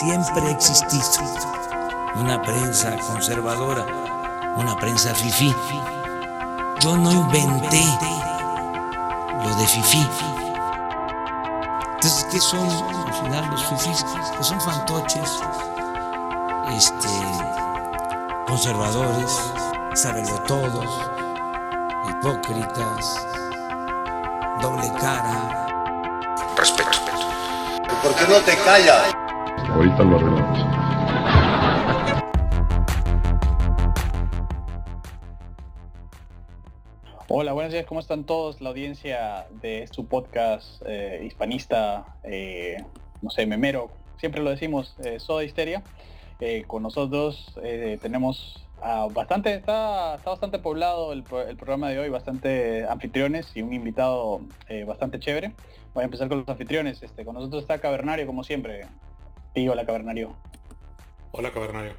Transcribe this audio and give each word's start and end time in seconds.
siempre 0.00 0.40
ha 0.46 0.50
una 2.14 2.40
prensa 2.40 2.96
conservadora, 3.06 3.84
una 4.56 4.74
prensa 4.76 5.14
fifí. 5.14 5.54
Yo 6.80 6.96
no 6.96 7.12
inventé 7.12 7.84
lo 9.44 9.54
de 9.56 9.66
fifí. 9.66 10.06
Entonces, 11.92 12.26
¿qué 12.32 12.40
son 12.40 12.66
al 13.06 13.12
final 13.12 13.50
los 13.50 13.62
fifís? 13.66 14.06
Pues 14.36 14.46
son 14.46 14.58
fantoches, 14.62 15.38
este, 16.70 17.08
conservadores, 18.46 19.38
todos, 20.46 21.10
hipócritas, 22.08 23.26
doble 24.62 24.90
cara. 24.98 25.66
Respeto. 26.56 26.90
¿Por 28.02 28.14
qué 28.14 28.26
no 28.28 28.38
te 28.38 28.56
callas? 28.64 29.19
Ahorita 29.72 30.02
lo 30.02 30.16
arreglamos. 30.16 30.58
Hola, 37.28 37.52
buenos 37.52 37.72
días, 37.72 37.86
¿cómo 37.86 38.00
están 38.00 38.24
todos? 38.24 38.60
La 38.60 38.70
audiencia 38.70 39.46
de 39.62 39.88
su 39.92 40.06
podcast 40.06 40.82
eh, 40.84 41.22
hispanista, 41.24 42.16
eh, 42.24 42.84
no 43.22 43.30
sé, 43.30 43.46
memero, 43.46 43.90
siempre 44.16 44.42
lo 44.42 44.50
decimos, 44.50 44.96
eh, 45.04 45.20
Soda 45.20 45.44
Histeria. 45.44 45.82
con 46.66 46.82
nosotros 46.82 47.54
tenemos 48.00 48.66
bastante, 49.12 49.54
está, 49.54 50.16
está 50.16 50.30
bastante 50.30 50.58
poblado 50.58 51.12
el, 51.12 51.22
programa 51.22 51.90
de 51.90 52.00
hoy, 52.00 52.08
bastante 52.08 52.86
anfitriones 52.88 53.54
y 53.54 53.62
un 53.62 53.72
invitado 53.72 54.40
bastante 54.86 55.20
chévere. 55.20 55.52
Voy 55.94 56.02
a 56.02 56.04
empezar 56.06 56.28
con 56.28 56.38
los 56.38 56.48
anfitriones. 56.48 57.02
Este, 57.02 57.24
con 57.24 57.34
nosotros 57.34 57.62
está 57.62 57.78
Cavernario, 57.78 58.26
como 58.26 58.42
siempre. 58.42 58.86
Y 59.54 59.66
hola, 59.68 59.84
Cavernario. 59.84 60.36
Hola, 61.32 61.50
Cavernario. 61.50 61.94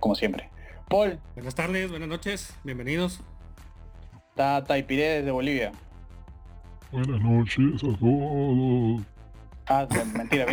Como 0.00 0.14
siempre. 0.14 0.50
Paul. 0.88 1.18
Buenas 1.34 1.54
tardes, 1.54 1.90
buenas 1.90 2.08
noches, 2.08 2.54
bienvenidos. 2.62 3.20
Está 4.30 4.64
Taipiré 4.64 5.18
desde 5.18 5.30
Bolivia. 5.30 5.72
Buenas 6.92 7.20
noches 7.20 7.82
a 7.82 7.98
todos. 7.98 9.02
Ah, 9.66 9.86
mentira, 10.14 10.46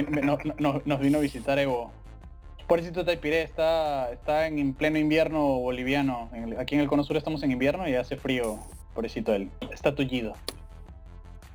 nos 0.85 0.99
vino 0.99 1.17
a 1.17 1.21
visitar 1.21 1.59
Evo. 1.59 1.91
Pobrecito 2.67 3.05
Taipiré 3.05 3.43
está, 3.43 4.11
está 4.11 4.47
en 4.47 4.73
pleno 4.73 4.97
invierno 4.97 5.39
boliviano. 5.59 6.29
aquí 6.59 6.75
en 6.75 6.81
el 6.81 6.87
Cono 6.87 7.03
Sur 7.03 7.17
estamos 7.17 7.43
en 7.43 7.51
invierno 7.51 7.87
y 7.87 7.95
hace 7.95 8.17
frío. 8.17 8.57
Pobrecito 8.93 9.33
él. 9.33 9.51
Está 9.71 9.93
tullido. 9.93 10.33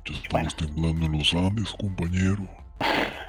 Ya 0.05 0.15
estamos 0.15 0.55
temblando 0.55 1.05
en 1.05 1.17
los 1.17 1.33
Andes, 1.33 1.73
compañero. 1.73 2.47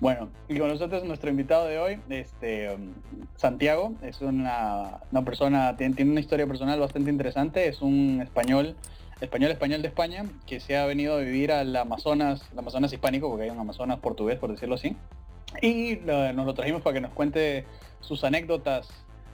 Bueno, 0.00 0.28
y 0.48 0.58
con 0.58 0.68
nosotros 0.68 1.04
nuestro 1.04 1.30
invitado 1.30 1.66
de 1.66 1.78
hoy, 1.78 1.98
este 2.08 2.74
um, 2.74 2.92
Santiago, 3.36 3.94
es 4.02 4.20
una, 4.20 5.00
persona, 5.24 5.76
tiene, 5.76 5.94
tiene, 5.94 6.12
una 6.12 6.20
historia 6.20 6.46
personal 6.46 6.78
bastante 6.80 7.10
interesante, 7.10 7.68
es 7.68 7.82
un 7.82 8.20
español, 8.22 8.76
español 9.20 9.50
español 9.50 9.82
de 9.82 9.88
España, 9.88 10.24
que 10.46 10.60
se 10.60 10.76
ha 10.76 10.86
venido 10.86 11.14
a 11.14 11.20
vivir 11.20 11.52
al 11.52 11.74
Amazonas, 11.76 12.42
el 12.52 12.58
Amazonas 12.58 12.92
hispánico, 12.92 13.28
porque 13.28 13.44
hay 13.44 13.50
un 13.50 13.58
Amazonas 13.58 13.98
portugués, 13.98 14.38
por 14.38 14.50
decirlo 14.50 14.74
así. 14.74 14.96
Y 15.62 15.96
nos 16.04 16.46
lo 16.46 16.54
trajimos 16.54 16.82
para 16.82 16.94
que 16.94 17.00
nos 17.00 17.12
cuente 17.12 17.64
sus 18.00 18.24
anécdotas 18.24 18.88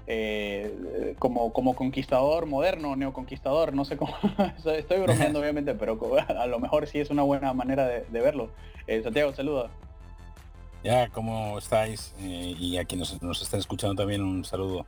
eh, 0.06 1.14
como, 1.18 1.52
como 1.52 1.74
conquistador 1.74 2.46
moderno, 2.46 2.96
neoconquistador, 2.96 3.74
no 3.74 3.84
sé 3.84 3.96
cómo, 3.96 4.12
estoy 4.76 5.00
bromeando 5.00 5.40
obviamente, 5.40 5.74
pero 5.74 5.98
a 6.26 6.46
lo 6.46 6.58
mejor 6.58 6.86
sí 6.86 6.98
es 6.98 7.10
una 7.10 7.22
buena 7.22 7.52
manera 7.52 7.86
de, 7.86 8.20
verlo. 8.20 8.50
Eh, 8.86 9.02
Santiago, 9.02 9.32
saluda. 9.34 9.70
Ya, 10.82 11.08
¿cómo 11.08 11.58
estáis? 11.58 12.14
Eh, 12.20 12.54
y 12.58 12.78
a 12.78 12.84
quienes 12.84 13.20
nos, 13.22 13.42
están 13.42 13.60
escuchando 13.60 13.94
también 13.94 14.22
un 14.22 14.44
saludo. 14.44 14.86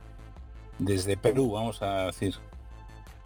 Desde 0.79 1.17
Perú, 1.17 1.51
vamos 1.51 1.81
a 1.81 2.07
decir. 2.07 2.35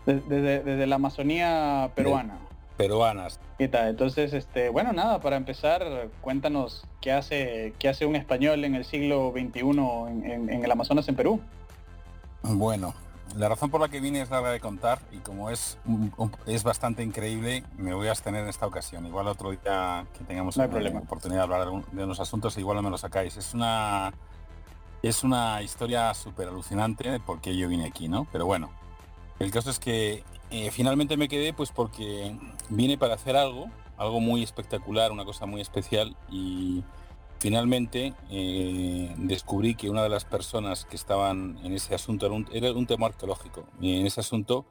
Desde, 0.06 0.64
desde 0.64 0.88
la 0.88 0.96
Amazonía 0.96 1.92
peruana. 1.96 2.38
peruanas. 2.76 3.40
¿Qué 3.58 3.68
tal? 3.68 3.90
Entonces, 3.90 4.34
este, 4.34 4.70
bueno, 4.70 4.94
nada, 4.94 5.20
para 5.22 5.38
empezar, 5.38 6.10
cuéntanos 6.22 6.86
qué 7.02 7.12
hace, 7.12 7.74
qué 7.80 7.90
hace 7.90 8.06
un 8.06 8.16
español 8.16 8.64
en 8.66 8.76
el 8.76 8.86
siglo 8.86 9.32
XXI 9.32 9.60
en 9.60 10.64
el 10.64 10.72
Amazonas 10.72 11.08
en 11.08 11.16
Perú. 11.16 11.42
Bueno, 12.44 12.94
la 13.36 13.50
razón 13.50 13.70
por 13.70 13.82
la 13.82 13.90
que 13.90 14.00
vine 14.00 14.22
es 14.22 14.30
la 14.30 14.42
de 14.42 14.60
contar 14.60 15.00
y 15.12 15.18
como 15.18 15.50
es 15.50 15.78
es 16.46 16.64
bastante 16.64 17.04
increíble, 17.04 17.64
me 17.78 17.94
voy 17.94 18.08
a 18.08 18.12
abstener 18.12 18.44
en 18.44 18.50
esta 18.50 18.66
ocasión. 18.66 19.06
Igual 19.06 19.28
otro 19.28 19.52
día 19.52 20.06
que 20.18 20.24
tengamos 20.24 20.58
la 20.58 20.66
oportunidad 20.66 21.48
de 21.48 21.56
hablar 21.56 21.84
de 21.92 22.04
unos 22.04 22.20
asuntos, 22.20 22.58
igual 22.58 22.78
no 22.78 22.84
me 22.84 22.90
lo 22.90 22.98
sacáis. 22.98 23.38
Es 23.38 23.54
una 23.54 24.14
es 25.04 25.24
una 25.24 25.62
historia 25.62 26.14
súper 26.14 26.48
alucinante 26.48 27.10
de 27.10 27.20
por 27.20 27.40
qué 27.40 27.56
yo 27.56 27.68
vine 27.68 27.86
aquí, 27.86 28.08
¿no? 28.08 28.28
Pero 28.32 28.46
bueno, 28.46 28.72
el 29.40 29.52
caso 29.52 29.70
es 29.70 29.80
que 29.80 30.24
eh, 30.50 30.72
finalmente 30.72 31.18
me 31.18 31.28
quedé 31.28 31.54
pues 31.54 31.72
porque 31.72 32.36
vine 32.70 32.98
para 32.98 33.16
hacer 33.16 33.36
algo, 33.36 33.70
algo 33.98 34.20
muy 34.20 34.44
espectacular, 34.44 35.12
una 35.12 35.26
cosa 35.26 35.46
muy 35.46 35.62
especial 35.62 36.16
y 36.30 36.84
Finalmente 37.40 38.14
eh, 38.32 39.14
descubrí 39.18 39.76
que 39.76 39.90
una 39.90 40.02
de 40.02 40.10
las 40.10 40.26
personas 40.26 40.86
que 40.86 40.96
estaban 40.96 41.60
en 41.64 41.74
ese 41.74 41.94
asunto 41.94 42.26
era 42.52 42.74
un, 42.74 42.88
tema 42.88 43.08
arqueológico 43.08 43.68
y 43.80 44.00
en 44.00 44.08
ese 44.08 44.22
asunto 44.22 44.66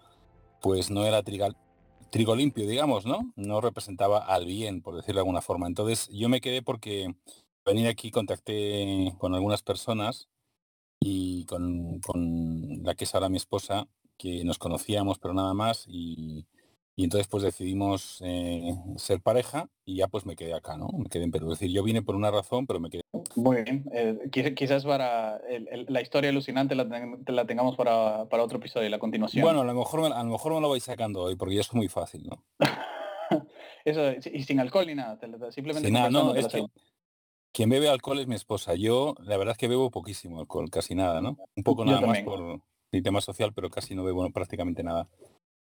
pues 0.60 0.90
no 0.90 1.04
era 1.04 1.22
trigo 1.22 2.34
limpio, 2.34 2.66
digamos, 2.66 3.06
¿no? 3.06 3.32
No 3.36 3.60
representaba 3.60 4.18
al 4.18 4.46
bien, 4.46 4.82
por 4.82 4.96
decirlo 4.96 5.18
de 5.18 5.20
alguna 5.20 5.42
forma. 5.42 5.68
Entonces 5.68 6.08
yo 6.08 6.28
me 6.28 6.40
quedé 6.40 6.60
porque 6.60 7.14
venir 7.64 7.86
aquí 7.86 8.10
contacté 8.10 9.14
con 9.18 9.34
algunas 9.34 9.62
personas 9.62 10.28
y 10.98 11.44
con, 11.46 12.00
con 12.00 12.82
la 12.82 12.94
que 12.96 13.04
es 13.04 13.14
ahora 13.14 13.28
mi 13.28 13.36
esposa, 13.36 13.86
que 14.18 14.44
nos 14.44 14.58
conocíamos 14.58 15.18
pero 15.20 15.34
nada 15.34 15.54
más 15.54 15.84
y 15.86 16.46
y 16.98 17.04
entonces 17.04 17.28
pues 17.28 17.42
decidimos 17.42 18.22
eh, 18.24 18.74
ser 18.96 19.20
pareja 19.20 19.68
y 19.84 19.96
ya 19.96 20.08
pues 20.08 20.24
me 20.24 20.34
quedé 20.34 20.54
acá, 20.54 20.78
¿no? 20.78 20.88
Me 20.96 21.10
quedé 21.10 21.24
en 21.24 21.30
Perú. 21.30 21.52
Es 21.52 21.58
decir, 21.58 21.74
yo 21.74 21.82
vine 21.82 22.00
por 22.00 22.16
una 22.16 22.30
razón, 22.30 22.66
pero 22.66 22.80
me 22.80 22.88
quedé. 22.88 23.02
Muy 23.34 23.62
bien. 23.62 23.84
Eh, 23.92 24.30
quizás 24.54 24.86
para 24.86 25.38
la 25.88 26.00
historia 26.00 26.30
alucinante 26.30 26.74
la, 26.74 27.46
tengamos 27.46 27.76
para, 27.76 28.22
otro 28.22 28.56
episodio, 28.56 28.88
la 28.88 28.98
continuación. 28.98 29.42
Bueno, 29.42 29.60
a 29.60 29.64
lo 29.64 29.74
mejor, 29.74 30.10
a 30.10 30.22
lo 30.22 30.30
mejor 30.30 30.54
me 30.54 30.60
lo 30.62 30.70
vais 30.70 30.82
sacando 30.82 31.20
hoy, 31.20 31.36
porque 31.36 31.56
ya 31.56 31.60
es 31.60 31.74
muy 31.74 31.88
fácil, 31.88 32.26
¿no? 32.28 32.42
Eso, 33.84 34.12
y 34.32 34.42
sin 34.42 34.58
alcohol 34.58 34.86
ni 34.86 34.94
nada, 34.94 35.18
simplemente... 35.50 35.90
nada, 35.90 36.10
no, 36.10 36.34
es 36.34 36.48
que 36.48 36.64
quien 37.52 37.68
bebe 37.68 37.88
alcohol 37.88 38.18
es 38.20 38.26
mi 38.26 38.34
esposa. 38.34 38.74
Yo, 38.74 39.14
la 39.20 39.36
verdad 39.36 39.52
es 39.52 39.58
que 39.58 39.68
bebo 39.68 39.90
poquísimo 39.90 40.40
alcohol, 40.40 40.70
casi 40.70 40.94
nada, 40.94 41.20
¿no? 41.20 41.36
Un 41.54 41.62
poco 41.62 41.84
nada 41.84 42.00
más 42.00 42.20
por 42.22 42.60
mi 42.92 43.02
tema 43.02 43.20
social, 43.20 43.52
pero 43.54 43.70
casi 43.70 43.94
no 43.94 44.02
bebo 44.04 44.28
prácticamente 44.30 44.82
nada. 44.82 45.08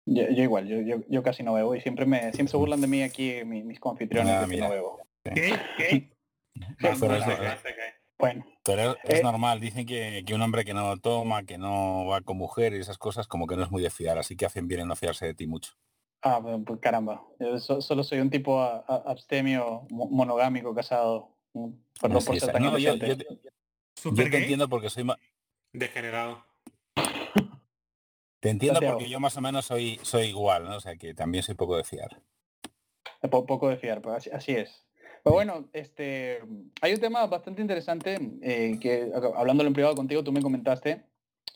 Yo, 0.07 0.23
igual, 0.29 0.67
yo, 0.67 1.01
yo, 1.09 1.23
casi 1.23 1.41
no 1.41 1.53
bebo 1.53 1.73
y 1.75 1.81
siempre 1.81 2.05
me 2.05 2.31
siempre 2.31 2.49
se 2.49 2.57
burlan 2.57 2.79
de 2.79 2.87
mí 2.87 3.01
aquí 3.01 3.43
mis, 3.43 3.79
confitriones 3.79 4.33
ah, 4.33 4.45
que 4.47 4.57
no 4.57 4.69
bebo. 4.69 4.99
¿Qué? 5.23 5.59
¿Qué? 5.77 6.11
pero 6.79 7.15
es, 7.15 7.25
bueno. 8.17 8.45
Pero 8.63 8.95
es, 9.03 9.19
eh, 9.19 9.23
normal, 9.23 9.59
dicen 9.59 9.85
que, 9.85 10.23
un 10.33 10.41
hombre 10.41 10.63
que 10.63 10.73
no 10.73 10.97
toma, 10.97 11.43
que 11.43 11.57
no 11.57 12.05
va 12.05 12.21
con 12.21 12.37
mujer 12.37 12.73
y 12.73 12.79
esas 12.79 12.97
cosas, 12.97 13.27
como 13.27 13.47
que 13.47 13.55
no 13.55 13.63
es 13.63 13.71
muy 13.71 13.81
de 13.81 13.89
fiar, 13.89 14.17
así 14.17 14.35
que 14.35 14.45
hacen 14.45 14.67
bien 14.67 14.81
en 14.81 14.87
no 14.87 14.95
fiarse 14.95 15.25
de 15.25 15.33
ti 15.33 15.47
mucho. 15.47 15.73
Ah, 16.21 16.41
pues 16.65 16.79
caramba, 16.79 17.23
yo 17.39 17.59
solo 17.59 18.03
soy 18.03 18.19
un 18.19 18.29
tipo 18.29 18.61
abstemio, 18.61 19.87
monogámico, 19.89 20.73
casado. 20.73 21.29
Perdón 22.01 22.23
por 22.25 22.39
ser 22.39 22.51
tan 22.51 22.63
no, 22.63 22.77
yo, 22.77 22.95
yo, 22.95 23.17
te 23.17 24.37
entiendo 24.37 24.67
porque 24.69 24.89
soy 24.89 25.03
más... 25.03 25.17
Degenerado. 25.71 26.44
Te 28.45 28.51
entiendo 28.51 28.79
porque 28.79 29.09
yo 29.09 29.19
más 29.19 29.35
o 29.37 29.41
menos 29.41 29.65
soy, 29.65 29.99
soy 30.03 30.25
igual, 30.27 30.65
¿no? 30.65 30.75
O 30.75 30.79
sea 30.79 30.95
que 30.97 31.15
también 31.15 31.43
soy 31.43 31.55
poco 31.55 31.77
de 31.77 31.83
fiar. 31.83 32.21
poco 33.27 33.69
de 33.69 33.77
fiar, 33.77 34.03
pues 34.03 34.29
así, 34.31 34.51
es. 34.51 34.85
Pero 35.23 35.33
bueno, 35.33 35.67
este, 35.73 36.41
hay 36.79 36.93
un 36.93 36.99
tema 36.99 37.25
bastante 37.25 37.63
interesante 37.63 38.19
eh, 38.43 38.77
que 38.79 39.11
hablándolo 39.35 39.67
en 39.67 39.73
privado 39.73 39.95
contigo, 39.95 40.23
tú 40.23 40.31
me 40.31 40.43
comentaste 40.43 41.01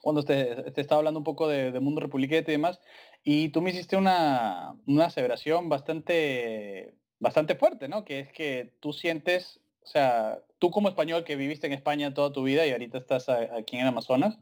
cuando 0.02 0.24
te, 0.24 0.82
estaba 0.82 0.98
hablando 0.98 1.20
un 1.20 1.24
poco 1.24 1.48
de, 1.48 1.80
Mundo 1.80 2.02
Republiquete 2.02 2.52
y 2.52 2.56
demás, 2.56 2.82
y 3.24 3.50
tú 3.50 3.62
me 3.62 3.70
hiciste 3.70 3.96
una, 3.96 4.74
una, 4.88 5.06
aseveración 5.06 5.70
bastante, 5.70 6.96
bastante 7.20 7.54
fuerte, 7.54 7.88
¿no? 7.88 8.04
Que 8.04 8.22
es 8.22 8.32
que 8.32 8.74
tú 8.80 8.94
sientes, 8.94 9.60
o 9.84 9.88
sea, 9.88 10.40
tú 10.58 10.72
como 10.72 10.90
español 10.90 11.24
que 11.24 11.36
viviste 11.36 11.68
en 11.68 11.74
España 11.74 12.16
toda 12.16 12.34
tu 12.34 12.42
vida 12.42 12.66
y 12.66 12.72
ahorita 12.72 12.98
estás 12.98 13.30
aquí 13.30 13.78
en 13.78 13.86
Amazonas, 13.86 14.40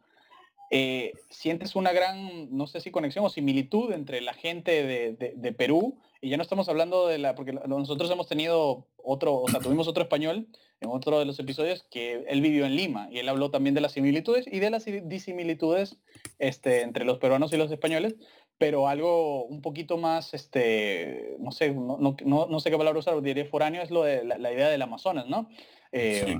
eh, 0.70 1.14
sientes 1.30 1.76
una 1.76 1.94
gran, 1.94 2.56
no 2.56 2.68
sé 2.68 2.82
si 2.82 2.92
conexión 2.92 3.26
o 3.26 3.30
similitud 3.30 3.94
entre 3.94 4.22
la 4.22 4.34
gente 4.34 4.84
de, 4.84 5.54
Perú, 5.54 5.98
y 6.22 6.30
ya 6.30 6.38
no 6.38 6.44
estamos 6.44 6.68
hablando 6.68 7.08
de 7.08 7.20
la, 7.20 7.36
porque 7.36 7.54
nosotros 7.54 8.12
hemos 8.12 8.28
tenido 8.28 8.88
otro, 8.98 9.36
o 9.36 9.48
sea, 9.48 9.60
tuvimos 9.60 9.88
otro 9.88 10.04
español 10.04 10.48
en 10.82 10.90
otro 10.90 11.20
de 11.20 11.26
los 11.26 11.40
episodios 11.40 11.86
que 11.90 12.26
él 12.28 12.42
vivió 12.42 12.66
en 12.66 12.76
Lima 12.76 13.08
y 13.12 13.20
él 13.20 13.30
habló 13.30 13.50
también 13.50 13.76
de 13.76 13.82
las 13.82 13.94
similitudes 13.94 14.46
y 14.48 14.60
de 14.60 14.70
las 14.70 14.86
disimilitudes 14.86 15.98
este, 16.38 16.82
entre 16.82 17.06
los 17.06 17.18
peruanos 17.18 17.54
y 17.54 17.58
los 17.58 17.72
españoles, 17.72 18.16
pero 18.58 18.88
algo 18.88 19.46
un 19.46 19.62
poquito 19.62 19.98
más, 19.98 20.34
este, 20.34 21.36
no 21.40 21.52
sé, 21.52 21.74
no, 21.74 22.60
sé 22.60 22.72
qué 22.72 22.78
palabra 22.78 23.00
usar, 23.00 23.22
diría 23.22 23.46
foráneo, 23.46 23.82
es 23.82 23.92
lo 23.92 24.04
de 24.04 24.26
la, 24.26 24.52
idea 24.52 24.70
del 24.70 24.82
Amazonas, 24.82 25.28
¿no? 25.28 25.50
Eh, 25.92 26.38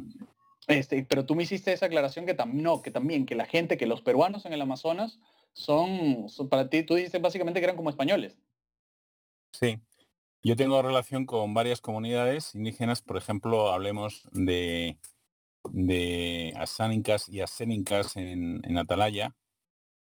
este, 0.68 1.06
pero 1.08 1.26
tú 1.26 1.36
me 1.36 1.44
hiciste 1.44 1.72
esa 1.74 1.88
aclaración 1.88 2.26
que 2.26 2.34
también, 2.34 2.64
no, 2.64 2.82
que 2.82 2.92
también, 2.92 3.26
que 3.26 3.36
la 3.36 3.46
gente, 3.46 3.78
que 3.78 3.88
los 3.88 4.02
peruanos 4.02 4.46
en 4.46 4.54
el 4.54 4.62
Amazonas 4.62 5.20
son, 5.54 6.28
para 6.50 6.70
ti, 6.70 6.84
tú 6.84 6.96
dijiste 6.96 7.20
básicamente 7.20 7.60
que 7.60 7.66
eran 7.66 7.78
como 7.78 7.90
españoles. 7.90 8.38
Sí, 9.54 9.80
yo 10.44 10.56
tengo 10.56 10.82
relación 10.82 11.26
con 11.26 11.54
varias 11.54 11.82
comunidades 11.82 12.54
indígenas, 12.54 13.02
por 13.02 13.18
ejemplo, 13.18 13.72
hablemos 13.72 14.28
de, 14.32 15.00
de 15.72 16.54
asánicas 16.58 17.28
y 17.30 17.42
asénicas 17.42 18.16
en, 18.18 18.78
Atalaya, 18.78 19.36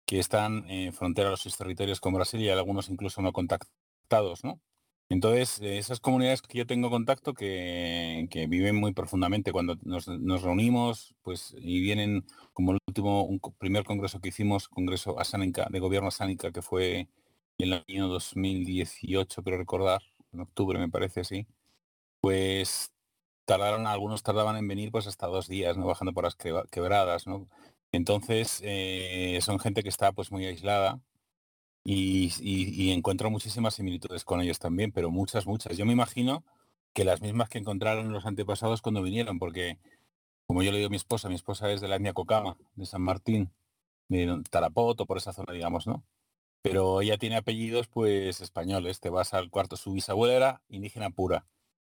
que 0.06 0.18
están 0.18 0.68
en 0.70 0.92
frontera 0.92 1.28
a 1.28 1.30
los 1.32 1.56
territorios 1.56 2.00
con 2.00 2.14
Brasil 2.14 2.40
y 2.40 2.48
algunos 2.48 2.88
incluso 2.88 3.20
no 3.20 3.32
contactados, 3.32 4.44
¿no? 4.44 4.60
Entonces, 5.08 5.60
esas 5.60 6.00
comunidades 6.00 6.40
que 6.42 6.58
yo 6.58 6.66
tengo 6.66 6.90
contacto 6.90 7.34
que, 7.34 8.26
viven 8.48 8.76
muy 8.76 8.92
profundamente 8.94 9.52
cuando 9.52 9.76
nos, 9.82 10.08
nos, 10.08 10.42
reunimos, 10.42 11.14
pues, 11.22 11.54
y 11.58 11.80
vienen 11.80 12.24
como 12.54 12.72
el 12.72 12.78
último, 12.88 13.24
un 13.24 13.40
primer 13.58 13.84
congreso 13.84 14.20
que 14.20 14.30
hicimos, 14.30 14.68
congreso 14.68 15.18
asánica, 15.20 15.68
de 15.70 15.80
gobierno 15.80 16.08
asánica, 16.08 16.50
que 16.50 16.62
fue 16.62 17.08
en 17.58 17.72
el 17.72 17.84
año 17.88 18.08
2018, 18.08 19.42
creo 19.42 19.58
recordar, 19.58 20.02
en 20.32 20.40
octubre 20.40 20.78
me 20.78 20.88
parece 20.88 21.20
así, 21.20 21.46
pues 22.20 22.92
tardaron, 23.44 23.86
algunos 23.86 24.22
tardaban 24.22 24.56
en 24.56 24.68
venir 24.68 24.90
pues 24.92 25.06
hasta 25.06 25.26
dos 25.26 25.48
días, 25.48 25.76
¿no? 25.76 25.86
Bajando 25.86 26.12
por 26.14 26.24
las 26.24 26.36
quebradas, 26.36 27.26
¿no? 27.26 27.48
Entonces, 27.92 28.60
eh, 28.64 29.38
son 29.42 29.58
gente 29.60 29.82
que 29.82 29.88
está 29.90 30.12
pues 30.12 30.32
muy 30.32 30.46
aislada 30.46 31.00
y, 31.84 32.90
encuentro 32.92 33.30
muchísimas 33.30 33.74
similitudes 33.74 34.24
con 34.24 34.40
ellos 34.40 34.58
también, 34.58 34.92
pero 34.92 35.10
muchas, 35.10 35.46
muchas. 35.46 35.76
Yo 35.76 35.86
me 35.86 35.92
imagino 35.92 36.44
que 36.92 37.04
las 37.04 37.20
mismas 37.20 37.48
que 37.48 37.58
encontraron 37.58 38.12
los 38.12 38.26
antepasados 38.26 38.82
cuando 38.82 39.02
vinieron, 39.02 39.38
porque 39.38 39.78
como 40.46 40.62
yo 40.62 40.70
le 40.70 40.78
digo 40.78 40.88
a 40.88 40.90
mi 40.90 40.96
esposa, 40.96 41.28
mi 41.28 41.34
esposa 41.34 41.70
es 41.72 41.80
de 41.80 41.88
la 41.88 41.96
etnia 41.96 42.12
Cocama, 42.12 42.56
de 42.74 42.86
San 42.86 43.02
Martín, 43.02 43.50
de 44.08 44.42
Tarapoto, 44.50 45.06
por 45.06 45.16
esa 45.18 45.32
zona, 45.32 45.52
digamos, 45.52 45.86
¿no? 45.86 46.04
Pero 46.62 47.00
ella 47.00 47.18
tiene 47.18 47.36
apellidos 47.36 47.88
pues 47.88 48.40
españoles, 48.40 49.00
te 49.00 49.10
vas 49.10 49.34
al 49.34 49.50
cuarto, 49.50 49.76
su 49.76 49.92
bisabuela 49.92 50.34
era 50.34 50.62
indígena 50.68 51.10
pura, 51.10 51.46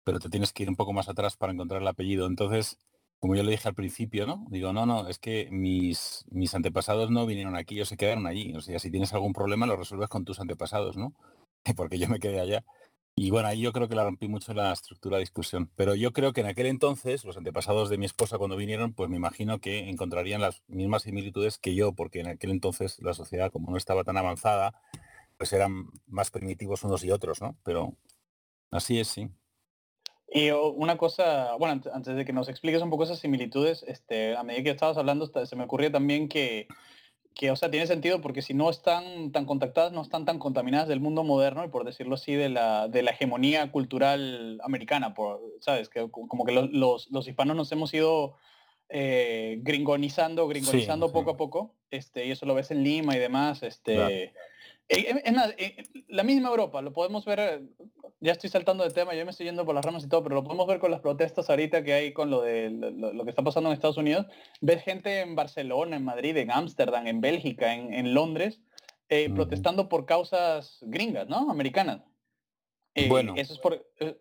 pero 0.04 0.20
te 0.20 0.28
tienes 0.28 0.52
que 0.52 0.62
ir 0.62 0.69
un 0.69 0.76
poco 0.76 0.92
más 0.92 1.08
atrás 1.08 1.37
para 1.37 1.52
encontrar 1.52 1.82
el 1.82 1.88
apellido. 1.88 2.26
Entonces, 2.26 2.78
como 3.20 3.37
yo 3.37 3.43
le 3.43 3.52
dije 3.52 3.69
al 3.69 3.75
principio, 3.75 4.26
¿no? 4.26 4.46
Digo, 4.50 4.72
no, 4.72 4.87
no, 4.87 5.06
es 5.08 5.19
que 5.19 5.49
mis, 5.52 6.25
mis 6.31 6.55
antepasados 6.55 7.11
no 7.11 7.26
vinieron 7.26 7.55
aquí, 7.55 7.75
ellos 7.76 7.88
se 7.88 7.99
quedaron 7.99 8.26
allí. 8.26 8.55
O 8.56 8.62
sea, 8.62 8.78
si 8.78 8.90
tienes 8.90 9.12
algún 9.12 9.34
problema 9.34 9.67
lo 9.67 9.76
resuelves 9.76 10.08
con 10.08 10.25
tus 10.25 10.40
antepasados, 10.40 10.96
¿no? 10.96 11.14
Porque 11.76 11.99
yo 11.99 12.08
me 12.08 12.19
quedé 12.19 12.40
allá. 12.40 12.64
Y 13.17 13.31
bueno, 13.31 13.49
ahí 13.49 13.61
yo 13.61 13.72
creo 13.72 13.88
que 13.88 13.94
la 13.94 14.05
rompí 14.05 14.28
mucho 14.28 14.55
la 14.55 14.72
estructura 14.72 15.19
de 15.19 15.22
discusión. 15.22 15.70
Pero 15.76 15.94
yo 15.94 16.12
creo 16.12 16.32
que 16.32 16.40
en 16.40 16.46
aquel 16.46 16.67
entonces, 16.67 17.25
los 17.25 17.37
antepasados 17.37 17.90
de 17.90 17.99
mi 17.99 18.06
esposa 18.06 18.38
cuando 18.38 18.56
vinieron, 18.56 18.94
pues 18.94 19.11
me 19.11 19.17
imagino 19.17 19.61
que 19.61 19.90
encontrarían 19.90 20.40
las 20.40 20.62
mismas 20.69 21.02
similitudes 21.02 21.58
que 21.58 21.75
yo, 21.75 21.93
porque 21.93 22.20
en 22.20 22.28
aquel 22.28 22.50
entonces 22.50 22.99
la 23.02 23.12
sociedad, 23.14 23.52
como 23.52 23.70
no 23.70 23.76
estaba 23.76 24.05
tan 24.05 24.16
avanzada, 24.16 24.81
pues 25.37 25.52
eran 25.52 25.90
más 26.06 26.31
primitivos 26.31 26.84
unos 26.84 27.05
y 27.05 27.11
otros, 27.11 27.43
¿no? 27.43 27.56
Pero 27.64 27.96
así 28.70 29.00
es, 29.00 29.08
sí. 29.08 29.31
Y 30.32 30.50
una 30.50 30.96
cosa, 30.96 31.56
bueno, 31.58 31.80
antes 31.92 32.14
de 32.14 32.24
que 32.24 32.32
nos 32.32 32.48
expliques 32.48 32.80
un 32.82 32.90
poco 32.90 33.02
esas 33.02 33.18
similitudes, 33.18 33.84
este, 33.88 34.36
a 34.36 34.44
medida 34.44 34.62
que 34.62 34.70
estabas 34.70 34.96
hablando, 34.96 35.26
se 35.26 35.56
me 35.56 35.64
ocurría 35.64 35.90
también 35.90 36.28
que, 36.28 36.68
que, 37.34 37.50
o 37.50 37.56
sea, 37.56 37.68
tiene 37.68 37.88
sentido 37.88 38.20
porque 38.20 38.40
si 38.40 38.54
no 38.54 38.70
están 38.70 39.32
tan 39.32 39.44
contactadas, 39.44 39.92
no 39.92 40.02
están 40.02 40.24
tan 40.24 40.38
contaminadas 40.38 40.86
del 40.86 41.00
mundo 41.00 41.24
moderno 41.24 41.64
y 41.64 41.68
por 41.68 41.84
decirlo 41.84 42.14
así, 42.14 42.34
de 42.34 42.48
la, 42.48 42.86
de 42.86 43.02
la 43.02 43.10
hegemonía 43.10 43.72
cultural 43.72 44.60
americana, 44.62 45.14
por, 45.14 45.40
¿sabes? 45.60 45.88
Que 45.88 46.08
como 46.08 46.44
que 46.44 46.52
los, 46.52 46.70
los, 46.70 47.10
los 47.10 47.26
hispanos 47.26 47.56
nos 47.56 47.72
hemos 47.72 47.92
ido 47.92 48.36
eh, 48.88 49.58
gringonizando, 49.62 50.46
gringonizando 50.46 51.08
sí, 51.08 51.12
poco 51.12 51.30
sí. 51.30 51.34
a 51.34 51.36
poco, 51.38 51.74
este, 51.90 52.26
y 52.26 52.30
eso 52.30 52.46
lo 52.46 52.54
ves 52.54 52.70
en 52.70 52.84
Lima 52.84 53.16
y 53.16 53.18
demás, 53.18 53.64
este... 53.64 53.94
Claro. 53.94 54.14
Es 54.90 55.32
más, 55.32 55.54
la 56.08 56.24
misma 56.24 56.48
Europa, 56.48 56.82
lo 56.82 56.92
podemos 56.92 57.24
ver, 57.24 57.62
ya 58.20 58.32
estoy 58.32 58.50
saltando 58.50 58.84
de 58.84 58.90
tema, 58.90 59.14
yo 59.14 59.25
me 59.25 59.31
estoy 59.31 59.46
yendo 59.46 59.64
por 59.64 59.75
las 59.75 59.84
ramas 59.84 60.05
y 60.05 60.08
todo, 60.08 60.22
pero 60.22 60.34
lo 60.34 60.44
podemos 60.44 60.67
ver 60.67 60.78
con 60.78 60.90
las 60.90 61.00
protestas 61.00 61.49
ahorita 61.49 61.82
que 61.82 61.94
hay 61.94 62.12
con 62.12 62.31
lo 62.31 62.43
de 62.43 62.70
lo, 62.70 63.12
lo 63.12 63.25
que 63.25 63.31
está 63.31 63.43
pasando 63.43 63.70
en 63.70 63.75
Estados 63.75 63.96
Unidos. 63.96 64.26
Ves 64.61 64.82
gente 64.82 65.20
en 65.20 65.34
Barcelona, 65.34 65.96
en 65.96 66.05
Madrid, 66.05 66.37
en 66.37 66.50
Ámsterdam, 66.50 67.06
en 67.06 67.20
Bélgica, 67.20 67.75
en, 67.75 67.94
en 67.94 68.12
Londres, 68.12 68.61
eh, 69.08 69.31
protestando 69.31 69.88
por 69.88 70.06
causas 70.06 70.78
gringas, 70.82 71.28
¿no? 71.28 71.50
Americanas. 71.50 72.02
Eh, 72.94 73.08
bueno. 73.08 73.34
Eso 73.37 73.55
es 73.55 73.58
por... 73.58 73.84
Eh, 73.99 74.17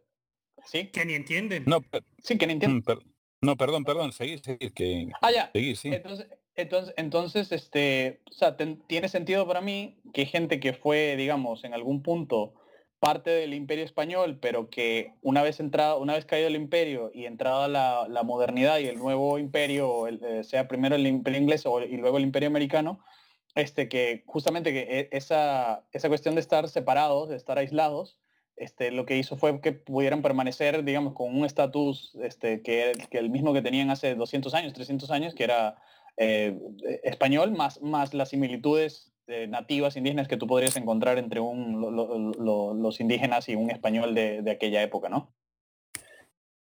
¿Sí? 0.66 0.88
Que 0.88 1.06
ni 1.06 1.14
entienden. 1.14 1.64
No, 1.68 1.80
sí, 2.24 2.38
que 2.38 2.48
ni 2.48 2.54
entienden. 2.54 2.80
Mm, 2.80 2.84
per... 2.84 3.00
No, 3.42 3.56
perdón, 3.56 3.84
perdón, 3.84 4.12
seguir, 4.12 4.40
seguir, 4.40 4.74
que... 4.74 5.08
Ah, 5.22 5.32
ya. 5.32 5.52
Seguir, 5.54 5.78
sí. 5.78 5.90
Entonces, 5.94 6.28
entonces, 6.56 6.94
entonces, 6.98 7.52
este, 7.52 8.22
o 8.30 8.34
sea, 8.34 8.58
ten, 8.58 8.82
tiene 8.88 9.08
sentido 9.08 9.48
para 9.48 9.62
mí 9.62 10.02
que 10.14 10.26
gente 10.26 10.60
que 10.60 10.74
fue, 10.74 11.16
digamos, 11.16 11.64
en 11.64 11.74
algún 11.74 12.04
punto 12.04 12.56
parte 13.00 13.30
del 13.30 13.54
imperio 13.54 13.86
español, 13.86 14.40
pero 14.42 14.70
que 14.70 15.14
una 15.22 15.42
vez 15.42 15.60
entrado, 15.60 16.00
una 16.00 16.14
vez 16.14 16.26
caído 16.26 16.48
el 16.48 16.56
imperio 16.56 17.12
y 17.14 17.26
entrada 17.26 17.68
la, 17.68 18.24
modernidad 18.24 18.80
y 18.80 18.88
el 18.88 18.98
nuevo 18.98 19.40
imperio, 19.40 20.08
eh, 20.08 20.44
sea 20.44 20.68
primero 20.68 20.96
el 20.96 21.08
imperio 21.08 21.40
inglés 21.40 21.66
o, 21.66 21.82
y 21.82 21.98
luego 21.98 22.18
el 22.18 22.24
imperio 22.24 22.48
americano, 22.48 23.00
este, 23.56 23.88
que 23.90 24.24
justamente 24.28 24.74
que 24.74 24.82
e, 24.82 25.10
esa, 25.12 25.86
esa 25.92 26.10
cuestión 26.10 26.36
de 26.36 26.42
estar 26.42 26.68
separados, 26.70 27.30
de 27.30 27.38
estar 27.38 27.58
aislados, 27.58 28.20
este, 28.58 28.92
lo 28.92 29.06
que 29.06 29.18
hizo 29.18 29.38
fue 29.38 29.62
que 29.62 29.72
pudieran 29.72 30.22
permanecer, 30.22 30.84
digamos, 30.84 31.14
con 31.14 31.34
un 31.34 31.46
estatus 31.46 32.16
este, 32.22 32.62
que, 32.62 32.92
que 33.10 33.18
el 33.18 33.30
mismo 33.30 33.54
que 33.54 33.62
tenían 33.62 33.90
hace 33.90 34.16
200 34.16 34.54
años, 34.54 34.74
300 34.74 35.10
años, 35.12 35.34
que 35.34 35.46
era 35.46 35.82
eh, 36.18 36.60
español, 37.04 37.52
más, 37.54 37.82
más 37.82 38.14
las 38.14 38.30
similitudes 38.30 39.14
eh, 39.30 39.48
nativas 39.48 39.96
indígenas 39.96 40.28
que 40.28 40.38
tú 40.38 40.48
podrías 40.48 40.76
encontrar 40.76 41.18
entre 41.18 41.40
un, 41.40 41.80
lo, 41.80 41.92
lo, 41.92 42.74
los 42.74 43.00
indígenas 43.00 43.48
y 43.50 43.56
un 43.56 43.70
español 43.72 44.16
de, 44.16 44.42
de, 44.42 44.52
aquella 44.52 44.82
época, 44.82 45.10
¿no? 45.10 45.34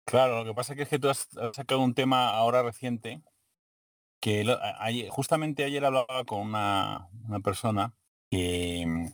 Claro, 0.04 0.38
lo 0.38 0.44
que 0.44 0.54
pasa 0.54 0.74
es 0.74 0.88
que 0.88 0.98
tú 0.98 1.08
has 1.08 1.28
sacado 1.52 1.80
un 1.80 1.94
tema 1.94 2.30
ahora 2.30 2.62
reciente 2.62 3.22
que 4.24 4.46
ayer, 4.78 5.10
justamente 5.10 5.64
ayer 5.64 5.84
hablaba 5.84 6.24
con 6.24 6.40
una, 6.40 7.08
una 7.28 7.40
persona 7.40 7.92
que, 8.30 9.10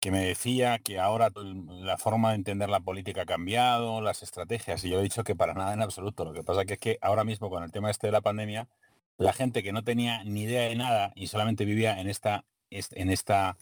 que, 0.00 0.10
me 0.10 0.24
decía 0.24 0.78
que 0.78 0.98
ahora 0.98 1.30
la 1.34 1.98
forma 1.98 2.30
de 2.30 2.36
entender 2.36 2.70
la 2.70 2.80
política 2.80 3.22
ha 3.22 3.26
cambiado, 3.26 4.00
las 4.00 4.22
estrategias, 4.22 4.82
y 4.82 4.88
yo 4.88 5.00
he 5.00 5.02
dicho 5.02 5.24
que 5.24 5.36
para 5.36 5.52
nada 5.52 5.74
en 5.74 5.82
absoluto. 5.82 6.24
Lo 6.24 6.32
que 6.32 6.42
pasa 6.42 6.64
que 6.64 6.74
es 6.74 6.80
que 6.80 6.98
ahora 7.02 7.24
mismo 7.24 7.50
con 7.50 7.64
el 7.64 7.70
tema 7.70 7.90
este 7.90 8.06
de 8.06 8.12
la 8.12 8.22
pandemia, 8.22 8.66
la 9.18 9.34
gente 9.34 9.62
que 9.62 9.72
no 9.72 9.84
tenía 9.84 10.24
ni 10.24 10.44
idea 10.44 10.62
de 10.62 10.74
nada 10.74 11.12
y 11.16 11.26
solamente 11.26 11.66
vivía 11.66 12.00
en 12.00 12.08
esta, 12.08 12.46
en 12.92 13.10
esta 13.10 13.56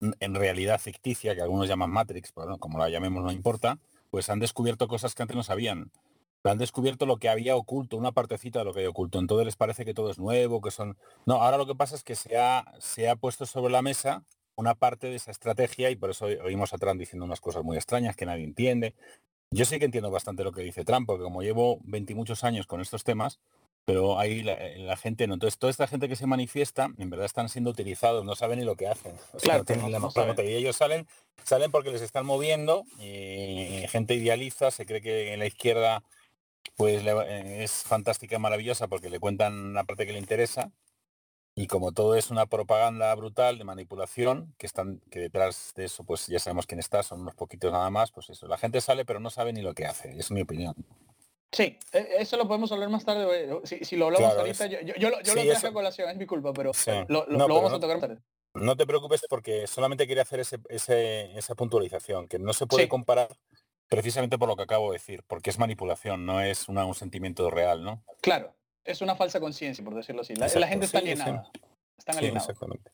en 0.00 0.34
realidad 0.34 0.80
ficticia, 0.80 1.34
que 1.34 1.42
algunos 1.42 1.68
llaman 1.68 1.90
Matrix, 1.90 2.32
bueno, 2.34 2.58
como 2.58 2.78
la 2.78 2.88
llamemos 2.88 3.24
no 3.24 3.32
importa, 3.32 3.78
pues 4.10 4.28
han 4.30 4.38
descubierto 4.38 4.88
cosas 4.88 5.14
que 5.14 5.22
antes 5.22 5.36
no 5.36 5.42
sabían. 5.42 5.90
Han 6.44 6.58
descubierto 6.58 7.04
lo 7.04 7.18
que 7.18 7.28
había 7.28 7.56
oculto, 7.56 7.96
una 7.96 8.12
partecita 8.12 8.60
de 8.60 8.64
lo 8.64 8.72
que 8.72 8.80
hay 8.80 8.86
oculto. 8.86 9.18
Entonces 9.18 9.44
les 9.44 9.56
parece 9.56 9.84
que 9.84 9.92
todo 9.92 10.10
es 10.10 10.18
nuevo, 10.18 10.60
que 10.60 10.70
son... 10.70 10.96
No, 11.26 11.42
ahora 11.42 11.58
lo 11.58 11.66
que 11.66 11.74
pasa 11.74 11.96
es 11.96 12.04
que 12.04 12.14
se 12.14 12.38
ha, 12.38 12.64
se 12.78 13.08
ha 13.08 13.16
puesto 13.16 13.44
sobre 13.44 13.72
la 13.72 13.82
mesa 13.82 14.24
una 14.56 14.74
parte 14.74 15.08
de 15.08 15.16
esa 15.16 15.30
estrategia 15.30 15.90
y 15.90 15.96
por 15.96 16.10
eso 16.10 16.26
oímos 16.26 16.72
a 16.72 16.78
Trump 16.78 16.98
diciendo 16.98 17.24
unas 17.24 17.40
cosas 17.40 17.64
muy 17.64 17.76
extrañas 17.76 18.16
que 18.16 18.26
nadie 18.26 18.44
entiende. 18.44 18.94
Yo 19.50 19.64
sí 19.64 19.78
que 19.78 19.84
entiendo 19.84 20.10
bastante 20.10 20.42
lo 20.42 20.52
que 20.52 20.62
dice 20.62 20.84
Trump, 20.84 21.06
porque 21.06 21.22
como 21.22 21.42
llevo 21.42 21.78
20 21.84 22.14
muchos 22.14 22.44
años 22.44 22.66
con 22.66 22.80
estos 22.80 23.04
temas, 23.04 23.40
pero 23.88 24.18
ahí 24.18 24.42
la, 24.42 24.58
la, 24.76 24.98
gente 24.98 25.26
no. 25.26 25.32
Entonces, 25.32 25.58
toda 25.58 25.70
esta 25.70 25.86
gente 25.86 26.10
que 26.10 26.16
se 26.16 26.26
manifiesta, 26.26 26.90
en 26.98 27.08
verdad 27.08 27.24
están 27.24 27.48
siendo 27.48 27.70
utilizados, 27.70 28.22
no 28.22 28.34
saben 28.34 28.58
ni 28.58 28.66
lo 28.66 28.76
que 28.76 28.86
hacen. 28.86 29.14
O 29.32 29.40
sea, 29.40 29.40
claro, 29.40 29.58
no 29.60 29.64
tienen 29.64 29.92
la 29.92 29.98
no 29.98 30.42
Y 30.42 30.56
ellos 30.56 30.76
salen, 30.76 31.08
salen 31.42 31.70
porque 31.70 31.90
les 31.90 32.02
están 32.02 32.26
moviendo, 32.26 32.84
y 33.00 33.86
gente 33.88 34.14
idealiza, 34.14 34.70
se 34.72 34.84
cree 34.84 35.00
que 35.00 35.32
en 35.32 35.38
la 35.38 35.46
izquierda 35.46 36.02
pues 36.76 37.02
le, 37.02 37.64
es 37.64 37.72
fantástica, 37.84 38.38
maravillosa, 38.38 38.88
porque 38.88 39.08
le 39.08 39.20
cuentan 39.20 39.72
la 39.72 39.84
parte 39.84 40.04
que 40.04 40.12
le 40.12 40.18
interesa, 40.18 40.70
y 41.54 41.66
como 41.66 41.92
todo 41.92 42.14
es 42.14 42.30
una 42.30 42.44
propaganda 42.44 43.14
brutal 43.14 43.56
de 43.56 43.64
manipulación, 43.64 44.54
que 44.58 44.66
están, 44.66 45.00
que 45.10 45.18
detrás 45.18 45.72
de 45.76 45.86
eso, 45.86 46.04
pues 46.04 46.26
ya 46.26 46.38
sabemos 46.40 46.66
quién 46.66 46.78
está, 46.78 47.02
son 47.02 47.22
unos 47.22 47.34
poquitos 47.34 47.72
nada 47.72 47.88
más, 47.88 48.12
pues 48.12 48.28
eso, 48.28 48.48
la 48.48 48.58
gente 48.58 48.82
sale 48.82 49.06
pero 49.06 49.18
no 49.18 49.30
sabe 49.30 49.54
ni 49.54 49.62
lo 49.62 49.72
que 49.72 49.86
hace, 49.86 50.14
es 50.18 50.30
mi 50.30 50.42
opinión. 50.42 50.74
Sí, 51.52 51.78
e, 51.92 52.08
eso 52.18 52.36
lo 52.36 52.46
podemos 52.46 52.70
hablar 52.72 52.90
más 52.90 53.04
tarde. 53.04 53.60
Si, 53.64 53.84
si 53.84 53.96
lo 53.96 54.06
hablamos 54.06 54.28
claro, 54.28 54.40
ahorita, 54.40 54.64
es... 54.66 54.70
yo, 54.70 54.80
yo, 54.80 54.94
yo, 54.96 55.10
yo 55.10 55.32
sí, 55.32 55.38
lo 55.38 55.42
traje 55.42 55.50
eso... 55.50 55.68
a 55.68 55.72
colación, 55.72 56.10
es 56.10 56.16
mi 56.16 56.26
culpa, 56.26 56.52
pero 56.52 56.72
sí. 56.74 56.90
lo, 57.08 57.26
lo, 57.26 57.38
no, 57.38 57.48
lo 57.48 57.54
vamos 57.54 57.70
no, 57.70 57.76
a 57.76 57.80
tocar 57.80 57.96
más 57.96 58.08
tarde. 58.08 58.22
No 58.54 58.76
te 58.76 58.86
preocupes 58.86 59.22
porque 59.28 59.66
solamente 59.66 60.06
quería 60.06 60.22
hacer 60.22 60.40
ese, 60.40 60.58
ese, 60.68 61.38
esa 61.38 61.54
puntualización, 61.54 62.28
que 62.28 62.38
no 62.38 62.52
se 62.52 62.66
puede 62.66 62.84
sí. 62.84 62.88
comparar 62.88 63.28
precisamente 63.88 64.38
por 64.38 64.48
lo 64.48 64.56
que 64.56 64.64
acabo 64.64 64.90
de 64.90 64.98
decir, 64.98 65.22
porque 65.26 65.50
es 65.50 65.58
manipulación, 65.58 66.26
no 66.26 66.40
es 66.40 66.68
una, 66.68 66.84
un 66.84 66.94
sentimiento 66.94 67.50
real, 67.50 67.82
¿no? 67.82 68.04
Claro, 68.20 68.54
es 68.84 69.00
una 69.00 69.16
falsa 69.16 69.40
conciencia, 69.40 69.84
por 69.84 69.94
decirlo 69.94 70.22
así. 70.22 70.34
La, 70.34 70.48
la 70.48 70.68
gente 70.68 70.86
está 70.86 70.98
alienada. 70.98 71.50
Están 71.96 72.18
alienados. 72.18 72.48
exactamente. 72.48 72.90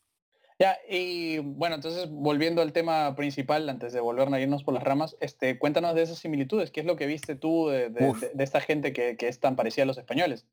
Ya, 0.57 0.77
y 0.89 1.39
bueno, 1.39 1.75
entonces 1.75 2.09
volviendo 2.09 2.61
al 2.61 2.71
tema 2.71 3.13
principal, 3.15 3.67
antes 3.67 3.91
de 3.91 3.99
volver 3.99 4.33
a 4.33 4.39
irnos 4.39 4.63
por 4.63 4.73
las 4.73 4.83
ramas, 4.83 5.17
este, 5.19 5.59
cuéntanos 5.59 5.95
de 5.95 6.03
esas 6.03 6.19
similitudes, 6.19 6.71
¿qué 6.71 6.79
es 6.79 6.85
lo 6.85 6.95
que 6.95 7.07
viste 7.07 7.35
tú 7.35 7.67
de, 7.67 7.89
de, 7.89 8.09
Uf. 8.09 8.21
de- 8.21 8.29
de 8.33 8.43
esta 8.43 8.61
gente 8.61 8.93
que, 8.93 9.17
que 9.17 9.27
es 9.27 9.39
tan 9.41 9.57
parecida 9.57 9.83
a 9.83 9.87
los 9.87 9.97
españoles? 9.97 10.45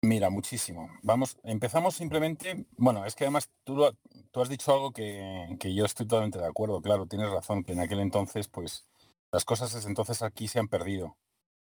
Mira, 0.00 0.30
muchísimo. 0.30 0.88
Vamos, 1.02 1.38
empezamos 1.44 1.94
simplemente, 1.94 2.66
bueno, 2.78 3.04
es 3.04 3.14
que 3.14 3.24
además 3.24 3.50
tú, 3.64 3.76
lo- 3.76 3.92
tú 4.30 4.40
has 4.40 4.48
dicho 4.48 4.72
algo 4.72 4.92
que, 4.92 5.56
que 5.60 5.74
yo 5.74 5.84
estoy 5.84 6.06
totalmente 6.06 6.38
de 6.38 6.46
acuerdo, 6.46 6.80
claro, 6.80 7.06
tienes 7.06 7.30
razón, 7.30 7.62
que 7.62 7.72
en 7.72 7.80
aquel 7.80 8.00
entonces, 8.00 8.48
pues, 8.48 8.86
las 9.30 9.44
cosas 9.44 9.72
desde 9.74 9.88
entonces 9.88 10.22
aquí 10.22 10.48
se 10.48 10.60
han 10.60 10.68
perdido. 10.68 11.18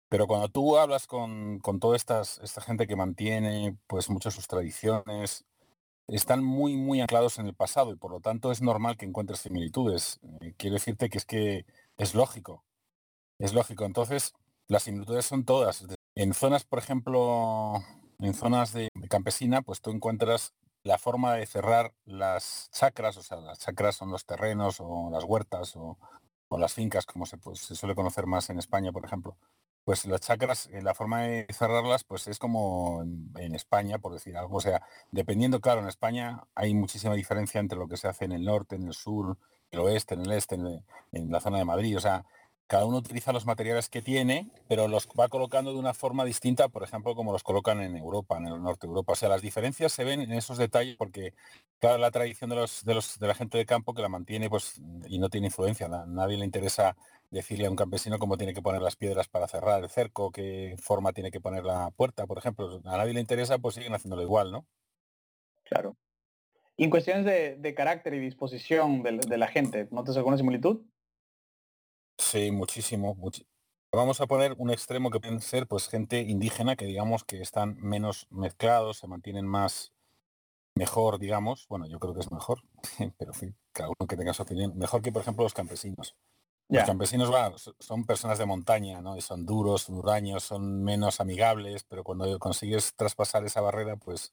Pero 0.09 0.25
cuando 0.27 0.47
tú 0.47 0.77
hablas 0.77 1.05
con, 1.05 1.59
con 1.59 1.79
toda 1.81 1.97
estas, 1.97 2.39
esta 2.39 2.61
gente 2.61 2.87
que 2.87 2.95
mantiene, 2.95 3.77
pues, 3.87 4.09
muchas 4.09 4.33
sus 4.33 4.47
tradiciones, 4.47 5.43
están 6.07 6.43
muy, 6.43 6.75
muy 6.75 7.01
anclados 7.01 7.39
en 7.39 7.47
el 7.47 7.53
pasado 7.53 7.91
y 7.91 7.95
por 7.95 8.11
lo 8.11 8.19
tanto 8.19 8.51
es 8.51 8.61
normal 8.61 8.97
que 8.97 9.05
encuentres 9.05 9.39
similitudes. 9.39 10.19
Eh, 10.41 10.53
quiero 10.57 10.75
decirte 10.75 11.09
que 11.09 11.17
es 11.17 11.25
que 11.25 11.65
es 11.97 12.15
lógico, 12.15 12.63
es 13.39 13.53
lógico. 13.53 13.85
Entonces, 13.85 14.33
las 14.67 14.83
similitudes 14.83 15.25
son 15.25 15.45
todas. 15.45 15.85
En 16.15 16.33
zonas, 16.33 16.65
por 16.65 16.79
ejemplo, 16.79 17.73
en 18.19 18.33
zonas 18.33 18.73
de, 18.73 18.89
campesina, 19.09 19.61
pues 19.61 19.81
tú 19.81 19.91
encuentras 19.91 20.53
la 20.83 20.97
forma 20.97 21.35
de 21.35 21.45
cerrar 21.45 21.93
las 22.05 22.69
chacras, 22.71 23.17
o 23.17 23.23
sea, 23.23 23.37
las 23.37 23.59
chacras 23.59 23.95
son 23.95 24.11
los 24.11 24.25
terrenos 24.25 24.77
o 24.79 25.09
las 25.11 25.23
huertas 25.23 25.75
o, 25.75 25.97
o 26.49 26.57
las 26.57 26.73
fincas, 26.73 27.05
como 27.05 27.25
se, 27.25 27.37
pues, 27.37 27.59
se 27.59 27.75
suele 27.75 27.95
conocer 27.95 28.25
más 28.25 28.49
en 28.49 28.59
España, 28.59 28.91
por 28.91 29.05
ejemplo. 29.05 29.37
Pues 29.85 30.05
las 30.05 30.21
chacras, 30.21 30.69
eh, 30.71 30.81
la 30.81 30.93
forma 30.93 31.23
de 31.23 31.45
cerrarlas, 31.51 32.05
pues 32.05 32.27
es 32.27 32.39
como 32.39 33.03
en, 33.03 33.53
España, 33.55 33.99
por 33.99 34.13
decir 34.13 34.37
algo. 34.37 34.57
O 34.57 34.61
sea, 34.61 34.81
dependiendo, 35.11 35.59
claro, 35.59 35.81
en 35.81 35.87
España 35.87 36.43
hay 36.55 36.73
muchísima 36.73 37.15
diferencia 37.15 37.59
entre 37.59 37.77
lo 37.77 37.87
que 37.87 37.97
se 37.97 38.07
hace 38.07 38.25
en 38.25 38.31
el 38.31 38.45
norte, 38.45 38.75
en 38.77 38.87
el 38.87 38.93
sur, 38.93 39.37
el 39.71 39.79
oeste, 39.79 40.13
en 40.13 40.21
el 40.21 40.31
este, 40.31 40.55
en, 40.55 41.31
la 41.31 41.41
zona 41.41 41.57
de 41.57 41.65
Madrid. 41.65 41.97
O 41.97 41.99
sea, 41.99 42.23
cada 42.65 42.85
uno 42.85 42.97
utiliza 42.97 43.33
los 43.33 43.45
materiales 43.45 43.89
que 43.89 44.01
tiene, 44.01 44.49
pero 44.69 44.87
los 44.87 45.07
va 45.19 45.27
colocando 45.27 45.73
de 45.73 45.79
una 45.79 45.93
forma 45.93 46.23
distinta, 46.23 46.69
por 46.69 46.83
ejemplo, 46.83 47.13
como 47.13 47.33
los 47.33 47.43
colocan 47.43 47.81
en 47.81 47.97
Europa, 47.97 48.37
en 48.37 48.47
el 48.47 48.63
norte 48.63 48.87
de 48.87 48.91
Europa. 48.91 49.13
O 49.13 49.15
sea, 49.17 49.27
las 49.27 49.41
diferencias 49.41 49.91
se 49.91 50.05
ven 50.05 50.21
en 50.21 50.31
esos 50.31 50.57
detalles 50.57 50.95
porque, 50.95 51.33
claro, 51.79 51.97
la 51.97 52.09
tradición 52.09 52.49
de, 52.49 52.55
los, 52.55 52.85
de, 52.85 53.27
la 53.27 53.35
gente 53.35 53.57
de 53.57 53.65
campo 53.65 53.93
que 53.93 54.01
la 54.01 54.09
mantiene 54.09 54.49
pues, 54.49 54.81
y 55.07 55.19
no 55.19 55.29
tiene 55.29 55.47
influencia. 55.47 55.89
Na- 55.89 56.05
nadie 56.05 56.37
le 56.37 56.45
interesa 56.45 56.95
decirle 57.33 57.65
a 57.65 57.69
un 57.69 57.75
campesino 57.75 58.19
cómo 58.19 58.37
tiene 58.37 58.53
que 58.53 58.61
poner 58.61 58.81
las 58.81 58.95
piedras 58.95 59.27
para 59.27 59.47
cerrar 59.47 59.83
el 59.83 59.89
cerco, 59.89 60.31
qué 60.31 60.75
forma 60.79 61.13
tiene 61.13 61.31
que 61.31 61.41
poner 61.41 61.65
la 61.65 61.91
puerta, 61.91 62.25
por 62.27 62.37
ejemplo. 62.37 62.81
A 62.85 62.97
nadie 62.97 63.13
le 63.13 63.19
interesa, 63.19 63.57
pues 63.57 63.75
siguen 63.75 63.93
haciéndolo 63.93 64.21
igual, 64.21 64.51
¿no? 64.51 64.65
Claro. 65.63 65.97
Y 66.77 66.83
en 66.85 66.89
cuestiones 66.89 67.25
de, 67.25 67.55
de 67.55 67.75
carácter 67.75 68.13
y 68.13 68.19
disposición 68.19 69.03
de, 69.03 69.17
de 69.17 69.37
la 69.37 69.47
gente, 69.47 69.87
¿notas 69.91 70.15
alguna 70.17 70.37
similitud? 70.37 70.81
Sí, 72.17 72.51
muchísimo. 72.51 73.17
Vamos 73.91 74.21
a 74.21 74.27
poner 74.27 74.55
un 74.57 74.71
extremo 74.71 75.11
que 75.11 75.19
pueden 75.19 75.41
ser 75.41 75.67
pues 75.67 75.87
gente 75.87 76.21
indígena 76.21 76.75
que 76.75 76.85
digamos 76.85 77.23
que 77.23 77.41
están 77.41 77.77
menos 77.79 78.27
mezclados, 78.29 78.97
se 78.97 79.07
mantienen 79.07 79.45
más 79.45 79.93
mejor, 80.75 81.19
digamos. 81.19 81.67
Bueno, 81.67 81.87
yo 81.87 81.99
creo 81.99 82.13
que 82.13 82.21
es 82.21 82.31
mejor, 82.31 82.61
pero 83.17 83.31
en 83.31 83.39
fin, 83.39 83.57
cada 83.71 83.89
uno 83.89 84.07
que 84.07 84.17
tenga 84.17 84.33
su 84.33 84.43
opinión. 84.43 84.77
Mejor 84.77 85.01
que 85.01 85.11
por 85.11 85.21
ejemplo 85.21 85.43
los 85.43 85.53
campesinos. 85.53 86.15
Los 86.69 86.83
campesinos 86.83 87.29
so- 87.57 87.75
son 87.79 88.05
personas 88.05 88.39
de 88.39 88.45
montaña, 88.45 89.01
¿no? 89.01 89.15
Y 89.17 89.21
son 89.21 89.45
duros, 89.45 89.83
son 89.83 89.95
huraños, 89.97 90.43
son 90.43 90.83
menos 90.83 91.19
amigables, 91.19 91.83
pero 91.83 92.03
cuando 92.03 92.39
consigues 92.39 92.95
traspasar 92.95 93.45
esa 93.45 93.61
barrera, 93.61 93.95
pues 93.97 94.31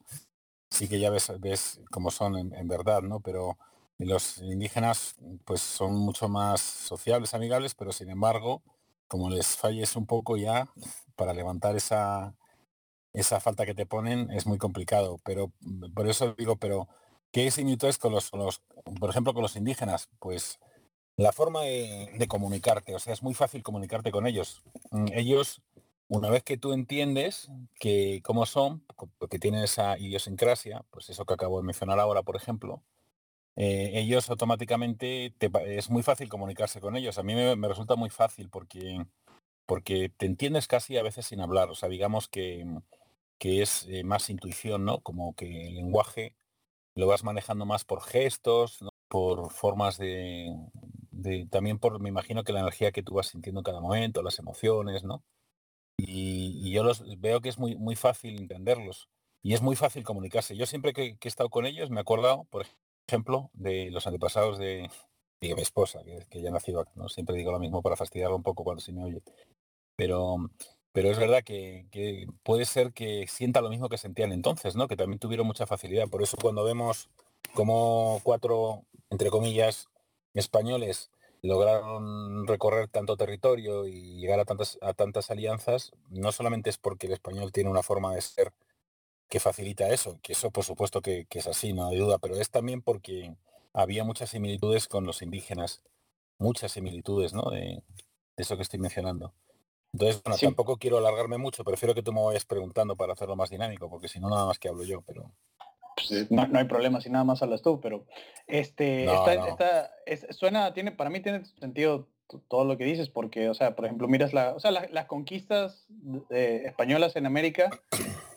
sí 0.70 0.88
que 0.88 1.00
ya 1.00 1.10
ves, 1.10 1.32
ves 1.40 1.80
cómo 1.90 2.10
son 2.10 2.37
en, 2.38 2.54
en 2.54 2.68
verdad, 2.68 3.02
¿no? 3.02 3.20
Pero 3.20 3.58
los 3.99 4.38
indígenas 4.38 5.16
pues 5.44 5.60
son 5.60 5.96
mucho 5.96 6.28
más 6.28 6.60
sociables, 6.60 7.34
amigables, 7.34 7.75
pero 7.75 7.92
sin 7.92 8.10
embargo, 8.10 8.62
como 9.08 9.30
les 9.30 9.56
falles 9.56 9.96
un 9.96 10.06
poco 10.06 10.37
ya 10.37 10.68
para 11.16 11.34
levantar 11.34 11.76
esa, 11.76 12.34
esa 13.12 13.40
falta 13.40 13.66
que 13.66 13.75
te 13.75 13.87
ponen 13.87 14.30
es 14.30 14.46
muy 14.46 14.58
complicado. 14.58 15.18
Pero 15.25 15.52
mm, 15.60 15.92
por 15.94 16.08
eso 16.08 16.34
digo, 16.38 16.56
pero 16.56 16.88
¿qué 17.32 17.50
similitudes 17.50 17.99
con 17.99 18.12
los, 18.12 18.30
con 18.30 18.40
los, 18.40 18.62
por 19.00 19.10
ejemplo, 19.10 19.34
con 19.34 19.42
los 19.42 19.56
indígenas? 19.56 20.08
Pues 20.20 20.58
la 21.20 21.32
forma 21.32 21.62
de, 21.62 22.26
comunicarte, 22.28 22.94
o 22.94 22.98
sea, 22.98 23.12
es 23.12 23.22
muy 23.22 23.34
fácil 23.34 23.62
comunicarte 23.62 24.10
con 24.10 24.26
ellos. 24.26 24.62
Mm, 24.90 25.08
Ellos, 25.12 25.60
una 26.08 26.30
vez 26.30 26.42
que 26.42 26.56
tú 26.56 26.72
entiendes 26.72 27.50
que 27.78 28.22
cómo 28.24 28.46
son, 28.46 28.82
porque 29.18 29.38
tienen 29.38 29.62
esa 29.62 29.98
idiosincrasia, 29.98 30.82
pues 30.90 31.10
eso 31.10 31.26
que 31.26 31.34
acabo 31.34 31.58
de 31.58 31.66
mencionar 31.66 32.00
ahora, 32.00 32.22
por 32.22 32.36
ejemplo, 32.36 32.82
eh, 33.56 33.90
ellos 33.94 34.30
automáticamente, 34.30 35.34
te 35.36 35.50
es 35.76 35.90
muy 35.90 36.02
fácil 36.02 36.30
comunicarse 36.30 36.80
con 36.80 36.96
ellos. 36.96 37.18
A 37.18 37.22
mí 37.22 37.34
me, 37.34 37.54
me 37.54 37.68
resulta 37.68 37.96
muy 37.96 38.08
fácil 38.08 38.48
porque, 38.48 39.04
porque 39.66 40.10
te 40.16 40.24
entiendes 40.24 40.68
casi 40.68 40.96
a 40.96 41.02
veces 41.02 41.26
sin 41.26 41.40
hablar. 41.42 41.68
O 41.68 41.74
sea, 41.74 41.90
digamos 41.90 42.28
que, 42.28 42.64
que 43.38 43.60
es 43.60 43.86
eh, 43.90 44.04
más 44.04 44.30
intuición, 44.30 44.86
¿no? 44.86 45.00
Como 45.00 45.34
que 45.34 45.66
el 45.68 45.74
lenguaje 45.74 46.34
lo 46.94 47.06
vas 47.06 47.24
manejando 47.24 47.66
más 47.66 47.84
por 47.84 48.00
gestos, 48.02 48.80
¿no? 48.80 48.90
por 49.08 49.50
formas 49.50 49.98
de, 49.98 50.54
también 51.50 51.78
por, 51.78 52.00
me 52.00 52.08
imagino 52.08 52.44
que 52.44 52.52
la 52.52 52.60
energía 52.60 52.92
que 52.92 53.02
tú 53.02 53.14
vas 53.14 53.28
sintiendo 53.28 53.60
en 53.60 53.64
cada 53.64 53.80
momento, 53.80 54.22
las 54.22 54.38
emociones, 54.38 55.04
¿no? 55.04 55.22
Y, 55.96 56.72
yo 56.72 56.82
los 56.84 57.02
veo 57.20 57.40
que 57.40 57.48
es 57.48 57.58
muy, 57.58 57.76
muy 57.76 57.96
fácil 57.96 58.38
entenderlos 58.40 59.08
y 59.42 59.54
es 59.54 59.62
muy 59.62 59.76
fácil 59.76 60.04
comunicarse. 60.04 60.56
Yo 60.56 60.66
siempre 60.66 60.92
que, 60.92 61.16
he 61.20 61.28
estado 61.28 61.50
con 61.50 61.66
ellos 61.66 61.90
me 61.90 61.98
he 61.98 62.00
acordado, 62.00 62.44
por 62.50 62.66
ejemplo, 63.08 63.50
de 63.52 63.90
los 63.90 64.06
antepasados 64.06 64.58
de, 64.58 64.90
mi 65.40 65.50
esposa, 65.62 66.00
que, 66.04 66.42
ya 66.42 66.48
ha 66.50 66.52
nacido 66.52 66.80
acá, 66.80 66.92
¿no? 66.94 67.08
Siempre 67.08 67.36
digo 67.36 67.52
lo 67.52 67.58
mismo 67.58 67.82
para 67.82 67.96
fastidiarlo 67.96 68.36
un 68.36 68.42
poco 68.42 68.64
cuando 68.64 68.80
se 68.80 68.92
me 68.92 69.04
oye. 69.04 69.22
Pero, 69.96 70.36
pero 70.92 71.10
es 71.10 71.18
verdad 71.18 71.42
que, 71.44 71.86
que 71.90 72.26
puede 72.42 72.64
ser 72.64 72.92
que 72.92 73.26
sienta 73.28 73.60
lo 73.60 73.70
mismo 73.70 73.88
que 73.88 73.98
sentían 73.98 74.32
entonces, 74.32 74.76
¿no? 74.76 74.88
Que 74.88 74.96
también 74.96 75.18
tuvieron 75.18 75.46
mucha 75.46 75.66
facilidad. 75.66 76.08
Por 76.08 76.22
eso 76.22 76.36
cuando 76.40 76.64
vemos 76.64 77.10
como 77.54 78.20
cuatro, 78.22 78.84
entre 79.10 79.30
comillas, 79.30 79.88
españoles 80.34 81.10
lograron 81.42 82.46
recorrer 82.46 82.88
tanto 82.88 83.16
territorio 83.16 83.87
y 83.87 84.20
llegar 84.20 84.40
a 84.40 84.44
tantas, 84.44 84.78
a 84.82 84.92
tantas 84.92 85.30
alianzas, 85.30 85.92
no 86.08 86.32
solamente 86.32 86.68
es 86.70 86.76
porque 86.78 87.06
el 87.06 87.14
español 87.14 87.50
tiene 87.52 87.70
una 87.70 87.82
forma 87.82 88.14
de 88.14 88.20
ser 88.20 88.52
que 89.28 89.40
facilita 89.40 89.88
eso, 89.88 90.18
que 90.22 90.32
eso 90.32 90.50
por 90.50 90.64
supuesto 90.64 91.00
que, 91.02 91.26
que 91.26 91.38
es 91.38 91.46
así, 91.46 91.72
no 91.72 91.88
hay 91.88 91.96
duda, 91.96 92.18
pero 92.18 92.37
es 92.37 92.50
también 92.50 92.82
porque 92.82 93.34
había 93.72 94.04
muchas 94.04 94.30
similitudes 94.30 94.88
con 94.88 95.06
los 95.06 95.22
indígenas, 95.22 95.82
muchas 96.38 96.72
similitudes, 96.72 97.32
¿no? 97.32 97.49
De, 97.50 97.82
de 97.87 98.42
eso 98.42 98.56
que 98.56 98.62
estoy 98.62 98.80
mencionando. 98.80 99.32
Entonces, 99.92 100.22
bueno, 100.22 100.37
Sí. 100.37 100.46
tampoco 100.46 100.76
quiero 100.76 100.99
alargarme 100.99 101.38
mucho, 101.38 101.64
prefiero 101.64 101.94
que 101.94 102.02
tú 102.02 102.12
me 102.12 102.22
vayas 102.22 102.44
preguntando 102.44 102.96
para 102.96 103.12
hacerlo 103.14 103.37
más 103.37 103.50
dinámico, 103.50 103.88
porque 103.88 104.08
si 104.08 104.20
no, 104.20 104.28
nada 104.28 104.46
más 104.46 104.58
que 104.58 104.68
hablo 104.68 104.84
yo, 104.84 105.00
pero... 105.02 105.32
Pues, 105.97 106.30
no, 106.30 106.47
no 106.47 106.59
hay 106.59 106.64
problema 106.64 107.00
si 107.00 107.11
nada 107.11 107.25
más 107.25 107.42
hablas 107.42 107.62
tú, 107.62 107.80
pero 107.80 108.04
este 108.47 109.04
No, 109.06 109.12
esta- 109.14 109.35
no. 109.37 109.47
esta- 109.47 109.90
es- 110.06 110.26
suena, 110.30 110.73
tiene, 110.73 110.92
para 110.92 111.11
mí 111.11 111.20
tiene 111.20 111.44
sentido 111.44 112.09
todo 112.49 112.64
lo 112.64 112.78
que 112.78 112.85
dices, 112.85 113.09
porque, 113.09 113.49
o 113.49 113.54
sea, 113.54 113.75
por 113.75 113.85
ejemplo, 113.87 114.06
miras 114.09 114.32
la, 114.32 114.54
o 114.54 114.61
sea, 114.61 114.70
la- 114.70 114.88
las 114.92 115.06
conquistas 115.06 115.87
eh, 116.30 116.62
españolas 116.64 117.16
en 117.16 117.26
América 117.26 117.70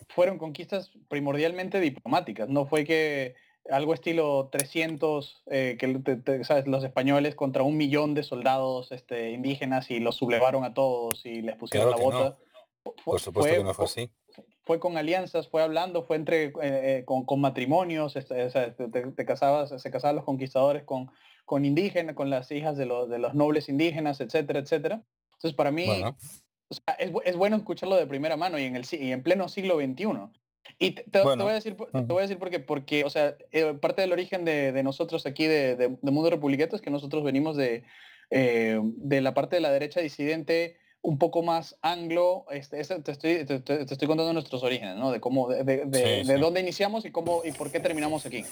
fueron 0.08 0.38
conquistas 0.38 0.90
primordialmente 1.08 1.80
diplomáticas, 1.80 2.48
no 2.48 2.66
fue 2.66 2.84
que 2.84 3.34
algo 3.70 3.94
estilo 3.94 4.48
300, 4.52 5.42
eh, 5.46 5.76
que 5.78 5.88
te- 6.00 6.16
te- 6.16 6.44
sabes, 6.44 6.66
los 6.66 6.84
españoles 6.84 7.34
contra 7.34 7.62
un 7.62 7.76
millón 7.78 8.12
de 8.14 8.22
soldados 8.22 8.92
este, 8.92 9.30
indígenas 9.30 9.90
y 9.90 10.00
los 10.00 10.16
sublevaron 10.16 10.64
a 10.64 10.74
todos 10.74 11.24
y 11.24 11.40
les 11.40 11.56
pusieron 11.56 11.88
Claro 11.88 12.02
la 12.02 12.18
bota. 12.18 12.38
Por 12.82 12.94
supuesto 13.20 13.32
fue- 13.32 13.50
que 13.56 13.64
no 13.64 13.72
fue 13.74 13.84
así. 13.86 14.10
Fue 14.64 14.80
con 14.80 14.96
alianzas, 14.96 15.48
fue 15.48 15.62
hablando, 15.62 16.02
fue 16.04 16.16
entre 16.16 16.44
eh, 16.46 16.52
eh, 16.62 17.02
con, 17.04 17.24
con 17.24 17.40
matrimonios, 17.40 18.16
este, 18.16 18.48
te, 18.50 19.24
casabas, 19.26 19.80
se 19.80 19.90
casaban 19.90 20.16
los 20.16 20.24
conquistadores 20.24 20.84
con, 20.84 21.10
con 21.44 21.64
indígenas, 21.64 22.14
con 22.14 22.30
las 22.30 22.50
hijas 22.50 22.76
de 22.76 22.86
los, 22.86 23.08
de 23.10 23.18
los 23.18 23.34
nobles 23.34 23.68
indígenas, 23.68 24.20
etcétera, 24.20 24.60
etcétera. 24.60 25.02
Entonces 25.34 25.54
para 25.54 25.70
mí 25.70 25.86
Bueno, 25.86 26.16
o 26.68 26.74
sea, 26.74 26.94
es, 26.98 27.12
es 27.24 27.36
bueno 27.36 27.56
escucharlo 27.56 27.96
de 27.96 28.06
primera 28.06 28.36
mano 28.36 28.58
y 28.58 28.64
en 28.64 28.74
el 28.76 28.84
y 28.90 29.12
en 29.12 29.22
pleno 29.22 29.48
siglo 29.48 29.76
XXI. 29.76 30.06
Y 30.78 30.92
te, 30.92 31.02
te- 31.02 31.22
voy 31.22 31.50
a 31.50 31.54
decir, 31.54 31.76
te 31.76 32.00
voy 32.00 32.18
a 32.18 32.22
decir 32.22 32.38
por 32.38 32.48
qué, 32.48 32.58
porque, 32.58 33.04
o 33.04 33.10
sea, 33.10 33.36
eh, 33.52 33.74
parte 33.74 34.00
del 34.00 34.12
origen 34.12 34.46
de, 34.46 34.72
de 34.72 34.82
nosotros 34.82 35.26
aquí 35.26 35.46
de, 35.46 35.76
de, 35.76 35.98
de 36.00 36.10
Mundo 36.10 36.30
Republiqueto 36.30 36.74
es 36.74 36.80
que 36.80 36.90
nosotros 36.90 37.22
venimos 37.22 37.54
de, 37.54 37.84
eh, 38.30 38.80
de 38.82 39.20
la 39.20 39.34
parte 39.34 39.56
de 39.56 39.60
la 39.60 39.70
derecha 39.70 40.00
disidente 40.00 40.78
un 41.06 41.18
poco 41.18 41.42
más 41.42 41.76
anglo, 41.82 42.46
este, 42.50 42.80
ese- 42.80 42.98
te, 43.00 43.12
estoy, 43.12 43.44
te, 43.44 43.60
te- 43.60 43.82
estoy 43.82 44.08
contando 44.08 44.32
nuestros 44.32 44.62
orígenes, 44.62 44.96
¿no? 44.96 45.10
De 45.12 45.20
cómo, 45.20 45.50
de, 45.50 45.62
de- 45.62 45.84
de- 45.84 46.22
Sí, 46.22 46.26
de 46.26 46.34
sí. 46.36 46.40
dónde 46.40 46.60
iniciamos 46.60 47.04
y 47.04 47.10
cómo 47.10 47.42
y 47.44 47.52
por 47.52 47.70
qué 47.70 47.78
terminamos 47.78 48.24
aquí. 48.24 48.42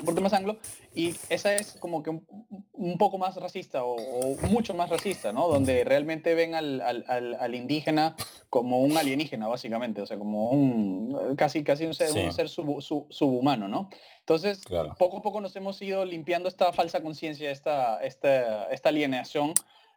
Un 0.00 0.04
poquito 0.04 0.20
más 0.20 0.34
anglo 0.34 0.58
y 0.94 1.14
esa 1.30 1.54
es 1.54 1.72
como 1.80 2.02
que 2.02 2.10
un, 2.10 2.26
un 2.74 2.98
poco 2.98 3.16
más 3.16 3.36
racista 3.36 3.82
o, 3.84 3.94
o 3.96 4.36
mucho 4.48 4.74
más 4.74 4.90
racista, 4.90 5.32
¿no? 5.32 5.48
Donde 5.48 5.84
realmente 5.84 6.34
ven 6.34 6.54
al, 6.54 6.82
al- 6.82 7.04
al- 7.08 7.34
al 7.40 7.54
indígena 7.54 8.14
como 8.50 8.80
un 8.82 8.94
alienígena, 8.98 9.48
básicamente, 9.48 10.02
o 10.02 10.06
sea, 10.06 10.18
como 10.18 10.50
un 10.50 11.34
casi 11.36 11.64
casi 11.64 11.86
un 11.86 11.94
ser, 11.94 12.08
Sí. 12.10 12.18
un 12.18 12.32
ser 12.34 12.50
sub- 12.50 12.82
sub- 12.82 13.06
subhumano, 13.10 13.68
¿no? 13.68 13.88
Entonces, 14.20 14.60
Claro. 14.64 14.94
poco 14.98 15.16
a 15.18 15.22
poco 15.22 15.40
nos 15.40 15.56
hemos 15.56 15.80
ido 15.80 16.04
limpiando 16.04 16.46
esta 16.50 16.74
falsa 16.74 17.00
conciencia, 17.00 17.50
esta, 17.50 18.02
esta, 18.04 18.64
esta 18.70 18.90
alienación, 18.90 19.54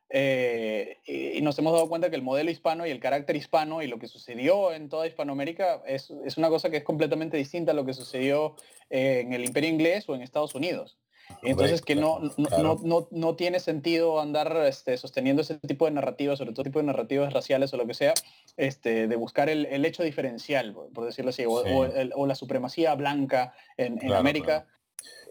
eh, 0.10 0.98
y, 1.06 1.38
y 1.38 1.42
nos 1.42 1.58
hemos 1.60 1.74
dado 1.74 1.88
cuenta 1.88 2.10
que 2.10 2.16
el 2.16 2.22
modelo 2.24 2.50
hispano 2.51 2.86
y 2.86 2.92
el 2.92 3.00
carácter 3.00 3.36
hispano 3.36 3.82
y 3.82 3.88
lo 3.88 4.00
que 4.00 4.08
sucedió 4.08 4.72
en 4.74 4.89
toda 4.89 5.08
Hispanoamérica 5.08 5.82
es, 5.86 6.12
es 6.25 6.38
una 6.38 6.50
cosa 6.50 6.70
que 6.70 6.78
es 6.78 6.84
completamente 6.84 7.38
distinta 7.38 7.72
a 7.72 7.75
lo 7.75 7.86
que 7.86 7.94
sucedió 7.94 8.56
eh, 8.89 9.22
en 9.22 9.34
el 9.34 9.46
Imperio 9.46 9.70
Inglés 9.70 10.10
o 10.10 10.16
en 10.16 10.22
Estados 10.22 10.56
Unidos. 10.56 10.98
Entonces 11.44 11.84
que 11.84 11.94
no, 11.94 12.20
no, 12.38 12.48
Claro. 12.48 12.80
no, 12.84 13.08
no, 13.12 13.36
tiene 13.36 13.60
sentido 13.60 14.20
andar 14.20 14.63
este, 14.66 14.98
sosteniendo 14.98 15.44
ese 15.44 15.60
tipo 15.60 15.86
de 15.86 15.92
narrativas, 15.92 16.39
sobre 16.39 16.54
todo 16.54 16.63
tipo 16.63 16.80
de 16.80 16.86
narrativas 16.86 17.32
raciales 17.32 17.72
o 17.72 17.78
lo 17.78 17.86
que 17.86 17.94
sea, 17.94 18.16
este, 18.58 19.08
de 19.08 19.16
buscar 19.16 19.48
el, 19.48 19.68
el 19.68 19.86
hecho 19.86 20.01
diferencial, 20.01 20.74
por 20.74 21.06
decirlo 21.06 21.30
así, 21.30 21.46
o, 21.46 21.63
Sí. 21.63 21.70
o 21.72 21.86
el- 21.86 22.13
o 22.16 22.25
la 22.25 22.34
supremacía 22.34 22.96
blanca 22.96 23.54
en, 23.78 23.94
en 23.94 24.00
Claro, 24.00 24.16
América 24.18 24.66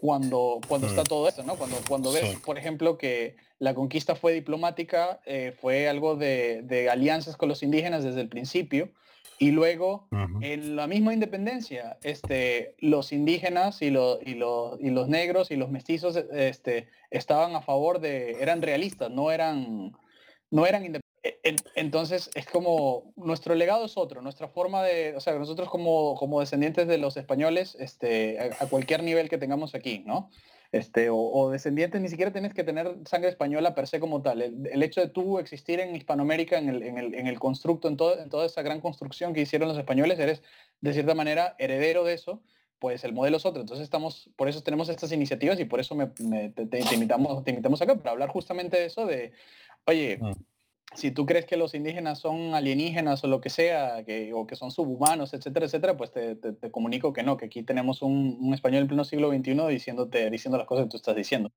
cuando, 0.01 0.59
cuando 0.67 0.87
está 0.87 1.01
Mm. 1.01 1.05
todo 1.07 1.27
esto, 1.27 1.43
¿no? 1.43 1.55
Cuando, 1.55 1.77
cuando 1.87 2.11
ves, 2.11 2.31
Sí. 2.31 2.37
por 2.45 2.57
ejemplo, 2.57 2.97
que 2.97 3.35
la 3.59 3.73
conquista 3.73 4.15
fue 4.15 4.33
diplomática, 4.33 5.19
eh, 5.25 5.53
fue 5.59 5.89
algo 5.89 6.15
de, 6.15 6.61
de 6.63 6.89
alianzas 6.89 7.35
con 7.35 7.49
los 7.49 7.63
indígenas 7.63 8.03
desde 8.03 8.21
el 8.21 8.29
principio, 8.29 8.91
y 9.41 9.51
luego 9.51 10.07
en 10.41 10.75
la 10.75 10.85
misma 10.87 11.13
independencia, 11.13 11.97
este, 12.03 12.75
los 12.79 13.13
indígenas 13.13 13.81
y, 13.81 13.89
lo- 13.89 14.19
y, 14.21 14.33
lo- 14.35 14.77
y 14.81 14.89
los 14.89 15.07
negros 15.07 15.49
y 15.51 15.55
los 15.55 15.69
mestizos 15.69 16.17
este, 16.17 16.87
estaban 17.09 17.55
a 17.55 17.61
favor 17.61 17.99
de, 18.01 18.41
eran 18.41 18.61
realistas, 18.61 19.09
no 19.11 19.31
eran, 19.31 19.93
no 20.51 20.65
eran 20.65 20.85
independientes. 20.85 21.08
Entonces 21.75 22.29
es 22.35 22.45
como, 22.45 23.13
nuestro 23.17 23.55
legado 23.55 23.85
es 23.85 23.97
otro, 23.97 24.21
nuestra 24.21 24.47
forma 24.47 24.83
de, 24.83 25.15
o 25.15 25.19
sea, 25.19 25.33
nosotros 25.37 25.69
como, 25.69 26.15
como 26.15 26.39
descendientes 26.39 26.87
de 26.87 26.97
los 26.97 27.17
españoles, 27.17 27.75
este, 27.79 28.39
a, 28.39 28.65
cualquier 28.67 29.03
nivel 29.03 29.29
que 29.29 29.37
tengamos 29.37 29.75
aquí, 29.75 30.03
¿no? 30.05 30.29
Este, 30.71 31.09
o, 31.11 31.49
descendientes, 31.49 31.99
ni 31.99 32.09
siquiera 32.09 32.31
tienes 32.31 32.53
que 32.53 32.63
tener 32.63 32.95
sangre 33.05 33.29
española 33.29 33.73
per 33.73 33.87
se 33.87 33.99
como 33.99 34.21
tal. 34.21 34.41
El, 34.41 34.83
hecho 34.83 35.01
de 35.01 35.07
tú 35.07 35.39
existir 35.39 35.79
en 35.79 35.95
Hispanoamérica, 35.95 36.57
en 36.59 36.69
el, 36.69 36.83
en 36.83 36.97
el, 36.99 37.15
en 37.15 37.27
el 37.27 37.39
constructo, 37.39 37.87
en, 37.87 37.97
todo, 37.97 38.19
en 38.19 38.29
toda 38.29 38.45
esa 38.45 38.61
gran 38.61 38.79
construcción 38.79 39.33
que 39.33 39.41
hicieron 39.41 39.67
los 39.67 39.77
españoles, 39.77 40.19
eres 40.19 40.43
de 40.79 40.93
cierta 40.93 41.15
manera 41.15 41.55
heredero 41.57 42.03
de 42.03 42.13
eso, 42.13 42.43
pues 42.77 43.03
el 43.03 43.13
modelo 43.13 43.37
es 43.37 43.45
otro. 43.45 43.61
Entonces 43.61 43.83
estamos, 43.83 44.29
por 44.35 44.47
eso 44.47 44.61
tenemos 44.61 44.89
estas 44.89 45.11
iniciativas 45.11 45.59
y 45.59 45.65
por 45.65 45.79
eso 45.79 45.95
me, 45.95 46.11
me- 46.19 46.49
te 46.49 46.93
invitamos, 46.93 47.43
te 47.43 47.49
invitamos 47.49 47.81
acá 47.81 47.95
para 47.95 48.11
hablar 48.11 48.29
justamente 48.29 48.77
de 48.77 48.85
eso, 48.85 49.07
de, 49.07 49.33
oye, 49.87 50.19
Mm. 50.21 50.31
Si 50.95 51.11
tú 51.11 51.25
crees 51.25 51.45
que 51.45 51.57
los 51.57 51.73
indígenas 51.75 52.19
son 52.19 52.53
alienígenas 52.55 53.23
o 53.23 53.27
lo 53.27 53.41
que 53.41 53.49
sea, 53.49 54.03
que, 54.05 54.33
o 54.33 54.47
que 54.47 54.55
son 54.55 54.71
subhumanos, 54.71 55.33
etcétera, 55.33 55.65
etcétera, 55.67 55.97
pues 55.97 56.11
te, 56.11 56.35
te- 56.35 56.71
comunico 56.71 57.13
que 57.13 57.23
no, 57.23 57.37
que 57.37 57.45
aquí 57.45 57.63
tenemos 57.63 58.01
un, 58.01 58.37
un 58.39 58.53
español 58.53 58.81
en 58.81 58.87
pleno 58.87 59.03
siglo 59.03 59.29
XXI 59.29 59.67
diciéndote, 59.69 60.29
diciendo 60.29 60.57
las 60.57 60.67
cosas 60.67 60.85
que 60.85 60.89
tú 60.91 60.97
estás 60.97 61.15
diciendo. 61.15 61.51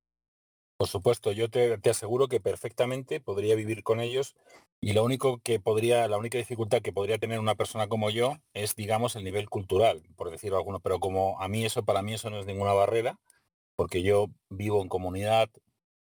Por 0.76 0.88
supuesto, 0.88 1.32
yo 1.32 1.48
te, 1.48 1.78
te 1.78 1.90
aseguro 1.90 2.28
que 2.28 2.40
perfectamente 2.40 3.20
podría 3.20 3.54
vivir 3.54 3.82
con 3.84 4.00
ellos 4.00 4.34
y 4.80 4.94
lo 4.94 5.04
único 5.04 5.38
que 5.38 5.60
podría, 5.60 6.08
la 6.08 6.18
única 6.18 6.38
dificultad 6.38 6.82
que 6.82 6.92
podría 6.92 7.18
tener 7.18 7.38
una 7.38 7.54
persona 7.54 7.86
como 7.86 8.10
yo 8.10 8.36
es, 8.52 8.74
digamos, 8.74 9.14
el 9.14 9.22
nivel 9.22 9.48
cultural, 9.48 10.02
por 10.16 10.30
decirlo 10.30 10.56
alguno, 10.56 10.80
pero 10.80 10.98
como 10.98 11.40
a 11.40 11.48
mí 11.48 11.64
eso, 11.64 11.84
para 11.84 12.02
mí 12.02 12.14
eso 12.14 12.30
no 12.30 12.40
es 12.40 12.46
ninguna 12.46 12.72
barrera, 12.72 13.20
porque 13.76 14.02
yo 14.02 14.26
vivo 14.50 14.82
en 14.82 14.88
comunidad 14.88 15.48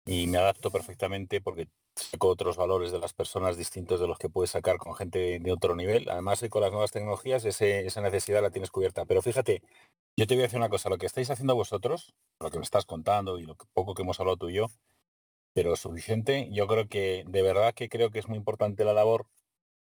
y 0.06 0.28
me 0.28 0.38
adapto 0.38 0.72
perfectamente 0.72 1.40
porque 1.42 1.68
saco 1.98 2.28
otros 2.30 2.58
valores 2.58 2.92
de 2.92 3.00
las 3.00 3.14
personas 3.14 3.58
distintos 3.58 4.00
de 4.00 4.08
los 4.08 4.18
que 4.18 4.30
puedes 4.30 4.52
sacar 4.52 4.78
con 4.78 4.96
gente 4.96 5.40
de 5.40 5.52
otro 5.52 5.76
nivel. 5.76 6.10
Además, 6.10 6.44
con 6.50 6.62
las 6.62 6.72
nuevas 6.72 6.92
tecnologías 6.92 7.46
esa 7.46 8.02
necesidad 8.02 8.42
la 8.42 8.52
tienes 8.52 8.72
cubierta. 8.72 9.06
Pero 9.06 9.22
fíjate, 9.22 9.62
yo 10.18 10.28
te 10.28 10.36
voy 10.36 10.44
a 10.44 10.48
decir 10.48 10.58
una 10.58 10.70
cosa, 10.70 10.90
lo 10.90 10.98
que 10.98 11.06
estáis 11.06 11.30
haciendo 11.30 11.56
vosotros, 11.56 12.14
lo 12.40 12.50
que 12.50 12.58
me 12.58 12.64
estás 12.64 12.86
contando 12.86 13.40
y 13.40 13.44
lo 13.46 13.56
poco 13.74 13.94
que 13.94 14.04
hemos 14.04 14.20
hablado 14.20 14.38
tú 14.38 14.50
y 14.50 14.56
yo, 14.56 14.68
pero 15.54 15.76
suficiente, 15.76 16.50
yo 16.52 16.68
creo 16.68 16.88
que 16.88 17.24
de 17.28 17.42
verdad 17.42 17.74
que 17.74 17.90
creo 17.90 18.12
que 18.12 18.20
es 18.20 18.28
muy 18.28 18.38
importante 18.38 18.86
la 18.86 18.94
labor 18.94 19.28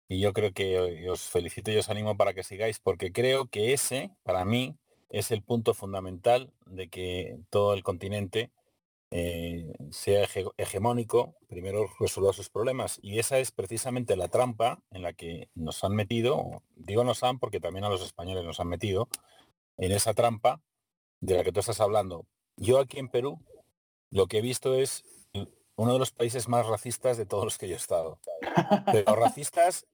y 0.07 0.19
yo 0.19 0.33
creo 0.33 0.53
que 0.53 0.75
eh, 0.75 1.09
os 1.09 1.21
felicito 1.21 1.71
y 1.71 1.77
os 1.77 1.89
animo 1.89 2.17
para 2.17 2.33
que 2.33 2.43
sigáis, 2.43 2.79
porque 2.79 3.11
creo 3.11 3.47
que 3.47 3.73
ese, 3.73 4.11
para 4.23 4.45
mí, 4.45 4.75
es 5.09 5.31
el 5.31 5.41
punto 5.41 5.73
fundamental 5.73 6.51
de 6.65 6.89
que 6.89 7.39
todo 7.49 7.73
el 7.73 7.83
continente 7.83 8.51
eh, 9.11 9.73
sea 9.91 10.25
hege- 10.25 10.51
hegemónico, 10.57 11.35
primero 11.47 11.89
resuelva 11.99 12.33
sus 12.33 12.49
problemas. 12.49 12.99
Y 13.01 13.19
esa 13.19 13.39
es 13.39 13.51
precisamente 13.51 14.15
la 14.15 14.27
trampa 14.27 14.81
en 14.91 15.01
la 15.01 15.13
que 15.13 15.49
nos 15.55 15.83
han 15.83 15.93
metido, 15.95 16.63
digo 16.75 17.03
nos 17.03 17.23
han 17.23 17.39
porque 17.39 17.59
también 17.59 17.85
a 17.85 17.89
los 17.89 18.01
españoles 18.01 18.43
nos 18.43 18.59
han 18.59 18.67
metido, 18.67 19.07
en 19.77 19.91
esa 19.91 20.13
trampa 20.13 20.61
de 21.21 21.35
la 21.35 21.43
que 21.43 21.51
tú 21.51 21.59
estás 21.59 21.79
hablando. 21.81 22.25
Yo 22.57 22.79
aquí 22.79 22.99
en 22.99 23.09
Perú 23.09 23.39
lo 24.09 24.27
que 24.27 24.39
he 24.39 24.41
visto 24.41 24.73
es 24.75 25.03
uno 25.75 25.93
de 25.93 25.99
los 25.99 26.11
países 26.11 26.47
más 26.47 26.65
racistas 26.65 27.17
de 27.17 27.25
todos 27.25 27.43
los 27.43 27.57
que 27.57 27.67
yo 27.67 27.75
he 27.75 27.77
estado. 27.77 28.19
Pero 28.91 29.15
racistas, 29.15 29.85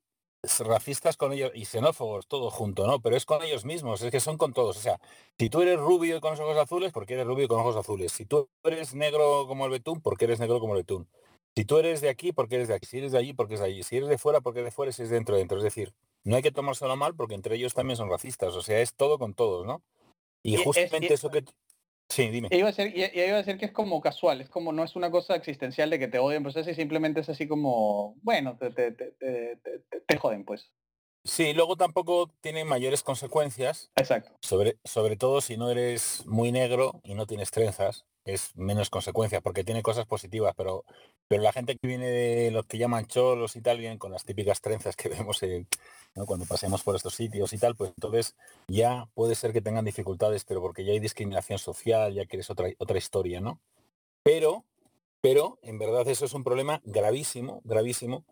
racistas 0.60 1.16
con 1.18 1.32
ellos 1.32 1.52
y 1.56 1.66
xenófobos, 1.66 2.28
todo 2.28 2.50
junto, 2.50 2.86
¿no? 2.86 3.00
Pero 3.00 3.16
es 3.16 3.26
con 3.26 3.42
ellos 3.44 3.64
mismos, 3.66 4.02
es 4.02 4.12
que 4.12 4.20
son 4.20 4.38
con 4.38 4.54
todos. 4.54 4.78
O 4.78 4.82
sea, 4.82 5.00
si 5.40 5.50
tú 5.50 5.62
eres 5.62 5.80
rubio 5.80 6.18
y 6.18 6.20
con 6.20 6.32
los 6.32 6.40
ojos 6.40 6.58
azules, 6.58 6.92
porque 6.92 7.14
eres 7.14 7.26
rubio 7.26 7.46
y 7.46 7.48
con 7.48 7.60
ojos 7.60 7.76
azules. 7.76 8.12
Si 8.12 8.26
tú 8.26 8.50
eres 8.64 8.94
negro 8.94 9.48
como 9.48 9.66
el 9.66 9.72
betún, 9.72 10.02
porque 10.02 10.26
eres 10.26 10.40
negro 10.40 10.60
como 10.60 10.74
el 10.74 10.82
betún. 10.82 11.08
Si 11.56 11.66
tú 11.66 11.78
eres 11.78 12.02
de 12.02 12.10
aquí, 12.10 12.34
porque 12.34 12.56
eres 12.56 12.68
de 12.68 12.74
aquí. 12.74 12.86
Si 12.86 12.98
eres 12.98 13.12
de 13.12 13.20
allí, 13.20 13.34
porque 13.34 13.54
es 13.54 13.60
de 13.60 13.68
allí. 13.68 13.84
Si 13.84 13.96
eres 13.96 14.10
de 14.10 14.18
fuera, 14.18 14.42
porque 14.42 14.60
eres 14.60 14.74
de 14.74 14.76
fuera, 14.76 14.92
si 14.92 15.04
es 15.04 15.10
dentro, 15.10 15.38
dentro. 15.38 15.58
Es 15.58 15.64
decir, 15.64 15.94
no 16.24 16.36
hay 16.36 16.42
que 16.42 16.52
tomárselo 16.52 16.96
mal 16.96 17.16
porque 17.16 17.36
entre 17.36 17.56
ellos 17.56 17.74
también 17.74 17.96
son 17.96 18.10
racistas. 18.10 18.56
O 18.56 18.62
sea, 18.62 18.82
es 18.82 18.94
todo 18.96 19.20
con 19.20 19.34
todos, 19.34 19.66
¿no? 19.66 19.82
Y 20.42 20.58
justamente 20.58 21.14
eso 21.14 21.30
que... 21.30 21.44
Sí, 22.10 22.30
dime. 22.30 22.48
Iba 22.52 22.68
a 22.70 22.72
decir, 22.72 22.94
y- 22.96 23.04
y 23.20 23.24
iba 23.24 23.36
a 23.36 23.38
decir 23.38 23.58
que 23.58 23.66
es 23.66 23.72
como 23.72 24.00
casual, 24.02 24.42
es 24.42 24.50
como 24.50 24.72
no 24.72 24.84
es 24.84 24.96
una 24.96 25.10
cosa 25.10 25.36
existencial 25.36 25.90
de 25.90 25.98
que 26.00 26.08
te 26.08 26.20
odian, 26.20 26.44
pues 26.44 26.56
y 26.56 26.74
simplemente 26.76 27.22
es 27.22 27.30
así 27.30 27.48
como, 27.48 28.16
bueno, 28.22 28.56
te, 28.58 28.70
te- 28.72 28.92
te- 28.92 29.58
te 30.06 30.18
joden, 30.18 30.46
pues. 30.46 30.72
Sí, 31.26 31.54
luego 31.54 31.78
tampoco 31.78 32.30
tiene 32.42 32.66
mayores 32.66 33.02
consecuencias, 33.02 33.90
Exacto. 33.96 34.32
sobre, 34.42 34.78
sobre 34.84 35.16
todo 35.16 35.40
si 35.40 35.56
no 35.56 35.70
eres 35.70 36.26
muy 36.26 36.52
negro 36.52 37.00
y 37.04 37.14
no 37.14 37.26
tienes 37.26 37.50
trenzas, 37.50 38.06
es 38.26 38.56
menos 38.56 38.90
consecuencias, 38.90 39.42
porque 39.42 39.64
tiene 39.64 39.82
cosas 39.84 40.06
positivas, 40.06 40.54
pero, 40.58 40.84
pero 41.30 41.42
la 41.42 41.54
gente 41.54 41.78
que 41.78 41.88
viene 41.88 42.08
de 42.10 42.52
los 42.52 42.66
que 42.66 42.78
llaman 42.78 43.06
cholos 43.08 43.56
y 43.56 43.62
tal, 43.62 43.78
vienen 43.78 43.98
con 44.00 44.12
las 44.12 44.26
típicas 44.26 44.60
trenzas 44.60 44.98
que 44.98 45.08
vemos 45.10 45.42
en- 45.44 45.68
¿no? 46.16 46.26
cuando 46.26 46.46
pasemos 46.46 46.84
por 46.84 46.96
estos 46.96 47.16
sitios 47.16 47.54
y 47.54 47.58
tal, 47.58 47.76
pues 47.76 47.92
entonces 47.96 48.36
ya 48.68 49.08
puede 49.14 49.36
ser 49.36 49.54
que 49.54 49.62
tengan 49.62 49.86
dificultades, 49.86 50.44
pero 50.44 50.62
porque 50.62 50.84
ya 50.84 50.92
hay 50.92 51.00
discriminación 51.00 51.58
social, 51.58 52.14
ya 52.14 52.26
que 52.26 52.36
eres 52.36 52.50
otra, 52.50 52.68
otra 52.80 52.98
historia, 52.98 53.40
¿no? 53.40 53.60
Pero, 54.24 54.66
pero 55.22 55.58
en 55.62 55.80
verdad 55.80 56.08
eso 56.10 56.26
es 56.26 56.34
un 56.34 56.44
problema 56.44 56.82
gravísimo, 56.84 57.62
gravísimo, 57.64 58.26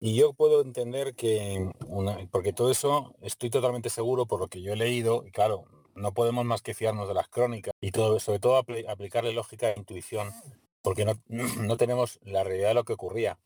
y 0.00 0.16
yo 0.16 0.32
puedo 0.32 0.62
entender 0.62 1.14
que, 1.14 1.70
porque 2.30 2.52
todo 2.52 2.70
eso 2.70 3.14
estoy 3.20 3.50
totalmente 3.50 3.90
seguro 3.90 4.26
por 4.26 4.40
lo 4.40 4.48
que 4.48 4.62
yo 4.62 4.72
he 4.72 4.76
leído, 4.76 5.24
y 5.26 5.30
claro, 5.30 5.64
no 5.94 6.14
podemos 6.14 6.44
más 6.44 6.62
que 6.62 6.74
fiarnos 6.74 7.06
de 7.08 7.14
las 7.14 7.28
crónicas 7.28 7.74
y 7.80 7.90
todo, 7.90 8.18
sobre 8.20 8.40
todo 8.40 8.58
apli- 8.62 8.88
aplicarle 8.88 9.32
lógica 9.32 9.70
e 9.70 9.78
intuición, 9.78 10.32
porque 10.82 11.04
no, 11.04 11.12
no 11.28 11.76
tenemos 11.76 12.18
la 12.22 12.42
realidad 12.44 12.68
de 12.68 12.74
lo 12.74 12.84
que 12.84 12.94
ocurría. 12.94 13.38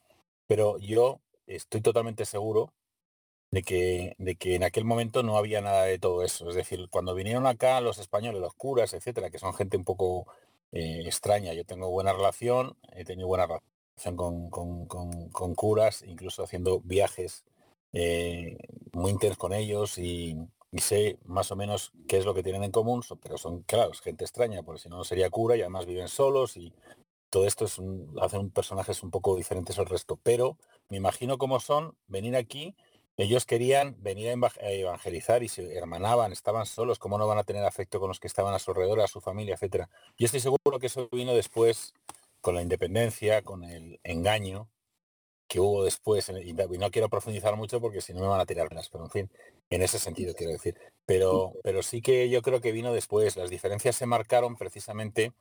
Pero 0.46 0.78
yo 0.78 1.20
estoy 1.46 1.80
totalmente 1.80 2.24
seguro 2.26 2.72
de 3.50 3.62
que, 3.62 4.14
de 4.18 4.36
que 4.36 4.54
en 4.56 4.62
aquel 4.64 4.84
momento 4.84 5.22
no 5.22 5.36
había 5.38 5.60
nada 5.60 5.84
de 5.84 5.98
todo 5.98 6.22
eso. 6.22 6.48
Es 6.48 6.54
decir, 6.54 6.88
cuando 6.90 7.14
vinieron 7.14 7.46
acá 7.46 7.80
los 7.80 7.98
españoles, 7.98 8.40
los 8.40 8.54
curas, 8.54 8.92
etcétera, 8.94 9.30
que 9.30 9.38
son 9.38 9.54
gente 9.54 9.76
un 9.76 9.84
poco 9.84 10.26
eh, 10.72 11.02
extraña, 11.06 11.52
yo 11.54 11.64
tengo 11.64 11.90
buena 11.90 12.12
relación, 12.12 12.76
he 12.92 13.04
tenido 13.04 13.26
buena 13.26 13.46
relación 13.46 13.73
con, 14.16 15.54
curas, 15.54 16.02
incluso 16.02 16.42
haciendo 16.42 16.80
viajes 16.80 17.44
eh, 17.92 18.58
muy 18.92 19.10
intensos 19.10 19.38
con 19.38 19.52
ellos 19.52 19.98
y, 19.98 20.36
sé 20.76 21.18
más 21.24 21.52
o 21.52 21.56
menos 21.56 21.92
qué 22.08 22.16
es 22.18 22.24
lo 22.24 22.34
que 22.34 22.42
tienen 22.42 22.64
en 22.64 22.72
común, 22.72 23.02
pero 23.22 23.38
son, 23.38 23.62
claro, 23.62 23.92
gente 23.92 24.24
extraña, 24.24 24.64
porque 24.64 24.82
si 24.82 24.88
no, 24.88 24.96
no 24.96 25.04
sería 25.04 25.30
cura 25.30 25.56
y 25.56 25.60
además 25.60 25.86
viven 25.86 26.08
solos 26.08 26.56
y 26.56 26.72
todo 27.30 27.46
esto 27.46 27.66
es 27.66 27.78
un, 27.78 28.12
hacen 28.20 28.50
personajes 28.50 29.02
un 29.04 29.10
poco 29.12 29.36
diferentes 29.36 29.78
al 29.78 29.86
resto. 29.86 30.18
Pero 30.22 30.58
me 30.88 30.96
imagino 30.96 31.38
cómo 31.38 31.60
son 31.60 31.94
venir 32.08 32.34
aquí 32.34 32.74
ellos 33.16 33.46
querían 33.46 33.96
venir 34.00 34.28
a 34.28 34.70
evangelizar 34.70 35.44
y 35.44 35.48
se 35.48 35.76
hermanaban, 35.76 36.32
estaban 36.32 36.66
solos, 36.66 36.98
cómo 36.98 37.16
no 37.16 37.28
van 37.28 37.38
a 37.38 37.44
tener 37.44 37.64
afecto 37.64 38.00
con 38.00 38.08
los 38.08 38.18
que 38.18 38.26
estaban 38.26 38.54
a 38.54 38.58
su 38.58 38.72
alrededor, 38.72 39.00
a 39.00 39.06
su 39.06 39.20
familia, 39.20 39.54
etcétera. 39.54 39.88
Yo 40.18 40.26
estoy 40.26 40.40
seguro 40.40 40.80
que 40.80 40.86
eso 40.86 41.08
vino 41.12 41.32
después 41.32 41.94
con 42.44 42.54
la 42.54 42.60
independencia, 42.60 43.40
con 43.40 43.64
el 43.64 44.00
engaño, 44.04 44.68
que 45.48 45.60
hubo 45.60 45.82
después, 45.82 46.28
y 46.28 46.52
no 46.52 46.90
quiero 46.90 47.08
profundizar 47.08 47.56
mucho 47.56 47.80
porque 47.80 48.02
si 48.02 48.12
no 48.12 48.20
me 48.20 48.26
van 48.26 48.40
a 48.40 48.44
tirar 48.44 48.70
las, 48.70 48.90
pero 48.90 49.04
en 49.04 49.10
fin, 49.10 49.30
en 49.70 49.80
ese 49.80 49.98
sentido 49.98 50.34
quiero 50.34 50.52
decir. 50.52 50.76
Pero, 51.06 51.54
pero 51.62 51.82
sí 51.82 52.02
que 52.02 52.28
yo 52.28 52.42
creo 52.42 52.60
que 52.60 52.70
vino 52.70 52.92
después. 52.92 53.38
Las 53.38 53.48
diferencias 53.48 53.96
se 53.96 54.04
marcaron 54.04 54.56
precisamente 54.56 55.32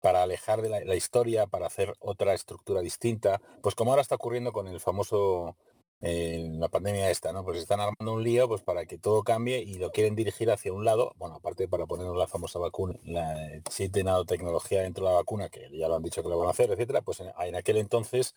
para 0.00 0.22
alejar 0.22 0.62
de 0.62 0.82
la, 0.86 0.94
historia, 0.94 1.46
para 1.46 1.66
hacer 1.66 1.92
otra 1.98 2.32
estructura 2.32 2.80
distinta, 2.80 3.42
pues 3.62 3.74
como 3.74 3.90
ahora 3.90 4.00
está 4.00 4.14
ocurriendo 4.14 4.50
con 4.52 4.66
el 4.66 4.80
famoso 4.80 5.58
eh, 6.02 6.50
la 6.58 6.68
pandemia 6.68 7.10
esta, 7.10 7.32
¿no? 7.32 7.42
Pues 7.42 7.58
están 7.58 7.80
armando 7.80 8.12
un 8.12 8.22
lío 8.22 8.48
pues 8.48 8.62
para 8.62 8.84
que 8.86 8.98
todo 8.98 9.22
cambie 9.22 9.60
y 9.60 9.78
lo 9.78 9.90
quieren 9.90 10.14
dirigir 10.14 10.50
hacia 10.50 10.72
un 10.72 10.84
lado, 10.84 11.14
bueno, 11.16 11.36
aparte 11.36 11.68
para 11.68 11.86
ponernos 11.86 12.16
la 12.16 12.26
famosa 12.26 12.58
vacuna, 12.58 12.98
la 13.04 13.62
chip 13.70 13.92
de 13.92 14.04
nanotecnología 14.04 14.82
dentro 14.82 15.06
de 15.06 15.12
la 15.12 15.16
vacuna, 15.16 15.48
que 15.48 15.70
ya 15.72 15.88
lo 15.88 15.96
han 15.96 16.02
dicho 16.02 16.22
que 16.22 16.28
lo 16.28 16.38
van 16.38 16.48
a 16.48 16.50
hacer, 16.50 16.70
etcétera, 16.70 17.00
pues 17.02 17.20
en, 17.20 17.56
aquel 17.56 17.78
entonces 17.78 18.34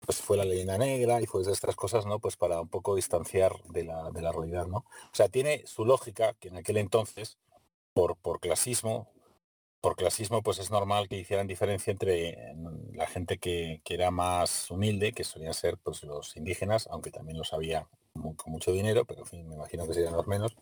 pues 0.00 0.20
fue 0.20 0.36
la 0.36 0.44
leyenda 0.44 0.78
negra 0.78 1.20
y 1.20 1.26
fue 1.26 1.44
de 1.44 1.52
estas 1.52 1.76
cosas, 1.76 2.06
¿no? 2.06 2.18
Pues 2.18 2.36
para 2.36 2.60
un 2.60 2.68
poco 2.68 2.96
distanciar 2.96 3.62
de 3.68 3.84
la, 3.84 4.10
de 4.10 4.22
la 4.22 4.32
realidad, 4.32 4.66
¿no? 4.66 4.78
O 4.78 5.14
sea, 5.14 5.28
tiene 5.28 5.62
su 5.66 5.84
lógica 5.84 6.34
que 6.40 6.48
en 6.48 6.56
aquel 6.56 6.78
entonces, 6.78 7.38
por, 7.94 8.16
por 8.16 8.40
clasismo, 8.40 9.08
por 9.82 9.96
clasismo, 9.96 10.42
pues 10.42 10.60
es 10.60 10.70
normal 10.70 11.08
que 11.08 11.18
hicieran 11.18 11.48
diferencia 11.48 11.90
entre 11.90 12.54
la 12.94 13.06
gente 13.06 13.38
que, 13.38 13.82
era 13.84 14.12
más 14.12 14.70
humilde, 14.70 15.12
que 15.12 15.24
solían 15.24 15.54
ser 15.54 15.76
pues 15.76 16.04
los 16.04 16.36
indígenas, 16.36 16.88
aunque 16.90 17.10
también 17.10 17.36
los 17.36 17.52
había 17.52 17.88
con 18.14 18.52
mucho 18.52 18.72
dinero, 18.72 19.04
pero 19.04 19.22
en 19.22 19.26
fin, 19.26 19.48
me 19.48 19.56
imagino 19.56 19.86
que 19.86 19.94
serían 19.94 20.12
los 20.14 20.28
menos, 20.28 20.56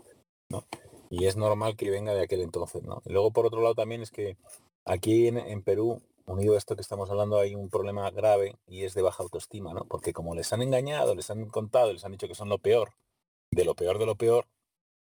¿no? 0.48 0.64
Y 1.11 1.26
es 1.26 1.37
normal 1.37 1.76
que 1.76 1.90
venga 1.90 2.14
de 2.14 2.22
aquel 2.22 2.40
entonces, 2.40 2.83
¿no? 2.83 3.02
Luego, 3.04 3.30
por 3.30 3.44
otro 3.44 3.61
lado, 3.61 3.74
también 3.74 4.00
es 4.00 4.11
que 4.11 4.38
aquí 4.87 5.28
en, 5.28 5.62
Perú, 5.62 6.00
unido 6.24 6.54
a 6.54 6.59
esto 6.59 6.74
que 6.74 6.83
estamos 6.83 7.11
hablando, 7.11 7.38
hay 7.38 7.54
un 7.54 7.68
problema 7.68 8.11
grave 8.11 8.56
y 8.66 8.85
es 8.85 8.94
de 8.94 9.02
baja 9.02 9.22
autoestima, 9.22 9.74
¿no? 9.74 9.85
Porque 9.85 10.14
como 10.14 10.35
les 10.35 10.50
han 10.54 10.62
engañado, 10.62 11.14
les 11.14 11.30
han 11.30 11.44
contado, 11.50 11.92
les 11.92 12.06
han 12.06 12.12
dicho 12.12 12.26
que 12.26 12.35
son 12.35 12.48
lo 12.48 12.59
peor, 12.59 12.94
de 13.50 13.66
lo 13.66 13.74
peor 13.74 13.98
de 13.98 14.06
lo 14.06 14.16
peor, 14.16 14.46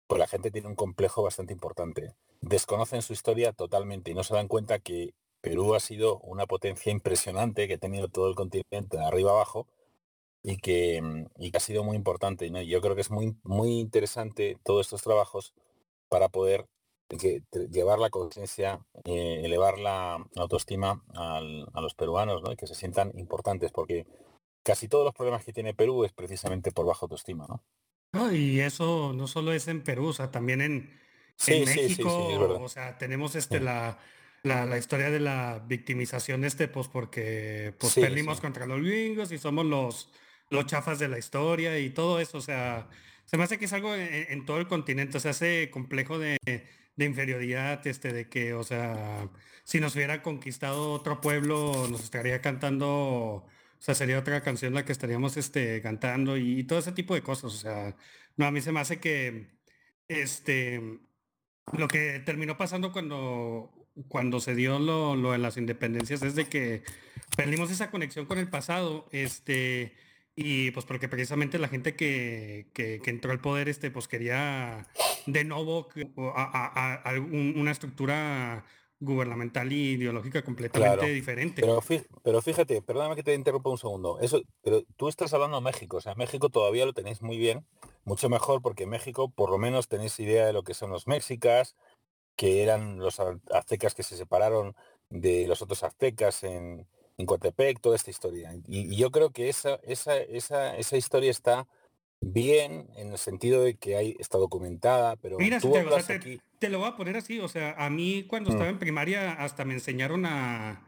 pues 0.08 0.20
la 0.20 0.28
gente 0.28 0.52
tiene 0.52 0.68
un 0.68 0.76
complejo 0.76 1.24
bastante 1.24 1.54
importante 1.54 2.16
desconocen 2.42 3.02
su 3.02 3.14
historia 3.14 3.54
totalmente 3.54 4.12
y 4.12 4.14
no 4.14 4.24
se 4.24 4.34
dan 4.34 4.48
cuenta 4.48 4.80
que 4.80 5.14
Perú 5.42 5.76
ha 5.76 5.80
sido 5.80 6.20
una 6.20 6.46
potencia 6.46 6.92
impresionante 6.92 7.68
que 7.68 7.76
ha 7.76 7.80
tenido 7.80 8.08
todo 8.10 8.28
el 8.30 8.36
continente 8.36 9.00
arriba 9.00 9.32
abajo 9.32 9.68
y 10.44 10.58
que, 10.58 11.02
mm, 11.02 11.26
y 11.38 11.52
que 11.52 11.58
ha 11.58 11.62
sido 11.62 11.84
muy 11.84 11.96
importante. 11.96 12.50
¿no? 12.50 12.62
Yo 12.62 12.82
creo 12.82 12.96
que 12.96 13.02
es 13.02 13.12
muy, 13.12 13.36
muy 13.44 13.80
interesante 13.80 14.58
todos 14.64 14.88
estos 14.88 15.04
trabajos 15.04 15.54
para 16.10 16.30
poder 16.30 16.68
llevar 17.72 18.00
la 18.00 18.10
conciencia, 18.10 18.86
eh, 19.06 19.42
elevar 19.44 19.80
la 19.80 20.26
autoestima 20.36 21.04
a 21.16 21.40
los 21.82 21.94
peruanos 21.96 22.42
¿no? 22.44 22.52
y 22.52 22.58
que 22.58 22.68
se 22.68 22.76
sientan 22.76 23.18
importantes, 23.18 23.72
porque 23.72 24.06
casi 24.64 24.90
todos 24.90 25.06
los 25.06 25.14
problemas 25.14 25.46
que 25.46 25.54
tiene 25.54 25.74
Perú 25.74 26.04
es 26.04 26.12
precisamente 26.12 26.72
por 26.72 26.86
baja 26.86 27.02
autoestima. 27.04 27.46
¿no? 27.48 27.64
No 28.14 28.32
y 28.34 28.60
eso 28.60 29.14
no 29.16 29.28
solo 29.28 29.54
es 29.54 29.68
en 29.68 29.82
Perú, 29.82 30.08
o 30.08 30.14
sea, 30.14 30.32
también 30.32 30.62
en, 30.62 31.00
en 31.48 31.66
México, 31.66 32.60
o 32.60 32.70
sea, 32.70 32.98
tenemos 32.98 33.36
este 33.36 33.60
la, 33.60 34.00
la, 34.44 34.78
historia 34.78 35.10
de 35.10 35.20
la 35.20 35.64
victimización 35.68 36.44
este, 36.44 36.68
pues 36.68 36.88
porque 36.88 37.74
pues 37.80 37.96
perdimos 37.96 38.42
contra 38.42 38.66
los 38.66 38.82
gringos 38.82 39.32
y 39.32 39.38
somos 39.38 39.66
los, 39.66 40.10
los 40.50 40.66
chafas 40.66 41.00
de 41.00 41.08
la 41.08 41.18
historia 41.18 41.80
y 41.80 41.90
todo 41.90 42.20
eso, 42.20 42.38
o 42.38 42.42
sea, 42.42 42.88
se 43.26 43.38
me 43.38 43.44
hace 43.44 43.58
que 43.58 43.66
es 43.66 43.74
algo 43.74 43.94
en, 43.94 44.46
todo 44.46 44.58
el 44.58 44.68
continente, 44.68 45.18
o 45.18 45.20
sea, 45.20 45.32
ese 45.32 45.70
complejo 45.70 46.18
de, 46.18 46.38
de, 46.46 47.06
inferioridad, 47.06 47.86
este, 47.86 48.14
de 48.14 48.30
que, 48.30 48.54
o 48.54 48.64
sea, 48.64 49.30
si 49.66 49.82
nos 49.82 49.96
hubiera 49.96 50.22
conquistado 50.22 50.94
otro 50.94 51.20
pueblo, 51.20 51.88
nos 51.90 52.04
estaría 52.04 52.42
cantando, 52.42 53.46
o 53.80 53.82
sea, 53.82 53.96
sería 53.96 54.20
otra 54.20 54.42
canción 54.42 54.74
la 54.74 54.86
que 54.86 54.92
estaríamos 54.92 55.38
este, 55.38 55.82
cantando 55.82 56.38
y, 56.38 56.64
todo 56.64 56.80
ese 56.80 56.92
tipo 56.92 57.14
de 57.14 57.22
cosas, 57.22 57.54
o 57.54 57.58
sea, 57.58 57.96
no, 58.36 58.46
a 58.46 58.52
mí 58.52 58.62
se 58.62 58.72
me 58.72 58.80
hace 58.80 59.00
que, 59.00 59.48
este, 60.08 60.82
lo 61.78 61.88
que 61.88 62.20
terminó 62.26 62.58
pasando 62.58 62.92
cuando, 62.92 63.72
cuando 64.08 64.40
se 64.40 64.56
dio 64.56 64.80
lo, 64.80 65.16
lo, 65.16 65.32
de 65.32 65.38
las 65.38 65.58
independencias 65.58 66.22
es 66.24 66.36
de 66.36 66.46
que 66.46 66.84
perdimos 67.36 67.72
esa 67.72 67.92
conexión 67.92 68.26
con 68.26 68.40
el 68.40 68.50
pasado, 68.50 69.08
este, 69.12 69.94
y 70.36 70.72
pues 70.72 70.86
porque 70.86 71.10
precisamente 71.10 71.58
la 71.58 71.68
gente 71.68 71.96
que, 71.96 72.68
que, 72.74 73.02
entró 73.06 73.32
al 73.32 73.42
poder, 73.42 73.70
este, 73.70 73.90
pues 73.90 74.08
quería 74.08 74.88
de 75.26 75.44
nuevo 75.44 75.90
a, 76.36 77.14
una 77.32 77.72
estructura 77.72 78.64
gubernamental 79.00 79.72
y 79.72 79.92
ideológica 79.92 80.42
completamente 80.42 81.08
diferente. 81.08 81.62
Pero, 81.62 81.82
pero 82.24 82.42
fíjate, 82.42 82.82
perdóname 82.82 83.16
que 83.16 83.24
te 83.24 83.34
interrumpa 83.34 83.70
un 83.70 83.78
segundo. 83.78 84.20
Eso, 84.20 84.42
pero 84.62 84.84
tú 84.96 85.08
estás 85.08 85.34
hablando 85.34 85.58
de 85.58 85.64
México, 85.64 85.98
o 85.98 86.02
sea, 86.02 86.16
México 86.16 86.50
todavía 86.50 86.86
lo 86.86 86.94
tenéis 86.94 87.22
muy 87.22 87.38
bien, 87.38 87.66
mucho 88.06 88.30
mejor 88.30 88.62
porque 88.62 88.84
en 88.84 88.90
México 88.90 89.30
por 89.30 89.52
lo 89.52 89.58
menos 89.58 89.88
tenéis 89.88 90.20
idea 90.20 90.46
de 90.46 90.54
lo 90.54 90.64
que 90.64 90.74
son 90.74 90.90
los 90.90 91.08
mexicas, 91.08 91.76
que 92.36 92.64
eran 92.64 92.98
los 93.00 93.20
aztecas 93.52 93.94
que 93.94 94.04
se 94.04 94.18
separaron 94.18 94.76
de 95.10 95.48
los 95.48 95.62
otros 95.62 95.84
aztecas 95.84 96.44
en, 96.44 96.88
en 97.18 97.26
Coatepec, 97.26 97.80
toda 97.80 97.96
esta 97.96 98.12
historia. 98.12 98.54
Y, 98.68 98.96
yo 98.96 99.12
creo 99.12 99.32
que 99.32 99.50
esa, 99.50 99.80
esa, 99.84 100.18
esa, 100.18 100.76
esa 100.76 100.98
historia 100.98 101.32
está 101.32 101.68
bien 102.22 102.90
en 102.96 103.12
el 103.12 103.18
sentido 103.18 103.64
de 103.64 103.76
que 103.76 103.96
hay, 103.96 104.16
está 104.20 104.38
documentada, 104.38 105.16
pero 105.18 105.38
Mira, 105.38 105.60
tú 105.60 105.72
te, 105.72 106.40
lo 106.62 106.80
voy 106.80 106.90
a 106.90 106.96
poner 106.96 107.18
así, 107.18 107.40
o 107.40 107.48
sea, 107.48 107.76
a 107.78 107.90
mí 107.90 108.26
cuando 108.28 108.50
estaba 108.50 108.70
mm. 108.70 108.74
en 108.74 108.80
primaria 108.80 109.34
hasta 109.34 109.66
me 109.66 109.74
enseñaron 109.74 110.26
a, 110.26 110.82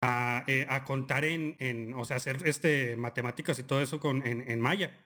a, 0.00 0.44
eh, 0.46 0.66
contar 0.86 1.24
en, 1.24 1.56
en, 1.58 1.94
o 1.94 2.04
sea, 2.04 2.16
hacer 2.16 2.38
este 2.44 2.96
matemáticas 2.96 3.58
y 3.58 3.62
todo 3.62 3.82
eso 3.82 4.00
con, 4.00 4.26
en, 4.26 4.48
en 4.50 4.60
maya, 4.60 4.98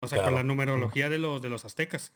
o 0.00 0.08
sea, 0.08 0.22
con 0.24 0.34
la 0.34 0.42
numerología 0.42 1.08
de 1.08 1.18
los, 1.18 1.42
de 1.42 1.50
los 1.50 1.64
aztecas. 1.64 2.12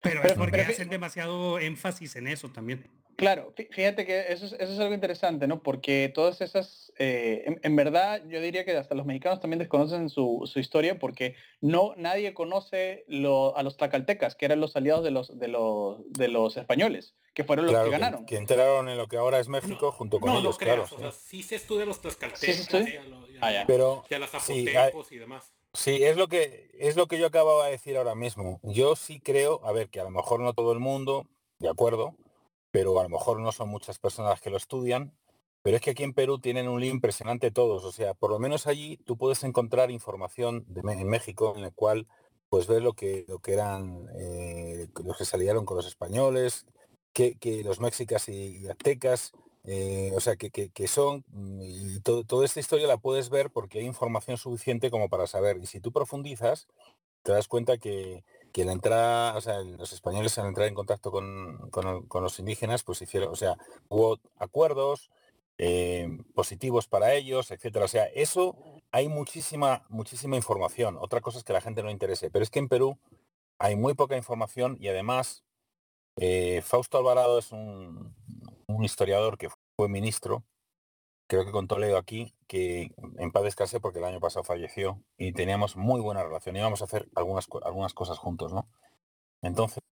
Pero, 0.00 0.22
es 0.22 0.34
porque 0.34 0.60
hacen 0.60 0.90
demasiado 0.90 1.58
énfasis 1.58 2.16
en 2.16 2.26
eso 2.28 2.50
también. 2.50 2.86
Claro, 3.16 3.52
fíjate 3.70 4.06
que 4.06 4.32
eso 4.32 4.46
es, 4.46 4.52
eso 4.54 4.72
es 4.72 4.78
algo 4.78 4.94
interesante, 4.94 5.46
¿no? 5.46 5.62
Porque 5.62 6.10
todas 6.12 6.40
esas, 6.40 6.92
eh, 6.98 7.58
en, 7.62 7.76
verdad, 7.76 8.22
yo 8.26 8.40
diría 8.40 8.64
que 8.64 8.76
hasta 8.76 8.94
los 8.94 9.06
mexicanos 9.06 9.40
también 9.40 9.58
desconocen 9.58 10.08
su, 10.08 10.50
historia 10.56 10.98
porque 10.98 11.36
no 11.60 11.94
nadie 11.96 12.34
conoce 12.34 13.04
lo, 13.06 13.56
a 13.56 13.62
los 13.62 13.76
tlaxcaltecas, 13.76 14.34
que 14.34 14.46
eran 14.46 14.60
los 14.60 14.74
aliados 14.74 15.04
de 15.04 15.10
los, 15.10 15.38
de 15.38 15.48
los, 15.48 15.98
de 16.12 16.28
los 16.28 16.56
españoles, 16.56 17.14
que 17.34 17.44
fueron 17.44 17.66
los 17.66 17.84
que, 17.84 17.90
ganaron. 17.90 18.26
Que, 18.26 18.36
entraron 18.36 18.88
en 18.88 18.96
lo 18.96 19.06
que 19.06 19.16
ahora 19.16 19.38
es 19.38 19.48
México 19.48 19.92
junto 19.92 20.18
con 20.18 20.34
ellos, 20.36 20.58
claro. 20.58 20.84
O 20.84 20.98
sea, 20.98 21.12
sí 21.12 21.42
se 21.42 21.56
estudia 21.56 21.86
los 21.86 22.00
tlaxcaltecas, 22.00 22.66
¿Sí 22.66 22.96
ah, 23.40 23.64
Pero, 23.66 24.04
y 24.10 24.14
a 24.14 24.18
los 24.18 24.30
zapotecos 24.30 25.12
y 25.12 25.18
demás. 25.18 25.52
Sí, 25.72 26.04
es 26.04 26.16
lo 26.16 26.28
que 26.28 26.70
es 26.78 26.96
lo 26.96 27.08
que 27.08 27.18
yo 27.18 27.26
acababa 27.26 27.66
de 27.66 27.72
decir 27.72 27.96
ahora 27.96 28.14
mismo. 28.14 28.60
Yo 28.62 28.94
sí 28.94 29.20
creo, 29.20 29.60
a 29.64 29.72
ver, 29.72 29.88
que 29.88 30.00
a 30.00 30.04
lo 30.04 30.10
mejor 30.10 30.38
no 30.38 30.52
todo 30.52 30.72
el 30.72 30.78
mundo, 30.78 31.26
de 31.58 31.68
acuerdo, 31.68 32.14
pero 32.74 32.98
a 32.98 33.04
lo 33.04 33.08
mejor 33.08 33.38
no 33.38 33.52
son 33.52 33.68
muchas 33.68 34.00
personas 34.00 34.40
que 34.40 34.50
lo 34.50 34.56
estudian, 34.56 35.12
pero 35.62 35.76
es 35.76 35.80
que 35.80 35.90
aquí 35.90 36.02
en 36.02 36.12
Perú 36.12 36.40
tienen 36.40 36.66
un 36.66 36.80
lío 36.80 36.90
impresionante 36.90 37.52
todos, 37.52 37.84
o 37.84 37.92
sea, 37.92 38.14
por 38.14 38.32
lo 38.32 38.40
menos 38.40 38.66
allí 38.66 38.96
tú 39.04 39.16
puedes 39.16 39.44
encontrar 39.44 39.92
información 39.92 40.66
en 40.74 41.08
México 41.08 41.54
en 41.56 41.62
el 41.62 41.72
cual 41.72 42.08
pues 42.48 42.66
ves 42.66 42.82
lo 42.82 42.94
que 42.94 43.26
lo 43.28 43.38
que 43.38 43.52
eran 43.52 44.08
eh, 44.18 44.88
los 45.04 45.16
que 45.16 45.24
salieron 45.24 45.64
con 45.64 45.76
los 45.76 45.86
españoles, 45.86 46.66
que, 47.12 47.38
los 47.64 47.78
mexicas 47.78 48.28
y 48.28 48.66
aztecas 48.66 49.32
eh, 49.62 50.10
o 50.16 50.20
sea, 50.20 50.34
que, 50.34 50.50
que, 50.50 50.88
son, 50.88 51.24
mm, 51.28 51.60
y 51.62 52.00
toda 52.00 52.44
esta 52.44 52.60
historia 52.60 52.88
la 52.88 52.98
puedes 52.98 53.30
ver 53.30 53.50
porque 53.50 53.78
hay 53.78 53.86
información 53.86 54.36
suficiente 54.36 54.90
como 54.90 55.08
para 55.08 55.26
saber. 55.26 55.58
Y 55.58 55.66
si 55.66 55.80
tú 55.80 55.90
profundizas, 55.92 56.66
te 57.22 57.32
das 57.32 57.48
cuenta 57.48 57.78
que, 57.78 58.24
que 58.54 58.64
la 58.64 58.70
entrada, 58.70 59.36
o 59.36 59.40
sea, 59.40 59.62
los 59.62 59.92
españoles 59.92 60.38
al 60.38 60.46
entrar 60.46 60.68
en 60.68 60.74
contacto 60.74 61.10
con, 61.10 61.70
con, 61.70 62.22
los 62.22 62.38
indígenas, 62.38 62.84
pues 62.84 63.02
hicieron, 63.02 63.32
o 63.32 63.34
sea, 63.34 63.56
hubo 63.88 64.20
acuerdos 64.38 65.10
eh, 65.58 66.08
positivos 66.34 66.86
para 66.86 67.14
ellos, 67.14 67.50
etcétera. 67.50 67.86
O 67.86 67.88
sea, 67.88 68.04
eso 68.14 68.56
hay 68.92 69.08
muchísima, 69.08 69.84
muchísima 69.88 70.36
información. 70.36 70.96
Otra 71.00 71.20
cosa 71.20 71.38
es 71.38 71.44
que 71.44 71.52
la 71.52 71.60
gente 71.60 71.82
no 71.82 71.90
interese. 71.90 72.30
Pero 72.30 72.44
es 72.44 72.50
que 72.50 72.60
en 72.60 72.68
Perú 72.68 72.96
hay 73.58 73.74
muy 73.74 73.94
poca 73.94 74.16
información 74.16 74.76
y 74.78 74.86
además 74.86 75.42
eh, 76.16 76.62
Fausto 76.64 76.98
Alvarado 76.98 77.40
es 77.40 77.50
un 77.50 78.14
historiador 78.84 79.36
que 79.36 79.48
fue 79.76 79.88
ministro, 79.88 80.44
creo 81.26 81.44
que 81.44 81.52
con 81.52 81.68
Toledo 81.68 81.96
aquí, 81.98 82.34
que 82.46 82.92
en 83.18 83.32
paz 83.32 83.44
descanse 83.44 83.80
porque 83.80 83.98
el 83.98 84.04
año 84.04 84.20
pasado 84.20 84.44
falleció 84.44 85.02
y 85.16 85.32
teníamos 85.32 85.76
muy 85.76 86.00
buena 86.00 86.22
relación, 86.22 86.56
íbamos 86.56 86.82
a 86.82 86.84
hacer 86.84 87.08
algunas, 87.14 87.48
algunas 87.64 87.94
cosas 87.94 88.18
juntos, 88.18 88.52
¿no? 88.52 88.68
Entonces, 89.42 89.82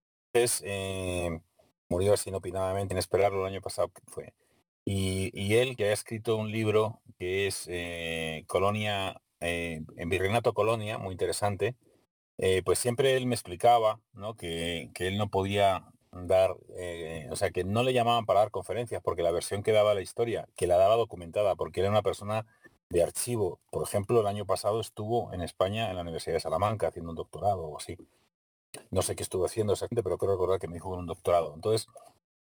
eh, 0.65 1.41
murió 1.89 2.15
así 2.15 2.31
inopinadamente, 2.31 2.95
inesperado 2.95 3.41
el 3.41 3.53
año 3.53 3.61
pasado 3.61 3.91
fue. 4.07 4.35
Y, 4.85 5.55
él, 5.55 5.77
que 5.77 5.91
ha 5.91 5.93
escrito 5.93 6.37
un 6.37 6.51
libro 6.51 7.01
que 7.19 7.47
es 7.47 7.67
eh, 7.71 8.45
Colonia, 8.49 9.21
eh, 9.41 9.83
en 9.97 10.09
Virreinato 10.09 10.55
Colonia, 10.55 10.99
muy 10.99 11.13
interesante, 11.13 11.77
pues 12.65 12.81
siempre 12.81 13.17
él 13.17 13.27
me 13.27 13.37
explicaba 13.37 14.01
¿no? 14.15 14.35
que, 14.35 14.91
que 14.95 15.07
él 15.07 15.17
no 15.17 15.31
podía 15.31 15.93
dar, 16.13 16.57
eh, 16.77 17.29
o 17.31 17.37
sea, 17.37 17.51
que 17.51 17.65
no 17.65 17.83
le 17.83 17.93
llamaban 17.93 18.27
para 18.27 18.41
dar 18.41 18.51
conferencias, 18.51 19.03
porque 19.03 19.23
la 19.23 19.31
versión 19.31 19.63
que 19.63 19.73
daba 19.73 19.95
la 19.95 20.03
historia, 20.03 20.49
que 20.57 20.67
la 20.67 20.77
daba 20.77 20.97
documentada, 20.97 21.57
porque 21.57 21.81
era 21.81 21.91
una 21.91 22.03
persona 22.03 22.47
de 22.91 23.03
archivo. 23.03 23.59
Por 23.71 23.83
ejemplo, 23.85 24.21
el 24.21 24.27
año 24.27 24.47
pasado 24.47 24.81
estuvo 24.81 25.33
en 25.33 25.41
España 25.43 25.91
en 25.91 25.97
la 25.97 26.03
Universidad 26.03 26.35
de 26.35 26.41
Salamanca 26.41 26.89
haciendo 26.89 27.11
un 27.11 27.17
doctorado 27.17 27.65
o 27.65 27.79
así. 27.79 27.97
No 28.91 29.03
sé 29.03 29.17
qué 29.17 29.23
estuvo 29.23 29.45
haciendo 29.47 29.73
exactamente, 29.73 30.03
pero 30.03 30.19
creo 30.19 30.33
recordar 30.33 30.59
que 30.61 30.69
me 30.69 30.75
dijo 30.75 30.91
con 30.91 30.99
un 30.99 31.07
doctorado. 31.07 31.55
Entonces, 31.55 31.89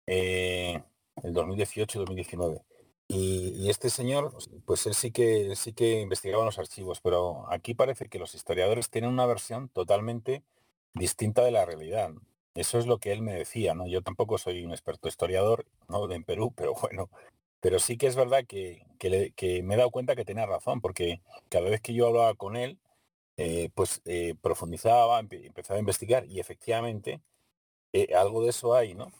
eh, 0.07 0.83
el 1.23 1.35
2018-2019. 1.35 2.63
Y, 3.09 3.69
este 3.69 3.91
señor, 3.91 4.33
pues 4.67 4.87
él 4.87 4.95
sí 4.95 5.11
que 5.11 5.57
sí 5.57 5.73
que 5.73 6.01
investigaba 6.01 6.45
los 6.45 6.59
archivos, 6.61 7.01
pero 7.01 7.45
aquí 7.51 7.75
parece 7.75 8.09
que 8.09 8.21
los 8.21 8.35
historiadores 8.35 8.89
tienen 8.89 9.11
una 9.11 9.27
versión 9.27 9.69
totalmente 9.69 10.45
distinta 10.95 11.43
de 11.45 11.51
la 11.51 11.65
realidad. 11.65 12.13
Eso 12.61 12.79
es 12.79 12.87
lo 12.87 12.99
que 12.99 13.11
él 13.13 13.23
me 13.23 13.33
decía, 13.35 13.75
¿no? 13.75 13.87
Yo 13.87 14.03
tampoco 14.03 14.37
soy 14.37 14.65
un 14.65 14.73
experto 14.73 15.09
historiador, 15.09 15.67
¿no? 15.89 16.11
En 16.13 16.25
Perú, 16.25 16.53
pero 16.55 16.75
bueno, 16.83 17.09
pero 17.61 17.79
sí 17.79 17.97
que 17.97 18.07
es 18.07 18.17
verdad 18.17 18.45
que, 18.47 18.85
me 19.63 19.75
he 19.75 19.77
dado 19.79 19.91
cuenta 19.91 20.15
que 20.15 20.27
tenía 20.27 20.45
razón, 20.47 20.83
porque 20.83 21.23
cada 21.49 21.71
vez 21.71 21.81
que 21.81 21.95
yo 21.95 22.09
hablaba 22.09 22.35
con 22.35 22.57
él, 22.57 22.79
eh, 23.39 23.71
pues 23.75 24.03
eh, 24.05 24.35
profundizaba, 24.43 25.21
empezaba 25.21 25.79
a 25.79 25.81
investigar 25.81 26.27
y 26.27 26.41
efectivamente 26.41 27.23
eh, 27.93 28.15
algo 28.15 28.45
de 28.45 28.51
eso 28.51 28.75
hay, 28.75 28.95
¿no? 28.95 29.13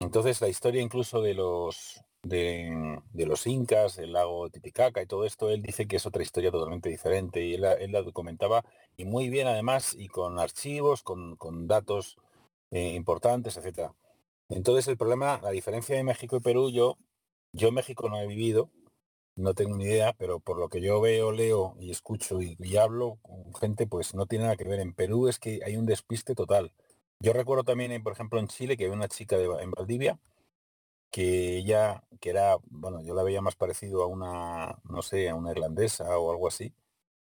Entonces 0.00 0.40
la 0.40 0.48
historia 0.48 0.82
incluso 0.82 1.22
de 1.22 1.34
los 1.34 2.02
de, 2.22 3.26
los 3.26 3.46
incas, 3.46 3.98
el 3.98 4.12
lago 4.12 4.50
Titicaca 4.50 5.02
y 5.02 5.06
todo 5.06 5.24
esto, 5.26 5.50
él 5.50 5.62
dice 5.62 5.86
que 5.86 5.96
es 5.96 6.06
otra 6.06 6.22
historia 6.22 6.50
totalmente 6.50 6.88
diferente 6.88 7.44
y 7.44 7.54
él, 7.54 7.64
él 7.64 7.92
la 7.92 8.02
documentaba 8.02 8.64
y 8.96 9.04
muy 9.04 9.28
bien 9.28 9.46
además 9.46 9.94
y 9.98 10.08
con 10.08 10.38
archivos, 10.38 11.02
con, 11.02 11.36
con 11.36 11.66
datos 11.68 12.18
importantes, 12.70 13.56
etcétera. 13.56 13.94
Entonces 14.48 14.88
el 14.88 14.96
problema, 14.96 15.40
la 15.42 15.50
diferencia 15.50 15.96
de 15.96 16.04
México 16.04 16.36
y 16.36 16.40
Perú, 16.40 16.70
yo 16.70 16.96
yo 17.52 17.72
México 17.72 18.08
no 18.08 18.20
he 18.20 18.26
vivido, 18.26 18.70
no 19.36 19.54
tengo 19.54 19.76
ni 19.76 19.84
idea, 19.84 20.12
pero 20.14 20.40
por 20.40 20.58
lo 20.58 20.68
que 20.68 20.80
yo 20.80 21.00
veo, 21.00 21.32
leo 21.32 21.76
y 21.80 21.90
escucho 21.90 22.40
y, 22.42 22.76
hablo 22.76 23.18
con 23.22 23.54
gente, 23.54 23.86
pues 23.86 24.14
no 24.14 24.26
tiene 24.26 24.44
nada 24.44 24.56
que 24.56 24.64
ver. 24.64 24.80
En 24.80 24.94
Perú 24.94 25.28
es 25.28 25.38
que 25.38 25.60
hay 25.64 25.76
un 25.76 25.86
despiste 25.86 26.34
total. 26.34 26.72
Yo 27.20 27.32
recuerdo 27.32 27.64
también, 27.64 28.02
por 28.02 28.12
ejemplo, 28.12 28.40
en 28.40 28.48
Chile, 28.48 28.76
que 28.76 28.84
había 28.84 28.96
una 28.96 29.08
chica 29.08 29.36
de, 29.38 29.46
en 29.62 29.70
Valdivia, 29.70 30.18
que 31.10 31.58
ella, 31.58 32.04
que 32.20 32.30
era, 32.30 32.58
bueno, 32.70 33.02
yo 33.02 33.14
la 33.14 33.22
veía 33.22 33.40
más 33.42 33.56
parecido 33.56 34.02
a 34.02 34.06
una, 34.06 34.78
no 34.84 35.02
sé, 35.02 35.28
a 35.28 35.34
una 35.34 35.52
irlandesa 35.52 36.18
o 36.18 36.30
algo 36.30 36.48
así, 36.48 36.72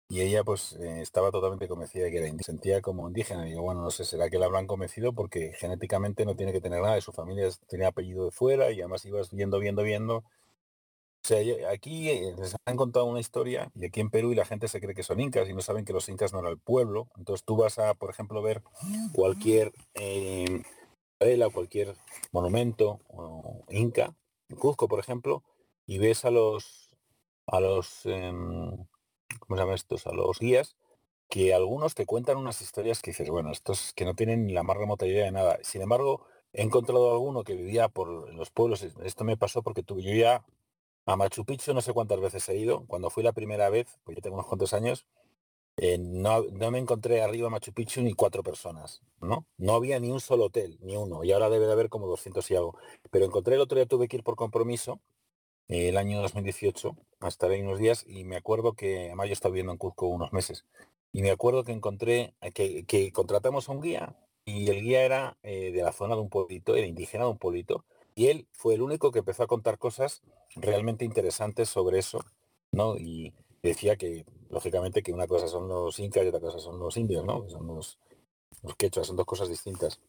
y 0.08 0.20
ella 0.20 0.44
pues 0.44 0.74
eh, 0.74 1.00
estaba 1.00 1.30
totalmente 1.30 1.66
convencida 1.66 2.04
de 2.04 2.10
que 2.10 2.18
era 2.18 2.28
indígena, 2.28 2.46
sentía 2.46 2.82
como 2.82 3.08
indígena. 3.08 3.46
Y 3.46 3.50
digo, 3.50 3.62
bueno, 3.62 3.82
no 3.82 3.90
sé, 3.90 4.04
será 4.04 4.28
que 4.30 4.38
la 4.38 4.46
habrán 4.46 4.66
convencido 4.66 5.12
porque 5.12 5.52
genéticamente 5.54 6.24
no 6.26 6.36
tiene 6.36 6.52
que 6.52 6.60
tener 6.60 6.82
nada, 6.82 6.94
de 6.94 7.00
su 7.00 7.12
familia 7.12 7.48
tenía 7.68 7.88
apellido 7.88 8.26
de 8.26 8.30
fuera 8.30 8.70
y 8.70 8.80
además 8.80 9.04
ibas 9.06 9.30
viendo, 9.32 9.58
viendo, 9.58 9.82
viendo. 9.82 10.16
O 10.16 11.26
sea, 11.26 11.40
aquí 11.70 12.10
eh, 12.10 12.34
les 12.38 12.54
han 12.66 12.76
contado 12.76 13.06
una 13.06 13.20
historia 13.20 13.70
y 13.74 13.86
aquí 13.86 14.00
en 14.00 14.10
Perú 14.10 14.32
y 14.32 14.34
la 14.34 14.44
gente 14.44 14.68
se 14.68 14.78
cree 14.78 14.94
que 14.94 15.02
son 15.02 15.20
incas 15.20 15.48
y 15.48 15.54
no 15.54 15.62
saben 15.62 15.86
que 15.86 15.94
los 15.94 16.08
incas 16.10 16.34
no 16.34 16.40
eran 16.40 16.52
el 16.52 16.58
pueblo. 16.58 17.08
Entonces 17.16 17.44
tú 17.44 17.56
vas 17.56 17.78
a, 17.78 17.94
por 17.94 18.10
ejemplo, 18.10 18.42
ver 18.42 18.62
cualquier 19.14 19.72
eh, 19.94 20.62
o 21.20 21.50
cualquier 21.50 21.96
monumento 22.32 23.00
inca, 23.70 24.14
en 24.50 24.56
Cuzco, 24.56 24.88
por 24.88 25.00
ejemplo, 25.00 25.42
y 25.86 25.96
ves 25.96 26.26
a 26.26 26.30
los 26.30 26.90
a 27.46 27.60
los 27.60 28.04
em, 28.04 28.86
¿cómo 29.38 29.60
se 29.60 29.74
estos? 29.74 30.06
A 30.06 30.12
los 30.12 30.38
guías, 30.38 30.76
que 31.28 31.54
algunos 31.54 31.94
te 31.94 32.06
cuentan 32.06 32.36
unas 32.36 32.60
historias 32.62 33.02
que 33.02 33.10
dices, 33.10 33.28
bueno, 33.30 33.50
estos 33.50 33.92
que 33.94 34.04
no 34.04 34.14
tienen 34.14 34.46
ni 34.46 34.52
la 34.52 34.62
más 34.62 34.76
remota 34.76 35.06
idea 35.06 35.24
de 35.24 35.32
nada. 35.32 35.58
Sin 35.62 35.82
embargo, 35.82 36.26
he 36.52 36.62
encontrado 36.62 37.12
alguno 37.12 37.44
que 37.44 37.54
vivía 37.54 37.88
por 37.88 38.32
los 38.34 38.50
pueblos. 38.50 38.82
Esto 38.82 39.24
me 39.24 39.36
pasó 39.36 39.62
porque 39.62 39.82
tuve, 39.82 40.02
yo 40.02 40.14
ya 40.14 40.44
a 41.06 41.16
Machu 41.16 41.44
Picchu 41.44 41.74
no 41.74 41.80
sé 41.82 41.92
cuántas 41.92 42.20
veces 42.20 42.48
he 42.48 42.56
ido. 42.56 42.84
Cuando 42.86 43.10
fui 43.10 43.22
la 43.22 43.32
primera 43.32 43.68
vez, 43.70 43.98
pues 44.04 44.16
yo 44.16 44.22
tengo 44.22 44.36
unos 44.36 44.46
cuantos 44.46 44.72
años, 44.74 45.06
eh, 45.76 45.98
no, 45.98 46.44
no, 46.52 46.70
me 46.70 46.78
encontré 46.78 47.22
arriba 47.22 47.50
Machu 47.50 47.72
Picchu 47.72 48.02
ni 48.02 48.14
cuatro 48.14 48.42
personas, 48.42 49.02
¿no? 49.20 49.46
No 49.58 49.74
había 49.74 49.98
ni 49.98 50.10
un 50.10 50.20
solo 50.20 50.44
hotel, 50.44 50.78
ni 50.82 50.96
uno, 50.96 51.24
y 51.24 51.32
ahora 51.32 51.50
debe 51.50 51.66
de 51.66 51.72
haber 51.72 51.88
como 51.88 52.06
200 52.06 52.48
y 52.50 52.56
algo. 52.56 52.78
Pero 53.10 53.24
encontré 53.24 53.56
el 53.56 53.60
otro 53.60 53.76
día, 53.76 53.86
tuve 53.86 54.08
que 54.08 54.16
ir 54.18 54.22
por 54.22 54.36
compromiso 54.36 55.00
el 55.68 55.96
año 55.96 56.20
2018, 56.20 56.96
hasta 57.20 57.46
ahí 57.46 57.62
unos 57.62 57.78
días, 57.78 58.04
y 58.06 58.24
me 58.24 58.36
acuerdo 58.36 58.74
que, 58.74 59.06
además 59.06 59.28
yo 59.28 59.32
estaba 59.32 59.52
viviendo 59.52 59.72
en 59.72 59.78
Cuzco 59.78 60.06
unos 60.06 60.32
meses, 60.32 60.64
y 61.12 61.22
me 61.22 61.30
acuerdo 61.30 61.64
que 61.64 61.72
encontré, 61.72 62.34
que, 62.54 62.84
que 62.84 63.12
contratamos 63.12 63.68
a 63.68 63.72
un 63.72 63.80
guía, 63.80 64.16
y 64.44 64.68
el 64.68 64.82
guía 64.82 65.04
era 65.04 65.36
eh, 65.42 65.72
de 65.72 65.82
la 65.82 65.92
zona 65.92 66.14
de 66.14 66.20
un 66.20 66.28
pueblito, 66.28 66.76
era 66.76 66.86
indígena 66.86 67.24
de 67.24 67.30
un 67.30 67.38
pueblito, 67.38 67.84
y 68.14 68.26
él 68.26 68.46
fue 68.52 68.74
el 68.74 68.82
único 68.82 69.10
que 69.10 69.20
empezó 69.20 69.42
a 69.42 69.46
contar 69.46 69.78
cosas 69.78 70.22
realmente 70.54 71.04
interesantes 71.04 71.68
sobre 71.68 71.98
eso, 71.98 72.24
¿no? 72.70 72.96
Y 72.96 73.32
decía 73.62 73.96
que, 73.96 74.24
lógicamente, 74.50 75.02
que 75.02 75.12
una 75.12 75.26
cosa 75.26 75.48
son 75.48 75.68
los 75.68 75.98
incas 75.98 76.24
y 76.24 76.28
otra 76.28 76.40
cosa 76.40 76.58
son 76.58 76.78
los 76.78 76.96
indios, 76.96 77.24
¿no? 77.24 77.48
son 77.48 77.66
los, 77.66 77.98
los 78.62 78.76
quechua, 78.76 79.04
son 79.04 79.16
dos 79.16 79.26
cosas 79.26 79.48
distintas. 79.48 80.00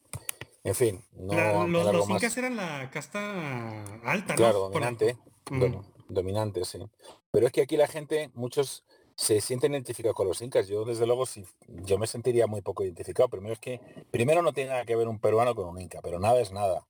En 0.64 0.76
fin, 0.76 1.04
no. 1.14 1.68
los, 1.68 2.10
incas 2.10 2.36
eran 2.38 2.56
la 2.56 2.90
casta 2.92 3.84
alta, 4.04 4.36
Claro, 4.36 4.60
dominante. 4.60 5.18
Bueno, 5.50 5.86
dominante, 6.10 6.66
sí. 6.66 6.80
Pero 7.32 7.48
es 7.48 7.52
que 7.52 7.62
aquí 7.62 7.78
la 7.78 7.88
gente, 7.88 8.32
muchos 8.34 8.84
se 9.16 9.40
sienten 9.42 9.74
identificados 9.74 10.16
con 10.16 10.28
los 10.28 10.42
incas. 10.42 10.68
Yo, 10.68 10.84
desde 10.86 11.06
luego, 11.06 11.26
sí, 11.26 11.46
yo 11.68 11.98
me 11.98 12.08
sentiría 12.08 12.48
muy 12.48 12.62
poco 12.62 12.84
identificado. 12.84 13.30
Primero 13.30 13.54
es 13.54 13.60
que, 13.60 13.80
primero 14.12 14.42
no 14.42 14.54
tiene 14.54 14.72
nada 14.72 14.86
que 14.86 14.96
ver 14.96 15.08
un 15.08 15.20
peruano 15.20 15.56
con 15.56 15.68
un 15.68 15.80
inca, 15.80 16.02
pero 16.02 16.20
nada 16.20 16.40
es 16.40 16.52
nada. 16.52 16.88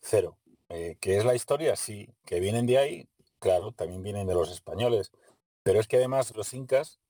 Cero. 0.00 0.36
Eh, 0.68 0.96
¿Qué 1.00 1.16
es 1.16 1.24
la 1.24 1.34
historia? 1.34 1.76
Sí. 1.76 2.08
Que 2.24 2.40
vienen 2.40 2.66
de 2.66 2.78
ahí, 2.78 3.08
claro, 3.38 3.72
también 3.72 4.02
vienen 4.02 4.26
de 4.26 4.34
los 4.34 4.50
españoles. 4.50 5.12
Pero 5.62 5.80
es 5.80 5.88
que 5.88 5.96
además 5.96 6.34
los 6.36 6.52
incas, 6.54 7.00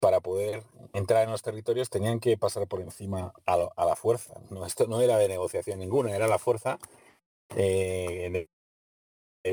para 0.00 0.20
poder 0.20 0.64
entrar 0.92 1.24
en 1.24 1.30
los 1.30 1.42
territorios, 1.42 1.90
tenían 1.90 2.20
que 2.20 2.36
pasar 2.36 2.66
por 2.68 2.80
encima 2.80 3.32
a, 3.44 3.84
la 3.84 3.96
fuerza. 3.96 4.40
No, 4.50 4.64
esto 4.64 4.86
no 4.86 5.00
era 5.00 5.18
de 5.18 5.28
negociación 5.28 5.78
ninguna, 5.78 6.14
era 6.14 6.28
la 6.28 6.38
fuerza 6.38 6.78
eh, 7.54 8.48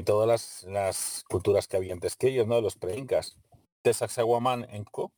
todas 0.02 0.64
las, 0.66 1.24
culturas 1.30 1.68
que 1.68 1.78
había 1.78 1.94
antes 1.94 2.16
que 2.16 2.30
ellos, 2.30 2.48
¿no? 2.48 2.62
Los 2.62 2.76
pre-incas. 2.76 3.38
De 3.84 3.94
Sacsayhuamán 3.94 4.66
en 4.72 4.86
Co, 4.86 5.12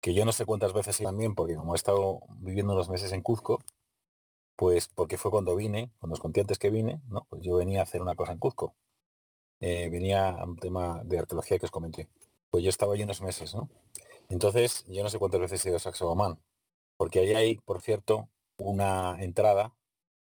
que 0.00 0.14
yo 0.14 0.24
no 0.24 0.32
sé 0.32 0.44
cuántas 0.44 0.72
veces 0.72 0.98
también, 0.98 1.34
porque 1.34 1.54
como 1.54 1.74
he 1.74 1.76
estado 1.76 2.20
viviendo 2.40 2.74
unos 2.74 2.90
meses 2.90 3.12
en 3.12 3.22
Cuzco, 3.22 3.60
pues 4.56 4.88
porque 4.88 5.16
fue 5.16 5.30
cuando 5.30 5.56
vine, 5.56 5.90
cuando 6.00 6.14
os 6.14 6.20
conté 6.20 6.40
antes 6.40 6.58
que 6.58 6.70
vine, 6.70 7.00
¿no? 7.08 7.26
Pues 7.30 7.42
yo 7.42 7.56
venía 7.56 7.80
a 7.80 7.84
hacer 7.84 8.02
una 8.02 8.16
cosa 8.16 8.32
en 8.32 8.38
Cuzco. 8.38 8.74
Eh, 9.60 9.88
venía 9.90 10.30
a 10.30 10.44
un 10.44 10.56
tema 10.56 11.02
de 11.04 11.18
arqueología 11.20 11.58
que 11.58 11.66
os 11.66 11.70
comenté. 11.72 12.08
Pues 12.50 12.64
yo 12.64 12.70
estaba 12.70 12.94
allí 12.94 13.04
unos 13.04 13.22
meses, 13.22 13.54
¿no? 13.54 13.70
Entonces, 14.28 14.84
yo 14.88 15.02
no 15.02 15.10
sé 15.10 15.18
cuántas 15.18 15.40
veces 15.40 15.64
he 15.64 15.70
ido 15.70 15.76
a 15.76 15.80
Sacsayhuamán, 15.80 16.38
porque 16.96 17.20
ahí 17.20 17.34
hay, 17.34 17.56
por 17.58 17.80
cierto, 17.82 18.28
una 18.58 19.16
entrada 19.22 19.74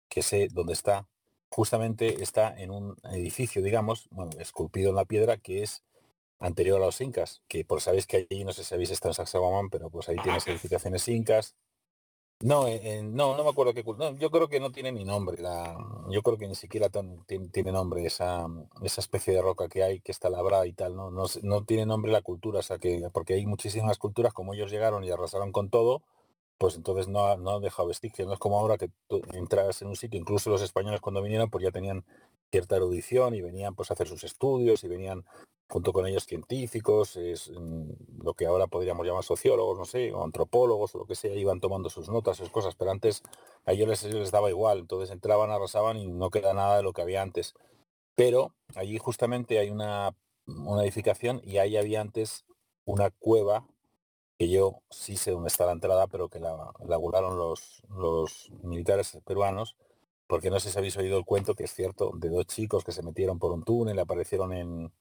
que 0.08 0.22
sé 0.22 0.48
dónde 0.52 0.74
está, 0.74 1.08
justamente 1.48 2.22
está 2.22 2.54
en 2.58 2.70
un 2.70 2.96
edificio, 3.12 3.62
digamos, 3.62 4.08
bueno, 4.10 4.32
esculpido 4.38 4.90
en 4.90 4.96
la 4.96 5.04
piedra, 5.04 5.36
que 5.36 5.62
es 5.62 5.82
anterior 6.38 6.82
a 6.82 6.86
los 6.86 7.00
incas, 7.00 7.42
que 7.48 7.64
por 7.64 7.80
sabéis 7.80 8.06
que 8.06 8.26
allí, 8.30 8.44
no 8.44 8.52
sé 8.52 8.64
si 8.64 8.74
habéis 8.74 8.90
estado 8.90 9.10
en 9.10 9.14
Sacsayhuamán, 9.14 9.70
pero 9.70 9.90
pues 9.90 10.08
ahí 10.08 10.16
tienes 10.22 10.46
edificaciones 10.46 11.08
incas. 11.08 11.54
No, 12.40 12.68
eh, 12.68 13.02
no, 13.02 13.34
no 13.34 13.44
me 13.44 13.48
acuerdo 13.48 13.72
qué 13.72 13.82
no, 13.82 14.14
yo 14.18 14.30
creo 14.30 14.48
que 14.48 14.60
no 14.60 14.70
tiene 14.70 14.92
ni 14.92 15.04
nombre, 15.04 15.40
la, 15.40 15.74
yo 16.10 16.20
creo 16.20 16.36
que 16.36 16.46
ni 16.46 16.54
siquiera 16.54 16.90
tiene, 17.26 17.72
nombre 17.72 18.04
esa, 18.04 18.46
esa 18.82 19.00
especie 19.00 19.32
de 19.32 19.40
roca 19.40 19.68
que 19.68 19.82
hay, 19.82 20.00
que 20.00 20.12
está 20.12 20.28
labrada 20.28 20.66
y 20.66 20.74
tal, 20.74 20.94
¿no? 20.96 21.10
No, 21.10 21.24
no 21.42 21.64
tiene 21.64 21.86
nombre 21.86 22.12
la 22.12 22.20
cultura, 22.20 22.58
o 22.58 22.62
sea 22.62 22.76
que, 22.76 23.08
porque 23.10 23.32
hay 23.34 23.46
muchísimas 23.46 23.96
culturas, 23.96 24.34
como 24.34 24.52
ellos 24.52 24.70
llegaron 24.70 25.02
y 25.02 25.10
arrasaron 25.10 25.50
con 25.50 25.70
todo, 25.70 26.02
pues 26.58 26.76
entonces 26.76 27.08
no 27.08 27.36
no 27.36 27.50
ha 27.52 27.60
dejado 27.60 27.88
vestigios. 27.88 28.26
No 28.26 28.34
es 28.34 28.38
como 28.38 28.58
ahora 28.58 28.78
que 28.78 28.90
tú 29.08 29.22
entras 29.32 29.82
en 29.82 29.88
un 29.88 29.96
sitio, 29.96 30.18
incluso 30.20 30.50
los 30.50 30.62
españoles 30.62 31.00
cuando 31.00 31.22
vinieron, 31.22 31.50
pues 31.50 31.64
ya 31.64 31.70
tenían 31.70 32.04
cierta 32.50 32.76
erudición 32.76 33.34
y 33.34 33.42
venían 33.42 33.74
pues 33.74 33.90
a 33.90 33.94
hacer 33.94 34.08
sus 34.08 34.24
estudios 34.24 34.84
y 34.84 34.88
venían 34.88 35.24
junto 35.68 35.92
con 35.92 36.06
ellos 36.06 36.24
científicos, 36.24 37.16
es, 37.16 37.50
mm, 37.50 38.22
lo 38.22 38.34
que 38.34 38.46
ahora 38.46 38.68
podríamos 38.68 39.06
llamar 39.06 39.24
sociólogos, 39.24 39.78
no 39.78 39.84
sé, 39.84 40.12
o 40.12 40.24
antropólogos 40.24 40.94
o 40.94 40.98
lo 40.98 41.06
que 41.06 41.16
sea, 41.16 41.34
iban 41.34 41.60
tomando 41.60 41.90
sus 41.90 42.08
notas, 42.08 42.36
sus 42.36 42.50
cosas, 42.50 42.76
pero 42.76 42.92
antes 42.92 43.22
a 43.64 43.72
ellos 43.72 43.88
les, 43.88 44.04
les 44.04 44.30
daba 44.30 44.48
igual, 44.50 44.78
entonces 44.78 45.10
entraban, 45.10 45.50
arrasaban 45.50 45.96
y 45.96 46.06
no 46.06 46.30
queda 46.30 46.54
nada 46.54 46.76
de 46.76 46.82
lo 46.82 46.92
que 46.92 47.02
había 47.02 47.22
antes. 47.22 47.54
Pero 48.14 48.54
allí 48.76 48.98
justamente 48.98 49.58
hay 49.58 49.70
una, 49.70 50.14
una 50.46 50.82
edificación 50.82 51.40
y 51.44 51.58
ahí 51.58 51.76
había 51.76 52.00
antes 52.00 52.46
una 52.84 53.10
cueva 53.10 53.66
que 54.38 54.48
yo 54.48 54.82
sí 54.90 55.16
sé 55.16 55.30
dónde 55.30 55.48
está 55.48 55.66
la 55.66 55.72
entrada, 55.72 56.06
pero 56.08 56.28
que 56.28 56.40
la, 56.40 56.72
la 56.86 56.98
los, 56.98 57.82
los 57.88 58.50
militares 58.62 59.18
peruanos, 59.24 59.76
porque 60.26 60.50
no 60.50 60.60
sé 60.60 60.70
si 60.70 60.78
habéis 60.78 60.96
oído 60.96 61.18
el 61.18 61.24
cuento, 61.24 61.54
que 61.54 61.64
es 61.64 61.72
cierto, 61.74 62.12
de 62.16 62.28
dos 62.28 62.46
chicos 62.46 62.84
que 62.84 62.92
se 62.92 63.02
metieron 63.02 63.38
por 63.38 63.52
un 63.52 63.62
túnel, 63.64 63.98
aparecieron 63.98 64.52
en, 64.52 64.92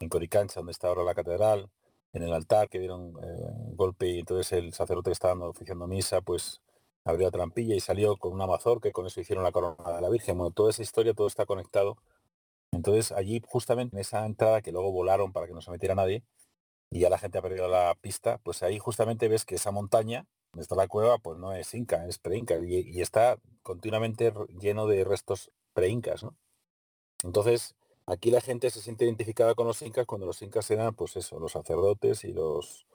en 0.00 0.08
Coricancha, 0.08 0.60
donde 0.60 0.72
está 0.72 0.88
ahora 0.88 1.04
la 1.04 1.14
catedral, 1.14 1.70
en 2.12 2.22
el 2.22 2.32
altar, 2.32 2.68
que 2.68 2.78
dieron 2.78 3.14
eh, 3.22 3.74
golpe 3.74 4.08
y 4.08 4.20
entonces 4.20 4.52
el 4.52 4.72
sacerdote 4.72 5.10
que 5.10 5.14
estaba 5.14 5.48
oficiando 5.48 5.86
misa, 5.86 6.20
pues 6.22 6.60
abrió 7.04 7.30
trampilla 7.30 7.74
y 7.74 7.80
salió 7.80 8.16
con 8.16 8.32
una 8.32 8.46
mazorca 8.46 8.88
y 8.88 8.92
con 8.92 9.06
eso 9.06 9.20
hicieron 9.20 9.44
la 9.44 9.52
corona 9.52 9.92
de 9.96 10.00
la 10.00 10.08
Virgen. 10.08 10.38
Bueno, 10.38 10.52
toda 10.52 10.70
esa 10.70 10.82
historia, 10.82 11.14
todo 11.14 11.26
está 11.26 11.46
conectado. 11.46 11.96
Entonces 12.72 13.12
allí, 13.12 13.42
justamente 13.46 13.96
en 13.96 14.00
esa 14.00 14.24
entrada 14.26 14.62
que 14.62 14.72
luego 14.72 14.92
volaron 14.92 15.32
para 15.32 15.46
que 15.46 15.54
no 15.54 15.60
se 15.60 15.70
metiera 15.70 15.94
nadie, 15.94 16.22
y 16.90 17.00
ya 17.00 17.10
la 17.10 17.18
gente 17.18 17.38
ha 17.38 17.42
perdido 17.42 17.68
la 17.68 17.96
pista, 18.00 18.38
pues 18.42 18.62
ahí 18.62 18.78
justamente 18.78 19.28
ves 19.28 19.44
que 19.44 19.54
esa 19.54 19.70
montaña, 19.70 20.26
donde 20.52 20.62
está 20.62 20.74
la 20.74 20.88
cueva, 20.88 21.18
pues 21.18 21.38
no 21.38 21.52
es 21.52 21.72
inca, 21.74 22.06
es 22.06 22.18
pre-inca 22.18 22.56
y, 22.58 23.00
está 23.00 23.38
continuamente 23.62 24.32
lleno 24.60 24.86
de 24.86 25.04
restos 25.04 25.52
pre-incas, 25.72 26.24
¿no? 26.24 26.34
Entonces, 27.22 27.76
aquí 28.06 28.30
la 28.30 28.40
gente 28.40 28.70
se 28.70 28.80
siente 28.80 29.04
identificada 29.04 29.54
con 29.54 29.66
los 29.66 29.80
incas 29.82 30.06
cuando 30.06 30.26
los 30.26 30.42
incas 30.42 30.68
eran, 30.70 30.94
pues 30.94 31.16
eso, 31.16 31.38
los 31.38 31.52
sacerdotes 31.52 32.24
y 32.24 32.32
los 32.32 32.86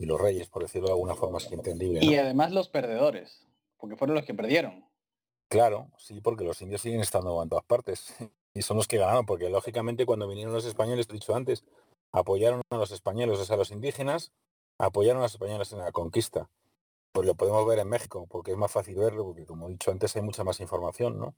y 0.00 0.06
los 0.06 0.20
reyes, 0.20 0.48
por 0.48 0.62
decirlo 0.62 0.88
de 0.88 0.92
alguna 0.92 1.14
forma 1.14 1.38
así 1.38 1.52
entendible. 1.52 2.04
Y 2.04 2.14
además 2.14 2.52
los 2.52 2.68
perdedores, 2.68 3.48
porque 3.78 3.96
fueron 3.96 4.14
los 4.14 4.24
que 4.24 4.34
perdieron. 4.34 4.84
Claro, 5.48 5.90
sí, 5.96 6.20
porque 6.20 6.44
los 6.44 6.60
indios 6.62 6.82
siguen 6.82 7.00
estando 7.00 7.42
en 7.42 7.48
todas 7.48 7.64
partes 7.64 8.14
y 8.54 8.62
son 8.62 8.76
los 8.76 8.86
que 8.86 8.98
ganaron, 8.98 9.26
porque 9.26 9.48
lógicamente 9.48 10.06
cuando 10.06 10.28
vinieron 10.28 10.52
los 10.52 10.66
españoles, 10.66 11.06
te 11.06 11.14
he 11.14 11.14
dicho 11.14 11.34
antes, 11.34 11.64
apoyaron 12.12 12.62
a 12.70 12.76
los 12.76 12.90
españoles, 12.90 13.38
o 13.38 13.44
sea, 13.44 13.56
los 13.56 13.70
indígenas 13.70 14.32
apoyaron 14.78 15.20
a 15.20 15.24
los 15.24 15.32
españoles 15.32 15.72
en 15.72 15.78
la 15.78 15.92
conquista. 15.92 16.48
Pues 17.12 17.26
lo 17.26 17.34
podemos 17.34 17.66
ver 17.66 17.78
en 17.78 17.88
México, 17.88 18.26
porque 18.28 18.52
es 18.52 18.56
más 18.56 18.70
fácil 18.70 18.96
verlo, 18.96 19.24
porque 19.24 19.46
como 19.46 19.68
he 19.68 19.72
dicho 19.72 19.90
antes 19.90 20.14
hay 20.16 20.22
mucha 20.22 20.44
más 20.44 20.60
información, 20.60 21.18
¿no? 21.18 21.34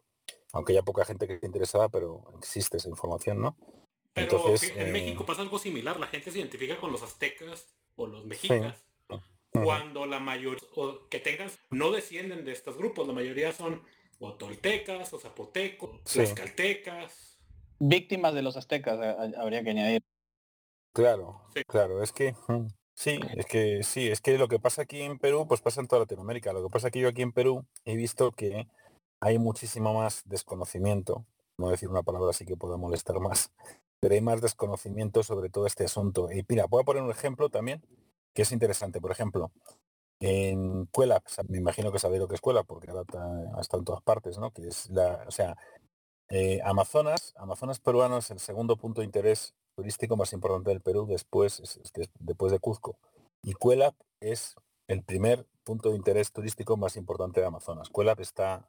Aunque 0.52 0.72
haya 0.72 0.82
poca 0.82 1.04
gente 1.04 1.26
que 1.26 1.34
esté 1.34 1.46
interesada, 1.46 1.88
pero 1.88 2.24
existe 2.38 2.76
esa 2.76 2.88
información, 2.88 3.40
¿no? 3.40 3.56
Pero 4.12 4.38
Entonces, 4.38 4.72
en 4.76 4.92
México 4.92 5.22
eh, 5.22 5.26
pasa 5.26 5.42
algo 5.42 5.58
similar, 5.58 5.98
la 5.98 6.08
gente 6.08 6.30
se 6.30 6.38
identifica 6.38 6.78
con 6.78 6.90
los 6.90 7.02
aztecas 7.02 7.68
o 7.96 8.06
los 8.06 8.24
mexicas. 8.24 8.84
Cuando 9.52 10.06
la 10.06 10.20
mayoría, 10.20 10.66
o 10.76 11.08
que 11.08 11.18
tengan, 11.18 11.50
no 11.70 11.90
descienden 11.90 12.44
de 12.44 12.52
estos 12.52 12.76
grupos, 12.76 13.06
la 13.06 13.14
mayoría 13.14 13.52
son 13.52 13.82
o 14.20 14.34
toltecas, 14.34 15.12
o 15.12 15.18
zapotecos, 15.18 15.90
las 16.14 16.34
caltecas. 16.34 17.38
Víctimas 17.78 18.34
de 18.34 18.42
los 18.42 18.56
aztecas, 18.56 19.00
habría 19.36 19.64
que 19.64 19.70
añadir. 19.70 20.02
Claro, 20.92 21.40
claro, 21.68 22.02
es 22.02 22.10
que 22.12 22.34
sí, 22.94 23.20
es 23.36 23.46
que 23.46 23.82
sí, 23.84 24.08
es 24.08 24.20
que 24.20 24.36
lo 24.38 24.48
que 24.48 24.58
pasa 24.58 24.82
aquí 24.82 25.02
en 25.02 25.18
Perú, 25.18 25.46
pues 25.46 25.60
pasa 25.60 25.80
en 25.80 25.86
toda 25.86 26.00
Latinoamérica. 26.00 26.52
Lo 26.52 26.62
que 26.64 26.68
pasa 26.70 26.90
que 26.90 26.98
yo 27.00 27.08
aquí 27.08 27.22
en 27.22 27.32
Perú 27.32 27.64
he 27.84 27.94
visto 27.94 28.32
que 28.32 28.66
hay 29.20 29.38
muchísimo 29.38 29.94
más 29.94 30.22
desconocimiento, 30.24 31.24
no 31.58 31.68
decir 31.68 31.88
una 31.88 32.02
palabra 32.02 32.30
así 32.30 32.44
que 32.44 32.56
pueda 32.56 32.76
molestar 32.76 33.20
más, 33.20 33.52
pero 34.00 34.14
hay 34.14 34.20
más 34.20 34.40
desconocimiento 34.40 35.22
sobre 35.22 35.48
todo 35.48 35.66
este 35.66 35.84
asunto. 35.84 36.30
Y 36.32 36.44
mira, 36.48 36.66
voy 36.66 36.82
a 36.82 36.84
poner 36.84 37.02
un 37.02 37.10
ejemplo 37.10 37.50
también 37.50 37.82
que 38.34 38.42
es 38.42 38.52
interesante. 38.52 39.00
Por 39.00 39.12
ejemplo, 39.12 39.52
en 40.20 40.86
Cuela, 40.86 41.22
me 41.48 41.58
imagino 41.58 41.92
que 41.92 42.00
sabéis 42.00 42.20
lo 42.20 42.28
que 42.28 42.34
es 42.34 42.40
Cuela, 42.40 42.64
porque 42.64 42.90
ahora 42.90 43.04
está 43.60 43.76
en 43.76 43.84
todas 43.84 44.02
partes, 44.02 44.38
¿no? 44.38 44.50
Que 44.52 44.68
es 44.68 44.90
la, 44.90 45.24
o 45.26 45.30
sea, 45.30 45.56
eh, 46.30 46.60
Amazonas, 46.64 47.34
Amazonas 47.36 47.80
peruano 47.80 48.18
es 48.18 48.30
el 48.30 48.40
segundo 48.40 48.76
punto 48.76 49.00
de 49.00 49.06
interés 49.06 49.54
turístico 49.74 50.16
más 50.16 50.32
importante 50.32 50.70
del 50.70 50.80
Perú 50.80 51.06
después, 51.06 51.80
después 52.18 52.52
de 52.52 52.58
Cuzco. 52.58 52.98
Y 53.42 53.54
Cuelap 53.54 53.94
es 54.20 54.54
el 54.88 55.02
primer 55.02 55.46
punto 55.64 55.90
de 55.90 55.96
interés 55.96 56.32
turístico 56.32 56.76
más 56.76 56.96
importante 56.96 57.40
de 57.40 57.46
Amazonas. 57.46 57.88
Cuelap 57.88 58.20
está 58.20 58.68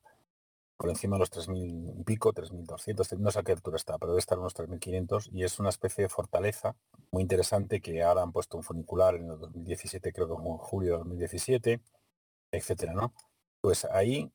por 0.81 0.89
encima 0.89 1.15
de 1.15 1.19
los 1.19 1.31
3.000 1.31 1.99
y 1.99 2.03
pico, 2.03 2.33
3.200, 2.33 3.19
no 3.19 3.29
sé 3.29 3.39
a 3.39 3.43
qué 3.43 3.51
altura 3.51 3.77
está, 3.77 3.99
pero 3.99 4.13
debe 4.13 4.19
estar 4.19 4.39
unos 4.39 4.55
3.500 4.55 5.29
y 5.31 5.43
es 5.43 5.59
una 5.59 5.69
especie 5.69 6.03
de 6.03 6.09
fortaleza 6.09 6.75
muy 7.11 7.21
interesante 7.21 7.81
que 7.81 8.01
ahora 8.01 8.23
han 8.23 8.31
puesto 8.31 8.57
un 8.57 8.63
funicular 8.63 9.13
en 9.15 9.29
el 9.29 9.37
2017, 9.37 10.11
creo 10.11 10.27
que 10.27 10.33
como 10.33 10.57
julio 10.57 10.93
de 10.93 10.97
2017, 10.99 11.81
etcétera, 12.51 12.93
¿no? 12.93 13.13
Pues 13.61 13.85
ahí 13.85 14.31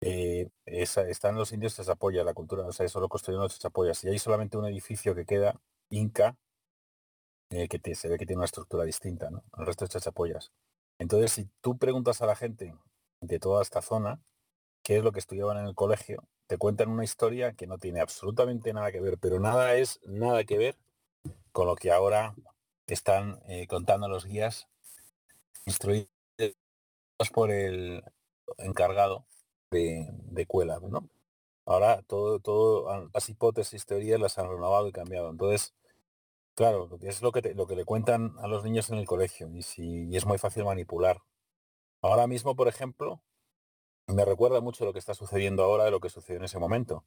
eh, 0.00 0.48
están 0.64 1.36
los 1.36 1.52
indios, 1.52 1.74
se 1.74 1.90
apoya 1.90 2.24
la 2.24 2.32
cultura, 2.32 2.66
o 2.66 2.72
sea, 2.72 2.86
eso 2.86 3.00
lo 3.00 3.08
construyeron 3.10 3.44
los 3.44 3.64
apoya. 3.64 3.92
Si 3.92 4.08
hay 4.08 4.18
solamente 4.18 4.56
un 4.56 4.64
edificio 4.64 5.14
que 5.14 5.26
queda 5.26 5.60
inca, 5.94 6.36
eh, 7.50 7.68
que 7.68 7.94
se 7.94 8.08
ve 8.08 8.18
que 8.18 8.26
tiene 8.26 8.38
una 8.38 8.46
estructura 8.46 8.84
distinta, 8.84 9.30
¿no? 9.30 9.44
El 9.58 9.66
resto 9.66 9.84
es 9.84 9.90
chachapoyas. 9.90 10.52
Entonces, 10.98 11.32
si 11.32 11.48
tú 11.60 11.78
preguntas 11.78 12.20
a 12.22 12.26
la 12.26 12.36
gente 12.36 12.74
de 13.20 13.38
toda 13.38 13.62
esta 13.62 13.82
zona, 13.82 14.20
qué 14.82 14.98
es 14.98 15.04
lo 15.04 15.12
que 15.12 15.20
estudiaban 15.20 15.58
en 15.58 15.66
el 15.66 15.74
colegio, 15.74 16.28
te 16.46 16.58
cuentan 16.58 16.90
una 16.90 17.04
historia 17.04 17.54
que 17.54 17.66
no 17.66 17.78
tiene 17.78 18.00
absolutamente 18.00 18.72
nada 18.72 18.92
que 18.92 19.00
ver, 19.00 19.18
pero 19.18 19.40
nada 19.40 19.74
es 19.76 20.00
nada 20.04 20.44
que 20.44 20.58
ver 20.58 20.76
con 21.52 21.66
lo 21.66 21.76
que 21.76 21.92
ahora 21.92 22.34
están 22.86 23.40
eh, 23.48 23.66
contando 23.66 24.08
los 24.08 24.26
guías 24.26 24.68
instruidos 25.66 26.08
por 27.32 27.50
el 27.50 28.02
encargado 28.58 29.26
de, 29.70 30.08
de 30.10 30.46
Cuela, 30.46 30.78
¿no? 30.80 31.08
Ahora 31.66 32.02
todo, 32.02 32.40
todo, 32.40 33.08
las 33.12 33.28
hipótesis, 33.28 33.86
teorías 33.86 34.20
las 34.20 34.38
han 34.38 34.48
renovado 34.48 34.88
y 34.88 34.92
cambiado. 34.92 35.30
Entonces, 35.30 35.74
claro, 36.54 36.88
es 37.02 37.22
lo 37.22 37.32
que, 37.32 37.54
lo 37.54 37.66
que 37.66 37.76
le 37.76 37.84
cuentan 37.84 38.34
a 38.38 38.46
los 38.46 38.64
niños 38.64 38.90
en 38.90 38.98
el 38.98 39.06
colegio 39.06 39.48
y, 39.50 40.16
es 40.16 40.26
muy 40.26 40.38
fácil 40.38 40.64
manipular. 40.64 41.22
Ahora 42.02 42.26
mismo, 42.26 42.56
por 42.56 42.68
ejemplo, 42.68 43.22
me 44.06 44.24
recuerda 44.24 44.60
mucho 44.60 44.84
lo 44.84 44.92
que 44.92 44.98
está 44.98 45.14
sucediendo 45.14 45.64
ahora 45.64 45.84
de 45.84 45.90
lo 45.90 46.00
que 46.00 46.10
sucedió 46.10 46.38
en 46.38 46.44
ese 46.44 46.58
momento. 46.58 47.04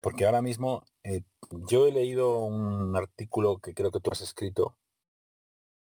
Porque 0.00 0.26
ahora 0.26 0.42
mismo 0.42 0.84
eh, 1.04 1.22
yo 1.68 1.86
he 1.86 1.92
leído 1.92 2.40
un 2.40 2.96
artículo 2.96 3.58
que 3.58 3.74
creo 3.74 3.92
que 3.92 4.00
tú 4.00 4.10
has 4.10 4.22
escrito, 4.22 4.76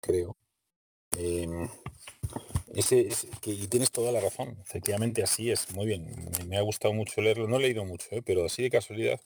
creo. 0.02 0.38
Em, 1.18 1.70
ese, 2.74 3.10
y 3.46 3.68
tienes 3.68 3.92
toda 3.92 4.12
la 4.12 4.22
razón, 4.22 4.58
efectivamente 4.62 5.24
así 5.24 5.52
es, 5.52 5.74
muy 5.74 5.86
bien. 5.88 6.06
Me, 6.48 6.58
ha 6.58 6.62
gustado 6.62 6.94
mucho 6.94 7.22
leerlo, 7.22 7.48
no 7.48 7.58
he 7.58 7.62
leído 7.62 7.86
mucho, 7.86 8.08
¿eh? 8.12 8.22
pero 8.22 8.46
así 8.46 8.64
de 8.64 8.70
casualidad 8.70 9.20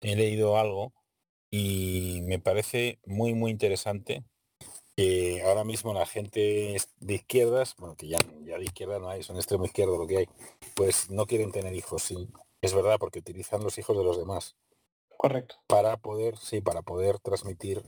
he 0.00 0.16
leído 0.16 0.58
algo 0.58 0.92
y 1.56 2.20
me 2.22 2.40
parece 2.40 2.98
muy 3.06 3.32
muy 3.32 3.52
interesante 3.52 4.24
que 4.96 5.40
ahora 5.44 5.62
mismo 5.62 5.94
la 5.94 6.04
gente 6.04 6.76
de 6.98 7.14
izquierdas, 7.14 7.76
bueno, 7.78 7.94
que 7.94 8.08
ya, 8.08 8.18
ya 8.44 8.58
de 8.58 8.64
izquierda 8.64 8.98
no 8.98 9.08
hay, 9.08 9.22
son 9.22 9.36
extremo 9.36 9.64
izquierdo 9.64 9.96
lo 9.96 10.08
que 10.08 10.18
hay, 10.18 10.28
pues 10.74 11.10
no 11.10 11.26
quieren 11.26 11.52
tener 11.52 11.72
hijos, 11.74 12.02
sí. 12.02 12.28
Es 12.60 12.74
verdad, 12.74 12.96
porque 12.98 13.20
utilizan 13.20 13.62
los 13.62 13.78
hijos 13.78 13.96
de 13.96 14.02
los 14.02 14.18
demás. 14.18 14.56
Correcto. 15.16 15.54
Para 15.68 15.96
poder, 15.96 16.38
sí, 16.38 16.60
para 16.60 16.82
poder 16.82 17.20
transmitir 17.20 17.84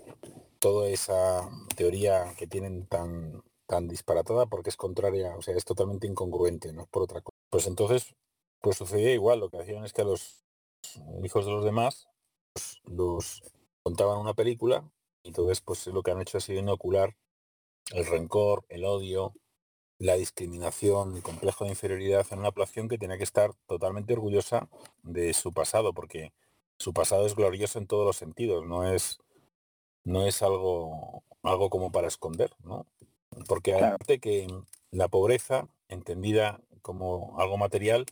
toda 0.61 0.89
esa 0.89 1.49
teoría 1.75 2.35
que 2.39 2.47
tienen 2.47 2.87
tan, 2.87 3.43
tan 3.67 3.89
disparatada 3.89 4.47
porque 4.47 4.71
es 4.71 4.77
contraria, 4.77 5.37
o 5.37 5.43
sea, 5.43 5.57
es 5.57 5.65
totalmente 5.65 6.07
incongruente, 6.07 6.73
no 6.73 6.83
es 6.83 6.89
por 6.89 7.03
otra 7.03 7.21
cosa. 7.21 7.37
Pues 7.51 7.67
entonces, 7.67 8.15
pues 8.61 8.77
sucedía 8.77 9.13
igual, 9.13 9.41
lo 9.41 9.51
que 9.51 9.59
hacían 9.59 9.85
es 9.85 9.93
que 9.93 10.03
a 10.03 10.05
los 10.05 10.45
hijos 11.25 11.47
de 11.47 11.51
los 11.51 11.65
demás 11.65 12.09
los 12.85 13.43
contaban 13.87 14.19
una 14.19 14.35
película 14.35 14.83
entonces, 15.27 15.61
pues 15.61 15.87
lo 15.89 16.03
que 16.03 16.13
han 16.13 16.21
hecho 16.21 16.39
ha 16.39 16.41
sido 16.41 16.61
inocular 16.61 17.17
el 17.93 18.07
rencor, 18.07 18.65
el 18.69 18.85
odio, 18.85 19.35
la 19.99 20.15
discriminación, 20.15 21.17
el 21.17 21.23
complejo 21.23 21.65
de 21.65 21.71
inferioridad 21.71 22.27
en 22.31 22.39
una 22.41 22.53
población 22.53 22.89
que 22.89 22.99
tenía 22.99 23.19
que 23.19 23.25
estar 23.25 23.53
totalmente 23.67 24.13
orgullosa 24.13 24.69
de 25.03 25.33
su 25.35 25.53
pasado, 25.53 25.93
porque 25.93 26.33
su 26.79 26.93
pasado 26.93 27.27
es 27.27 27.35
glorioso 27.35 27.79
en 27.79 27.87
todos 27.87 28.07
los 28.07 28.17
sentidos, 28.17 28.65
no 28.65 28.89
es, 28.89 29.19
no 30.05 30.27
es 30.27 30.43
algo, 30.43 31.25
algo 31.43 31.71
como 31.71 31.91
para 31.91 32.09
esconder, 32.09 32.51
¿no? 32.63 32.87
Porque 33.49 33.75
aparte 33.75 34.21
que 34.21 34.47
la 34.91 35.09
pobreza, 35.09 35.69
entendida 35.89 36.61
como 36.83 37.39
algo 37.41 37.57
material, 37.57 38.07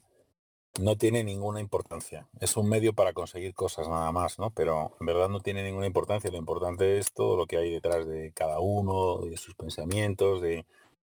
no 0.80 0.96
tiene 0.96 1.22
ninguna 1.22 1.60
importancia. 1.60 2.28
Es 2.40 2.56
un 2.56 2.68
medio 2.68 2.94
para 2.94 3.12
conseguir 3.12 3.54
cosas 3.54 3.88
nada 3.88 4.10
más, 4.12 4.38
¿no? 4.38 4.50
Pero 4.50 4.96
en 5.00 5.06
verdad 5.06 5.28
no 5.28 5.40
tiene 5.40 5.62
ninguna 5.62 5.86
importancia. 5.86 6.30
Lo 6.30 6.36
importante 6.38 6.98
es 6.98 7.12
todo 7.12 7.36
lo 7.36 7.46
que 7.46 7.58
hay 7.58 7.70
detrás 7.70 8.06
de 8.06 8.32
cada 8.32 8.60
uno, 8.60 9.18
de 9.20 9.36
sus 9.36 9.54
pensamientos, 9.54 10.42
de, 10.42 10.66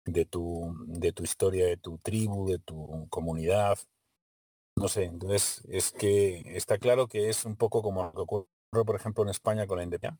de, 0.05 0.25
tu, 0.25 0.75
de 0.87 1.11
tu 1.13 1.23
historia, 1.23 1.65
de 1.67 1.77
tu 1.77 1.97
tribu, 1.99 2.49
de 2.49 2.59
tu 2.59 3.07
comunidad. 3.09 3.77
No 4.75 4.87
sé, 4.87 5.03
entonces 5.05 5.63
es 5.69 5.91
que 5.91 6.43
está 6.55 6.77
claro 6.77 7.07
que 7.07 7.29
es 7.29 7.45
un 7.45 7.55
poco 7.55 7.81
como 7.83 8.05
lo 8.05 8.11
que 8.13 8.21
ocurre, 8.21 8.85
por 8.85 8.95
ejemplo, 8.95 9.23
en 9.23 9.29
España 9.29 9.67
con 9.67 9.77
la 9.77 9.83
independencia, 9.83 10.19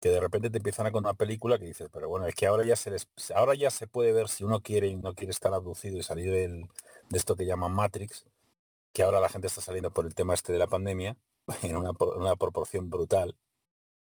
que 0.00 0.10
de 0.10 0.20
repente 0.20 0.50
te 0.50 0.58
empiezan 0.58 0.86
a 0.86 0.92
contar 0.92 1.12
una 1.12 1.18
película 1.18 1.58
que 1.58 1.66
dices, 1.66 1.88
pero 1.92 2.08
bueno, 2.08 2.26
es 2.26 2.34
que 2.34 2.46
ahora 2.46 2.64
ya 2.64 2.76
se 2.76 2.96
ahora 3.34 3.54
ya 3.54 3.70
se 3.70 3.86
puede 3.86 4.12
ver 4.12 4.28
si 4.28 4.44
uno 4.44 4.60
quiere 4.60 4.88
y 4.88 4.96
no 4.96 5.14
quiere 5.14 5.32
estar 5.32 5.54
abducido 5.54 5.98
y 5.98 6.02
salir 6.02 6.32
de 6.32 6.68
esto 7.12 7.36
que 7.36 7.46
llaman 7.46 7.72
Matrix, 7.72 8.26
que 8.92 9.02
ahora 9.02 9.20
la 9.20 9.28
gente 9.28 9.46
está 9.46 9.60
saliendo 9.60 9.90
por 9.90 10.06
el 10.06 10.14
tema 10.14 10.34
este 10.34 10.52
de 10.52 10.58
la 10.58 10.66
pandemia 10.66 11.16
en 11.62 11.76
una, 11.76 12.36
proporción 12.36 12.90
brutal, 12.90 13.36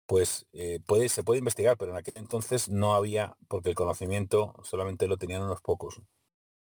pues 0.06 0.46
eh, 0.52 0.80
puede, 0.86 1.08
se 1.08 1.24
puede 1.24 1.38
investigar, 1.38 1.76
pero 1.76 1.92
en 1.92 1.98
aquel 1.98 2.14
entonces 2.16 2.68
no 2.68 2.94
había, 2.94 3.36
porque 3.48 3.70
el 3.70 3.74
conocimiento 3.74 4.54
solamente 4.62 5.08
lo 5.08 5.16
tenían 5.16 5.42
unos 5.42 5.60
pocos. 5.60 6.00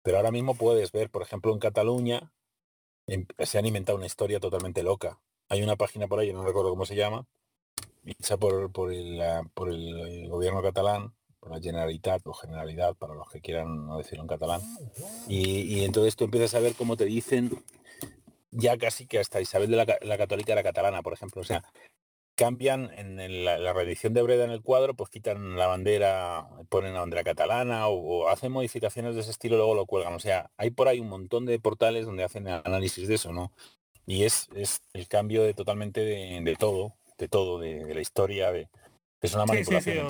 Pero 0.02 0.18
ahora 0.18 0.32
mismo 0.32 0.56
puedes 0.56 0.92
ver, 0.92 1.10
por 1.10 1.22
ejemplo, 1.22 1.52
en 1.54 1.60
Cataluña 1.60 2.32
se 3.40 3.58
han 3.58 3.66
inventado 3.66 3.98
una 3.98 4.08
historia 4.08 4.40
totalmente 4.40 4.84
loca. 4.84 5.20
Hay 5.50 5.62
una 5.62 5.76
página 5.76 6.08
por 6.08 6.20
ahí, 6.20 6.34
no 6.34 6.44
recuerdo 6.44 6.72
cómo 6.72 6.86
se 6.86 6.96
llama, 6.96 7.28
hecha 8.06 8.38
por, 8.38 8.72
por, 8.72 8.92
el, 8.92 10.30
gobierno 10.30 10.62
catalán, 10.62 11.14
por 11.40 11.52
la 11.52 11.60
Generalitat 11.60 12.26
o 12.26 12.34
Generalidad, 12.34 12.96
para 12.96 13.14
los 13.14 13.30
que 13.30 13.42
quieran 13.42 13.86
no 13.86 13.98
decirlo 13.98 14.24
en 14.24 14.28
catalán. 14.28 14.62
Y, 15.28 15.62
y 15.62 15.86
entonces 15.86 16.16
tú 16.16 16.24
empiezas 16.24 16.56
a 16.56 16.60
ver 16.60 16.74
cómo 16.76 16.98
te 16.98 17.06
dicen 17.06 17.52
ya 18.56 18.78
casi 18.78 19.06
que 19.06 19.20
hasta 19.20 19.42
Isabel 19.42 19.70
de 19.70 19.98
la, 20.02 20.18
Católica 20.18 20.54
era 20.54 20.64
catalana, 20.64 21.02
por 21.02 21.14
ejemplo. 21.14 21.42
O 21.42 21.46
sea, 21.46 21.64
cambian 22.36 22.92
en 22.98 23.46
la, 23.46 23.74
reedición 23.74 24.14
de 24.14 24.22
Breda 24.22 24.46
en 24.46 24.52
el 24.52 24.62
cuadro, 24.62 24.96
pues 24.96 25.10
quitan 25.10 25.58
la 25.58 25.68
bandera, 25.68 26.48
ponen 26.70 26.94
la 26.94 27.02
bandera 27.02 27.24
catalana 27.24 27.88
o, 27.88 28.28
hacen 28.30 28.52
modificaciones 28.52 29.16
de 29.16 29.22
ese 29.22 29.32
estilo, 29.32 29.58
luego 29.58 29.76
lo 29.76 29.86
cuelgan. 29.86 30.14
O 30.14 30.20
sea, 30.20 30.52
hay 30.58 30.72
por 30.72 30.88
ahí 30.88 31.00
un 31.00 31.10
montón 31.10 31.46
de 31.46 31.60
portales 31.60 32.06
donde 32.06 32.24
hacen 32.24 32.48
análisis 32.48 33.08
de 33.08 33.16
eso, 33.16 33.32
¿no? 33.32 33.52
Y 34.06 34.24
es, 34.24 34.50
es 34.56 34.82
el 34.94 35.08
cambio 35.08 35.44
de 35.44 35.54
totalmente 35.54 36.02
de, 36.02 36.56
todo, 36.60 36.94
de 37.18 37.28
todo, 37.28 37.60
de, 37.60 37.94
la 37.94 38.02
historia, 38.02 38.52
de, 38.52 38.70
es 39.22 39.34
una 39.34 39.46
manipulación. 39.46 40.08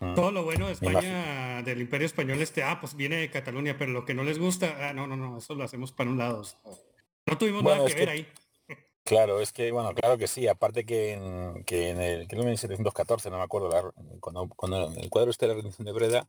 Mm, 0.00 0.14
todo 0.14 0.32
lo 0.32 0.42
bueno 0.42 0.66
de 0.66 0.72
España, 0.72 1.62
del 1.62 1.80
Imperio 1.80 2.06
Español, 2.06 2.42
este, 2.42 2.64
ah, 2.64 2.78
pues 2.80 2.96
viene 2.96 3.16
de 3.16 3.30
Cataluña, 3.30 3.76
pero 3.78 3.92
lo 3.92 4.04
que 4.04 4.14
no 4.14 4.24
les 4.24 4.38
gusta, 4.38 4.88
ah, 4.88 4.92
no, 4.92 5.06
no, 5.06 5.16
no, 5.16 5.38
eso 5.38 5.54
lo 5.54 5.62
hacemos 5.62 5.92
para 5.92 6.10
un 6.10 6.18
lado. 6.18 6.42
No 7.26 7.38
tuvimos 7.38 7.62
nada 7.62 7.84
que 7.86 7.94
ver 7.94 8.08
ahí. 8.08 8.28
Claro, 9.04 9.40
es 9.40 9.52
que, 9.52 9.70
bueno, 9.70 9.94
claro 9.94 10.16
que 10.16 10.26
sí, 10.26 10.48
aparte 10.48 10.86
que 10.86 11.12
en, 11.12 11.64
que 11.64 11.90
en 11.90 12.00
el, 12.00 12.26
que 12.26 12.36
en 12.36 12.46
1714, 12.46 13.30
no 13.30 13.36
me 13.36 13.42
acuerdo, 13.42 13.92
cuando, 14.20 14.48
cuando 14.56 14.92
el 14.96 15.10
cuadro 15.10 15.30
este 15.30 15.46
de 15.46 15.52
la 15.52 15.56
rendición 15.56 15.84
de 15.84 15.92
Breda, 15.92 16.26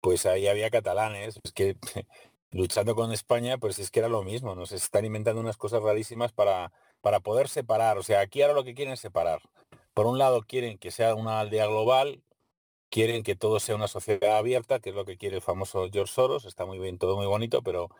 pues 0.00 0.24
ahí 0.24 0.46
había 0.46 0.70
catalanes, 0.70 1.38
es 1.42 1.52
que 1.52 1.76
luchando 2.50 2.94
con 2.94 3.12
España, 3.12 3.58
pues 3.58 3.78
es 3.78 3.90
que 3.90 4.00
era 4.00 4.08
lo 4.08 4.22
mismo, 4.22 4.54
nos 4.54 4.72
están 4.72 5.04
inventando 5.04 5.40
unas 5.40 5.58
cosas 5.58 5.82
rarísimas 5.82 6.32
para, 6.32 6.72
para 7.02 7.20
poder 7.20 7.48
separar, 7.48 7.98
o 7.98 8.02
sea, 8.02 8.20
aquí 8.20 8.40
ahora 8.40 8.54
lo 8.54 8.64
que 8.64 8.74
quieren 8.74 8.94
es 8.94 9.00
separar. 9.00 9.42
Por 9.92 10.06
un 10.06 10.18
lado 10.18 10.42
quieren 10.42 10.78
que 10.78 10.90
sea 10.90 11.14
una 11.14 11.40
aldea 11.40 11.66
global, 11.66 12.22
quieren 12.88 13.22
que 13.22 13.36
todo 13.36 13.60
sea 13.60 13.74
una 13.74 13.88
sociedad 13.88 14.38
abierta, 14.38 14.80
que 14.80 14.90
es 14.90 14.96
lo 14.96 15.04
que 15.04 15.18
quiere 15.18 15.36
el 15.36 15.42
famoso 15.42 15.88
George 15.92 16.12
Soros, 16.14 16.46
está 16.46 16.64
muy 16.64 16.78
bien, 16.78 16.96
todo 16.96 17.16
muy 17.16 17.26
bonito, 17.26 17.62
pero 17.62 17.90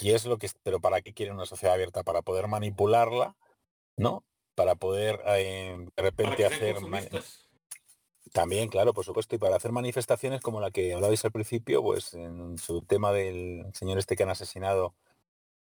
¿y 0.00 0.12
es 0.12 0.24
lo 0.26 0.38
que, 0.38 0.48
pero 0.62 0.80
para 0.80 1.00
qué 1.00 1.12
quieren 1.12 1.34
una 1.34 1.46
sociedad 1.46 1.74
abierta? 1.74 2.02
Para 2.02 2.22
poder 2.22 2.48
manipularla 2.48 3.36
¿no? 3.98 4.24
Para 4.54 4.76
poder 4.76 5.20
eh, 5.26 5.86
de 5.94 6.02
repente 6.02 6.46
hacer... 6.46 6.76
También, 8.32 8.68
claro, 8.68 8.92
por 8.92 9.06
supuesto, 9.06 9.34
y 9.34 9.38
para 9.38 9.56
hacer 9.56 9.72
manifestaciones 9.72 10.42
como 10.42 10.60
la 10.60 10.70
que 10.70 10.92
hablabais 10.92 11.24
al 11.24 11.32
principio, 11.32 11.82
pues 11.82 12.12
en 12.12 12.58
su 12.58 12.82
tema 12.82 13.10
del 13.10 13.64
señor 13.72 13.96
este 13.96 14.16
que 14.16 14.22
han 14.22 14.28
asesinado, 14.28 14.94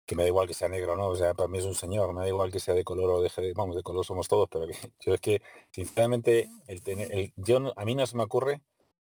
que 0.08 0.16
me 0.16 0.24
da 0.24 0.30
igual 0.30 0.48
que 0.48 0.56
sea 0.56 0.68
negro, 0.68 0.96
¿no? 0.96 1.10
O 1.10 1.16
sea, 1.16 1.36
para 1.36 1.48
mí 1.48 1.60
es 1.60 1.66
un 1.66 1.76
señor, 1.76 2.12
me 2.14 2.22
da 2.22 2.28
igual 2.28 2.52
que 2.52 2.60
sea 2.60 2.74
de 2.74 2.84
color 2.84 3.12
o 3.12 3.22
de 3.22 3.54
vamos, 3.54 3.76
de 3.76 3.84
color 3.84 4.04
somos 4.04 4.28
todos, 4.28 4.50
pero 4.50 4.66
yo 5.00 5.14
es 5.14 5.22
que, 5.22 5.44
sinceramente, 5.70 6.50
el 6.66 6.82
tener, 6.82 7.32
yo 7.36 7.72
a 7.76 7.86
mí 7.86 7.94
no 7.94 8.08
se 8.08 8.18
me 8.18 8.24
ocurre 8.24 8.62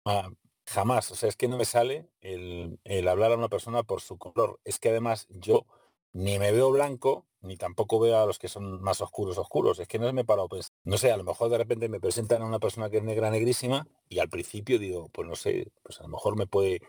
ah, 0.06 0.30
jamás, 0.70 1.12
o 1.12 1.16
sea, 1.16 1.30
es 1.30 1.36
que 1.36 1.48
no 1.48 1.58
me 1.58 1.66
sale 1.66 2.08
el, 2.22 3.08
hablar 3.08 3.32
a 3.32 3.38
una 3.38 3.50
persona 3.50 3.84
por 3.84 4.02
su 4.02 4.18
color. 4.18 4.60
Es 4.64 4.80
que 4.80 4.90
además 4.90 5.28
yo 5.30 5.66
ni 6.14 6.38
me 6.40 6.52
veo 6.52 6.72
blanco, 6.72 7.26
ni 7.42 7.58
tampoco 7.58 8.00
veo 8.00 8.20
a 8.20 8.26
los 8.26 8.38
que 8.38 8.48
son 8.48 8.82
más 8.82 9.02
oscuros 9.02 9.38
oscuros. 9.38 9.80
Es 9.80 9.88
que 9.88 10.00
no 10.00 10.12
me 10.14 10.26
paro 10.26 10.44
a 10.44 10.48
pensar. 10.48 10.74
No 10.84 10.98
sé, 10.98 11.12
a 11.12 11.18
lo 11.18 11.24
mejor 11.24 11.50
de 11.50 11.58
repente 11.58 11.90
me 11.90 12.00
presentan 12.00 12.42
a 12.44 12.46
una 12.46 12.60
persona 12.60 12.90
que 12.90 12.98
es 12.98 13.04
negra 13.04 13.32
negrísima 13.32 13.88
y 14.10 14.20
al 14.20 14.30
principio 14.30 14.78
digo, 14.78 15.10
pues 15.12 15.28
no 15.28 15.36
sé, 15.36 15.72
pues 15.84 16.00
a 16.00 16.04
lo 16.04 16.10
mejor 16.10 16.38
me 16.38 16.48
puede. 16.48 16.82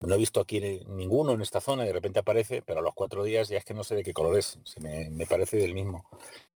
No 0.00 0.14
he 0.14 0.18
visto 0.18 0.40
aquí 0.40 0.60
ninguno 0.86 1.32
en 1.32 1.40
esta 1.40 1.60
zona 1.60 1.84
y 1.84 1.86
de 1.86 1.92
repente 1.94 2.20
aparece, 2.20 2.62
pero 2.62 2.80
a 2.80 2.82
los 2.82 2.94
cuatro 2.94 3.24
días 3.24 3.48
ya 3.48 3.58
es 3.58 3.64
que 3.64 3.74
no 3.74 3.84
sé 3.84 3.94
de 3.96 4.04
qué 4.04 4.12
color 4.12 4.38
es. 4.38 4.58
Me, 4.80 5.10
me 5.10 5.26
parece 5.26 5.56
del 5.56 5.74
mismo. 5.74 6.04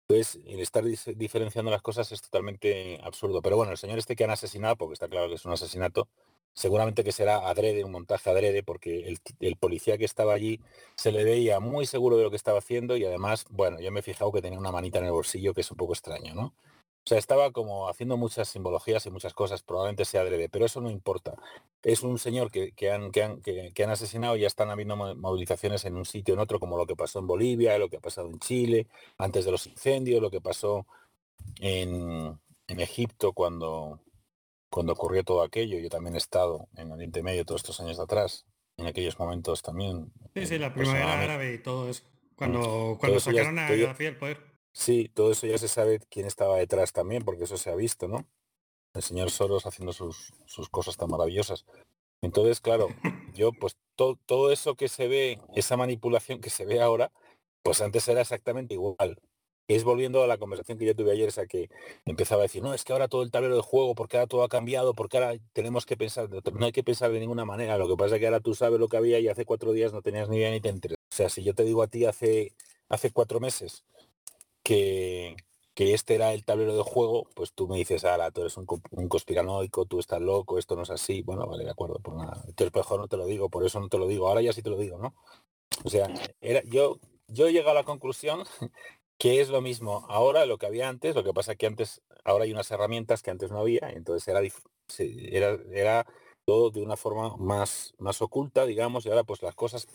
Entonces, 0.09 0.41
el 0.47 0.61
estar 0.61 0.85
diferenciando 0.85 1.71
las 1.71 1.83
cosas 1.83 2.13
es 2.13 2.23
totalmente 2.23 3.01
absurdo. 3.03 3.43
Pero 3.43 3.57
bueno, 3.57 3.73
el 3.73 3.79
señor 3.79 3.99
este 3.99 4.15
que 4.15 4.25
han 4.25 4.31
asesinado, 4.31 4.77
porque 4.77 4.95
está 4.95 5.09
claro 5.09 5.29
que 5.29 5.35
es 5.35 5.45
un 5.45 5.53
asesinato, 5.53 6.09
seguramente 6.57 7.05
que 7.05 7.13
será 7.13 7.49
adrede, 7.49 7.85
un 7.85 7.93
montaje 7.93 8.31
adrede, 8.31 8.63
porque 8.63 9.15
el, 9.41 9.57
policía 9.57 9.99
que 9.99 10.07
estaba 10.07 10.33
allí 10.33 10.61
se 10.97 11.13
le 11.13 11.23
veía 11.23 11.61
muy 11.61 11.87
seguro 11.87 12.17
de 12.17 12.25
lo 12.25 12.31
que 12.31 12.37
estaba 12.37 12.59
haciendo 12.59 12.97
y 12.97 13.05
además, 13.05 13.45
bueno, 13.51 13.79
yo 13.79 13.93
me 13.93 14.01
he 14.01 14.03
fijado 14.03 14.33
que 14.33 14.43
tenía 14.43 14.59
una 14.59 14.73
manita 14.73 14.99
en 14.99 15.05
el 15.05 15.13
bolsillo 15.13 15.55
que 15.55 15.61
es 15.61 15.71
un 15.71 15.77
poco 15.77 15.93
extraño, 15.93 16.35
¿no? 16.35 16.47
O 16.47 17.09
sea, 17.09 17.19
estaba 17.19 17.53
como 17.53 17.89
haciendo 17.89 18.17
muchas 18.17 18.49
simbologías 18.49 19.07
y 19.07 19.11
muchas 19.11 19.33
cosas, 19.35 19.63
probablemente 19.63 20.05
sea 20.05 20.23
adrede, 20.23 20.49
pero 20.49 20.65
eso 20.67 20.81
no 20.81 20.91
importa. 20.91 21.37
Es 21.83 22.03
un 22.03 22.19
señor 22.19 22.51
que, 22.51 22.73
han, 22.91 23.13
que, 23.13 23.23
han, 23.23 23.41
que, 23.43 23.85
han, 23.85 23.91
asesinado 23.91 24.37
y 24.37 24.41
ya 24.41 24.49
están 24.49 24.71
habiendo 24.71 24.97
movilizaciones 24.97 25.85
en 25.85 25.95
un 25.95 26.05
sitio 26.05 26.35
en 26.35 26.41
otro, 26.41 26.59
como 26.59 26.77
lo 26.77 26.87
que 26.87 26.97
pasó 26.97 27.21
en 27.21 27.29
Bolivia, 27.29 27.79
lo 27.79 27.89
que 27.89 27.99
ha 27.99 28.01
pasado 28.01 28.29
en 28.29 28.41
Chile, 28.41 28.89
antes 29.19 29.45
de 29.45 29.53
los 29.53 29.67
incendios, 29.69 30.21
lo 30.21 30.31
que 30.31 30.41
pasó 30.41 30.87
en, 31.61 32.41
en 32.67 32.81
Egipto 32.81 33.33
cuando, 33.33 34.01
cuando 34.71 34.93
ocurrió 34.93 35.25
todo 35.25 35.43
aquello, 35.43 35.79
yo 35.79 35.89
también 35.89 36.15
he 36.15 36.19
estado 36.19 36.69
en 36.77 36.91
Oriente 36.93 37.23
Medio 37.23 37.45
todos 37.45 37.61
estos 37.61 37.81
años 37.81 37.99
atrás, 37.99 38.47
en 38.77 38.87
aquellos 38.87 39.19
momentos 39.19 39.63
también. 39.63 40.13
Sí, 40.35 40.47
sí, 40.47 40.59
la 40.59 40.75
primavera 40.75 41.23
árabe 41.23 41.55
y 41.55 41.59
todo 41.59 41.89
eso. 41.89 42.05
Cuando, 42.35 42.97
cuando 43.01 43.21
sacaron 43.21 43.59
a 43.59 43.69
Gaddafi 43.71 44.05
del 44.05 44.19
poder. 44.19 44.41
Sí, 44.73 45.11
todo 45.15 45.33
eso 45.33 45.47
ya 45.47 45.57
se 45.57 45.69
sabe 45.69 46.01
quién 46.11 46.27
estaba 46.27 46.59
detrás 46.59 46.93
también, 46.93 47.25
porque 47.25 47.45
eso 47.45 47.57
se 47.57 47.71
ha 47.71 47.75
visto, 47.75 48.09
¿no? 48.09 48.29
El 48.93 49.03
señor 49.03 49.31
Soros 49.31 49.67
haciendo 49.67 49.93
sus, 49.93 50.35
sus 50.45 50.69
cosas 50.69 50.97
tan 50.97 51.11
maravillosas. 51.11 51.65
Entonces, 52.21 52.61
claro, 52.61 52.89
yo 53.35 53.53
pues 53.53 53.77
todo, 53.95 54.19
todo 54.27 54.53
eso 54.53 54.75
que 54.75 54.89
se 54.89 55.09
ve, 55.09 55.41
esa 55.55 55.77
manipulación 55.77 56.41
que 56.41 56.51
se 56.51 56.67
ve 56.67 56.83
ahora, 56.83 57.11
pues 57.63 57.81
antes 57.81 58.07
era 58.09 58.21
exactamente 58.21 58.75
igual 58.75 59.19
es 59.69 59.85
volviendo 59.85 60.23
a 60.23 60.27
la 60.27 60.39
conversación 60.39 60.79
que 60.79 60.87
yo 60.87 60.95
tuve 60.95 61.13
ayer, 61.13 61.29
esa 61.29 61.47
que 61.47 61.69
empezaba 62.05 62.43
a 62.43 62.45
decir, 62.45 62.63
no, 62.63 62.75
es 62.75 62.85
que 62.85 62.93
ahora 62.93 63.09
todo 63.09 63.23
el 63.23 63.31
tablero 63.31 63.57
de 63.57 63.63
juego, 63.63 63.95
porque 63.95 64.17
ahora 64.17 64.27
todo 64.29 64.43
ha 64.45 64.49
cambiado, 64.49 64.95
porque 64.95 65.19
ahora 65.19 65.35
tenemos 65.53 65.87
que 65.87 65.97
pensar, 65.97 66.29
no 66.31 66.67
hay 66.67 66.73
que 66.73 66.85
pensar 66.85 67.11
de 67.11 67.21
ninguna 67.21 67.45
manera, 67.45 67.79
lo 67.79 67.89
que 67.89 67.97
pasa 67.97 68.17
es 68.17 68.21
que 68.21 68.27
ahora 68.27 68.41
tú 68.41 68.55
sabes 68.55 68.79
lo 68.79 68.89
que 68.89 68.97
había 68.97 69.19
y 69.19 69.29
hace 69.29 69.45
cuatro 69.45 69.73
días 69.73 69.93
no 69.93 70.03
tenías 70.03 70.29
ni 70.29 70.37
idea 70.39 70.51
ni 70.51 70.61
te 70.61 70.69
enteras. 70.69 70.99
O 71.11 71.15
sea, 71.15 71.29
si 71.29 71.43
yo 71.43 71.55
te 71.55 71.65
digo 71.65 71.83
a 71.83 71.89
ti 71.89 72.05
hace, 72.05 72.55
hace 72.89 73.11
cuatro 73.11 73.41
meses 73.41 73.85
que, 74.63 75.37
que 75.77 75.93
este 75.93 76.15
era 76.15 76.33
el 76.33 76.43
tablero 76.43 76.75
de 76.75 76.83
juego, 76.83 77.29
pues 77.35 77.53
tú 77.53 77.69
me 77.69 77.77
dices, 77.77 78.05
ahora 78.07 78.31
tú 78.31 78.41
eres 78.41 78.57
un, 78.57 78.65
conspiranoico, 78.65 79.85
tú 79.85 79.99
estás 79.99 80.23
loco, 80.23 80.59
esto 80.59 80.75
no 80.75 80.85
es 80.85 80.91
así. 80.91 81.21
Bueno, 81.21 81.47
vale, 81.47 81.65
de 81.65 81.71
acuerdo, 81.71 81.99
por 81.99 82.17
nada. 82.17 82.43
Entonces, 82.49 82.75
mejor 82.75 82.99
no 82.99 83.09
te 83.09 83.19
lo 83.19 83.27
digo, 83.27 83.51
por 83.51 83.63
eso 83.65 83.79
no 83.79 83.89
te 83.89 83.99
lo 83.99 84.09
digo. 84.09 84.27
Ahora 84.27 84.41
ya 84.41 84.55
sí 84.55 84.63
te 84.63 84.71
lo 84.71 84.79
digo, 84.79 84.97
¿no? 84.97 85.15
O 85.85 85.91
sea, 85.91 86.09
era, 86.41 86.63
yo, 86.65 86.99
yo 87.29 87.47
he 87.47 87.53
llegado 87.53 87.73
a 87.73 87.75
la 87.75 87.85
conclusión 87.85 88.45
que 89.19 89.41
es 89.41 89.49
lo 89.49 89.61
mismo 89.61 90.05
ahora 90.09 90.47
lo 90.47 90.59
que 90.59 90.67
había 90.67 90.89
antes, 90.89 91.15
lo 91.15 91.25
que 91.25 91.33
pasa 91.33 91.57
que 91.57 91.67
antes, 91.67 92.03
ahora 92.25 92.45
hay 92.45 92.53
unas 92.53 92.71
herramientas 92.71 93.23
que 93.23 93.31
antes 93.31 93.51
no 93.51 93.59
había, 93.59 93.91
entonces 93.91 94.29
era, 94.29 94.41
era, 94.99 95.59
era 95.73 96.07
todo 96.45 96.71
de 96.71 96.83
una 96.83 96.97
forma 96.97 97.37
más, 97.37 97.95
más 97.99 98.23
oculta, 98.23 98.67
digamos, 98.67 99.05
y 99.05 99.09
ahora 99.09 99.25
pues 99.25 99.43
las 99.43 99.55
cosas, 99.55 99.89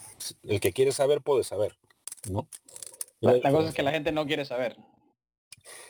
el 0.43 0.59
que 0.59 0.74
quiere 0.74 0.91
saber 0.91 1.22
puede 1.22 1.43
saber, 1.43 1.78
¿no? 2.30 2.47
La, 3.22 3.51
cosa 3.51 3.69
es 3.69 3.76
que 3.76 3.84
la 3.84 3.91
gente 3.91 4.11
no 4.11 4.26
quiere 4.26 4.45
saber. 4.45 4.76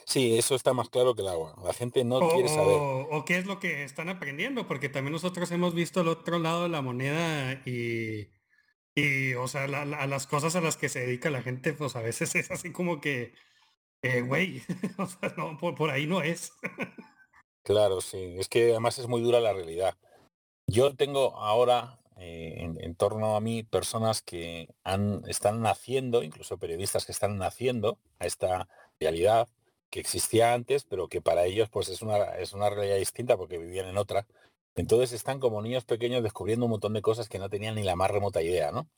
Sí, 0.06 0.38
eso 0.38 0.56
está 0.56 0.74
más 0.74 0.90
claro 0.90 1.16
que 1.16 1.22
el 1.22 1.30
agua. 1.30 1.56
La 1.64 1.72
gente 1.72 2.04
no 2.04 2.20
quiere 2.30 2.50
saber. 2.50 2.78
O, 3.10 3.24
qué 3.26 3.38
es 3.38 3.46
lo 3.46 3.60
que 3.60 3.84
están 3.84 4.10
aprendiendo, 4.10 4.68
porque 4.68 4.90
también 4.90 5.14
nosotros 5.14 5.50
hemos 5.52 5.74
visto 5.74 6.02
el 6.02 6.10
otro 6.10 6.40
lado 6.40 6.64
de 6.64 6.70
la 6.70 6.82
moneda 6.82 7.54
y 7.66 8.28
y, 8.96 9.34
o 9.36 9.48
sea, 9.48 9.68
las 9.68 10.28
cosas 10.28 10.56
a 10.56 10.62
las 10.62 10.76
que 10.76 10.90
se 10.90 11.00
dedica 11.00 11.30
la 11.30 11.42
gente, 11.42 11.74
pues 11.74 11.96
a 11.96 12.02
veces 12.02 12.36
es 12.36 12.52
así 12.52 12.72
como 12.72 13.00
que, 13.00 13.34
eh, 14.02 14.22
güey, 14.22 14.62
no, 15.38 15.58
por, 15.58 15.90
ahí 15.90 16.08
no 16.08 16.22
es. 16.22 16.54
claro, 17.64 18.02
sí. 18.02 18.36
Es 18.38 18.50
que 18.50 18.72
además 18.72 19.00
es 19.00 19.08
muy 19.08 19.22
dura 19.22 19.40
la 19.40 19.54
realidad. 19.54 19.98
Yo 20.68 20.96
tengo 20.96 21.38
ahora 21.38 22.00
eh, 22.18 22.70
en, 22.80 22.96
torno 22.96 23.36
a 23.36 23.42
mí 23.42 23.64
personas 23.64 24.22
que 24.22 24.68
han, 24.84 25.24
están 25.28 25.62
naciendo, 25.62 26.24
incluso 26.24 26.58
periodistas 26.58 27.06
que 27.06 27.12
están 27.14 27.38
naciendo 27.38 27.98
a 28.20 28.26
esta 28.26 28.68
realidad 29.00 29.48
que 29.90 30.00
existía 30.00 30.54
antes, 30.54 30.86
pero 30.86 31.08
que 31.08 31.22
para 31.22 31.46
ellos 31.46 31.70
pues 31.70 31.90
es 31.90 32.02
una, 32.02 32.18
es 32.38 32.54
una 32.54 32.70
realidad 32.70 32.98
distinta 32.98 33.38
porque 33.38 33.58
vivían 33.58 33.88
en 33.88 33.98
otra. 33.98 34.26
Entonces 34.76 35.14
están 35.14 35.40
como 35.40 35.62
niños 35.62 35.86
pequeños 35.86 36.24
descubriendo 36.24 36.66
un 36.66 36.72
montón 36.72 36.94
de 36.94 37.02
cosas 37.02 37.30
que 37.30 37.40
no 37.40 37.50
tenían 37.50 37.76
ni 37.76 37.84
la 37.84 37.96
más 37.96 38.10
remota 38.10 38.42
idea, 38.42 38.72
¿no? 38.72 38.90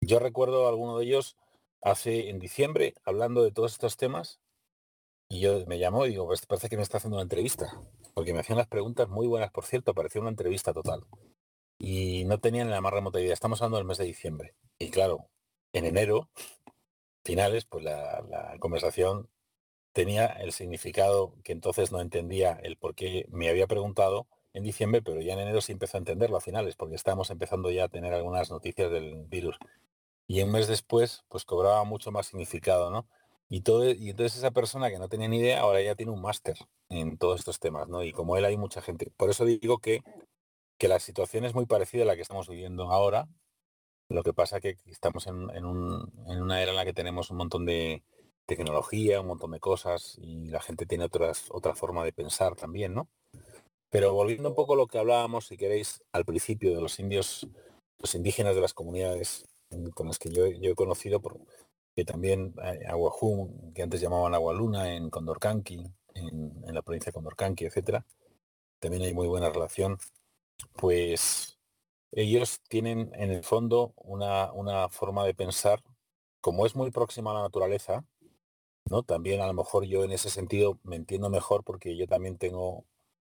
Yo 0.00 0.18
recuerdo 0.18 0.66
a 0.66 0.70
alguno 0.70 0.98
de 0.98 1.04
ellos 1.04 1.36
hace 1.82 2.30
en 2.30 2.38
diciembre 2.38 2.94
hablando 3.04 3.42
de 3.42 3.52
todos 3.52 3.72
estos 3.72 3.96
temas 3.96 4.40
y 5.28 5.40
yo 5.40 5.64
me 5.66 5.78
llamó 5.78 6.06
y 6.06 6.10
digo, 6.10 6.26
pues 6.26 6.44
parece 6.46 6.68
que 6.68 6.76
me 6.76 6.82
está 6.82 6.98
haciendo 6.98 7.16
una 7.16 7.22
entrevista, 7.22 7.80
porque 8.14 8.32
me 8.32 8.40
hacían 8.40 8.58
las 8.58 8.66
preguntas 8.66 9.08
muy 9.08 9.28
buenas, 9.28 9.52
por 9.52 9.64
cierto, 9.64 9.94
parecía 9.94 10.20
una 10.20 10.30
entrevista 10.30 10.72
total. 10.72 11.04
Y 11.78 12.24
no 12.24 12.40
tenían 12.40 12.66
ni 12.66 12.72
la 12.72 12.80
más 12.80 12.92
remota 12.92 13.20
idea. 13.20 13.32
Estamos 13.32 13.62
hablando 13.62 13.78
del 13.78 13.86
mes 13.86 13.98
de 13.98 14.04
diciembre. 14.04 14.54
Y 14.78 14.90
claro, 14.90 15.30
en 15.72 15.84
enero, 15.84 16.28
finales, 17.24 17.64
pues 17.64 17.84
la, 17.84 18.22
la 18.28 18.56
conversación 18.58 19.30
tenía 19.92 20.26
el 20.26 20.52
significado 20.52 21.34
que 21.44 21.52
entonces 21.52 21.92
no 21.92 22.00
entendía 22.00 22.58
el 22.62 22.76
por 22.76 22.94
qué 22.96 23.26
me 23.30 23.48
había 23.48 23.68
preguntado 23.68 24.26
en 24.52 24.62
diciembre, 24.62 25.02
pero 25.02 25.20
ya 25.20 25.34
en 25.34 25.40
enero 25.40 25.60
sí 25.60 25.72
empezó 25.72 25.96
a 25.96 26.00
entenderlo 26.00 26.36
a 26.36 26.40
finales, 26.40 26.76
porque 26.76 26.96
estábamos 26.96 27.30
empezando 27.30 27.70
ya 27.70 27.84
a 27.84 27.88
tener 27.88 28.12
algunas 28.14 28.50
noticias 28.50 28.90
del 28.90 29.24
virus. 29.26 29.56
Y 30.26 30.42
un 30.42 30.52
mes 30.52 30.68
después, 30.68 31.24
pues 31.28 31.44
cobraba 31.44 31.84
mucho 31.84 32.10
más 32.12 32.26
significado, 32.26 32.90
¿no? 32.90 33.08
Y, 33.48 33.62
todo, 33.62 33.90
y 33.90 34.10
entonces 34.10 34.38
esa 34.38 34.52
persona 34.52 34.90
que 34.90 34.98
no 34.98 35.08
tenía 35.08 35.28
ni 35.28 35.38
idea, 35.38 35.60
ahora 35.60 35.82
ya 35.82 35.96
tiene 35.96 36.12
un 36.12 36.22
máster 36.22 36.56
en 36.88 37.18
todos 37.18 37.40
estos 37.40 37.58
temas, 37.58 37.88
¿no? 37.88 38.04
Y 38.04 38.12
como 38.12 38.36
él 38.36 38.44
hay 38.44 38.56
mucha 38.56 38.80
gente. 38.80 39.12
Por 39.16 39.30
eso 39.30 39.44
digo 39.44 39.78
que, 39.78 40.02
que 40.78 40.88
la 40.88 41.00
situación 41.00 41.44
es 41.44 41.54
muy 41.54 41.66
parecida 41.66 42.04
a 42.04 42.06
la 42.06 42.16
que 42.16 42.22
estamos 42.22 42.48
viviendo 42.48 42.92
ahora. 42.92 43.28
Lo 44.08 44.22
que 44.22 44.32
pasa 44.32 44.60
que 44.60 44.76
estamos 44.86 45.26
en, 45.26 45.50
en, 45.50 45.64
un, 45.64 46.12
en 46.28 46.42
una 46.42 46.62
era 46.62 46.70
en 46.70 46.76
la 46.76 46.84
que 46.84 46.92
tenemos 46.92 47.30
un 47.30 47.38
montón 47.38 47.66
de, 47.66 48.04
tecnología, 48.56 49.20
un 49.20 49.28
montón 49.28 49.52
de 49.52 49.60
cosas 49.60 50.18
y 50.18 50.48
la 50.48 50.60
gente 50.60 50.84
tiene 50.84 51.04
otras, 51.04 51.46
otra 51.50 51.76
forma 51.76 52.04
de 52.04 52.12
pensar 52.12 52.56
también, 52.56 52.94
¿no? 52.94 53.08
Pero 53.90 54.14
volviendo 54.14 54.48
un 54.48 54.54
poco 54.54 54.74
a 54.74 54.76
lo 54.76 54.86
que 54.86 54.98
hablábamos, 54.98 55.46
si 55.46 55.56
queréis, 55.56 56.02
al 56.12 56.24
principio 56.24 56.74
de 56.74 56.80
los 56.80 56.98
indios, 57.00 57.46
los 57.98 58.14
indígenas 58.14 58.54
de 58.54 58.60
las 58.60 58.72
comunidades 58.72 59.46
con 59.94 60.06
las 60.06 60.18
que 60.18 60.30
yo, 60.30 60.46
he 60.46 60.74
conocido, 60.74 61.20
que 61.94 62.04
también 62.04 62.54
eh, 62.62 62.86
Aguajún, 62.88 63.72
que 63.74 63.82
antes 63.82 64.00
llamaban 64.00 64.34
Agualuna, 64.34 64.94
en 64.94 65.10
Condorcanqui, 65.10 65.84
en, 66.14 66.64
en 66.66 66.74
la 66.74 66.82
provincia 66.82 67.10
de 67.10 67.14
Condorcanqui, 67.14 67.66
etcétera, 67.66 68.04
también 68.80 69.02
hay 69.02 69.14
muy 69.14 69.28
buena 69.28 69.50
relación, 69.50 69.98
pues 70.76 71.58
ellos 72.12 72.60
tienen 72.68 73.10
en 73.14 73.30
el 73.30 73.44
fondo 73.44 73.92
una, 73.96 74.52
una 74.52 74.88
forma 74.88 75.24
de 75.24 75.34
pensar, 75.34 75.82
como 76.40 76.66
es 76.66 76.74
muy 76.74 76.90
próxima 76.90 77.30
a 77.30 77.34
la 77.34 77.42
naturaleza, 77.42 78.04
¿no? 78.86 79.02
También 79.02 79.40
a 79.40 79.46
lo 79.46 79.54
mejor 79.54 79.84
yo 79.84 80.04
en 80.04 80.12
ese 80.12 80.30
sentido 80.30 80.78
me 80.82 80.96
entiendo 80.96 81.30
mejor 81.30 81.62
porque 81.62 81.96
yo 81.96 82.06
también 82.06 82.38
tengo 82.38 82.84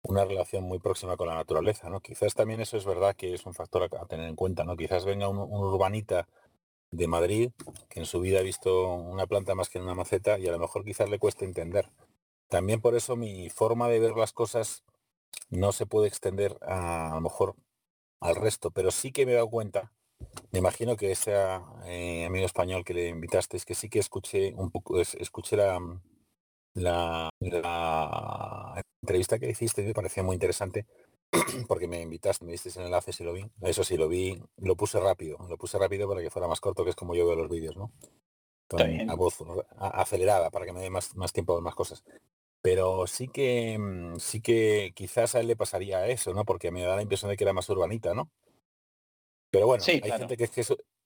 una 0.03 0.25
relación 0.25 0.63
muy 0.63 0.79
próxima 0.79 1.17
con 1.17 1.27
la 1.27 1.35
naturaleza, 1.35 1.89
¿no? 1.89 1.99
Quizás 2.01 2.33
también 2.33 2.61
eso 2.61 2.77
es 2.77 2.85
verdad 2.85 3.15
que 3.15 3.33
es 3.33 3.45
un 3.45 3.53
factor 3.53 3.83
a, 3.83 4.05
tener 4.05 4.27
en 4.27 4.35
cuenta, 4.35 4.63
¿no? 4.63 4.75
Quizás 4.75 5.05
venga 5.05 5.27
un, 5.27 5.37
urbanita 5.37 6.27
de 6.91 7.07
Madrid 7.07 7.51
que 7.89 7.99
en 7.99 8.05
su 8.05 8.19
vida 8.19 8.39
ha 8.39 8.43
visto 8.43 8.93
una 8.95 9.27
planta 9.27 9.55
más 9.55 9.69
que 9.69 9.77
en 9.77 9.85
una 9.85 9.95
maceta 9.95 10.39
y 10.39 10.47
a 10.47 10.51
lo 10.51 10.59
mejor 10.59 10.83
quizás 10.83 11.09
le 11.09 11.19
cueste 11.19 11.45
entender. 11.45 11.89
También 12.49 12.81
por 12.81 12.95
eso 12.95 13.15
mi 13.15 13.49
forma 13.49 13.87
de 13.89 13.99
ver 13.99 14.15
las 14.17 14.33
cosas 14.33 14.83
no 15.49 15.71
se 15.71 15.85
puede 15.85 16.07
extender 16.07 16.57
a, 16.61 17.11
a 17.11 17.15
lo 17.15 17.21
mejor 17.21 17.55
al 18.19 18.35
resto, 18.35 18.71
pero 18.71 18.91
sí 18.91 19.11
que 19.11 19.25
me 19.25 19.33
he 19.33 19.35
dado 19.35 19.49
cuenta, 19.49 19.91
me 20.51 20.59
imagino 20.59 20.95
que 20.95 21.11
ese 21.11 21.33
eh, 21.85 22.25
amigo 22.25 22.45
español 22.45 22.83
que 22.83 22.93
le 22.93 23.07
invitaste, 23.09 23.57
es 23.57 23.65
que 23.65 23.75
sí 23.75 23.89
que 23.89 23.99
escuché 23.99 24.53
un 24.55 24.71
poco, 24.71 24.99
escuché 24.99 25.55
la, 25.57 25.79
la, 26.73 27.29
entrevista 29.01 29.39
que 29.39 29.49
hiciste 29.49 29.83
me 29.83 29.93
parecía 29.93 30.23
muy 30.23 30.35
interesante 30.35 30.85
porque 31.67 31.87
me 31.87 32.01
invitaste, 32.01 32.45
me 32.45 32.51
diste 32.51 32.69
el 32.69 32.85
enlace 32.85 33.13
si 33.13 33.23
lo 33.23 33.33
vi. 33.33 33.45
Eso 33.61 33.83
sí, 33.83 33.97
lo 33.97 34.07
vi, 34.07 34.41
lo 34.57 34.75
puse 34.75 34.99
rápido, 34.99 35.37
lo 35.49 35.57
puse 35.57 35.77
rápido 35.77 36.07
para 36.07 36.21
que 36.21 36.29
fuera 36.29 36.47
más 36.47 36.59
corto, 36.59 36.83
que 36.83 36.91
es 36.91 36.95
como 36.95 37.15
yo 37.15 37.25
veo 37.25 37.35
los 37.35 37.49
vídeos, 37.49 37.75
¿no? 37.77 37.91
Con 38.67 39.09
a 39.09 39.15
voz 39.15 39.37
acelerada 39.77 40.49
para 40.49 40.65
que 40.65 40.73
me 40.73 40.81
dé 40.81 40.89
más, 40.89 41.15
más 41.15 41.33
tiempo 41.33 41.57
a 41.57 41.61
más 41.61 41.75
cosas. 41.75 42.03
Pero 42.61 43.07
sí 43.07 43.27
que 43.27 43.77
mm, 43.77 44.19
sí 44.19 44.41
que 44.41 44.91
quizás 44.95 45.35
a 45.35 45.39
él 45.39 45.47
le 45.47 45.55
pasaría 45.55 46.07
eso, 46.07 46.33
¿no? 46.33 46.45
Porque 46.45 46.71
me 46.71 46.83
da 46.83 46.95
la 46.95 47.01
impresión 47.01 47.31
de 47.31 47.37
que 47.37 47.43
era 47.43 47.53
más 47.53 47.69
urbanita, 47.69 48.13
¿no? 48.13 48.29
Pero 49.49 49.67
bueno, 49.67 49.83
hay 49.87 50.01
gente 50.01 50.37
que 50.37 50.45
es 50.45 50.51
que 50.51 50.63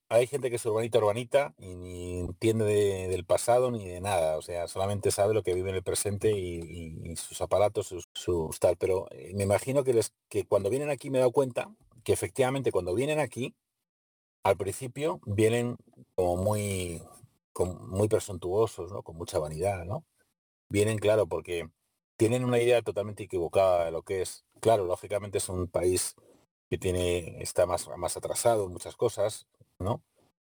hay 0.08 0.26
gente 0.26 0.50
que 0.50 0.56
es 0.56 0.66
urbanita 0.66 0.98
urbanita 0.98 1.54
y 1.58 1.74
ni 1.74 2.20
entiende 2.20 2.64
del 3.08 3.24
pasado 3.24 3.70
ni 3.70 3.86
de 3.86 4.00
nada, 4.00 4.36
o 4.36 4.42
sea, 4.42 4.68
solamente 4.68 5.10
sabe 5.10 5.34
lo 5.34 5.42
que 5.42 5.54
vive 5.54 5.70
en 5.70 5.76
el 5.76 5.82
presente 5.82 6.30
y, 6.32 7.16
sus 7.16 7.40
aparatos, 7.40 7.94
sus, 8.12 8.60
tal. 8.60 8.76
Pero 8.76 9.08
eh, 9.10 9.32
me 9.34 9.44
imagino 9.44 9.84
que 9.84 9.94
les 9.94 10.12
que 10.28 10.44
cuando 10.44 10.70
vienen 10.70 10.90
aquí 10.90 11.10
me 11.10 11.18
he 11.18 11.20
dado 11.20 11.32
cuenta 11.32 11.74
que 12.04 12.12
efectivamente 12.12 12.72
cuando 12.72 12.94
vienen 12.94 13.18
aquí, 13.18 13.54
al 14.44 14.56
principio 14.56 15.20
vienen 15.26 15.76
como 16.14 16.36
muy, 16.36 17.02
muy 17.80 18.08
presuntuosos, 18.08 18.92
¿no? 18.92 19.02
Con 19.02 19.16
mucha 19.16 19.38
vanidad, 19.40 19.84
¿no? 19.84 20.04
Vienen, 20.68 20.98
claro, 20.98 21.26
porque 21.26 21.68
tienen 22.16 22.44
una 22.44 22.60
idea 22.60 22.82
totalmente 22.82 23.24
equivocada 23.24 23.86
de 23.86 23.90
lo 23.92 24.02
que 24.02 24.22
es. 24.22 24.44
Claro, 24.60 24.84
lógicamente 24.86 25.38
es 25.38 25.48
un 25.48 25.68
país 25.68 26.14
que 26.70 26.78
tiene, 26.78 27.42
está 27.42 27.66
más, 27.66 27.88
más 27.96 28.16
atrasado 28.16 28.66
en 28.66 28.72
muchas 28.72 28.96
cosas, 28.96 29.46
¿no? 29.78 30.02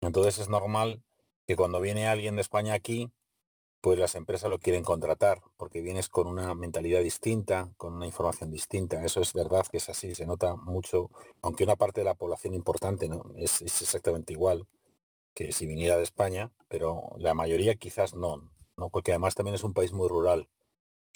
Entonces 0.01 0.39
es 0.39 0.49
normal 0.49 1.03
que 1.47 1.55
cuando 1.55 1.81
viene 1.81 2.07
alguien 2.07 2.35
de 2.35 2.41
España 2.41 2.73
aquí, 2.73 3.11
pues 3.81 3.97
las 3.97 4.15
empresas 4.15 4.49
lo 4.49 4.59
quieren 4.59 4.83
contratar, 4.83 5.41
porque 5.57 5.81
vienes 5.81 6.09
con 6.09 6.27
una 6.27 6.53
mentalidad 6.53 7.01
distinta, 7.01 7.71
con 7.77 7.93
una 7.93 8.05
información 8.05 8.51
distinta. 8.51 9.03
Eso 9.03 9.21
es 9.21 9.33
verdad 9.33 9.65
que 9.67 9.77
es 9.77 9.89
así, 9.89 10.15
se 10.15 10.25
nota 10.25 10.55
mucho, 10.55 11.09
aunque 11.41 11.63
una 11.63 11.75
parte 11.75 12.01
de 12.01 12.05
la 12.05 12.15
población 12.15 12.53
importante 12.53 13.07
¿no? 13.07 13.23
es, 13.37 13.61
exactamente 13.61 14.33
igual 14.33 14.67
que 15.33 15.51
si 15.51 15.65
viniera 15.65 15.97
de 15.97 16.03
España, 16.03 16.51
pero 16.67 17.11
la 17.17 17.33
mayoría 17.33 17.75
quizás 17.75 18.13
no, 18.13 18.51
¿no? 18.75 18.89
porque 18.89 19.11
además 19.11 19.35
también 19.35 19.55
es 19.55 19.63
un 19.63 19.73
país 19.73 19.93
muy 19.93 20.09
rural. 20.09 20.49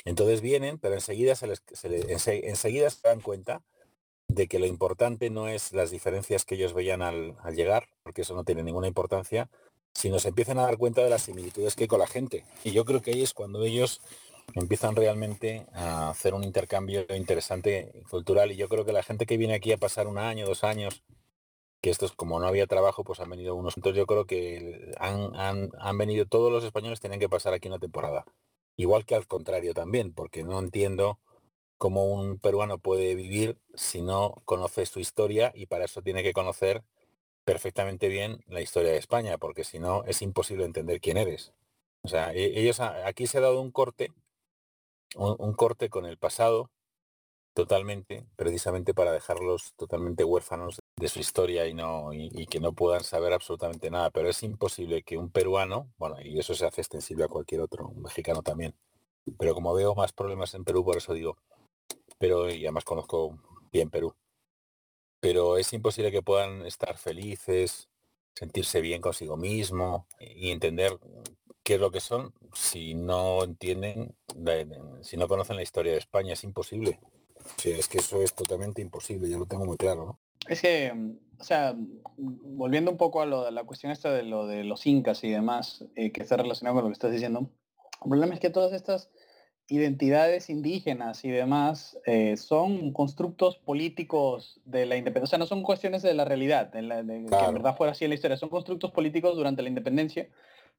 Entonces 0.06 0.42
vienen, 0.42 0.80
pero 0.80 0.96
enseguida 0.96 1.36
se 1.36 1.48
les, 1.48 1.64
enseguida 1.84 2.90
se 2.90 3.08
dan 3.08 3.22
cuenta 3.22 3.64
de 4.34 4.48
que 4.48 4.60
lo 4.60 4.66
importante 4.66 5.30
no 5.30 5.48
es 5.48 5.74
las 5.74 5.92
diferencias 5.92 6.46
que 6.46 6.56
ellos 6.56 6.74
veían 6.74 7.02
al, 7.02 7.36
llegar, 7.54 7.88
porque 8.04 8.24
eso 8.24 8.34
no 8.34 8.44
tiene 8.44 8.64
ninguna 8.64 8.88
importancia, 8.88 9.50
sino 9.94 10.20
se 10.20 10.30
empiezan 10.30 10.58
a 10.58 10.64
dar 10.64 10.78
cuenta 10.78 11.04
de 11.04 11.10
las 11.10 11.24
similitudes 11.24 11.76
que 11.76 11.84
hay 11.84 11.88
con 11.88 12.00
la 12.00 12.08
gente. 12.08 12.46
Y 12.64 12.72
yo 12.72 12.84
creo 12.84 13.02
que 13.02 13.12
ahí 13.12 13.22
es 13.22 13.34
cuando 13.34 13.64
ellos 13.64 14.02
empiezan 14.56 14.96
realmente 14.96 15.68
a 15.74 16.10
hacer 16.10 16.34
un 16.34 16.44
intercambio 16.44 17.06
interesante 17.16 18.04
cultural. 18.10 18.52
Y 18.52 18.56
yo 18.56 18.68
creo 18.70 18.86
que 18.86 18.92
la 18.92 19.04
gente 19.04 19.26
que 19.26 19.38
viene 19.38 19.54
aquí 19.54 19.72
a 19.72 19.78
pasar 19.78 20.08
un 20.08 20.18
año, 20.18 20.48
dos 20.48 20.64
años, 20.64 21.04
que 21.82 21.92
estos 21.92 22.14
como 22.14 22.40
no 22.40 22.48
había 22.48 22.66
trabajo, 22.66 23.04
pues 23.04 23.20
han 23.20 23.30
venido 23.30 23.56
unos. 23.56 23.78
Entonces 23.78 23.98
yo 23.98 24.08
creo 24.08 24.26
que 24.26 24.94
han, 25.00 25.36
han, 25.36 25.70
han 25.80 25.98
venido, 25.98 26.26
todos 26.26 26.52
los 26.52 26.64
españoles 26.64 27.00
tienen 27.00 27.20
que 27.20 27.30
pasar 27.30 27.54
aquí 27.54 27.68
una 27.68 27.80
temporada. 27.80 28.26
Igual 28.78 29.06
que 29.06 29.16
al 29.16 29.28
contrario 29.28 29.74
también, 29.76 30.14
porque 30.14 30.44
no 30.44 30.58
entiendo 30.58 31.20
cómo 31.84 32.06
un 32.06 32.40
peruano 32.40 32.78
puede 32.78 33.14
vivir 33.14 33.60
si 33.74 34.02
no 34.02 34.42
conoce 34.46 34.86
su 34.86 35.02
historia 35.02 35.52
y 35.54 35.66
para 35.66 35.84
eso 35.84 36.02
tiene 36.02 36.24
que 36.24 36.32
conocer 36.32 36.82
perfectamente 37.44 38.08
bien 38.08 38.42
la 38.48 38.62
historia 38.62 38.92
de 38.92 38.98
España, 39.00 39.38
porque 39.38 39.66
si 39.66 39.80
no 39.80 40.06
es 40.06 40.22
imposible 40.22 40.64
entender 40.64 41.02
quién 41.02 41.18
eres. 41.18 41.52
O 42.02 42.08
sea, 42.08 42.34
e, 42.34 42.58
ellos 42.58 42.80
aquí 42.80 43.28
se 43.28 43.40
ha 43.40 43.42
dado 43.42 43.60
un 43.60 43.70
corte, 43.72 44.14
un, 45.18 45.54
corte 45.56 45.90
con 45.90 46.06
el 46.06 46.18
pasado 46.18 46.70
totalmente, 47.54 48.26
precisamente 48.38 48.94
para 48.94 49.12
dejarlos 49.12 49.74
totalmente 49.76 50.24
huérfanos 50.24 50.80
de 50.96 51.10
su 51.10 51.20
historia 51.20 51.68
y 51.68 51.74
no 51.74 52.14
y, 52.14 52.46
que 52.48 52.62
no 52.62 52.72
puedan 52.72 53.04
saber 53.04 53.34
absolutamente 53.34 53.92
nada. 53.92 54.10
Pero 54.10 54.30
es 54.30 54.42
imposible 54.42 55.04
que 55.04 55.18
un 55.18 55.30
peruano, 55.32 55.92
bueno, 55.98 56.16
y 56.24 56.40
eso 56.40 56.56
se 56.56 56.66
hace 56.66 56.80
extensible 56.80 57.26
a 57.26 57.28
cualquier 57.28 57.60
otro, 57.60 57.90
un 57.90 58.04
mexicano 58.04 58.42
también. 58.42 58.74
Pero 59.38 59.54
como 59.54 59.74
veo 59.74 59.96
más 59.96 60.14
problemas 60.14 60.54
en 60.54 60.64
Perú, 60.64 60.86
por 60.86 60.98
eso 60.98 61.14
digo, 61.14 61.38
pero 62.24 62.50
y 62.50 62.62
además 62.64 62.86
conozco 62.86 63.38
bien 63.70 63.90
Perú. 63.90 64.16
Pero 65.20 65.58
es 65.58 65.74
imposible 65.74 66.10
que 66.10 66.22
puedan 66.22 66.66
estar 66.66 66.96
felices, 66.96 67.90
sentirse 68.34 68.80
bien 68.80 69.02
consigo 69.02 69.36
mismo 69.36 70.08
y 70.22 70.52
entender 70.52 70.98
qué 71.64 71.74
es 71.74 71.82
lo 71.82 71.92
que 71.92 72.00
son 72.00 72.34
si 72.54 72.94
no 72.94 73.44
entienden, 73.44 74.16
si 75.02 75.18
no 75.18 75.28
conocen 75.28 75.58
la 75.58 75.64
historia 75.64 75.92
de 75.92 75.98
España. 75.98 76.32
Es 76.32 76.46
imposible. 76.46 77.02
es 77.66 77.90
que 77.90 77.98
eso 77.98 78.22
es 78.22 78.34
totalmente 78.34 78.82
imposible, 78.82 79.30
yo 79.30 79.38
lo 79.38 79.46
tengo 79.46 79.66
muy 79.66 79.76
claro. 79.76 80.18
Es 80.48 80.62
que, 80.62 80.94
o 81.38 81.44
sea, 81.44 81.76
volviendo 82.16 82.90
un 82.90 82.96
poco 82.96 83.22
a, 83.22 83.26
lo, 83.26 83.52
la 83.52 83.66
cuestión 83.66 83.92
esta 83.92 84.14
de 84.14 84.24
lo 84.24 84.48
de 84.48 84.64
los 84.64 84.86
incas 84.86 85.26
y 85.26 85.30
demás, 85.30 85.84
eh, 85.98 86.14
que 86.14 86.22
está 86.22 86.38
relacionado 86.38 86.76
con 86.76 86.86
lo 86.86 86.90
que 86.90 86.94
estás 86.94 87.12
diciendo, 87.12 87.50
el 88.02 88.10
problema 88.10 88.34
es 88.34 88.40
que 88.40 88.50
todas 88.50 88.72
estas 88.72 89.10
identidades 89.68 90.50
indígenas 90.50 91.24
y 91.24 91.32
demás 91.32 91.98
eh, 92.06 92.38
son 92.38 92.92
constructos 92.92 93.58
políticos 93.58 94.60
de 94.66 94.86
la 94.86 94.98
independencia, 94.98 95.24
o 95.24 95.30
sea, 95.30 95.40
no 95.40 95.46
son 95.46 95.64
cuestiones 95.64 96.02
de 96.02 96.14
la 96.14 96.26
realidad, 96.26 96.72
de, 96.72 96.82
la, 96.82 97.04
que 97.04 97.12
en 97.12 97.54
verdad 97.54 97.76
fuera 97.76 97.94
así 97.94 98.04
en 98.06 98.10
la 98.10 98.16
historia, 98.16 98.38
son 98.38 98.50
constructos 98.50 98.92
políticos 98.92 99.36
durante 99.36 99.62
la 99.62 99.70
independencia, 99.70 100.28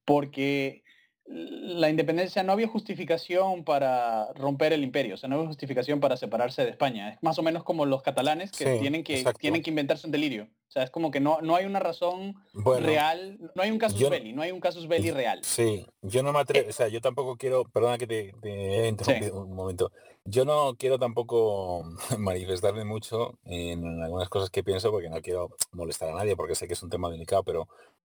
porque 0.04 0.83
la 1.26 1.88
independencia 1.88 2.42
no 2.42 2.52
había 2.52 2.68
justificación 2.68 3.64
para 3.64 4.32
romper 4.34 4.74
el 4.74 4.84
imperio, 4.84 5.14
o 5.14 5.16
sea, 5.16 5.28
no 5.28 5.36
había 5.36 5.48
justificación 5.48 5.98
para 5.98 6.16
separarse 6.16 6.64
de 6.64 6.70
España. 6.70 7.14
Es 7.14 7.22
más 7.22 7.38
o 7.38 7.42
menos 7.42 7.64
como 7.64 7.86
los 7.86 8.02
catalanes 8.02 8.52
que, 8.52 8.78
tienen, 8.78 9.02
que 9.02 9.24
tienen 9.38 9.62
que 9.62 9.70
inventarse 9.70 10.06
un 10.06 10.12
delirio. 10.12 10.48
O 10.68 10.70
sea, 10.74 10.82
es 10.82 10.90
como 10.90 11.10
que 11.10 11.20
no, 11.20 11.40
no 11.40 11.56
hay 11.56 11.64
una 11.64 11.78
razón 11.78 12.34
real, 12.52 13.38
no 13.54 13.62
hay 13.62 13.70
un 13.70 13.78
casus 13.78 14.10
belli, 14.10 14.32
no 14.32 14.42
hay 14.42 14.50
un 14.52 14.60
casus 14.60 14.86
belli 14.86 15.12
real. 15.12 15.38
Sí, 15.42 15.86
yo 16.02 16.22
no 16.22 16.32
me 16.32 16.40
atrevo, 16.40 16.68
o 16.68 16.72
sea, 16.72 16.88
yo 16.88 17.00
tampoco 17.00 17.36
quiero, 17.36 17.64
perdona 17.64 17.96
que 17.96 18.06
te, 18.06 18.34
te 18.42 19.30
un 19.32 19.54
momento, 19.54 19.92
yo 20.24 20.44
no 20.44 20.74
quiero 20.76 20.98
tampoco 20.98 21.84
manifestarme 22.18 22.84
mucho 22.84 23.38
en 23.44 24.02
algunas 24.02 24.28
cosas 24.28 24.50
que 24.50 24.62
pienso 24.64 24.90
porque 24.90 25.08
no 25.08 25.22
quiero 25.22 25.50
molestar 25.72 26.10
a 26.10 26.14
nadie 26.14 26.36
porque 26.36 26.54
sé 26.54 26.66
que 26.66 26.74
es 26.74 26.82
un 26.82 26.90
tema 26.90 27.10
delicado, 27.10 27.44
pero 27.44 27.68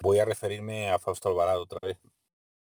voy 0.01 0.21
a 0.21 0.25
referirme 0.25 0.91
a 0.91 0.99
Fausto 0.99 1.29
Alvarado 1.29 1.63
otra 1.63 1.81
vez 1.83 1.99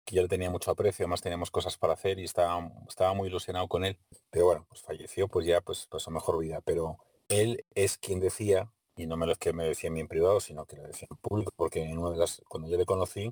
que 0.07 0.16
yo 0.16 0.22
le 0.22 0.28
tenía 0.28 0.50
mucho 0.50 0.70
aprecio, 0.70 1.04
además 1.04 1.20
teníamos 1.20 1.50
cosas 1.50 1.76
para 1.76 1.94
hacer 1.94 2.18
y 2.18 2.24
estaba, 2.24 2.70
estaba 2.88 3.12
muy 3.12 3.28
ilusionado 3.28 3.68
con 3.68 3.84
él. 3.84 3.98
Pero 4.30 4.46
bueno, 4.46 4.66
pues 4.68 4.80
falleció, 4.82 5.28
pues 5.28 5.46
ya 5.46 5.61
pues 5.61 5.86
pasó 5.86 6.11
mejor 6.11 6.38
vida. 6.38 6.61
Pero 6.62 6.98
él 7.28 7.64
es 7.74 7.98
quien 7.98 8.20
decía, 8.20 8.72
y 8.96 9.07
no 9.07 9.16
me 9.16 9.26
lo 9.26 9.32
es 9.32 9.38
que 9.38 9.52
me 9.52 9.64
decía 9.64 9.88
en 9.88 9.94
mi 9.94 10.00
en 10.00 10.09
privado, 10.09 10.40
sino 10.40 10.64
que 10.64 10.76
lo 10.76 10.84
decía 10.84 11.09
en 11.11 11.16
público, 11.18 11.52
porque 11.57 11.82
en 11.82 11.98
una 11.98 12.11
de 12.12 12.18
las, 12.18 12.42
cuando 12.48 12.68
yo 12.68 12.78
le 12.78 12.86
conocí, 12.86 13.30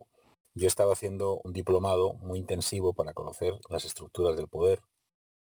yo 0.54 0.66
estaba 0.66 0.92
haciendo 0.92 1.40
un 1.44 1.52
diplomado 1.52 2.14
muy 2.14 2.38
intensivo 2.40 2.92
para 2.92 3.14
conocer 3.14 3.54
las 3.70 3.84
estructuras 3.84 4.36
del 4.36 4.48
poder 4.48 4.80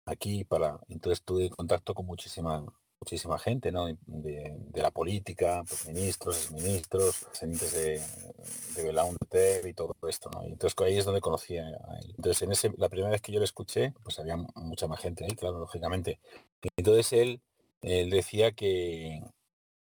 aquí 0.09 0.43
para 0.43 0.79
entonces 0.89 1.23
tuve 1.23 1.49
contacto 1.49 1.93
con 1.93 2.05
muchísima 2.05 2.65
muchísima 2.99 3.39
gente, 3.39 3.71
¿no? 3.71 3.87
De, 4.05 4.57
la 4.73 4.91
política, 4.91 5.63
pues, 5.67 5.87
ministros, 5.87 6.51
ministros, 6.51 7.25
presidentes 7.25 7.73
de, 7.73 8.01
de 8.75 8.83
Belaunte 8.83 9.67
y 9.67 9.73
todo 9.73 9.95
esto, 10.07 10.29
¿no? 10.29 10.45
Y 10.47 10.51
entonces 10.51 10.79
ahí 10.85 10.97
es 10.97 11.05
donde 11.05 11.21
conocía 11.21 11.63
a 11.63 11.99
él. 11.99 12.13
Entonces 12.17 12.41
en 12.41 12.51
ese, 12.51 12.71
la 12.77 12.89
primera 12.89 13.11
vez 13.11 13.21
que 13.21 13.31
yo 13.31 13.39
le 13.39 13.45
escuché, 13.45 13.93
pues 14.03 14.19
había 14.19 14.37
mucha 14.55 14.87
más 14.87 14.99
gente 15.01 15.25
ahí, 15.25 15.31
claro, 15.31 15.59
lógicamente. 15.59 16.19
entonces 16.77 17.13
él, 17.13 17.41
él 17.81 18.09
decía 18.09 18.51
que, 18.51 19.21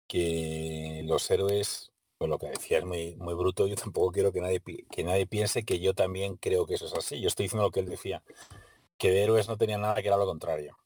que 0.07 1.01
los 1.05 1.30
héroes, 1.32 1.91
pues 2.18 2.30
lo 2.30 2.39
que 2.39 2.47
decía 2.49 2.80
es 2.80 2.86
muy, 2.86 3.16
muy 3.18 3.34
bruto, 3.36 3.68
yo 3.68 3.76
tampoco 3.76 4.12
quiero 4.12 4.32
que 4.32 4.41
nadie, 4.41 4.62
que 4.62 5.03
nadie 5.03 5.28
piense 5.28 5.64
que 5.64 5.80
yo 5.80 5.93
también 5.93 6.36
creo 6.38 6.66
que 6.66 6.76
eso 6.76 6.88
es 6.88 6.93
así. 6.93 7.22
Yo 7.22 7.28
estoy 7.28 7.45
diciendo 7.45 7.64
lo 7.66 7.72
que 7.72 7.82
él 7.82 7.88
decía, 7.88 8.24
que 8.97 9.12
de 9.12 9.24
héroes 9.24 9.47
no 9.47 9.57
tenía 9.57 9.78
nada 9.78 10.01
que 10.01 10.07
era 10.07 10.18
lo 10.18 10.26
contrario. 10.26 10.78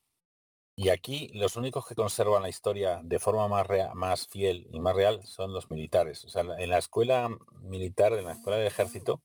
Y 0.75 0.89
aquí 0.89 1.29
los 1.33 1.55
únicos 1.55 1.85
que 1.87 1.95
conservan 1.95 2.41
la 2.41 2.49
historia 2.49 3.01
de 3.03 3.19
forma 3.19 3.47
más, 3.47 3.67
más 3.93 4.27
fiel 4.27 4.67
y 4.71 4.79
más 4.79 4.95
real 4.95 5.21
son 5.23 5.53
los 5.53 5.69
militares. 5.69 6.25
O 6.25 6.29
sea, 6.29 6.43
en 6.57 6.69
la 6.69 6.79
escuela 6.79 7.29
militar, 7.61 8.13
en 8.13 8.25
la 8.25 8.33
escuela 8.33 8.57
de 8.57 8.67
ejército, 8.67 9.21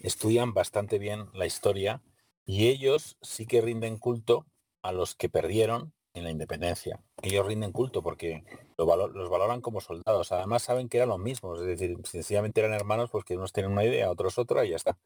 estudian 0.00 0.54
bastante 0.54 0.98
bien 0.98 1.26
la 1.32 1.46
historia 1.46 2.02
y 2.46 2.68
ellos 2.68 3.16
sí 3.22 3.46
que 3.46 3.60
rinden 3.60 3.98
culto 3.98 4.46
a 4.82 4.92
los 4.92 5.14
que 5.14 5.28
perdieron 5.28 5.92
en 6.14 6.24
la 6.24 6.30
independencia. 6.30 7.02
Ellos 7.22 7.46
rinden 7.46 7.72
culto 7.72 8.02
porque 8.02 8.44
los 8.78 9.30
valoran 9.30 9.60
como 9.60 9.80
soldados. 9.80 10.30
Además 10.30 10.62
saben 10.62 10.88
que 10.88 10.98
eran 10.98 11.08
los 11.08 11.18
mismos, 11.18 11.60
es 11.60 11.66
decir, 11.66 11.96
sencillamente 12.04 12.60
eran 12.60 12.72
hermanos, 12.72 13.10
pues 13.10 13.24
unos 13.30 13.52
tienen 13.52 13.72
una 13.72 13.84
idea, 13.84 14.10
otros 14.10 14.38
otra 14.38 14.64
y 14.64 14.70
ya 14.70 14.76
está. 14.76 14.96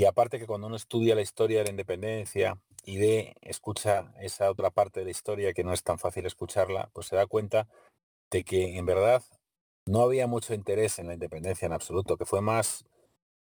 Y 0.00 0.06
aparte 0.06 0.38
que 0.38 0.46
cuando 0.46 0.66
uno 0.66 0.76
estudia 0.76 1.14
la 1.14 1.20
historia 1.20 1.58
de 1.58 1.64
la 1.64 1.70
independencia 1.72 2.58
y 2.86 2.96
ve, 2.96 3.34
escucha 3.42 4.14
esa 4.18 4.50
otra 4.50 4.70
parte 4.70 5.00
de 5.00 5.04
la 5.04 5.10
historia 5.10 5.52
que 5.52 5.62
no 5.62 5.74
es 5.74 5.82
tan 5.82 5.98
fácil 5.98 6.24
escucharla, 6.24 6.88
pues 6.94 7.08
se 7.08 7.16
da 7.16 7.26
cuenta 7.26 7.68
de 8.30 8.42
que 8.42 8.78
en 8.78 8.86
verdad 8.86 9.22
no 9.84 10.00
había 10.00 10.26
mucho 10.26 10.54
interés 10.54 10.98
en 11.00 11.08
la 11.08 11.12
independencia 11.12 11.66
en 11.66 11.74
absoluto, 11.74 12.16
que 12.16 12.24
fue 12.24 12.40
más 12.40 12.86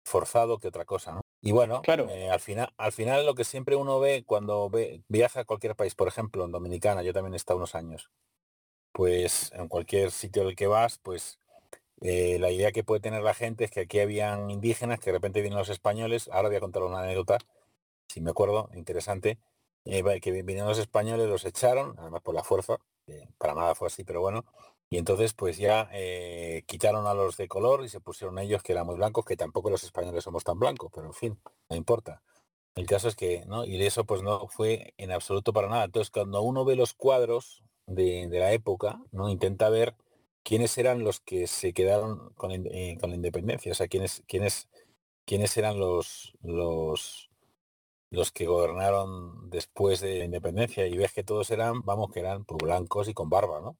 forzado 0.02 0.58
que 0.58 0.68
otra 0.68 0.86
cosa, 0.86 1.12
¿no? 1.12 1.20
Y 1.42 1.52
bueno, 1.52 1.82
claro. 1.82 2.08
Eh, 2.08 2.30
al 2.30 2.40
final, 2.40 2.72
al 2.78 2.92
final 2.92 3.26
lo 3.26 3.34
que 3.34 3.44
siempre 3.44 3.76
uno 3.76 4.00
ve 4.00 4.24
cuando 4.24 4.70
ve, 4.70 5.02
viaja 5.08 5.40
a 5.40 5.44
cualquier 5.44 5.76
país, 5.76 5.94
por 5.94 6.08
ejemplo, 6.08 6.46
en 6.46 6.52
Dominicana, 6.52 7.02
yo 7.02 7.12
también 7.12 7.34
he 7.34 7.36
estado 7.36 7.58
unos 7.58 7.74
años, 7.74 8.10
pues 8.92 9.52
en 9.52 9.68
cualquier 9.68 10.10
sitio 10.10 10.40
al 10.40 10.56
que 10.56 10.68
vas, 10.68 10.98
pues 11.02 11.38
eh, 12.00 12.38
la 12.38 12.50
idea 12.50 12.72
que 12.72 12.84
puede 12.84 13.00
tener 13.00 13.22
la 13.22 13.34
gente 13.34 13.64
es 13.64 13.70
que 13.70 13.80
aquí 13.80 14.00
habían 14.00 14.50
indígenas, 14.50 15.00
que 15.00 15.06
de 15.06 15.12
repente 15.18 15.40
vienen 15.40 15.58
los 15.58 15.68
españoles. 15.68 16.28
Ahora 16.32 16.48
voy 16.48 16.56
a 16.56 16.60
contar 16.60 16.82
una 16.82 17.00
anécdota, 17.00 17.38
si 18.08 18.20
me 18.20 18.30
acuerdo, 18.30 18.70
interesante. 18.74 19.38
Eh, 19.84 20.20
que 20.20 20.30
vinieron 20.30 20.68
los 20.68 20.78
españoles, 20.78 21.28
los 21.28 21.44
echaron, 21.44 21.94
además 21.98 22.22
por 22.22 22.34
la 22.34 22.44
fuerza, 22.44 22.76
para 23.38 23.54
nada 23.54 23.74
fue 23.74 23.88
así, 23.88 24.04
pero 24.04 24.20
bueno. 24.20 24.44
Y 24.90 24.98
entonces 24.98 25.34
pues 25.34 25.56
ya 25.56 25.88
eh, 25.92 26.64
quitaron 26.66 27.06
a 27.06 27.14
los 27.14 27.36
de 27.36 27.48
color 27.48 27.84
y 27.84 27.88
se 27.88 28.00
pusieron 28.00 28.38
ellos 28.38 28.62
que 28.62 28.72
eran 28.72 28.86
muy 28.86 28.96
blancos, 28.96 29.24
que 29.24 29.36
tampoco 29.36 29.70
los 29.70 29.84
españoles 29.84 30.24
somos 30.24 30.44
tan 30.44 30.58
blancos, 30.58 30.90
pero 30.94 31.06
en 31.06 31.14
fin, 31.14 31.40
no 31.68 31.76
importa. 31.76 32.22
El 32.74 32.86
caso 32.86 33.08
es 33.08 33.16
que, 33.16 33.44
¿no? 33.46 33.64
Y 33.64 33.82
eso 33.84 34.04
pues 34.04 34.22
no 34.22 34.48
fue 34.48 34.94
en 34.96 35.12
absoluto 35.12 35.52
para 35.52 35.68
nada. 35.68 35.84
Entonces 35.84 36.10
cuando 36.10 36.42
uno 36.42 36.64
ve 36.64 36.76
los 36.76 36.94
cuadros 36.94 37.62
de, 37.86 38.28
de 38.28 38.38
la 38.40 38.52
época, 38.52 39.00
¿no? 39.12 39.28
Intenta 39.28 39.68
ver 39.70 39.94
quiénes 40.42 40.76
eran 40.78 41.04
los 41.04 41.20
que 41.20 41.46
se 41.46 41.72
quedaron 41.72 42.32
con, 42.34 42.50
eh, 42.52 42.96
con 43.00 43.10
la 43.10 43.16
independencia, 43.16 43.72
o 43.72 43.74
sea, 43.74 43.88
quiénes, 43.88 44.22
quiénes, 44.26 44.68
quiénes 45.24 45.56
eran 45.56 45.78
los, 45.78 46.32
los, 46.42 47.30
los 48.10 48.32
que 48.32 48.46
gobernaron 48.46 49.50
después 49.50 50.00
de 50.00 50.18
la 50.18 50.24
independencia 50.24 50.86
y 50.86 50.96
ves 50.96 51.12
que 51.12 51.24
todos 51.24 51.50
eran, 51.50 51.82
vamos, 51.82 52.10
que 52.12 52.20
eran 52.20 52.44
pues, 52.44 52.58
blancos 52.62 53.08
y 53.08 53.14
con 53.14 53.28
barba, 53.28 53.60
¿no? 53.60 53.76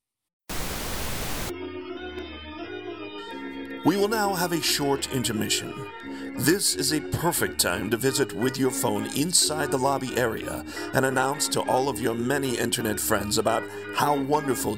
We 3.83 3.97
will 3.97 4.09
now 4.09 4.35
have 4.35 4.53
a 4.53 4.61
short 4.61 5.11
intermission. 5.15 5.73
This 6.37 6.75
is 6.75 6.93
a 6.93 7.01
perfect 7.01 7.59
time 7.59 7.89
to 7.91 7.97
visit 7.97 8.31
with 8.35 8.59
your 8.59 8.71
phone 8.71 9.07
inside 9.17 9.71
the 9.71 9.79
lobby 9.79 10.15
area 10.19 10.67
and 10.93 11.07
announce 11.07 11.49
to 11.49 11.63
all 11.63 11.89
of 11.89 11.99
your 11.99 12.15
many 12.15 12.59
internet 12.59 13.01
friends 13.01 13.39
about 13.39 13.63
how 13.95 14.15
wonderful. 14.15 14.77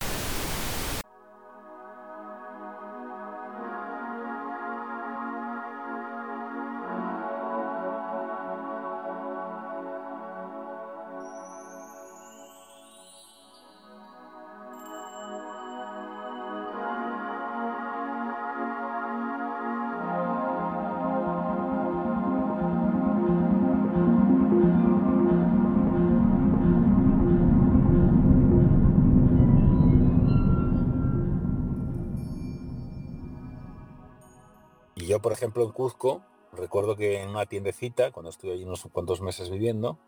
Ejemplo, 35.43 35.64
en 35.64 35.72
Cuzco, 35.72 36.22
recuerdo 36.53 36.95
que 36.95 37.20
en 37.20 37.30
una 37.30 37.47
tiendecita, 37.47 38.12
cuando 38.12 38.30
estuve 38.30 38.53
allí 38.53 38.62
unos 38.62 38.84
cuantos 38.93 39.20
meses 39.20 39.51
viviendo, 39.51 39.99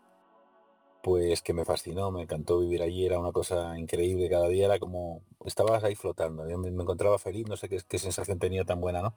pues 1.03 1.41
que 1.41 1.53
me 1.53 1.65
fascinó, 1.65 2.09
me 2.09 2.21
encantó 2.21 2.59
vivir 2.59 2.81
allí, 2.81 3.05
era 3.05 3.19
una 3.19 3.33
cosa 3.33 3.77
increíble, 3.77 4.29
cada 4.29 4.47
día 4.47 4.65
era 4.65 4.79
como, 4.79 5.21
estabas 5.43 5.83
ahí 5.83 5.93
flotando, 5.93 6.49
yo 6.49 6.57
me, 6.57 6.69
encontraba 6.69 7.19
feliz, 7.19 7.47
no 7.49 7.57
sé 7.57 7.67
qué, 7.67 7.79
qué, 7.85 7.99
sensación 7.99 8.39
tenía 8.39 8.63
tan 8.63 8.79
buena, 8.79 9.01
¿no? 9.01 9.13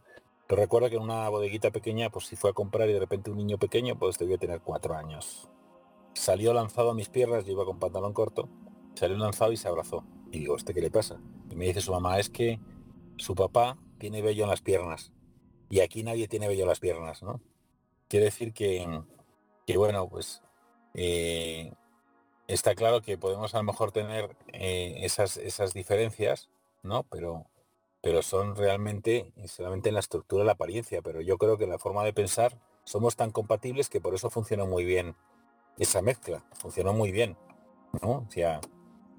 Pero 0.49 0.61
recuerdo 0.61 0.91
que 0.91 0.97
en 0.97 1.03
una 1.03 1.29
bodeguita 1.29 1.71
pequeña, 1.71 2.11
pues 2.11 2.27
si 2.27 2.35
fue 2.35 2.51
a 2.51 2.53
comprar 2.53 2.89
y 2.89 2.95
de 2.95 3.01
repente 3.01 3.31
un 3.31 3.37
niño 3.37 3.59
pequeño, 3.59 3.97
pues 3.97 4.19
debía 4.19 4.39
tener 4.39 4.61
cuatro 4.61 4.95
años. 4.97 5.49
Salió 6.15 6.53
lanzado 6.53 6.91
a 6.91 6.95
mis 6.95 7.11
piernas, 7.11 7.45
yo 7.45 7.53
iba 7.53 7.65
con 7.65 7.79
pantalón 7.79 8.13
corto, 8.13 8.49
salió 8.95 9.17
lanzado 9.19 9.53
y 9.53 9.57
se 9.57 9.69
abrazó. 9.69 10.05
Y 10.33 10.41
digo, 10.41 10.57
¿este 10.57 10.75
qué 10.75 10.81
le 10.81 10.91
pasa? 10.91 11.21
Y 11.51 11.55
me 11.55 11.67
dice 11.67 11.81
su 11.81 11.93
mamá, 11.93 12.19
es 12.19 12.29
que 12.29 12.59
su 13.19 13.35
papá 13.35 13.79
tiene 13.99 14.21
vello 14.21 14.45
en 14.45 14.51
las 14.51 14.63
piernas 14.63 15.13
y 15.71 15.81
aquí 15.81 16.03
nadie 16.03 16.29
tiene 16.29 16.49
bello 16.49 16.67
las 16.67 16.81
piernas, 16.81 17.23
¿no? 17.23 17.41
Quiere 18.09 18.27
decir 18.27 18.53
que, 18.53 19.03
que 19.67 19.77
bueno, 19.77 20.09
pues 20.09 20.43
eh, 20.95 21.73
está 22.47 22.75
claro 22.75 23.03
que 23.03 23.19
podemos 23.19 23.55
a 23.55 23.59
lo 23.59 23.65
mejor 23.65 23.93
tener 23.93 24.37
eh, 24.53 24.97
esas, 25.03 25.37
esas 25.37 25.75
diferencias, 25.75 26.49
¿no? 26.83 27.03
Pero, 27.05 27.47
pero 28.01 28.23
son 28.23 28.57
realmente 28.57 29.33
solamente 29.47 29.91
en 29.91 29.95
la 29.95 30.01
estructura, 30.01 30.45
la 30.45 30.53
apariencia, 30.53 31.03
pero 31.03 31.21
yo 31.21 31.37
creo 31.37 31.59
que 31.59 31.65
en 31.65 31.71
la 31.71 31.79
forma 31.79 32.05
de 32.05 32.15
pensar 32.15 32.59
somos 32.85 33.17
tan 33.17 33.31
compatibles 33.31 33.91
que 33.91 34.01
por 34.01 34.15
eso 34.15 34.31
funcionó 34.31 34.67
muy 34.67 34.85
bien 34.85 35.15
esa 35.79 36.01
mezcla, 36.01 36.43
funcionó 36.55 36.95
muy 36.95 37.13
bien, 37.13 37.37
¿no? 38.03 38.25
O 38.27 38.31
sea, 38.31 38.61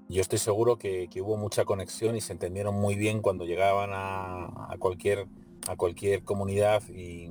yo 0.08 0.20
estoy 0.20 0.38
seguro 0.40 0.76
que, 0.76 1.08
hubo 1.22 1.36
mucha 1.36 1.64
conexión 1.64 2.16
y 2.16 2.20
se 2.20 2.32
entendieron 2.32 2.74
muy 2.74 2.96
bien 2.96 3.22
cuando 3.22 3.44
llegaban 3.44 3.90
a, 3.92 4.72
a 4.72 4.76
cualquier 4.78 5.28
a 5.68 5.76
cualquier 5.76 6.24
comunidad 6.24 6.82
y, 6.88 7.30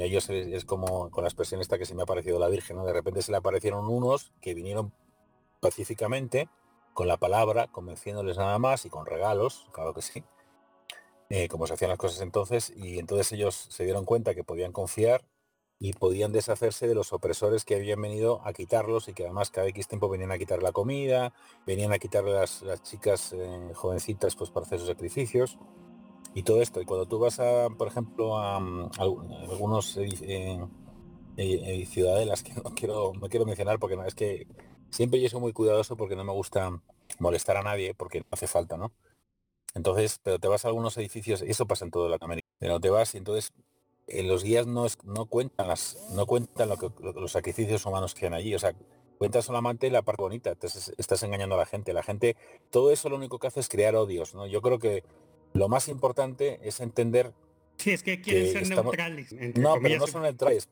a 0.00 0.04
ellos 0.04 0.30
es, 0.30 0.64
como 0.64 1.10
con 1.10 1.24
la 1.24 1.28
expresión 1.28 1.60
esta 1.60 1.78
que 1.78 1.86
se 1.86 1.94
me 1.94 2.02
ha 2.02 2.06
parecido 2.06 2.38
la 2.38 2.48
Virgen. 2.48 2.84
De 2.84 2.92
repente 2.92 3.22
se 3.22 3.32
le 3.32 3.38
aparecieron 3.38 3.88
unos 3.88 4.32
que 4.40 4.54
vinieron 4.54 4.92
pacíficamente, 5.60 6.48
con 6.92 7.08
la 7.08 7.16
palabra, 7.16 7.66
convenciéndoles 7.66 8.38
nada 8.38 8.58
más 8.58 8.86
y 8.86 8.90
con 8.90 9.04
regalos, 9.04 9.66
claro 9.72 9.94
que 9.94 10.02
sí, 10.02 10.22
eh, 11.28 11.48
como 11.48 11.66
se 11.66 11.74
hacían 11.74 11.88
las 11.88 11.98
cosas 11.98 12.20
entonces, 12.20 12.72
y 12.76 12.98
entonces 12.98 13.32
ellos 13.32 13.66
se 13.70 13.84
dieron 13.84 14.04
cuenta 14.04 14.34
que 14.34 14.44
podían 14.44 14.70
confiar 14.70 15.24
y 15.80 15.92
podían 15.92 16.30
deshacerse 16.32 16.86
de 16.86 16.94
los 16.94 17.12
opresores 17.12 17.64
que 17.64 17.74
habían 17.74 18.00
venido 18.00 18.40
a 18.44 18.52
quitarlos 18.52 19.08
y 19.08 19.14
que 19.14 19.24
además 19.24 19.50
cada 19.50 19.66
X 19.68 19.88
tiempo 19.88 20.08
venían 20.08 20.30
a 20.30 20.38
quitar 20.38 20.62
la 20.62 20.70
comida, 20.70 21.32
venían 21.66 21.92
a 21.92 21.98
quitarle 21.98 22.32
las, 22.32 22.62
las 22.62 22.82
chicas 22.82 23.32
eh, 23.32 23.72
jovencitas 23.74 24.36
pues 24.36 24.50
para 24.50 24.66
hacer 24.66 24.78
sus 24.78 24.88
sacrificios 24.88 25.58
y 26.34 26.42
todo 26.42 26.60
esto. 26.60 26.80
Y 26.80 26.84
cuando 26.84 27.06
tú 27.06 27.18
vas 27.18 27.40
a, 27.40 27.68
por 27.70 27.88
ejemplo, 27.88 28.36
a, 28.36 28.60
mm, 28.60 28.90
algunos 28.98 29.96
eh, 29.96 30.60
eh, 31.36 31.86
ciudadelas 31.86 32.42
que 32.42 32.52
no 32.64 32.74
quiero, 32.74 33.12
no 33.20 33.28
quiero 33.28 33.46
mencionar 33.46 33.78
porque 33.78 33.96
no, 33.96 34.04
es 34.04 34.14
que 34.14 34.46
siempre 34.90 35.20
yo 35.20 35.28
soy 35.28 35.40
muy 35.40 35.52
cuidadoso 35.52 35.96
porque 35.96 36.16
no 36.16 36.24
me 36.24 36.32
gusta 36.32 36.82
molestar 37.18 37.56
a 37.56 37.62
nadie 37.62 37.94
porque 37.94 38.20
no 38.20 38.26
hace 38.30 38.46
falta, 38.46 38.76
¿no? 38.76 38.92
Entonces, 39.74 40.20
pero 40.22 40.38
te 40.38 40.48
vas 40.48 40.64
a 40.64 40.68
algunos 40.68 40.96
edificios, 40.98 41.42
y 41.42 41.50
eso 41.50 41.66
pasa 41.66 41.84
en 41.84 41.90
todo 41.90 42.08
Latinoamérica, 42.08 42.46
pero 42.58 42.78
te 42.78 42.90
vas 42.90 43.14
y 43.14 43.18
entonces 43.18 43.52
en 44.06 44.28
los 44.28 44.44
guías 44.44 44.66
no, 44.66 44.86
es, 44.86 44.98
no 45.02 45.26
cuentan 45.26 45.66
las, 45.66 45.98
no 46.12 46.26
cuentan 46.26 46.68
lo 46.68 46.76
que, 46.76 46.90
los 47.00 47.32
sacrificios 47.32 47.84
humanos 47.84 48.14
que 48.14 48.26
hay 48.26 48.32
allí, 48.34 48.54
o 48.54 48.58
sea, 48.58 48.74
cuentan 49.18 49.42
solamente 49.42 49.90
la 49.90 50.02
parte 50.02 50.22
bonita, 50.22 50.54
estás 50.98 51.22
engañando 51.22 51.54
a 51.54 51.58
la 51.58 51.66
gente. 51.66 51.92
La 51.92 52.02
gente, 52.02 52.36
todo 52.70 52.90
eso 52.90 53.08
lo 53.08 53.16
único 53.16 53.38
que 53.38 53.46
hace 53.46 53.60
es 53.60 53.68
crear 53.68 53.96
odios, 53.96 54.34
¿no? 54.34 54.46
Yo 54.46 54.60
creo 54.60 54.78
que 54.78 55.04
lo 55.54 55.68
más 55.68 55.88
importante 55.88 56.60
es 56.62 56.80
entender... 56.80 57.32
Sí, 57.78 57.92
es 57.92 58.02
que 58.02 58.20
quieren 58.20 58.52
ser 58.52 58.68
neutrales. 58.68 59.32
No, 59.56 59.76
pero 59.80 59.98
no 59.98 60.06
son 60.06 60.22
neutrales. 60.22 60.68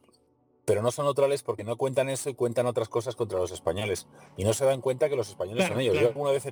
Pero 0.65 0.83
no 0.83 0.93
son 0.93 1.07
neutrales 1.07 1.43
porque 1.43 1.65
no 1.65 1.77
cuentan 1.77 2.09
eso 2.09 2.31
y 2.31 2.35
cuentan 2.35 2.67
otras 2.67 2.89
cosas 2.89 3.17
contra 3.17 3.39
los 3.39 3.51
españoles. 3.51 4.07
Y 4.37 4.45
no 4.45 4.53
se 4.53 4.65
dan 4.65 4.81
cuenta 4.81 5.09
que 5.09 5.17
los 5.17 5.29
españoles 5.29 5.67
son 5.67 5.81
ellos. 5.81 5.99
Yo 5.99 6.09
alguna 6.09 6.33
vez 6.33 6.45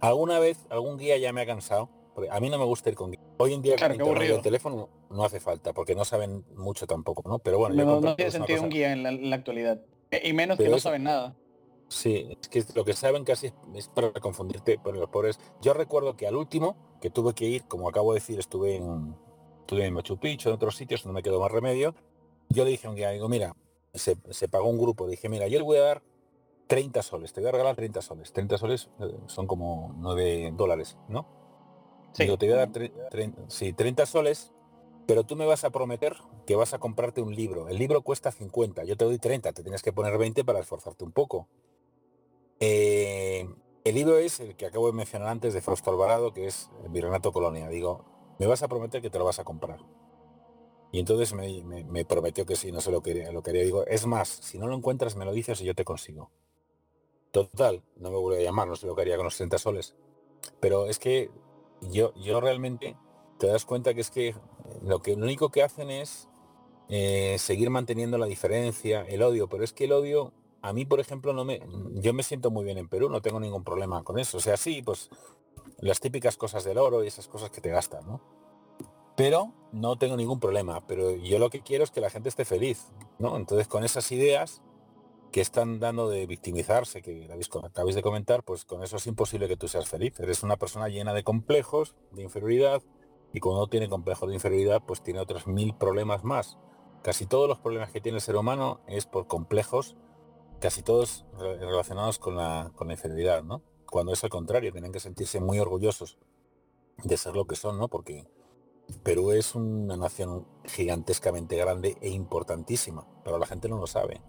Alguna 0.00 0.38
vez, 0.38 0.66
algún 0.68 0.98
guía 0.98 1.16
ya 1.16 1.32
me 1.32 1.40
ha 1.40 1.46
cansado, 1.46 1.88
porque 2.14 2.30
a 2.30 2.38
mí 2.40 2.50
no 2.50 2.58
me 2.58 2.64
gusta 2.64 2.90
ir 2.90 2.96
con 2.96 3.10
guía. 3.10 3.20
Hoy 3.38 3.54
en 3.54 3.62
día 3.62 3.76
claro, 3.76 3.96
con 3.98 4.20
el 4.20 4.40
teléfono 4.42 4.90
no 5.10 5.24
hace 5.24 5.40
falta, 5.40 5.72
porque 5.72 5.94
no 5.94 6.04
saben 6.04 6.44
mucho 6.54 6.86
tampoco, 6.86 7.26
¿no? 7.26 7.38
Pero 7.38 7.58
bueno, 7.58 7.82
no, 7.82 8.00
no 8.00 8.16
tiene 8.16 8.30
sentido 8.30 8.62
un 8.62 8.68
guía 8.68 8.92
en 8.92 9.30
la, 9.30 9.36
actualidad. 9.36 9.80
Y 10.22 10.32
menos 10.34 10.58
que 10.58 10.68
no 10.68 10.78
saben 10.78 11.04
nada. 11.04 11.34
Sí, 11.88 12.36
es 12.40 12.48
que 12.48 12.64
lo 12.74 12.84
que 12.84 12.94
saben 12.94 13.24
casi 13.24 13.52
es 13.74 13.88
para 13.88 14.12
confundirte 14.12 14.78
por 14.78 14.96
los 14.96 15.08
pobres. 15.08 15.38
Yo 15.62 15.72
recuerdo 15.72 16.16
que 16.16 16.26
al 16.26 16.36
último, 16.36 16.76
que 17.00 17.10
tuve 17.10 17.34
que 17.34 17.44
ir, 17.46 17.64
como 17.64 17.88
acabo 17.88 18.12
de 18.12 18.20
decir, 18.20 18.38
estuve 18.38 18.76
en, 18.76 19.14
estuve 19.60 19.86
en 19.86 19.94
Machu 19.94 20.18
Picchu, 20.18 20.48
en 20.48 20.56
otros 20.56 20.76
sitios 20.76 21.04
donde 21.04 21.18
me 21.18 21.22
quedó 21.22 21.40
más 21.40 21.52
remedio, 21.52 21.94
yo 22.48 22.64
le 22.64 22.70
dije 22.70 22.86
a 22.86 22.90
un 22.90 22.96
guía, 22.96 23.10
digo, 23.10 23.28
mira, 23.28 23.54
se, 23.94 24.16
pagó 24.48 24.68
un 24.68 24.78
grupo, 24.78 25.06
dije, 25.06 25.28
mira, 25.28 25.46
yo 25.48 25.58
le 25.58 25.64
voy 25.64 25.78
a 25.78 25.82
dar 25.82 26.02
30 26.66 27.02
soles, 27.02 27.32
te 27.32 27.40
voy 27.40 27.48
a 27.48 27.52
regalar 27.52 27.76
30 27.76 28.02
soles. 28.02 28.32
30 28.32 28.58
soles 28.58 28.90
eh, 29.00 29.16
son 29.26 29.46
como 29.46 29.94
9 29.98 30.52
dólares, 30.56 30.96
¿no? 31.08 31.26
Sí. 32.12 32.24
Digo, 32.24 32.38
te 32.38 32.46
voy 32.46 32.54
a 32.54 32.66
dar 32.66 32.70
30 33.76 34.06
soles, 34.06 34.52
pero 35.06 35.24
tú 35.24 35.36
me 35.36 35.46
vas 35.46 35.64
a 35.64 35.70
prometer 35.70 36.16
que 36.46 36.56
vas 36.56 36.74
a 36.74 36.78
comprarte 36.78 37.20
un 37.20 37.34
libro. 37.34 37.68
El 37.68 37.78
libro 37.78 38.02
cuesta 38.02 38.32
50, 38.32 38.84
yo 38.84 38.96
te 38.96 39.04
doy 39.04 39.18
30, 39.18 39.52
te 39.52 39.62
tienes 39.62 39.82
que 39.82 39.92
poner 39.92 40.16
20 40.18 40.44
para 40.44 40.60
esforzarte 40.60 41.04
un 41.04 41.12
poco. 41.12 41.46
Eh, 42.60 43.48
el 43.84 43.94
libro 43.94 44.18
es 44.18 44.40
el 44.40 44.56
que 44.56 44.66
acabo 44.66 44.86
de 44.86 44.92
mencionar 44.92 45.28
antes 45.28 45.54
de 45.54 45.60
Fausto 45.60 45.90
Alvarado, 45.90 46.32
que 46.32 46.46
es 46.46 46.70
Virrenato 46.88 47.32
Colonia. 47.32 47.68
Digo, 47.68 48.04
me 48.38 48.46
vas 48.46 48.62
a 48.62 48.68
prometer 48.68 49.00
que 49.00 49.10
te 49.10 49.18
lo 49.18 49.24
vas 49.24 49.38
a 49.38 49.44
comprar. 49.44 49.80
Y 50.92 50.98
entonces 50.98 51.34
me, 51.34 52.04
prometió 52.04 52.46
que 52.46 52.56
sí, 52.56 52.72
no 52.72 52.80
se 52.80 52.90
lo 52.90 53.02
quería, 53.02 53.30
lo 53.32 53.42
quería. 53.42 53.62
Digo, 53.62 53.86
es 53.86 54.06
más, 54.06 54.28
si 54.28 54.58
no 54.58 54.66
lo 54.66 54.74
encuentras 54.74 55.16
me 55.16 55.24
lo 55.24 55.32
dices 55.32 55.60
y 55.60 55.64
yo 55.64 55.74
te 55.74 55.84
consigo. 55.84 56.30
Total, 57.32 57.82
no 57.96 58.10
me 58.10 58.16
vuelvo 58.16 58.40
a 58.40 58.42
llamar, 58.42 58.66
no 58.66 58.76
sé 58.76 58.86
lo 58.86 58.94
que 58.94 59.02
haría 59.02 59.16
con 59.16 59.24
los 59.24 59.36
30 59.36 59.58
soles. 59.58 59.94
Pero 60.58 60.86
es 60.86 60.98
que 60.98 61.30
yo, 61.82 62.14
yo 62.14 62.40
realmente 62.40 62.96
te 63.38 63.46
das 63.46 63.66
cuenta 63.66 63.94
que 63.94 64.00
es 64.00 64.10
que 64.10 64.34
lo 64.82 65.02
que 65.02 65.16
lo 65.16 65.24
único 65.24 65.50
que 65.50 65.62
hacen 65.62 65.90
es 65.90 66.28
eh, 66.88 67.36
seguir 67.38 67.68
manteniendo 67.68 68.16
la 68.16 68.26
diferencia, 68.26 69.02
el 69.02 69.22
odio, 69.22 69.48
pero 69.48 69.64
es 69.64 69.72
que 69.72 69.84
el 69.84 69.92
odio 69.92 70.32
a 70.66 70.72
mí, 70.72 70.84
por 70.84 70.98
ejemplo, 70.98 71.32
no 71.32 71.44
me, 71.44 71.60
yo 71.94 72.12
me 72.12 72.22
siento 72.22 72.50
muy 72.50 72.64
bien 72.64 72.78
en 72.78 72.88
Perú, 72.88 73.08
no 73.08 73.22
tengo 73.22 73.38
ningún 73.38 73.62
problema 73.62 74.02
con 74.02 74.18
eso. 74.18 74.38
O 74.38 74.40
sea, 74.40 74.56
sí, 74.56 74.82
pues 74.82 75.10
las 75.78 76.00
típicas 76.00 76.36
cosas 76.36 76.64
del 76.64 76.78
oro 76.78 77.04
y 77.04 77.06
esas 77.06 77.28
cosas 77.28 77.50
que 77.50 77.60
te 77.60 77.70
gastan, 77.70 78.04
¿no? 78.06 78.20
Pero 79.16 79.54
no 79.72 79.96
tengo 79.96 80.16
ningún 80.16 80.40
problema. 80.40 80.84
Pero 80.86 81.14
yo 81.14 81.38
lo 81.38 81.50
que 81.50 81.60
quiero 81.60 81.84
es 81.84 81.90
que 81.90 82.00
la 82.00 82.10
gente 82.10 82.28
esté 82.28 82.44
feliz, 82.44 82.92
¿no? 83.18 83.36
Entonces, 83.36 83.68
con 83.68 83.84
esas 83.84 84.10
ideas 84.10 84.60
que 85.30 85.40
están 85.40 85.78
dando 85.78 86.08
de 86.08 86.26
victimizarse, 86.26 87.00
que 87.00 87.28
acabáis 87.62 87.94
de 87.94 88.02
comentar, 88.02 88.42
pues 88.42 88.64
con 88.64 88.82
eso 88.82 88.96
es 88.96 89.06
imposible 89.06 89.48
que 89.48 89.56
tú 89.56 89.68
seas 89.68 89.88
feliz. 89.88 90.18
Eres 90.18 90.42
una 90.42 90.56
persona 90.56 90.88
llena 90.88 91.14
de 91.14 91.22
complejos, 91.22 91.94
de 92.10 92.22
inferioridad, 92.22 92.82
y 93.32 93.38
cuando 93.38 93.60
no 93.60 93.66
tiene 93.68 93.88
complejos 93.88 94.28
de 94.28 94.34
inferioridad, 94.34 94.82
pues 94.84 95.02
tiene 95.02 95.20
otros 95.20 95.46
mil 95.46 95.74
problemas 95.74 96.24
más. 96.24 96.58
Casi 97.02 97.26
todos 97.26 97.48
los 97.48 97.58
problemas 97.58 97.92
que 97.92 98.00
tiene 98.00 98.16
el 98.16 98.22
ser 98.22 98.34
humano 98.34 98.80
es 98.88 99.06
por 99.06 99.26
complejos 99.26 99.96
casi 100.60 100.82
todos 100.82 101.24
relacionados 101.38 102.18
con 102.18 102.36
la, 102.36 102.72
con 102.74 102.88
la 102.88 102.94
inferioridad, 102.94 103.42
¿no? 103.42 103.62
Cuando 103.86 104.12
es 104.12 104.24
al 104.24 104.30
contrario, 104.30 104.72
tienen 104.72 104.92
que 104.92 105.00
sentirse 105.00 105.40
muy 105.40 105.58
orgullosos 105.58 106.18
de 107.04 107.16
ser 107.16 107.34
lo 107.34 107.46
que 107.46 107.56
son, 107.56 107.78
¿no? 107.78 107.88
Porque 107.88 108.26
Perú 109.02 109.32
es 109.32 109.54
una 109.54 109.96
nación 109.96 110.46
gigantescamente 110.64 111.56
grande 111.56 111.96
e 112.00 112.10
importantísima, 112.10 113.06
pero 113.24 113.38
la 113.38 113.46
gente 113.46 113.68
no 113.68 113.78
lo 113.78 113.86
sabe. 113.86 114.20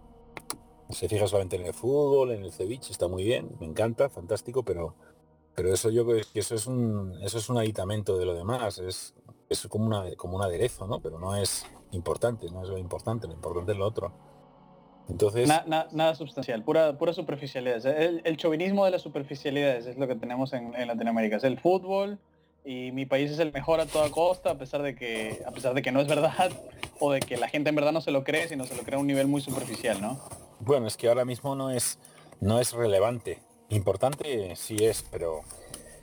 Se 0.89 1.09
fija 1.09 1.27
solamente 1.27 1.57
en 1.57 1.65
el 1.65 1.73
fútbol, 1.73 2.31
en 2.31 2.43
el 2.43 2.51
ceviche, 2.51 2.91
está 2.91 3.07
muy 3.07 3.23
bien, 3.23 3.55
me 3.59 3.65
encanta, 3.65 4.09
fantástico, 4.09 4.63
pero 4.63 4.95
pero 5.53 5.73
eso 5.73 5.89
yo 5.89 6.05
creo 6.05 6.21
que 6.31 6.39
eso 6.39 6.53
es 6.53 6.67
un 6.67 7.17
eso 7.23 7.39
es 7.39 7.49
un 7.49 7.57
aditamento 7.57 8.15
de 8.15 8.25
lo 8.25 8.35
demás, 8.35 8.77
es, 8.77 9.15
es 9.49 9.67
como 9.67 9.87
una 9.87 10.15
como 10.15 10.37
un 10.37 10.43
aderezo, 10.43 10.87
¿no? 10.87 11.01
Pero 11.01 11.19
no 11.19 11.35
es 11.35 11.65
importante, 11.91 12.49
no 12.51 12.61
es 12.63 12.69
lo 12.69 12.77
importante, 12.77 13.27
lo 13.27 13.33
importante 13.33 13.71
es 13.71 13.77
lo 13.77 13.87
otro. 13.87 14.13
Entonces... 15.09 15.47
nada 15.47 16.15
sustancial, 16.15 16.63
pura, 16.63 16.97
pura 16.97 17.13
superficialidad. 17.13 17.85
El, 17.85 18.21
el, 18.23 18.37
chauvinismo 18.37 18.85
de 18.85 18.91
las 18.91 19.01
superficialidades 19.01 19.85
es 19.85 19.97
lo 19.97 20.07
que 20.07 20.15
tenemos 20.15 20.53
en, 20.53 20.73
Latinoamérica. 20.87 21.37
Es 21.37 21.43
el 21.43 21.59
fútbol 21.59 22.19
y 22.65 22.91
mi 22.91 23.05
país 23.05 23.31
es 23.31 23.39
el 23.39 23.53
mejor 23.53 23.79
a 23.79 23.85
toda 23.85 24.09
costa, 24.09 24.51
a 24.51 24.57
pesar 24.57 24.81
de 24.81 24.95
que, 24.95 25.41
a 25.45 25.51
pesar 25.51 25.73
de 25.73 25.81
que 25.81 25.91
no 25.91 26.01
es 26.01 26.07
verdad, 26.07 26.51
o 26.99 27.11
de 27.11 27.19
que 27.19 27.37
la 27.37 27.47
gente 27.47 27.69
en 27.69 27.75
verdad 27.75 27.91
no 27.91 28.01
se 28.01 28.11
lo 28.11 28.23
cree, 28.23 28.47
sino 28.47 28.65
se 28.65 28.75
lo 28.75 28.83
cree 28.83 28.97
a 28.97 28.99
un 28.99 29.07
nivel 29.07 29.27
muy 29.27 29.41
superficial, 29.41 30.01
¿no? 30.01 30.19
Bueno, 30.59 30.87
es 30.87 30.97
que 30.97 31.07
ahora 31.07 31.23
mismo 31.23 31.55
no 31.55 31.69
es, 31.69 31.99
no 32.41 32.59
es 32.59 32.73
relevante. 32.73 33.39
Importante 33.69 34.55
sí 34.55 34.77
es, 34.81 35.03
pero 35.11 35.43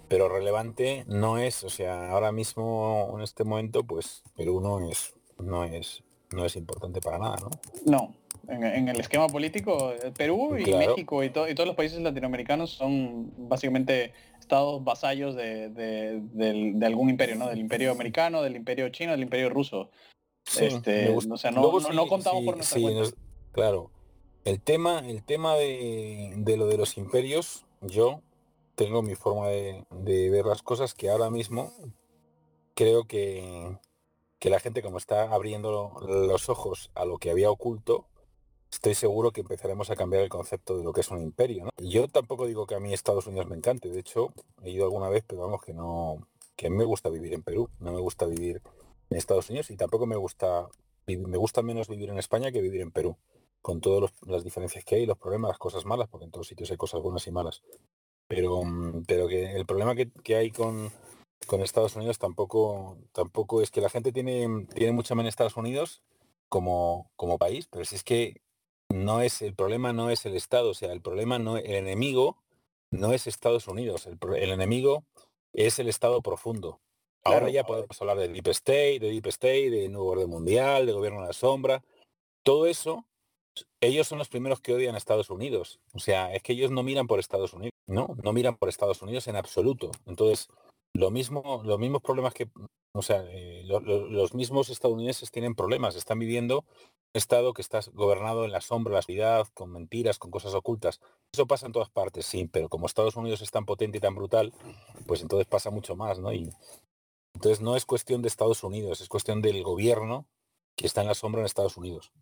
pero 0.08 0.28
relevante 0.28 1.04
no 1.06 1.38
es. 1.38 1.64
O 1.64 1.70
sea, 1.70 2.10
ahora 2.10 2.32
mismo 2.32 3.12
en 3.16 3.22
este 3.22 3.44
momento, 3.44 3.84
pues 3.84 4.22
Perú 4.36 4.60
no 4.60 4.88
es, 4.88 5.14
no 5.38 5.64
es, 5.64 6.02
no 6.30 6.44
es 6.44 6.56
importante 6.56 7.00
para 7.00 7.18
nada, 7.18 7.36
¿no? 7.40 7.50
No, 7.84 8.14
en, 8.48 8.88
el 8.88 9.00
esquema 9.00 9.28
político, 9.28 9.92
eh, 9.92 10.12
Perú 10.16 10.56
y 10.58 10.72
México 10.74 11.22
y, 11.22 11.30
todos 11.30 11.66
los 11.66 11.74
países 11.74 12.00
latinoamericanos 12.00 12.70
son 12.70 13.32
básicamente 13.48 14.12
estados 14.38 14.82
vasallos 14.84 15.34
de, 15.34 16.20
algún 16.82 17.10
imperio, 17.10 17.36
¿no? 17.36 17.48
Del 17.48 17.58
imperio 17.58 17.92
americano, 17.92 18.42
del 18.42 18.56
imperio 18.56 18.88
chino, 18.90 19.12
del 19.12 19.22
imperio 19.22 19.50
ruso. 19.50 19.90
este, 20.58 21.08
o 21.10 21.36
sea, 21.36 21.50
no, 21.50 21.70
contamos 22.08 22.44
por 22.44 22.56
nuestra 22.56 22.80
claro. 23.52 23.90
El 24.44 24.60
tema, 24.60 25.02
el 25.06 25.22
tema 25.22 25.54
de, 25.54 26.34
lo 26.58 26.66
de 26.66 26.76
los 26.76 26.98
imperios, 26.98 27.64
yo 27.80 28.20
tengo 28.74 29.02
mi 29.02 29.14
forma 29.14 29.48
de, 29.48 29.84
ver 30.30 30.44
las 30.44 30.62
cosas 30.62 30.92
que 30.92 31.08
ahora 31.08 31.30
mismo 31.30 31.72
creo 32.74 33.04
que, 33.04 33.78
que 34.38 34.50
la 34.50 34.60
gente 34.60 34.82
como 34.82 34.98
está 34.98 35.32
abriendo 35.32 35.94
los 36.06 36.48
ojos 36.50 36.90
a 36.94 37.06
lo 37.06 37.16
que 37.16 37.30
había 37.30 37.50
oculto, 37.50 38.06
estoy 38.74 38.94
seguro 38.94 39.30
que 39.30 39.40
empezaremos 39.40 39.90
a 39.90 39.96
cambiar 39.96 40.22
el 40.22 40.28
concepto 40.28 40.76
de 40.76 40.84
lo 40.84 40.92
que 40.92 41.00
es 41.00 41.10
un 41.10 41.22
imperio. 41.22 41.70
Yo 41.78 42.08
tampoco 42.08 42.46
digo 42.46 42.66
que 42.66 42.74
a 42.74 42.80
mí 42.80 42.92
Estados 42.92 43.26
Unidos 43.26 43.48
me 43.48 43.56
encante, 43.56 43.88
de 43.88 44.00
hecho 44.00 44.32
he 44.62 44.70
ido 44.70 44.84
alguna 44.84 45.08
vez, 45.08 45.24
pero 45.26 45.42
vamos 45.42 45.62
que 45.62 45.72
no, 45.72 46.26
que 46.56 46.66
a 46.66 46.70
mí 46.70 46.76
me 46.76 46.84
gusta 46.84 47.08
vivir 47.08 47.34
en 47.34 47.42
Perú, 47.42 47.70
no 47.78 47.92
me 47.92 48.00
gusta 48.00 48.26
vivir 48.26 48.62
en 49.10 49.16
Estados 49.16 49.48
Unidos 49.50 49.70
y 49.70 49.76
tampoco 49.76 50.06
me 50.06 50.16
gusta, 50.16 50.68
me 51.06 51.38
gusta 51.38 51.62
menos 51.62 51.88
vivir 51.88 52.10
en 52.10 52.18
España 52.18 52.50
que 52.50 52.60
vivir 52.60 52.80
en 52.80 52.90
Perú, 52.90 53.16
con 53.62 53.80
todas 53.80 54.12
las 54.26 54.44
diferencias 54.44 54.84
que 54.84 54.96
hay, 54.96 55.06
los 55.06 55.18
problemas, 55.18 55.50
las 55.50 55.58
cosas 55.58 55.84
malas, 55.84 56.08
porque 56.08 56.24
en 56.24 56.32
todos 56.32 56.48
sitios 56.48 56.70
hay 56.70 56.76
cosas 56.76 57.00
buenas 57.00 57.26
y 57.26 57.30
malas. 57.30 57.62
Pero, 58.26 58.62
pero 59.06 59.28
que 59.28 59.52
el 59.52 59.66
problema 59.66 59.94
que, 59.94 60.36
hay 60.36 60.50
con, 60.50 60.90
con 61.46 61.60
Estados 61.60 61.94
Unidos 61.94 62.18
tampoco, 62.18 62.98
tampoco 63.12 63.62
es 63.62 63.70
que 63.70 63.80
la 63.80 63.90
gente 63.90 64.12
tiene, 64.12 64.66
tiene 64.74 64.92
mucha 64.92 65.14
menos 65.14 65.26
en 65.26 65.28
Estados 65.28 65.56
Unidos 65.56 66.02
como, 66.48 67.10
como 67.16 67.38
país, 67.38 67.68
pero 67.70 67.84
si 67.84 67.96
es 67.96 68.04
que 68.04 68.43
no 68.94 69.20
es 69.20 69.42
el 69.42 69.54
problema 69.54 69.92
no 69.92 70.08
es 70.10 70.24
el 70.24 70.36
Estado, 70.36 70.70
o 70.70 70.74
sea, 70.74 70.92
el 70.92 71.02
problema 71.02 71.38
no 71.38 71.56
el 71.56 71.74
enemigo 71.74 72.38
no 72.90 73.12
es 73.12 73.26
Estados 73.26 73.66
Unidos, 73.66 74.06
el, 74.06 74.50
enemigo 74.50 75.04
es 75.52 75.80
el 75.80 75.88
Estado 75.88 76.22
profundo. 76.22 76.80
Ahora 77.24 77.50
ya 77.50 77.64
podemos 77.64 78.00
hablar 78.00 78.18
de 78.18 78.28
Deep 78.28 78.48
State, 78.48 79.00
de 79.00 79.10
Deep 79.10 79.26
State, 79.28 79.70
de 79.70 79.88
Nuevo 79.88 80.10
Orden 80.10 80.28
Mundial, 80.28 80.86
de 80.86 80.92
Gobierno 80.92 81.22
de 81.22 81.28
la 81.28 81.32
Sombra. 81.32 81.82
Todo 82.44 82.66
eso, 82.66 83.06
ellos 83.80 84.06
son 84.06 84.18
los 84.18 84.28
primeros 84.28 84.60
que 84.60 84.74
odian 84.74 84.94
a 84.94 84.98
Estados 84.98 85.30
Unidos. 85.30 85.80
O 85.94 85.98
sea, 85.98 86.32
es 86.34 86.42
que 86.42 86.52
ellos 86.52 86.70
no 86.70 86.82
miran 86.82 87.06
por 87.06 87.18
Estados 87.18 87.54
Unidos, 87.54 87.72
no, 87.86 88.14
no 88.22 88.32
miran 88.32 88.56
por 88.56 88.68
Estados 88.68 89.00
Unidos 89.02 89.26
en 89.26 89.36
absoluto. 89.36 89.90
Entonces, 90.06 90.48
lo 90.94 91.10
mismo, 91.10 91.62
los 91.64 91.78
mismos 91.78 92.02
problemas 92.02 92.34
que, 92.34 92.48
o 92.94 93.02
sea, 93.02 93.24
eh, 93.28 93.64
los 93.66 94.34
mismos 94.34 94.70
estadounidenses 94.70 95.30
tienen 95.30 95.54
problemas, 95.54 95.96
están 95.96 96.18
viviendo 96.18 96.64
Estado 97.12 97.52
que 97.52 97.62
está 97.62 97.80
gobernado 97.92 98.44
en 98.44 98.50
la 98.50 98.60
sombra, 98.60 98.94
la 98.94 98.98
oscuridad, 99.00 99.46
con 99.54 99.70
mentiras, 99.70 100.18
con 100.18 100.32
cosas 100.32 100.54
ocultas. 100.54 101.00
Eso 101.32 101.46
pasa 101.46 101.66
en 101.66 101.72
todas 101.72 101.90
partes, 101.90 102.26
sí, 102.26 102.48
pero 102.50 102.68
como 102.68 102.86
Estados 102.86 103.14
Unidos 103.14 103.40
es 103.40 103.52
tan 103.52 103.66
potente 103.66 103.98
y 103.98 104.00
tan 104.00 104.14
brutal, 104.16 104.52
pues 105.06 105.22
entonces 105.22 105.46
pasa 105.46 105.70
mucho 105.70 105.94
más, 105.94 106.18
¿no? 106.18 106.32
Y 106.32 106.50
entonces 107.34 107.60
no 107.60 107.76
es 107.76 107.84
cuestión 107.84 108.22
de 108.22 108.28
Estados 108.28 108.64
Unidos, 108.64 109.00
es 109.00 109.08
cuestión 109.08 109.42
del 109.42 109.62
gobierno 109.62 110.26
que 110.76 110.86
está 110.86 111.02
en 111.02 111.08
la 111.08 111.14
sombra 111.14 111.40
en 111.40 111.46
Estados 111.46 111.76
Unidos. 111.76 112.12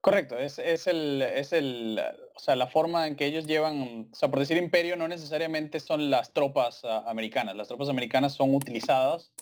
Correcto, 0.00 0.38
es, 0.38 0.58
el, 0.58 1.22
es 1.22 1.52
el, 1.52 2.00
o 2.34 2.38
sea, 2.38 2.54
la 2.54 2.68
forma 2.68 3.08
en 3.08 3.16
que 3.16 3.26
ellos 3.26 3.46
llevan, 3.46 4.08
o 4.12 4.14
sea, 4.14 4.30
por 4.30 4.38
decir 4.38 4.56
imperio 4.56 4.96
no 4.96 5.08
necesariamente 5.08 5.80
son 5.80 6.08
las 6.08 6.32
tropas 6.32 6.84
ah, 6.84 7.04
americanas, 7.08 7.56
las 7.56 7.66
tropas 7.66 7.88
americanas 7.88 8.34
son 8.34 8.54
utilizadas 8.54 9.32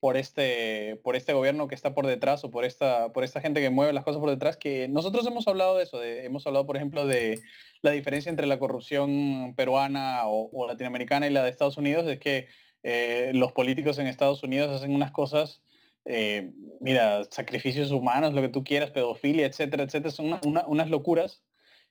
por 0.00 0.16
este, 0.16 0.96
por 1.02 1.16
este 1.16 1.32
gobierno 1.32 1.68
que 1.68 1.74
está 1.74 1.94
por 1.94 2.06
detrás 2.06 2.44
o 2.44 2.50
por 2.50 2.64
esta, 2.64 3.12
por 3.12 3.24
esta 3.24 3.40
gente 3.40 3.60
que 3.60 3.70
mueve 3.70 3.92
las 3.92 4.04
cosas 4.04 4.20
por 4.20 4.30
detrás, 4.30 4.56
que 4.56 4.88
nosotros 4.88 5.26
hemos 5.26 5.46
hablado 5.48 5.76
de 5.76 5.84
eso, 5.84 6.02
hemos 6.02 6.46
hablado, 6.46 6.66
por 6.66 6.76
ejemplo, 6.76 7.06
de 7.06 7.40
la 7.82 7.90
diferencia 7.90 8.30
entre 8.30 8.46
la 8.46 8.58
corrupción 8.58 9.54
peruana 9.56 10.22
o, 10.26 10.66
latinoamericana 10.66 11.26
y 11.26 11.30
la 11.30 11.42
de 11.42 11.50
Estados 11.50 11.76
Unidos, 11.76 12.06
es 12.06 12.18
que 12.18 12.46
eh, 12.82 13.32
los 13.34 13.52
políticos 13.52 13.98
en 13.98 14.06
Estados 14.06 14.42
Unidos 14.42 14.70
hacen 14.70 14.94
unas 14.94 15.10
cosas, 15.10 15.62
eh, 16.06 16.52
mira, 16.80 17.24
sacrificios 17.30 17.90
humanos, 17.90 18.32
lo 18.32 18.40
que 18.40 18.48
tú 18.48 18.62
quieras, 18.62 18.90
pedofilia, 18.90 19.46
etcétera, 19.46 19.84
etcétera, 19.84 20.10
son 20.10 20.38
unas 20.42 20.88
locuras 20.88 21.42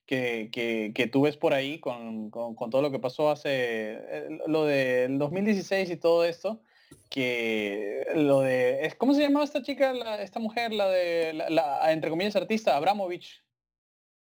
que, 0.05 0.49
que, 0.93 1.07
tú 1.07 1.23
ves 1.23 1.35
por 1.35 1.53
ahí 1.53 1.79
con, 1.79 2.29
con, 2.29 2.69
todo 2.69 2.81
lo 2.81 2.91
que 2.91 2.99
pasó 2.99 3.29
hace, 3.29 3.49
eh, 3.51 4.27
lo 4.47 4.65
del 4.65 5.17
2016 5.17 5.89
y 5.89 5.97
todo 5.97 6.23
esto, 6.23 6.61
que 7.09 8.05
lo 8.15 8.41
de, 8.41 8.93
¿cómo 8.97 9.13
se 9.13 9.21
llamaba 9.21 9.45
esta 9.45 9.63
chica, 9.63 9.93
esta 10.21 10.39
mujer, 10.39 10.71
la 10.71 10.89
de, 10.89 11.33
la, 11.49 11.91
entre 11.91 12.09
comillas, 12.09 12.35
artista, 12.35 12.77
Abramovich? 12.77 13.43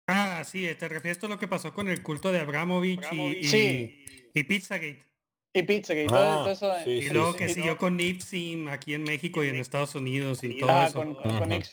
Ah, 0.07 0.43
sí, 0.45 0.67
te 0.77 0.87
refieres 0.87 1.23
a 1.23 1.27
lo 1.27 1.39
que 1.39 1.47
pasó 1.47 1.73
con 1.73 1.89
el 1.89 2.03
culto 2.03 2.31
de 2.31 2.39
Abramovich, 2.39 3.01
y, 3.11 3.43
sí. 3.43 4.05
y 4.33 4.43
Pizzagate. 4.43 5.12
Y 5.55 5.61
Pizzagate, 5.63 6.07
todo, 6.07 6.49
eso. 6.49 6.75
Eh, 6.77 6.83
y 6.87 7.09
luego 7.09 7.35
que 7.35 7.47
siguió 7.47 7.77
con 7.77 7.95
Nipsim 7.95 8.67
aquí 8.69 8.95
en 8.95 9.03
México 9.03 9.43
y 9.43 9.49
en 9.49 9.57
Estados 9.57 9.93
Unidos 9.93 10.43
y 10.43 10.57
todo 10.57 10.71
ah, 10.71 10.87
eso. 10.87 10.97
Con, 10.97 11.13
con 11.13 11.51
eh, 11.51 11.63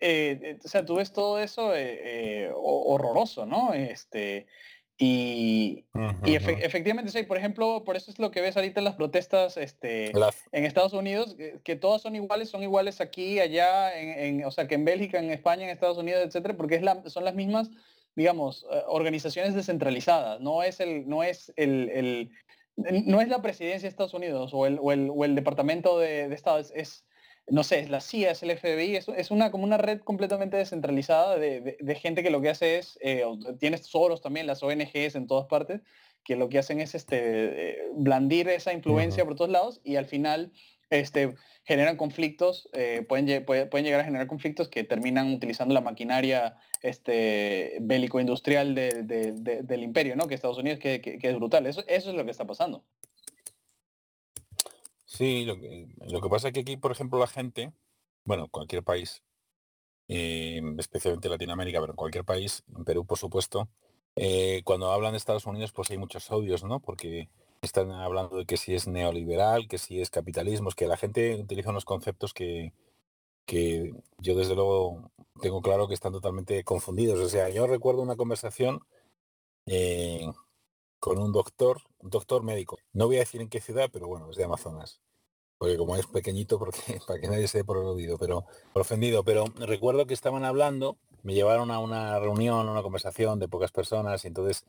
eh, 0.00 0.58
o 0.64 0.68
sea, 0.68 0.86
tú 0.86 0.94
ves 0.94 1.12
todo 1.12 1.38
eso 1.38 1.72
horroroso, 2.54 3.44
¿no? 3.44 3.74
Este, 3.74 4.46
y, 4.96 5.84
y 6.24 6.34
efectivamente, 6.34 7.12
sí, 7.12 7.24
por 7.24 7.36
ejemplo, 7.36 7.84
por 7.84 7.98
eso 7.98 8.10
es 8.10 8.18
lo 8.18 8.30
que 8.30 8.40
ves 8.40 8.56
ahorita 8.56 8.80
en 8.80 8.84
las 8.84 8.94
protestas 8.94 9.58
este, 9.58 10.12
en 10.52 10.64
Estados 10.64 10.94
Unidos, 10.94 11.36
que, 11.62 11.76
todas 11.76 12.00
son 12.00 12.16
iguales, 12.16 12.48
son 12.48 12.62
iguales 12.62 13.02
aquí, 13.02 13.38
allá, 13.38 13.94
en, 14.00 14.42
o 14.46 14.50
sea, 14.50 14.66
que 14.66 14.76
en 14.76 14.86
Bélgica, 14.86 15.18
en 15.18 15.30
España, 15.30 15.64
en 15.64 15.70
Estados 15.70 15.98
Unidos, 15.98 16.22
etcétera, 16.24 16.56
porque 16.56 16.76
es 16.76 16.82
la, 16.82 17.02
son 17.10 17.24
las 17.24 17.34
mismas, 17.34 17.70
digamos, 18.14 18.64
organizaciones 18.86 19.54
descentralizadas, 19.54 20.40
no 20.40 20.62
es 20.62 20.80
el, 20.80 21.06
no 21.06 21.22
es 21.22 21.52
el, 21.56 22.30
no 22.76 23.20
es 23.20 23.28
la 23.28 23.42
presidencia 23.42 23.82
de 23.82 23.88
Estados 23.88 24.14
Unidos 24.14 24.52
o 24.54 24.66
el, 24.66 24.78
o 24.80 24.92
el, 24.92 25.10
o 25.10 25.24
el 25.24 25.34
Departamento 25.34 25.98
de, 25.98 26.28
de 26.28 26.34
Estado, 26.34 26.58
es, 26.58 27.04
no 27.48 27.64
sé, 27.64 27.80
es 27.80 27.90
la 27.90 28.00
CIA, 28.00 28.32
es 28.32 28.42
el 28.42 28.56
FBI, 28.56 28.96
es, 28.96 29.08
es, 29.08 29.30
una 29.30 29.50
como 29.50 29.64
una 29.64 29.78
red 29.78 30.00
completamente 30.00 30.56
descentralizada 30.56 31.38
de, 31.38 31.76
de, 31.80 31.94
gente 31.94 32.22
que 32.22 32.30
lo 32.30 32.40
que 32.40 32.50
hace 32.50 32.78
es, 32.78 32.98
eh, 33.02 33.24
tienes 33.58 33.86
Soros 33.86 34.20
también, 34.20 34.46
las 34.46 34.62
ONGs 34.62 35.14
en 35.14 35.26
todas 35.26 35.46
partes, 35.46 35.80
que 36.24 36.36
lo 36.36 36.48
que 36.48 36.58
hacen 36.58 36.80
es 36.80 36.94
este, 36.94 37.18
eh, 37.70 37.78
blandir 37.94 38.48
esa 38.48 38.72
influencia 38.72 39.24
por 39.24 39.36
todos 39.36 39.50
lados 39.50 39.80
y 39.84 39.96
al 39.96 40.06
final 40.06 40.52
este, 40.90 41.34
generan 41.64 41.96
conflictos, 41.96 42.68
eh, 42.72 43.04
pueden, 43.08 43.44
pueden, 43.44 43.84
llegar 43.84 44.00
a 44.00 44.04
generar 44.04 44.26
conflictos 44.26 44.68
que 44.68 44.84
terminan 44.84 45.32
utilizando 45.32 45.74
la 45.74 45.80
maquinaria 45.80 46.56
este, 46.82 47.78
bélico-industrial 47.80 48.74
del 48.74 49.82
imperio, 49.82 50.16
¿no? 50.16 50.26
Que 50.26 50.34
Estados 50.34 50.58
Unidos, 50.58 50.78
que, 50.78 51.18
es 51.20 51.36
brutal. 51.36 51.66
Eso, 51.66 51.82
eso, 51.88 52.10
es 52.10 52.16
lo 52.16 52.24
que 52.24 52.30
está 52.30 52.46
pasando. 52.46 52.84
Sí, 55.04 55.44
lo 55.44 55.58
que, 55.58 55.88
lo 56.08 56.20
que 56.20 56.28
pasa 56.28 56.48
es 56.48 56.54
que 56.54 56.60
aquí, 56.60 56.76
por 56.76 56.92
ejemplo, 56.92 57.18
la 57.18 57.26
gente, 57.26 57.72
bueno, 58.24 58.48
cualquier 58.48 58.82
país, 58.82 59.22
eh, 60.08 60.60
especialmente 60.78 61.28
Latinoamérica, 61.28 61.80
pero 61.80 61.96
cualquier 61.96 62.24
país, 62.24 62.62
en 62.76 62.84
Perú, 62.84 63.04
por 63.06 63.18
supuesto, 63.18 63.68
eh, 64.14 64.62
cuando 64.64 64.92
hablan 64.92 65.12
de 65.12 65.18
Estados 65.18 65.46
Unidos, 65.46 65.72
pues 65.72 65.90
hay 65.90 65.98
muchos 65.98 66.30
odios, 66.30 66.64
¿no? 66.64 66.80
Porque 66.80 67.28
están 67.62 67.90
hablando 67.92 68.36
de 68.36 68.46
que 68.46 68.56
si 68.56 68.74
es 68.74 68.86
neoliberal, 68.86 69.68
que 69.68 69.78
si 69.78 70.00
es 70.00 70.10
capitalismo, 70.10 70.68
es 70.68 70.74
que 70.74 70.86
la 70.86 70.96
gente 70.96 71.36
utiliza 71.36 71.70
unos 71.70 71.84
conceptos 71.84 72.32
que, 72.34 72.72
que 73.46 73.94
yo 74.18 74.34
desde 74.36 74.54
luego 74.54 75.10
tengo 75.40 75.62
claro 75.62 75.88
que 75.88 75.94
están 75.94 76.12
totalmente 76.12 76.64
confundidos. 76.64 77.20
O 77.20 77.28
sea, 77.28 77.48
yo 77.48 77.66
recuerdo 77.66 78.02
una 78.02 78.16
conversación 78.16 78.80
eh, 79.66 80.26
con 80.98 81.18
un 81.18 81.32
doctor, 81.32 81.82
un 81.98 82.10
doctor 82.10 82.42
médico. 82.42 82.78
No 82.92 83.06
voy 83.06 83.16
a 83.16 83.20
decir 83.20 83.40
en 83.40 83.48
qué 83.48 83.60
ciudad, 83.60 83.90
pero 83.92 84.08
bueno, 84.08 84.30
es 84.30 84.36
de 84.36 84.44
Amazonas. 84.44 85.00
Porque 85.58 85.76
como 85.78 85.96
es 85.96 86.06
pequeñito, 86.06 86.58
porque 86.58 86.78
para 87.06 87.20
que 87.20 87.28
nadie 87.28 87.48
se 87.48 87.58
dé 87.58 87.64
por 87.64 87.78
oído, 87.78 88.18
pero 88.18 88.44
por 88.72 88.82
ofendido. 88.82 89.24
Pero 89.24 89.44
recuerdo 89.56 90.06
que 90.06 90.14
estaban 90.14 90.44
hablando, 90.44 90.98
me 91.22 91.34
llevaron 91.34 91.70
a 91.70 91.78
una 91.78 92.18
reunión, 92.18 92.68
a 92.68 92.72
una 92.72 92.82
conversación 92.82 93.38
de 93.38 93.48
pocas 93.48 93.72
personas, 93.72 94.24
y 94.24 94.28
entonces 94.28 94.64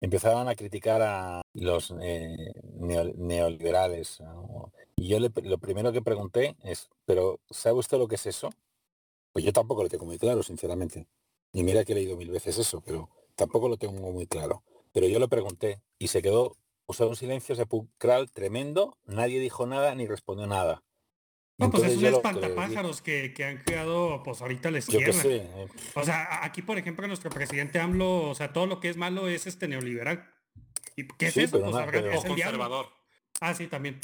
empezaban 0.00 0.48
a 0.48 0.54
criticar 0.54 1.02
a 1.02 1.42
los 1.52 1.94
eh, 2.00 2.52
neoliberales. 3.16 4.22
Y 4.96 5.08
yo 5.08 5.18
lo 5.18 5.58
primero 5.58 5.92
que 5.92 6.02
pregunté 6.02 6.56
es, 6.62 6.88
¿pero 7.04 7.40
sabe 7.50 7.78
usted 7.78 7.98
lo 7.98 8.08
que 8.08 8.16
es 8.16 8.26
eso? 8.26 8.50
Pues 9.32 9.44
yo 9.44 9.52
tampoco 9.52 9.82
lo 9.82 9.88
tengo 9.88 10.04
muy 10.04 10.18
claro, 10.18 10.42
sinceramente. 10.42 11.06
Y 11.52 11.62
mira 11.62 11.84
que 11.84 11.92
he 11.92 11.96
leído 11.96 12.16
mil 12.16 12.30
veces 12.30 12.58
eso, 12.58 12.80
pero 12.80 13.08
tampoco 13.34 13.68
lo 13.68 13.76
tengo 13.76 14.12
muy 14.12 14.26
claro. 14.26 14.62
Pero 14.92 15.06
yo 15.06 15.18
lo 15.18 15.28
pregunté 15.28 15.80
y 15.98 16.08
se 16.08 16.22
quedó, 16.22 16.56
usó 16.86 17.08
un 17.08 17.16
silencio 17.16 17.54
sepulcral 17.54 18.30
tremendo, 18.30 18.96
nadie 19.04 19.40
dijo 19.40 19.66
nada 19.66 19.94
ni 19.94 20.06
respondió 20.06 20.46
nada. 20.46 20.82
No, 21.60 21.70
pues 21.70 21.84
es 21.84 21.98
un 21.98 22.06
espantapájaros 22.06 23.02
que, 23.02 23.34
que, 23.34 23.44
han 23.44 23.58
creado 23.58 24.22
pues 24.22 24.40
ahorita 24.40 24.70
la 24.70 24.78
izquierda. 24.78 25.22
Eh. 25.24 25.68
O 25.94 26.02
sea, 26.02 26.42
aquí 26.42 26.62
por 26.62 26.78
ejemplo 26.78 27.06
nuestro 27.06 27.28
presidente 27.28 27.78
AMLO, 27.78 28.30
o 28.30 28.34
sea, 28.34 28.52
todo 28.52 28.66
lo 28.66 28.80
que 28.80 28.88
es 28.88 28.96
malo 28.96 29.28
es 29.28 29.46
este 29.46 29.68
neoliberal. 29.68 30.26
¿Y 30.96 31.06
qué 31.06 31.26
es 31.26 31.36
eso? 31.36 31.60
Pues, 31.60 31.74
es 31.76 32.24
el 32.24 32.28
conservador. 32.28 32.86
Ah, 33.40 33.54
sí, 33.54 33.66
también. 33.66 34.00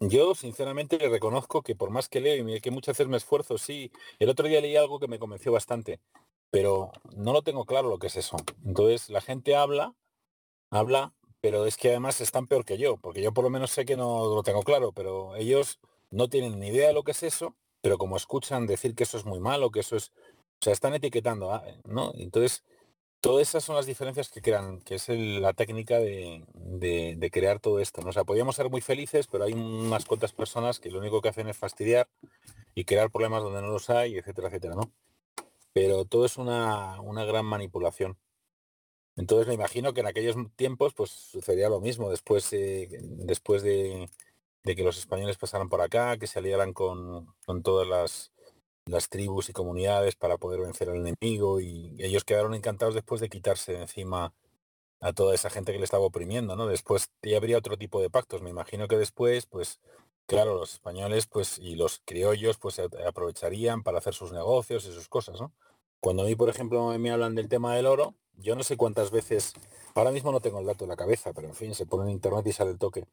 Yo 0.00 0.36
sinceramente 0.36 0.96
le 0.96 1.08
reconozco 1.08 1.62
que 1.62 1.74
por 1.74 1.90
más 1.90 2.08
que 2.08 2.20
leo 2.20 2.48
y 2.48 2.60
que 2.60 2.70
muchas 2.70 2.96
veces 2.96 3.08
me 3.08 3.16
esfuerzo, 3.16 3.58
sí. 3.58 3.90
El 4.20 4.28
otro 4.28 4.46
día 4.46 4.60
leí 4.60 4.76
algo 4.76 5.00
que 5.00 5.08
me 5.08 5.18
convenció 5.18 5.50
bastante, 5.50 6.00
pero 6.50 6.92
no 7.16 7.32
lo 7.32 7.42
tengo 7.42 7.64
claro 7.64 7.88
lo 7.88 7.98
que 7.98 8.06
es 8.06 8.16
eso. 8.16 8.36
Entonces 8.64 9.10
la 9.10 9.20
gente 9.20 9.56
habla, 9.56 9.94
habla, 10.70 11.14
pero 11.40 11.66
es 11.66 11.76
que 11.76 11.88
además 11.88 12.20
están 12.20 12.46
peor 12.46 12.64
que 12.64 12.78
yo, 12.78 12.96
porque 12.96 13.22
yo 13.22 13.32
por 13.32 13.42
lo 13.42 13.50
menos 13.50 13.72
sé 13.72 13.84
que 13.84 13.96
no 13.96 14.26
lo 14.26 14.44
tengo 14.44 14.62
claro, 14.62 14.92
pero 14.92 15.34
ellos 15.34 15.80
no 16.10 16.28
tienen 16.28 16.58
ni 16.58 16.68
idea 16.68 16.88
de 16.88 16.94
lo 16.94 17.02
que 17.04 17.12
es 17.12 17.22
eso, 17.22 17.56
pero 17.80 17.98
como 17.98 18.16
escuchan 18.16 18.66
decir 18.66 18.94
que 18.94 19.04
eso 19.04 19.16
es 19.18 19.24
muy 19.24 19.40
malo, 19.40 19.70
que 19.70 19.80
eso 19.80 19.96
es, 19.96 20.12
o 20.60 20.64
sea, 20.64 20.72
están 20.72 20.94
etiquetando, 20.94 21.52
ah, 21.52 21.64
¿no? 21.84 22.12
Entonces, 22.16 22.64
todas 23.20 23.48
esas 23.48 23.64
son 23.64 23.76
las 23.76 23.86
diferencias 23.86 24.30
que 24.30 24.40
crean, 24.40 24.80
que 24.80 24.96
es 24.96 25.08
la 25.08 25.52
técnica 25.52 25.98
de, 25.98 27.30
crear 27.32 27.60
todo 27.60 27.80
esto. 27.80 28.02
¿no? 28.02 28.10
O 28.10 28.12
sea, 28.12 28.24
podríamos 28.24 28.56
ser 28.56 28.70
muy 28.70 28.80
felices, 28.80 29.26
pero 29.26 29.44
hay 29.44 29.52
unas 29.52 30.04
cuantas 30.04 30.32
personas 30.32 30.80
que 30.80 30.90
lo 30.90 30.98
único 30.98 31.20
que 31.20 31.28
hacen 31.28 31.48
es 31.48 31.56
fastidiar 31.56 32.08
y 32.74 32.84
crear 32.84 33.10
problemas 33.10 33.42
donde 33.42 33.62
no 33.62 33.68
los 33.68 33.90
hay, 33.90 34.16
etcétera, 34.16 34.48
etcétera, 34.48 34.74
¿no? 34.74 34.92
Pero 35.72 36.04
todo 36.04 36.24
es 36.24 36.36
una, 36.38 37.00
una 37.00 37.24
gran 37.24 37.44
manipulación. 37.44 38.18
Entonces 39.16 39.48
me 39.48 39.54
imagino 39.54 39.92
que 39.92 40.00
en 40.00 40.06
aquellos 40.06 40.36
tiempos 40.56 40.94
pues 40.94 41.10
sucedía 41.10 41.68
lo 41.68 41.80
mismo, 41.80 42.10
después, 42.10 42.52
eh, 42.52 42.88
después 43.02 43.62
de, 43.62 44.08
de 44.68 44.76
que 44.76 44.84
los 44.84 44.98
españoles 44.98 45.38
pasaran 45.38 45.70
por 45.70 45.80
acá, 45.80 46.18
que 46.18 46.26
se 46.26 46.40
aliaran 46.40 46.74
con, 46.74 47.26
todas 47.64 47.88
las, 47.88 48.32
las, 48.84 49.08
tribus 49.08 49.48
y 49.48 49.54
comunidades 49.54 50.14
para 50.14 50.36
poder 50.36 50.60
vencer 50.60 50.90
al 50.90 50.96
enemigo 50.96 51.58
y 51.58 51.96
ellos 51.98 52.22
quedaron 52.22 52.54
encantados 52.54 52.94
después 52.94 53.22
de 53.22 53.30
quitarse 53.30 53.72
de 53.72 53.80
encima 53.80 54.34
a 55.00 55.14
toda 55.14 55.34
esa 55.34 55.48
gente 55.48 55.72
que 55.72 55.78
le 55.78 55.84
estaba 55.84 56.04
oprimiendo, 56.04 56.54
¿no? 56.54 56.66
Después 56.66 57.08
ya 57.22 57.38
habría 57.38 57.56
otro 57.56 57.78
tipo 57.78 58.02
de 58.02 58.10
pactos. 58.10 58.42
Me 58.42 58.50
imagino 58.50 58.88
que 58.88 58.98
después, 58.98 59.46
pues, 59.46 59.80
claro, 60.26 60.58
los 60.58 60.74
españoles 60.74 61.26
pues 61.26 61.58
y 61.58 61.74
los 61.74 62.02
criollos 62.04 62.58
pues 62.58 62.78
aprovecharían 62.78 63.82
para 63.82 63.98
hacer 63.98 64.12
sus 64.12 64.32
negocios 64.32 64.84
y 64.84 64.92
sus 64.92 65.08
cosas, 65.08 65.40
¿no? 65.40 65.54
Cuando 66.00 66.24
a 66.24 66.26
mí, 66.26 66.36
por 66.36 66.50
ejemplo, 66.50 66.96
me 66.98 67.10
hablan 67.10 67.34
del 67.34 67.48
tema 67.48 67.74
del 67.74 67.86
oro, 67.86 68.14
yo 68.36 68.54
no 68.54 68.62
sé 68.64 68.76
cuántas 68.76 69.10
veces, 69.10 69.54
ahora 69.94 70.10
mismo 70.12 70.30
no 70.30 70.40
tengo 70.40 70.60
el 70.60 70.66
dato 70.66 70.84
en 70.84 70.90
la 70.90 70.96
cabeza, 70.96 71.32
pero 71.32 71.48
en 71.48 71.54
fin, 71.54 71.74
se 71.74 71.86
pone 71.86 72.04
en 72.04 72.10
internet 72.10 72.46
y 72.46 72.52
sale 72.52 72.72
el 72.72 72.78
toque. 72.78 73.06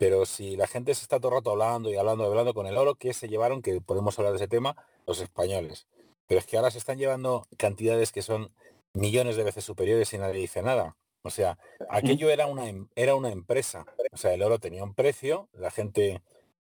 Pero 0.00 0.24
si 0.24 0.56
la 0.56 0.66
gente 0.66 0.94
se 0.94 1.02
está 1.02 1.20
todo 1.20 1.28
el 1.28 1.34
rato 1.34 1.50
hablando 1.50 1.90
y 1.90 1.96
hablando 1.96 2.24
y 2.24 2.26
hablando 2.26 2.54
con 2.54 2.66
el 2.66 2.78
oro, 2.78 2.94
¿qué 2.94 3.12
se 3.12 3.28
llevaron? 3.28 3.60
Que 3.60 3.82
podemos 3.82 4.18
hablar 4.18 4.32
de 4.32 4.38
ese 4.38 4.48
tema, 4.48 4.74
los 5.06 5.20
españoles. 5.20 5.88
Pero 6.26 6.38
es 6.38 6.46
que 6.46 6.56
ahora 6.56 6.70
se 6.70 6.78
están 6.78 6.96
llevando 6.96 7.46
cantidades 7.58 8.10
que 8.10 8.22
son 8.22 8.50
millones 8.94 9.36
de 9.36 9.44
veces 9.44 9.62
superiores 9.62 10.10
y 10.14 10.16
nadie 10.16 10.40
dice 10.40 10.62
nada. 10.62 10.96
O 11.20 11.28
sea, 11.28 11.58
aquello 11.90 12.30
era 12.30 12.46
una, 12.46 12.66
em, 12.70 12.88
era 12.96 13.14
una 13.14 13.30
empresa. 13.30 13.84
O 14.10 14.16
sea, 14.16 14.32
el 14.32 14.42
oro 14.42 14.58
tenía 14.58 14.82
un 14.84 14.94
precio, 14.94 15.50
la 15.52 15.70
gente 15.70 16.22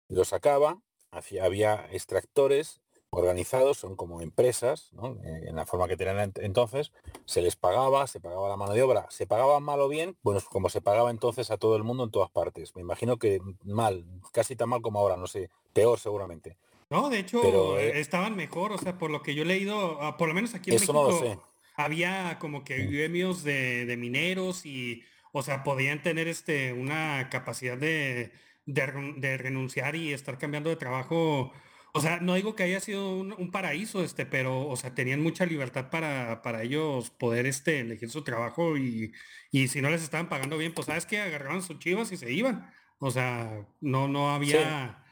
lo 0.08 0.24
sacaba, 0.24 0.80
había 1.10 1.88
extractores, 1.92 2.80
organizados, 3.16 3.78
son 3.78 3.96
como 3.96 4.20
empresas, 4.20 4.90
eh, 5.24 5.46
en 5.48 5.56
la 5.56 5.64
forma 5.64 5.88
que 5.88 5.96
tenían 5.96 6.32
entonces, 6.36 6.92
se 7.24 7.40
les 7.40 7.56
pagaba, 7.56 8.06
se 8.06 8.20
pagaba 8.20 8.48
la 8.48 8.56
mano 8.56 8.74
de 8.74 8.82
obra, 8.82 9.06
se 9.08 9.26
pagaba 9.26 9.58
mal 9.58 9.80
o 9.80 9.88
bien, 9.88 10.16
bueno, 10.22 10.40
como 10.50 10.68
se 10.68 10.82
pagaba 10.82 11.10
entonces 11.10 11.50
a 11.50 11.56
todo 11.56 11.76
el 11.76 11.82
mundo 11.82 12.04
en 12.04 12.10
todas 12.10 12.30
partes. 12.30 12.76
Me 12.76 12.82
imagino 12.82 13.18
que 13.18 13.40
mal, 13.64 14.04
casi 14.32 14.54
tan 14.54 14.68
mal 14.68 14.82
como 14.82 14.98
ahora, 14.98 15.16
no 15.16 15.26
sé, 15.26 15.48
peor 15.72 15.98
seguramente. 15.98 16.58
No, 16.90 17.08
de 17.08 17.20
hecho, 17.20 17.78
eh, 17.78 17.98
estaban 17.98 18.36
mejor, 18.36 18.72
o 18.72 18.78
sea, 18.78 18.98
por 18.98 19.10
lo 19.10 19.22
que 19.22 19.34
yo 19.34 19.42
he 19.42 19.46
leído, 19.46 20.00
ah, 20.02 20.16
por 20.18 20.28
lo 20.28 20.34
menos 20.34 20.54
aquí 20.54 20.70
en 20.70 20.76
México, 20.76 21.42
había 21.74 22.38
como 22.38 22.64
que 22.64 22.84
mm. 22.84 22.90
gremios 22.90 23.42
de, 23.42 23.86
de, 23.86 23.96
mineros 23.96 24.66
y, 24.66 25.02
o 25.32 25.42
sea, 25.42 25.64
podían 25.64 26.02
tener 26.02 26.28
este 26.28 26.72
una 26.72 27.28
capacidad 27.30 27.76
de, 27.78 28.30
de 28.66 29.36
renunciar 29.38 29.96
y 29.96 30.12
estar 30.12 30.38
cambiando 30.38 30.70
de 30.70 30.76
trabajo 30.76 31.52
o 31.96 32.00
sea, 32.00 32.20
no 32.20 32.34
digo 32.34 32.54
que 32.54 32.64
haya 32.64 32.80
sido 32.80 33.16
un, 33.16 33.50
paraíso, 33.50 34.02
este, 34.02 34.26
pero, 34.26 34.68
o 34.68 34.76
sea, 34.76 34.94
tenían 34.94 35.22
mucha 35.22 35.46
libertad 35.46 35.90
para, 35.90 36.42
para 36.42 36.62
ellos 36.62 37.10
poder 37.10 37.46
este, 37.46 37.80
elegir 37.80 38.10
su 38.10 38.22
trabajo 38.22 38.76
y, 38.76 39.12
y 39.50 39.68
si 39.68 39.80
no 39.80 39.88
les 39.88 40.02
estaban 40.02 40.28
pagando 40.28 40.58
bien, 40.58 40.74
pues 40.74 40.86
sabes 40.86 41.06
que 41.06 41.20
agarraban 41.20 41.62
sus 41.62 41.78
chivas 41.78 42.12
y 42.12 42.16
se 42.16 42.30
iban. 42.32 42.70
O 42.98 43.10
sea, 43.10 43.66
no, 43.80 44.08
no 44.08 44.30
había, 44.30 45.04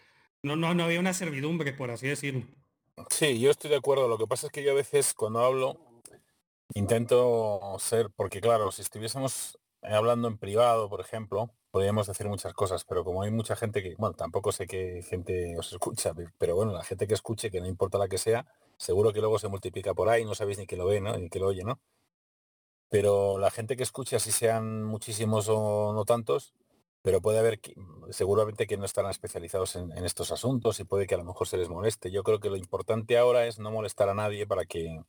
no, 0.42 0.56
no, 0.56 0.74
no 0.74 0.84
había 0.84 1.00
una 1.00 1.14
servidumbre, 1.14 1.72
por 1.72 1.90
así 1.90 2.06
decirlo. 2.06 2.44
Sí, 3.10 3.40
yo 3.40 3.50
estoy 3.50 3.70
de 3.70 3.76
acuerdo. 3.76 4.08
Lo 4.08 4.18
que 4.18 4.26
pasa 4.26 4.46
es 4.46 4.52
que 4.52 4.62
yo 4.62 4.72
a 4.72 4.74
veces 4.74 5.14
cuando 5.14 5.40
hablo, 5.40 5.80
intento 6.74 7.76
ser, 7.78 8.10
porque 8.14 8.40
claro, 8.40 8.70
si 8.72 8.82
estuviésemos 8.82 9.58
hablando 9.82 10.28
en 10.28 10.38
privado, 10.38 10.88
por 10.88 11.00
ejemplo, 11.00 11.50
podríamos 11.74 12.06
decir 12.06 12.28
muchas 12.28 12.54
cosas, 12.54 12.84
pero 12.84 13.02
como 13.02 13.22
hay 13.22 13.32
mucha 13.32 13.56
gente 13.56 13.82
que, 13.82 13.96
bueno, 13.96 14.14
tampoco 14.14 14.52
sé 14.52 14.64
qué 14.68 15.02
gente 15.02 15.58
os 15.58 15.72
escucha, 15.72 16.14
pero 16.38 16.54
bueno, 16.54 16.72
la 16.72 16.84
gente 16.84 17.08
que 17.08 17.14
escuche, 17.14 17.50
que 17.50 17.60
no 17.60 17.66
importa 17.66 17.98
la 17.98 18.06
que 18.06 18.16
sea, 18.16 18.46
seguro 18.76 19.12
que 19.12 19.18
luego 19.18 19.40
se 19.40 19.48
multiplica 19.48 19.92
por 19.92 20.08
ahí, 20.08 20.24
no 20.24 20.36
sabéis 20.36 20.58
ni 20.58 20.68
que 20.68 20.76
lo 20.76 20.86
ve. 20.86 21.00
Ni 21.00 21.28
que 21.28 21.40
lo 21.40 21.48
oye, 21.48 21.64
¿no? 21.64 21.80
Pero 22.90 23.38
la 23.38 23.50
gente 23.50 23.76
que 23.76 23.82
escucha, 23.82 24.20
si 24.20 24.30
sean 24.30 24.84
muchísimos 24.84 25.48
o 25.48 25.92
no 25.92 26.04
tantos, 26.04 26.54
pero 27.02 27.20
puede 27.20 27.40
haber, 27.40 27.60
seguramente 28.10 28.68
que 28.68 28.76
no 28.76 28.84
estarán 28.84 29.10
especializados 29.10 29.74
en, 29.74 29.90
estos 30.04 30.30
asuntos 30.30 30.78
y 30.78 30.84
puede 30.84 31.08
que 31.08 31.16
a 31.16 31.18
lo 31.18 31.24
mejor 31.24 31.48
se 31.48 31.56
les 31.56 31.68
moleste. 31.68 32.12
Yo 32.12 32.22
creo 32.22 32.38
que 32.38 32.50
lo 32.50 32.56
importante 32.56 33.18
ahora 33.18 33.46
es 33.48 33.58
no 33.58 33.72
molestar 33.72 34.08
a 34.08 34.14
nadie 34.14 34.46
para 34.46 34.64
que 34.64 35.02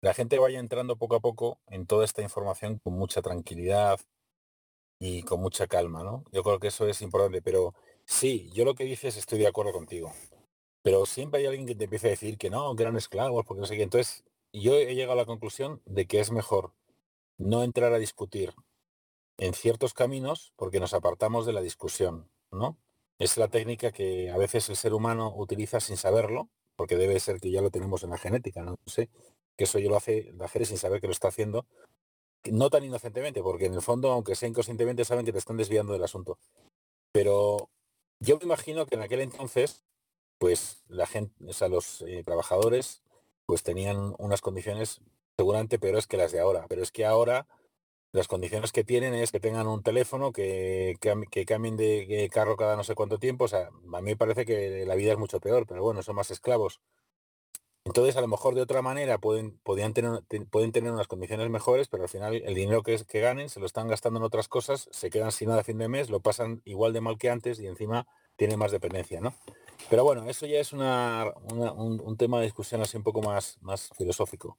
la 0.00 0.12
gente 0.12 0.40
vaya 0.40 0.58
entrando 0.58 0.96
poco 0.96 1.14
a 1.14 1.20
poco 1.20 1.60
en 1.68 1.86
toda 1.86 2.04
esta 2.04 2.20
información 2.20 2.80
con 2.80 2.94
mucha 2.94 3.22
tranquilidad, 3.22 4.00
y 4.98 5.22
con 5.22 5.40
mucha 5.40 5.66
calma, 5.66 6.02
¿no? 6.02 6.24
Yo 6.32 6.42
creo 6.42 6.58
que 6.58 6.68
eso 6.68 6.86
es 6.88 7.02
importante, 7.02 7.42
pero 7.42 7.74
sí, 8.04 8.50
yo 8.52 8.64
lo 8.64 8.74
que 8.74 8.84
dices 8.84 9.16
estoy 9.16 9.38
de 9.38 9.46
acuerdo 9.46 9.72
contigo. 9.72 10.12
Pero 10.82 11.06
siempre 11.06 11.40
hay 11.40 11.46
alguien 11.46 11.66
que 11.66 11.74
te 11.74 11.84
empieza 11.84 12.08
a 12.08 12.10
decir 12.10 12.38
que 12.38 12.50
no, 12.50 12.74
que 12.76 12.82
eran 12.82 12.96
esclavos, 12.96 13.44
porque 13.46 13.60
no 13.60 13.66
sé 13.66 13.76
qué. 13.76 13.82
Entonces, 13.82 14.24
yo 14.52 14.74
he 14.76 14.94
llegado 14.94 15.12
a 15.12 15.22
la 15.22 15.26
conclusión 15.26 15.82
de 15.86 16.06
que 16.06 16.20
es 16.20 16.30
mejor 16.30 16.72
no 17.38 17.62
entrar 17.62 17.92
a 17.92 17.98
discutir 17.98 18.54
en 19.38 19.54
ciertos 19.54 19.94
caminos 19.94 20.52
porque 20.56 20.80
nos 20.80 20.94
apartamos 20.94 21.46
de 21.46 21.52
la 21.52 21.60
discusión, 21.60 22.30
¿no? 22.50 22.78
Es 23.18 23.36
la 23.36 23.48
técnica 23.48 23.92
que 23.92 24.30
a 24.30 24.36
veces 24.36 24.68
el 24.68 24.76
ser 24.76 24.94
humano 24.94 25.32
utiliza 25.36 25.80
sin 25.80 25.96
saberlo, 25.96 26.48
porque 26.76 26.96
debe 26.96 27.18
ser 27.20 27.40
que 27.40 27.50
ya 27.50 27.62
lo 27.62 27.70
tenemos 27.70 28.02
en 28.02 28.10
la 28.10 28.18
genética, 28.18 28.62
no 28.62 28.76
sé, 28.86 29.08
que 29.56 29.64
eso 29.64 29.78
yo 29.78 29.88
lo 29.88 29.96
hace, 29.96 30.32
la 30.34 30.46
hace 30.46 30.64
sin 30.64 30.78
saber 30.78 31.00
que 31.00 31.06
lo 31.06 31.12
está 31.12 31.28
haciendo, 31.28 31.66
no 32.52 32.70
tan 32.70 32.84
inocentemente, 32.84 33.42
porque 33.42 33.66
en 33.66 33.74
el 33.74 33.82
fondo, 33.82 34.10
aunque 34.12 34.34
sea 34.34 34.48
inconscientemente, 34.48 35.04
saben 35.04 35.24
que 35.24 35.32
te 35.32 35.38
están 35.38 35.56
desviando 35.56 35.92
del 35.92 36.04
asunto. 36.04 36.38
Pero 37.12 37.70
yo 38.20 38.38
me 38.38 38.44
imagino 38.44 38.86
que 38.86 38.96
en 38.96 39.02
aquel 39.02 39.20
entonces, 39.20 39.84
pues 40.38 40.82
la 40.88 41.06
gente, 41.06 41.34
o 41.44 41.68
los 41.68 42.02
eh, 42.02 42.22
trabajadores, 42.24 43.02
pues 43.46 43.62
tenían 43.62 44.14
unas 44.18 44.40
condiciones 44.40 45.00
seguramente 45.36 45.78
peores 45.78 46.06
que 46.06 46.16
las 46.16 46.32
de 46.32 46.40
ahora. 46.40 46.66
Pero 46.68 46.82
es 46.82 46.90
que 46.90 47.04
ahora 47.04 47.46
las 48.12 48.28
condiciones 48.28 48.72
que 48.72 48.84
tienen 48.84 49.14
es 49.14 49.32
que 49.32 49.40
tengan 49.40 49.66
un 49.66 49.82
teléfono, 49.82 50.32
que, 50.32 50.96
que, 51.30 51.44
cambien 51.44 51.76
de 51.76 52.30
carro 52.32 52.56
cada 52.56 52.76
no 52.76 52.84
sé 52.84 52.94
cuánto 52.94 53.18
tiempo. 53.18 53.44
O 53.44 53.48
sea, 53.48 53.68
a 53.68 54.00
mí 54.00 54.10
me 54.10 54.16
parece 54.16 54.44
que 54.44 54.84
la 54.86 54.94
vida 54.94 55.12
es 55.12 55.18
mucho 55.18 55.40
peor, 55.40 55.66
pero 55.66 55.82
bueno, 55.82 56.02
son 56.02 56.16
más 56.16 56.30
esclavos. 56.30 56.80
Entonces, 57.86 58.16
a 58.16 58.22
lo 58.22 58.28
mejor 58.28 58.54
de 58.54 58.62
otra 58.62 58.80
manera 58.80 59.18
pueden, 59.18 59.58
podían 59.62 59.92
tener, 59.92 60.22
pueden 60.50 60.72
tener 60.72 60.90
unas 60.90 61.06
condiciones 61.06 61.50
mejores, 61.50 61.88
pero 61.88 62.04
al 62.04 62.08
final 62.08 62.34
el 62.34 62.54
dinero 62.54 62.82
que, 62.82 62.96
que 63.04 63.20
ganen 63.20 63.50
se 63.50 63.60
lo 63.60 63.66
están 63.66 63.88
gastando 63.88 64.18
en 64.18 64.24
otras 64.24 64.48
cosas, 64.48 64.88
se 64.90 65.10
quedan 65.10 65.32
sin 65.32 65.48
nada 65.48 65.60
a 65.60 65.64
fin 65.64 65.76
de 65.76 65.88
mes, 65.88 66.08
lo 66.08 66.20
pasan 66.20 66.62
igual 66.64 66.94
de 66.94 67.02
mal 67.02 67.18
que 67.18 67.28
antes 67.28 67.60
y 67.60 67.66
encima 67.66 68.06
tienen 68.36 68.58
más 68.58 68.72
dependencia, 68.72 69.20
¿no? 69.20 69.34
Pero 69.90 70.02
bueno, 70.02 70.28
eso 70.30 70.46
ya 70.46 70.60
es 70.60 70.72
una, 70.72 71.34
un, 71.44 72.16
tema 72.16 72.38
de 72.38 72.44
discusión 72.44 72.80
así 72.80 72.96
un 72.96 73.02
poco 73.02 73.20
más, 73.20 73.58
más 73.60 73.90
filosófico. 73.98 74.56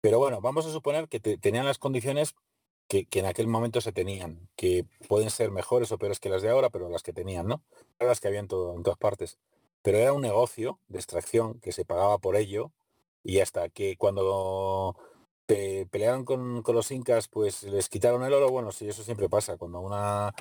Pero 0.00 0.18
bueno, 0.18 0.40
vamos 0.40 0.66
a 0.66 0.72
suponer 0.72 1.08
que 1.08 1.20
tenían 1.20 1.66
las 1.66 1.78
condiciones 1.78 2.34
que, 2.88 3.06
que, 3.06 3.20
en 3.20 3.26
aquel 3.26 3.46
momento 3.46 3.80
se 3.80 3.92
tenían, 3.92 4.48
que 4.56 4.84
pueden 5.08 5.30
ser 5.30 5.52
mejores 5.52 5.92
o 5.92 5.98
peores 5.98 6.18
que 6.18 6.28
las 6.28 6.42
de 6.42 6.50
ahora, 6.50 6.70
pero 6.70 6.88
las 6.90 7.04
que 7.04 7.12
tenían, 7.12 7.46
¿no? 7.46 7.62
Las 8.00 8.20
que 8.20 8.28
había 8.28 8.40
en, 8.40 8.48
todo, 8.48 8.74
en 8.74 8.82
todas 8.82 8.98
partes 8.98 9.38
pero 9.84 9.98
era 9.98 10.14
un 10.14 10.22
negocio 10.22 10.80
de 10.88 10.98
extracción 10.98 11.60
que 11.60 11.70
se 11.70 11.84
pagaba 11.84 12.16
por 12.16 12.36
ello 12.36 12.72
y 13.22 13.40
hasta 13.40 13.68
que 13.68 13.98
cuando 13.98 14.96
pelearon 15.46 16.24
con, 16.24 16.62
los 16.66 16.90
incas, 16.90 17.28
pues 17.28 17.64
les 17.64 17.90
quitaron 17.90 18.24
el 18.24 18.32
oro, 18.32 18.48
bueno, 18.48 18.72
sí, 18.72 18.88
eso 18.88 19.02
siempre 19.02 19.28
pasa, 19.28 19.58
cuando 19.58 19.80
una 19.80 20.34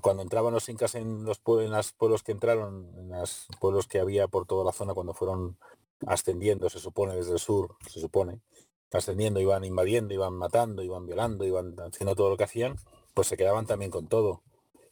cuando 0.00 0.24
entraban 0.24 0.52
los 0.52 0.68
incas 0.68 0.96
en 0.96 1.24
los 1.24 1.40
en 1.46 1.70
los 1.70 1.92
pueblos 1.92 2.24
que 2.24 2.32
entraron, 2.32 2.92
en 2.98 3.10
los 3.10 3.46
pueblos 3.60 3.86
que 3.86 4.00
había 4.00 4.26
por 4.26 4.46
toda 4.46 4.64
la 4.64 4.72
zona 4.72 4.94
cuando 4.94 5.14
fueron 5.14 5.58
ascendiendo, 6.08 6.68
se 6.68 6.80
supone, 6.80 7.14
desde 7.14 7.34
el 7.34 7.38
sur, 7.38 7.76
se 7.88 8.00
supone, 8.00 8.40
ascendiendo, 8.92 9.38
iban 9.38 9.64
invadiendo, 9.64 10.12
iban 10.12 10.34
matando, 10.34 10.82
iban 10.82 11.06
violando, 11.06 11.44
iban 11.44 11.76
haciendo 11.78 12.16
todo 12.16 12.30
lo 12.30 12.36
que 12.36 12.44
hacían, 12.44 12.76
pues 13.14 13.28
se 13.28 13.36
quedaban 13.36 13.66
también 13.66 13.92
con 13.92 14.08
todo. 14.08 14.42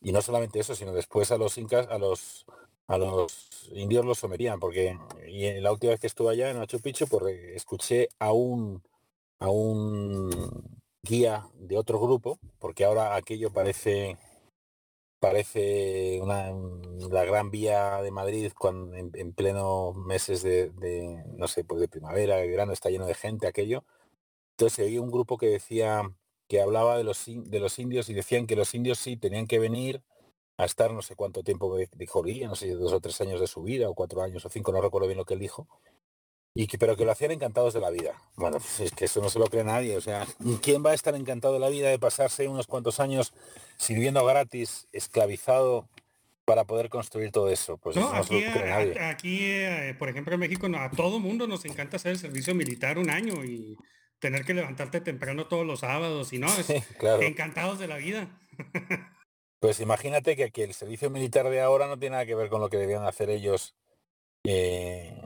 Y 0.00 0.12
no 0.12 0.22
solamente 0.22 0.60
eso, 0.60 0.76
sino 0.76 0.92
después 0.92 1.32
a 1.32 1.38
los 1.38 1.58
incas, 1.58 1.88
a 1.88 1.98
los 1.98 2.46
a 2.88 2.98
los 2.98 3.70
indios 3.72 4.04
los 4.04 4.18
sometían, 4.18 4.60
porque 4.60 4.98
y 5.26 5.60
la 5.60 5.72
última 5.72 5.90
vez 5.90 6.00
que 6.00 6.06
estuve 6.06 6.30
allá 6.32 6.50
en 6.50 6.58
Machu 6.58 6.80
Picchu, 6.80 7.06
pues 7.08 7.24
escuché 7.54 8.08
a 8.18 8.32
un 8.32 8.82
a 9.38 9.50
un 9.50 10.80
guía 11.02 11.48
de 11.54 11.76
otro 11.78 12.00
grupo, 12.00 12.38
porque 12.58 12.84
ahora 12.84 13.16
aquello 13.16 13.52
parece 13.52 14.16
parece 15.18 16.20
una, 16.22 16.52
la 17.10 17.24
gran 17.24 17.50
vía 17.50 18.02
de 18.02 18.10
Madrid 18.10 18.52
cuando 18.56 18.94
en, 18.96 19.32
pleno 19.32 19.92
meses 19.92 20.42
de, 20.42 20.70
de, 20.70 21.24
no 21.36 21.48
sé, 21.48 21.64
pues 21.64 21.80
de 21.80 21.88
primavera, 21.88 22.36
de 22.36 22.48
verano, 22.48 22.72
está 22.72 22.90
lleno 22.90 23.06
de 23.06 23.14
gente 23.14 23.46
aquello. 23.46 23.84
Entonces 24.52 24.86
había 24.86 25.00
un 25.02 25.10
grupo 25.10 25.38
que 25.38 25.48
decía 25.48 26.02
que 26.48 26.60
hablaba 26.62 26.96
de 26.96 27.04
los 27.04 27.24
de 27.26 27.60
los 27.60 27.78
indios 27.78 28.08
y 28.08 28.14
decían 28.14 28.46
que 28.46 28.56
los 28.56 28.74
indios 28.74 28.98
sí 28.98 29.16
tenían 29.16 29.46
que 29.46 29.58
venir 29.58 30.02
a 30.58 30.64
estar 30.64 30.92
no 30.92 31.02
sé 31.02 31.16
cuánto 31.16 31.42
tiempo 31.42 31.76
dijo 31.76 32.22
no 32.24 32.54
sé, 32.54 32.70
dos 32.70 32.92
o 32.92 33.00
tres 33.00 33.20
años 33.20 33.40
de 33.40 33.46
su 33.46 33.62
vida, 33.62 33.88
o 33.88 33.94
cuatro 33.94 34.22
años 34.22 34.44
o 34.44 34.48
cinco, 34.48 34.72
no 34.72 34.80
recuerdo 34.80 35.06
bien 35.06 35.18
lo 35.18 35.24
que 35.24 35.34
él 35.34 35.40
dijo, 35.40 35.68
y 36.54 36.66
que, 36.66 36.78
pero 36.78 36.96
que 36.96 37.04
lo 37.04 37.12
hacían 37.12 37.32
encantados 37.32 37.74
de 37.74 37.80
la 37.80 37.90
vida. 37.90 38.14
Bueno, 38.36 38.58
pues 38.58 38.80
es 38.80 38.92
que 38.92 39.04
eso 39.04 39.20
no 39.20 39.28
se 39.28 39.38
lo 39.38 39.46
cree 39.46 39.64
nadie, 39.64 39.96
o 39.96 40.00
sea, 40.00 40.26
¿quién 40.62 40.84
va 40.84 40.90
a 40.90 40.94
estar 40.94 41.14
encantado 41.14 41.54
de 41.54 41.60
la 41.60 41.68
vida 41.68 41.90
de 41.90 41.98
pasarse 41.98 42.48
unos 42.48 42.66
cuantos 42.66 43.00
años 43.00 43.34
sirviendo 43.76 44.24
gratis, 44.24 44.88
esclavizado, 44.92 45.88
para 46.46 46.64
poder 46.64 46.88
construir 46.88 47.32
todo 47.32 47.50
eso? 47.50 47.76
Pues 47.76 47.96
no, 47.96 48.08
aquí, 48.08 48.40
se 48.40 48.46
lo 48.46 48.52
cree 48.52 48.70
nadie. 48.70 49.00
Aquí, 49.00 49.38
eh, 49.42 49.94
por 49.98 50.08
ejemplo, 50.08 50.32
en 50.32 50.40
México, 50.40 50.68
a 50.74 50.90
todo 50.90 51.18
mundo 51.18 51.46
nos 51.46 51.64
encanta 51.66 51.96
hacer 51.96 52.12
el 52.12 52.18
servicio 52.18 52.54
militar 52.54 52.98
un 52.98 53.10
año 53.10 53.44
y 53.44 53.76
tener 54.20 54.46
que 54.46 54.54
levantarte 54.54 55.02
temprano 55.02 55.46
todos 55.46 55.66
los 55.66 55.80
sábados 55.80 56.32
y 56.32 56.38
no, 56.38 56.46
es 56.46 56.70
encantados 57.20 57.78
de 57.78 57.88
la 57.88 57.96
vida. 57.96 58.30
Pues 59.66 59.80
imagínate 59.80 60.36
que 60.36 60.44
aquí 60.44 60.62
el 60.62 60.74
servicio 60.74 61.10
militar 61.10 61.50
de 61.50 61.60
ahora 61.60 61.88
no 61.88 61.98
tiene 61.98 62.12
nada 62.12 62.24
que 62.24 62.36
ver 62.36 62.48
con 62.48 62.60
lo 62.60 62.68
que 62.68 62.76
debían 62.76 63.04
hacer 63.04 63.30
ellos 63.30 63.74
eh, 64.44 65.20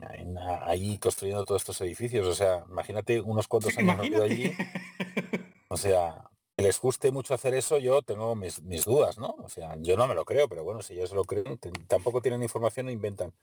allí 0.63 0.97
construyendo 0.97 1.45
todos 1.45 1.61
estos 1.61 1.79
edificios. 1.81 2.25
O 2.25 2.33
sea, 2.33 2.65
imagínate 2.67 3.21
unos 3.21 3.47
cuantos 3.47 3.77
años 3.77 4.19
allí. 4.19 4.51
O 5.69 5.77
sea, 5.77 6.27
que 6.57 6.63
les 6.63 6.81
guste 6.81 7.11
mucho 7.11 7.35
hacer 7.35 7.53
eso, 7.53 7.77
yo 7.77 8.01
tengo 8.01 8.35
mis, 8.35 8.59
dudas, 8.83 9.19
¿no? 9.19 9.35
O 9.43 9.47
sea, 9.47 9.75
yo 9.77 9.95
no 9.95 10.07
me 10.07 10.15
lo 10.15 10.25
creo, 10.25 10.49
pero 10.49 10.63
bueno, 10.63 10.81
si 10.81 10.95
ellos 10.95 11.11
lo 11.11 11.23
creen, 11.23 11.59
tampoco 11.87 12.19
tienen 12.19 12.41
información 12.41 12.89
e 12.89 12.93
inventan. 12.93 13.33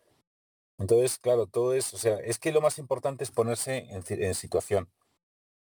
Entonces, 0.78 1.18
claro, 1.20 1.46
todo 1.46 1.74
es, 1.74 1.94
o 1.94 1.98
sea, 1.98 2.16
es 2.16 2.40
que 2.40 2.50
lo 2.50 2.60
más 2.60 2.76
importante 2.78 3.22
es 3.22 3.30
ponerse 3.30 3.86
en, 3.90 4.02
en 4.08 4.34
situación. 4.34 4.90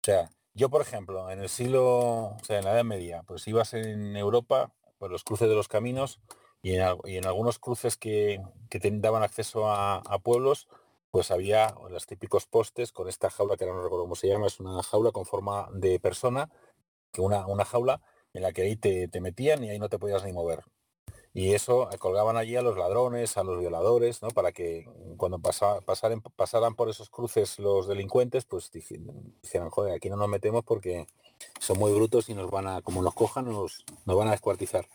O 0.02 0.04
sea, 0.04 0.30
yo, 0.54 0.68
por 0.68 0.82
ejemplo, 0.82 1.30
en 1.30 1.40
el 1.40 1.48
siglo, 1.48 2.34
o 2.34 2.38
sea, 2.42 2.58
en 2.58 2.64
la 2.64 2.72
Edad 2.72 2.84
Media, 2.84 3.22
pues 3.22 3.46
ibas 3.46 3.72
en 3.74 4.16
Europa 4.16 4.74
los 5.00 5.24
cruces 5.24 5.48
de 5.48 5.54
los 5.54 5.68
caminos 5.68 6.20
y 6.62 6.74
en, 6.74 7.26
algunos 7.26 7.58
cruces 7.58 7.96
que, 7.96 8.40
que 8.68 8.80
daban 8.80 9.22
acceso 9.22 9.70
a, 9.70 10.02
pueblos, 10.22 10.68
pues 11.10 11.30
había 11.30 11.74
los 11.88 12.06
típicos 12.06 12.46
postes 12.46 12.92
con 12.92 13.08
esta 13.08 13.30
jaula 13.30 13.56
que 13.56 13.64
ahora 13.64 13.76
no 13.76 13.82
recuerdo 13.84 14.04
cómo 14.04 14.16
se 14.16 14.28
llama, 14.28 14.46
es 14.46 14.60
una 14.60 14.82
jaula 14.82 15.12
con 15.12 15.24
forma 15.24 15.68
de 15.72 16.00
persona, 16.00 16.50
que 17.12 17.20
una, 17.20 17.46
una 17.46 17.64
jaula 17.64 18.00
en 18.34 18.42
la 18.42 18.52
que 18.52 18.62
ahí 18.62 18.76
te, 18.76 19.08
metían 19.20 19.64
y 19.64 19.70
ahí 19.70 19.78
no 19.78 19.88
te 19.88 19.98
podías 19.98 20.24
ni 20.24 20.32
mover. 20.32 20.64
Y 21.34 21.54
eso 21.54 21.90
eh, 21.92 21.98
colgaban 21.98 22.36
allí 22.36 22.56
a 22.56 22.62
los 22.62 22.76
ladrones, 22.76 23.36
a 23.36 23.44
los 23.44 23.58
violadores, 23.60 24.22
¿no? 24.22 24.28
Para 24.28 24.52
que 24.52 24.88
cuando 25.16 25.38
pasaran 25.38 26.74
por 26.74 26.88
esos 26.88 27.10
cruces 27.10 27.58
los 27.58 27.86
delincuentes, 27.86 28.44
pues 28.44 28.70
dijeran, 28.72 29.70
joder, 29.70 29.94
aquí 29.94 30.10
no 30.10 30.16
nos 30.16 30.28
metemos 30.28 30.64
porque 30.64 31.06
son 31.58 31.78
muy 31.78 31.92
brutos 31.92 32.28
y 32.28 32.34
nos 32.34 32.50
van 32.50 32.66
a, 32.66 32.82
como 32.82 33.02
nos 33.02 33.14
cojan, 33.14 33.46
nos, 33.46 33.84
nos 34.06 34.16
van 34.16 34.28
a 34.28 34.32
descuartizar. 34.32 34.86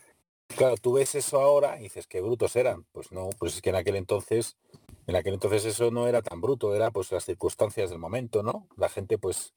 Claro, 0.48 0.76
tú 0.78 0.94
ves 0.94 1.16
eso 1.16 1.40
ahora 1.40 1.80
y 1.80 1.84
dices, 1.84 2.08
qué 2.08 2.22
brutos 2.22 2.56
eran. 2.56 2.86
Pues 2.92 3.12
no, 3.12 3.30
pues 3.40 3.56
es 3.56 3.62
que 3.62 3.70
en 3.70 3.76
aquel 3.76 3.96
entonces, 3.96 4.58
en 5.08 5.16
aquel 5.16 5.34
entonces 5.34 5.66
eso 5.66 5.92
no 5.92 6.08
era 6.08 6.22
tan 6.22 6.42
bruto, 6.42 6.76
era 6.76 6.92
pues 6.92 7.12
las 7.12 7.26
circunstancias 7.26 7.90
del 7.90 8.00
momento, 8.00 8.44
¿no? 8.44 8.68
La 8.78 8.90
gente 8.90 9.18
pues 9.18 9.54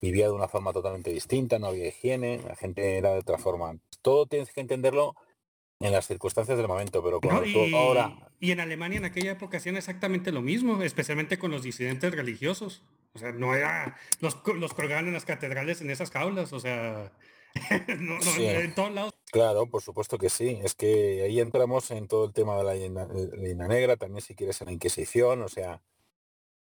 vivía 0.00 0.26
de 0.26 0.32
una 0.32 0.48
forma 0.48 0.72
totalmente 0.72 1.10
distinta, 1.10 1.58
no 1.58 1.68
había 1.68 1.86
higiene, 1.86 2.40
la 2.46 2.56
gente 2.56 2.98
era 2.98 3.12
de 3.12 3.20
otra 3.20 3.38
forma. 3.38 3.78
Todo 4.02 4.26
tienes 4.26 4.52
que 4.52 4.60
entenderlo 4.60 5.14
en 5.78 5.92
las 5.92 6.06
circunstancias 6.06 6.58
del 6.58 6.68
momento, 6.68 7.02
pero 7.02 7.20
y, 7.44 7.74
ahora... 7.74 8.30
Y 8.40 8.50
en 8.50 8.60
Alemania 8.60 8.98
en 8.98 9.04
aquella 9.04 9.32
época 9.32 9.58
hacían 9.58 9.76
exactamente 9.76 10.32
lo 10.32 10.42
mismo, 10.42 10.82
especialmente 10.82 11.38
con 11.38 11.50
los 11.50 11.62
disidentes 11.62 12.12
religiosos. 12.12 12.82
O 13.14 13.18
sea, 13.18 13.32
no 13.32 13.54
era. 13.54 13.96
Los, 14.20 14.38
los 14.56 14.74
colgaban 14.74 15.06
en 15.06 15.14
las 15.14 15.24
catedrales 15.24 15.80
en 15.80 15.90
esas 15.90 16.10
jaulas, 16.10 16.52
o 16.52 16.60
sea. 16.60 17.12
no, 17.98 18.18
en 18.38 18.74
todos 18.74 18.92
lados. 18.92 19.14
Claro, 19.30 19.66
por 19.68 19.82
supuesto 19.82 20.18
que 20.18 20.30
sí. 20.30 20.58
Es 20.62 20.74
que 20.74 21.22
ahí 21.22 21.40
entramos 21.40 21.90
en 21.90 22.08
todo 22.08 22.24
el 22.24 22.32
tema 22.32 22.56
de 22.56 22.64
la 22.64 22.74
leyenda, 22.74 23.06
negra, 23.68 23.96
también 23.96 24.22
si 24.22 24.34
quieres 24.34 24.60
en 24.62 24.66
la 24.66 24.72
Inquisición, 24.72 25.42
o 25.42 25.48
sea, 25.48 25.82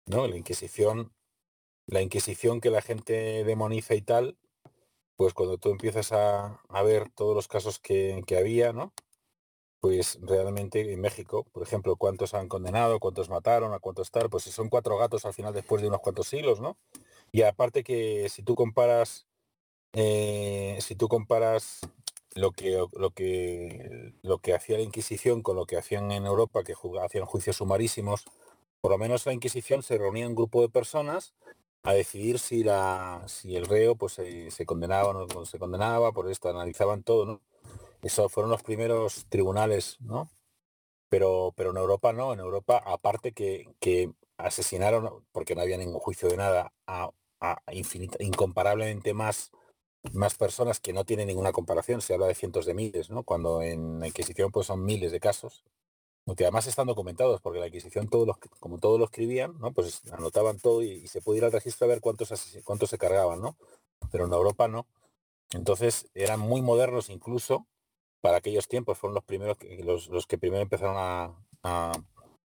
¿no? 0.06 0.26
La 0.26 0.36
Inquisición 0.36 1.12
la 1.90 2.02
Inquisición 2.02 2.60
que 2.60 2.70
la 2.70 2.82
gente 2.82 3.44
demoniza 3.44 3.94
y 3.94 4.02
tal, 4.02 4.38
pues 5.16 5.34
cuando 5.34 5.58
tú 5.58 5.70
empiezas 5.70 6.12
a, 6.12 6.60
ver 6.84 7.10
todos 7.10 7.34
los 7.34 7.48
casos 7.48 7.78
que, 7.78 8.22
que, 8.26 8.38
había, 8.38 8.72
¿no? 8.72 8.94
Pues 9.80 10.18
realmente 10.22 10.92
en 10.92 11.00
México, 11.00 11.46
por 11.52 11.62
ejemplo, 11.62 11.96
cuántos 11.96 12.34
han 12.34 12.48
condenado, 12.48 13.00
cuántos 13.00 13.30
mataron, 13.30 13.72
a 13.72 13.78
cuántos 13.78 14.10
tal, 14.10 14.28
pues 14.28 14.44
son 14.44 14.68
cuatro 14.68 14.98
gatos 14.98 15.24
al 15.24 15.32
final 15.32 15.54
después 15.54 15.80
de 15.80 15.88
unos 15.88 16.00
cuantos 16.00 16.28
siglos, 16.28 16.60
¿no? 16.60 16.76
Y 17.32 17.42
aparte 17.42 17.82
que 17.82 18.28
si 18.28 18.42
tú 18.42 18.54
comparas, 18.54 19.26
eh, 19.94 20.78
si 20.80 20.96
tú 20.96 21.08
comparas 21.08 21.80
lo 22.34 22.52
que, 22.52 22.84
lo, 22.92 23.10
que, 23.10 24.14
lo 24.22 24.38
que 24.38 24.54
hacía 24.54 24.76
la 24.76 24.82
Inquisición 24.82 25.42
con 25.42 25.56
lo 25.56 25.66
que 25.66 25.78
hacían 25.78 26.12
en 26.12 26.26
Europa, 26.26 26.62
que 26.62 26.74
hacían 27.02 27.24
juicios 27.24 27.56
sumarísimos, 27.56 28.24
por 28.80 28.90
lo 28.90 28.98
menos 28.98 29.26
la 29.26 29.32
Inquisición 29.32 29.82
se 29.82 29.98
reunía 29.98 30.28
un 30.28 30.34
grupo 30.34 30.62
de 30.62 30.68
personas 30.68 31.34
a 31.82 31.94
decidir 31.94 32.38
si 32.38 32.62
la 32.62 33.24
si 33.26 33.56
el 33.56 33.66
reo 33.66 33.96
pues 33.96 34.12
se, 34.14 34.66
condenaba 34.66 35.08
o 35.08 35.26
no 35.26 35.46
se 35.46 35.58
condenaba, 35.58 36.12
por 36.12 36.30
esto 36.30 36.48
analizaban 36.48 37.02
todo, 37.02 37.24
¿no? 37.26 37.40
Eso 38.02 38.28
fueron 38.28 38.50
los 38.50 38.62
primeros 38.62 39.26
tribunales, 39.28 39.98
¿no? 40.00 40.30
Pero, 41.08 41.52
pero 41.56 41.70
en 41.70 41.76
Europa 41.76 42.12
no, 42.12 42.32
en 42.32 42.40
Europa, 42.40 42.82
aparte 42.84 43.32
que, 43.32 43.68
que 43.80 44.12
asesinaron, 44.38 45.24
porque 45.32 45.54
no 45.54 45.62
había 45.62 45.76
ningún 45.76 46.00
juicio 46.00 46.28
de 46.28 46.36
nada, 46.36 46.72
a, 46.86 47.10
a 47.40 47.62
incomparablemente 48.20 49.14
más 49.14 49.50
más 50.12 50.34
personas 50.34 50.80
que 50.80 50.92
no 50.92 51.04
tienen 51.04 51.28
ninguna 51.28 51.52
comparación, 51.52 52.00
se 52.00 52.14
habla 52.14 52.26
de 52.26 52.34
cientos 52.34 52.66
de 52.66 52.74
miles, 52.74 53.10
¿no? 53.10 53.22
Cuando 53.22 53.62
en 53.62 54.00
la 54.00 54.06
Inquisición 54.06 54.50
pues 54.50 54.66
son 54.66 54.84
miles 54.84 55.12
de 55.12 55.20
casos, 55.20 55.64
que 56.36 56.44
además 56.44 56.66
están 56.66 56.86
documentados, 56.86 57.40
porque 57.40 57.60
la 57.60 57.66
Inquisición 57.66 58.08
todos 58.08 58.26
los, 58.26 58.36
como 58.60 58.78
todos 58.78 58.98
lo 58.98 59.04
escribían, 59.04 59.58
¿no? 59.58 59.72
Pues 59.72 60.02
anotaban 60.12 60.58
todo 60.58 60.82
y, 60.82 61.06
se 61.08 61.20
puede 61.20 61.38
ir 61.38 61.44
al 61.44 61.52
registro 61.52 61.86
a 61.86 61.88
ver 61.88 62.00
cuántos 62.00 62.32
cuántos 62.64 62.90
se 62.90 62.98
cargaban, 62.98 63.40
¿no? 63.40 63.56
Pero 64.10 64.26
en 64.26 64.32
Europa 64.32 64.68
no. 64.68 64.86
Entonces 65.52 66.08
eran 66.14 66.40
muy 66.40 66.62
modernos 66.62 67.10
incluso 67.10 67.66
para 68.20 68.38
aquellos 68.38 68.68
tiempos, 68.68 68.98
fueron 68.98 69.14
los 69.14 69.24
primeros 69.24 69.56
que, 69.56 69.82
los, 69.84 70.08
los 70.08 70.26
que 70.26 70.38
primero 70.38 70.62
empezaron 70.62 70.96
a, 70.98 71.34
a, 71.62 71.92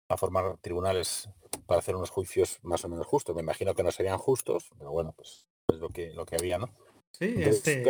a 0.09 0.17
formar 0.17 0.57
tribunales 0.59 1.29
para 1.67 1.79
hacer 1.79 1.97
unos 1.97 2.11
juicios 2.11 2.59
más 2.63 2.85
o 2.85 2.89
menos 2.89 3.07
justos. 3.07 3.35
Me 3.35 3.43
imagino 3.43 3.75
que 3.75 3.83
no 3.83 3.93
serían 3.93 4.19
justos, 4.19 4.71
pero 4.79 4.91
bueno, 4.91 5.13
pues 5.17 5.47
es 5.69 5.79
lo 5.79 5.89
que, 5.89 6.13
lo 6.15 6.27
que 6.27 6.37
había, 6.37 6.59
¿no? 6.59 6.69
Sí, 7.13 7.35
este. 7.39 7.83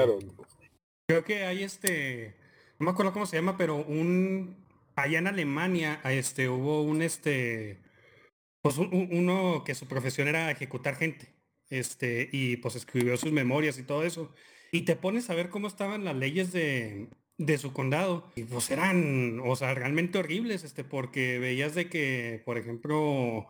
Creo 1.09 1.25
que 1.25 1.45
hay 1.45 1.63
este. 1.63 2.37
No 2.79 2.85
me 2.85 2.93
acuerdo 2.93 3.13
cómo 3.13 3.27
se 3.27 3.37
llama, 3.37 3.57
pero 3.57 3.77
un. 3.77 4.67
Allá 4.97 5.19
en 5.19 5.29
Alemania, 5.29 6.01
este, 6.05 6.49
hubo 6.49 6.83
un 6.83 7.03
este. 7.03 7.79
Pues 8.63 8.77
uno 8.77 9.63
que 9.65 9.75
su 9.75 9.87
profesión 9.87 10.29
era 10.29 10.51
ejecutar 10.51 10.97
gente. 10.97 11.35
Este, 11.71 12.29
y 12.33 12.57
pues 12.57 12.75
escribió 12.75 13.17
sus 13.17 13.33
memorias 13.33 13.79
y 13.79 13.85
todo 13.85 14.03
eso. 14.03 14.35
Y 14.73 14.83
te 14.83 14.97
pones 14.97 15.31
a 15.31 15.35
ver 15.35 15.49
cómo 15.49 15.67
estaban 15.69 16.05
las 16.05 16.17
leyes 16.17 16.53
de, 16.53 17.09
de 17.41 17.57
su 17.57 17.73
condado. 17.73 18.31
Y 18.37 18.45
pues 18.45 18.71
eran, 18.71 19.41
o 19.43 19.57
sea, 19.57 19.75
realmente 19.75 20.19
horribles, 20.19 20.63
este, 20.63 20.85
porque 20.85 21.39
veías 21.39 21.75
de 21.75 21.89
que, 21.89 22.43
por 22.45 22.59
ejemplo, 22.59 23.49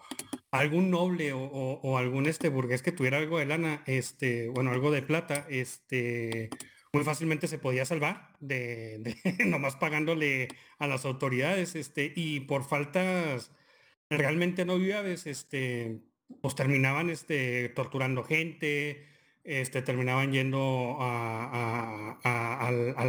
algún 0.53 0.91
noble 0.91 1.33
o, 1.35 1.99
algún 1.99 2.27
este 2.27 2.49
burgués 2.49 2.83
que 2.83 2.93
tuviera 2.93 3.19
algo 3.19 3.39
de 3.39 3.47
lana, 3.47 3.83
este, 3.87 4.49
bueno, 4.49 4.71
algo 4.71 4.93
de 4.93 5.03
plata, 5.03 5.45
este, 5.51 6.51
muy 6.93 7.03
fácilmente 7.03 7.49
se 7.49 7.59
podía 7.59 7.85
salvar 7.85 8.29
de, 8.39 9.17
nomás 9.45 9.75
pagándole 9.75 10.49
a 10.79 10.87
las 10.87 11.05
autoridades, 11.05 11.75
este, 11.75 12.13
y 12.15 12.41
por 12.41 12.63
faltas 12.65 13.51
realmente 14.09 14.65
no 14.65 14.79
viables, 14.79 15.27
este, 15.27 15.99
pues 16.41 16.55
terminaban 16.55 17.11
este, 17.11 17.71
torturando 17.71 18.23
gente, 18.23 19.10
este, 19.45 19.83
terminaban 19.83 20.33
yendo 20.33 20.99
a, 21.01 22.19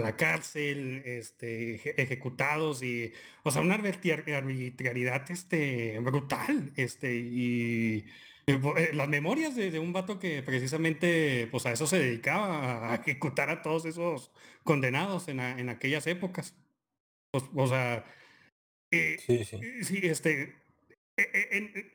la 0.01 0.15
cárcel, 0.17 1.03
este, 1.05 2.01
ejecutados 2.01 2.84
y, 2.84 3.13
o 3.43 3.51
sea, 3.51 3.61
una 3.61 3.75
arbitrariedad 3.75 5.29
este, 5.29 5.99
brutal, 5.99 6.71
este, 6.75 7.15
y, 7.15 8.05
eh, 8.47 8.89
las 8.93 9.07
memorias 9.07 9.55
de, 9.55 9.77
un 9.79 9.93
vato 9.93 10.19
que 10.19 10.41
precisamente, 10.41 11.47
pues 11.51 11.65
a 11.65 11.71
eso 11.71 11.86
se 11.86 11.99
dedicaba, 11.99 12.91
a 12.91 12.95
ejecutar 12.95 13.49
a 13.49 13.61
todos 13.61 13.86
esos 13.86 14.32
condenados 14.63 15.27
en, 15.27 15.39
aquellas 15.69 16.07
épocas. 16.07 16.55
Pues, 17.32 17.43
o 17.55 17.67
sea, 17.67 18.05
eh, 18.91 19.17
sí, 19.25 19.45
sí. 19.45 19.84
sí, 19.84 19.99
este, 20.03 20.55
eh, 21.17 21.93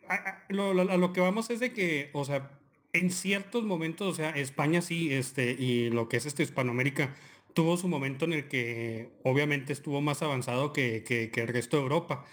lo, 0.49 0.71
a 0.71 0.97
lo 0.97 1.13
que 1.13 1.21
vamos 1.21 1.51
es 1.51 1.61
de 1.61 1.73
que, 1.73 2.11
o 2.13 2.25
sea, 2.25 2.59
en 2.99 3.11
ciertos 3.11 3.65
momentos, 3.65 4.13
o 4.13 4.15
sea, 4.15 4.31
España 4.31 4.83
sí, 4.83 5.13
este, 5.13 5.53
y 5.53 5.91
lo 5.91 6.09
que 6.09 6.17
es 6.19 6.27
este 6.27 6.43
Hispanoamérica, 6.43 7.15
tuvo 7.55 7.77
su 7.79 7.89
momento 7.89 8.27
en 8.27 8.35
el 8.35 8.49
que 8.49 9.11
obviamente 9.25 9.73
estuvo 9.73 10.01
más 10.03 10.23
avanzado 10.23 10.73
que, 10.73 11.03
que, 11.05 11.31
el 11.41 11.49
resto 11.49 11.79
de 11.79 11.83
Europa. 11.85 12.27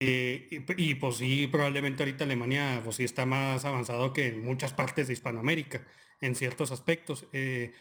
Eh, 0.00 0.64
y, 0.76 0.94
pues 0.96 1.16
sí, 1.16 1.48
probablemente 1.48 2.04
ahorita 2.04 2.24
Alemania 2.24 2.80
pues 2.84 2.96
sí 2.96 3.04
está 3.04 3.26
más 3.26 3.64
avanzado 3.64 4.12
que 4.12 4.28
en 4.28 4.44
muchas 4.44 4.72
partes 4.72 5.08
de 5.08 5.14
Hispanoamérica, 5.14 5.86
en 6.20 6.36
ciertos 6.36 6.70
aspectos. 6.72 7.26
Eh, 7.32 7.72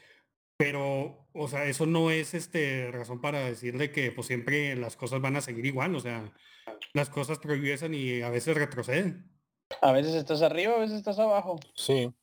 pero, 0.58 1.28
o 1.34 1.48
sea, 1.48 1.66
eso 1.66 1.86
no 1.86 2.12
es 2.12 2.34
este 2.34 2.92
razón 2.92 3.22
para 3.22 3.42
decirle 3.46 3.92
que 3.92 4.12
pues 4.12 4.28
siempre 4.28 4.76
las 4.76 4.96
cosas 4.98 5.22
van 5.22 5.36
a 5.36 5.42
seguir 5.42 5.66
igual, 5.68 5.96
o 5.96 6.00
sea, 6.00 6.34
las 6.94 7.10
cosas 7.10 7.40
progresan 7.40 7.94
y 7.94 8.22
a 8.22 8.30
veces 8.30 8.58
retroceden. 8.58 9.37
A 9.82 9.92
veces 9.92 10.16
estás 10.16 10.42
arriba, 10.42 10.76
a 10.76 10.80
veces 10.80 10.98
estás 10.98 11.20
abajo. 11.20 11.60
Sí, 11.76 12.14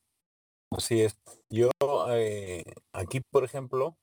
así 0.71 1.03
es. 1.03 1.19
Yo 1.49 1.71
eh, 2.11 2.65
aquí, 2.93 3.21
por 3.21 3.45
ejemplo, 3.45 3.97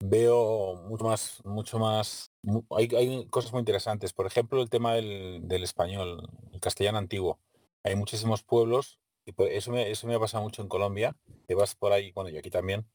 veo 0.00 0.76
mucho 0.88 1.04
más, 1.04 1.40
mucho 1.44 1.78
más, 1.78 2.30
hay, 2.70 3.26
cosas 3.28 3.52
muy 3.52 3.60
interesantes. 3.60 4.12
Por 4.12 4.26
ejemplo, 4.26 4.62
el 4.62 4.70
tema 4.70 4.94
del, 4.94 5.62
español, 5.62 6.28
el 6.52 6.60
castellano 6.60 6.98
antiguo. 6.98 7.38
Hay 7.82 7.96
muchísimos 7.96 8.42
pueblos, 8.42 8.98
y 9.24 9.34
eso 9.50 9.70
me, 9.70 9.90
eso 9.90 10.06
me 10.06 10.14
ha 10.14 10.20
pasado 10.20 10.42
mucho 10.42 10.62
en 10.62 10.68
Colombia. 10.68 11.16
Te 11.46 11.54
vas 11.54 11.74
por 11.74 11.92
ahí, 11.92 12.12
bueno, 12.12 12.30
yo 12.30 12.38
aquí 12.38 12.50
también, 12.50 12.86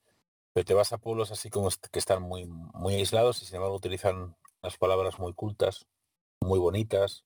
pero 0.54 0.66
te 0.66 0.74
vas 0.74 0.94
a 0.94 0.98
pueblos 0.98 1.32
así 1.32 1.50
como 1.50 1.70
que 1.92 2.00
están 2.00 2.22
muy, 2.22 2.46
muy 2.46 2.96
aislados 2.96 3.42
y 3.42 3.46
sin 3.46 3.56
embargo 3.56 3.76
utilizan 3.76 4.36
las 4.62 4.78
palabras 4.78 5.20
muy 5.20 5.34
cultas, 5.34 5.88
muy 6.42 6.60
bonitas, 6.60 7.26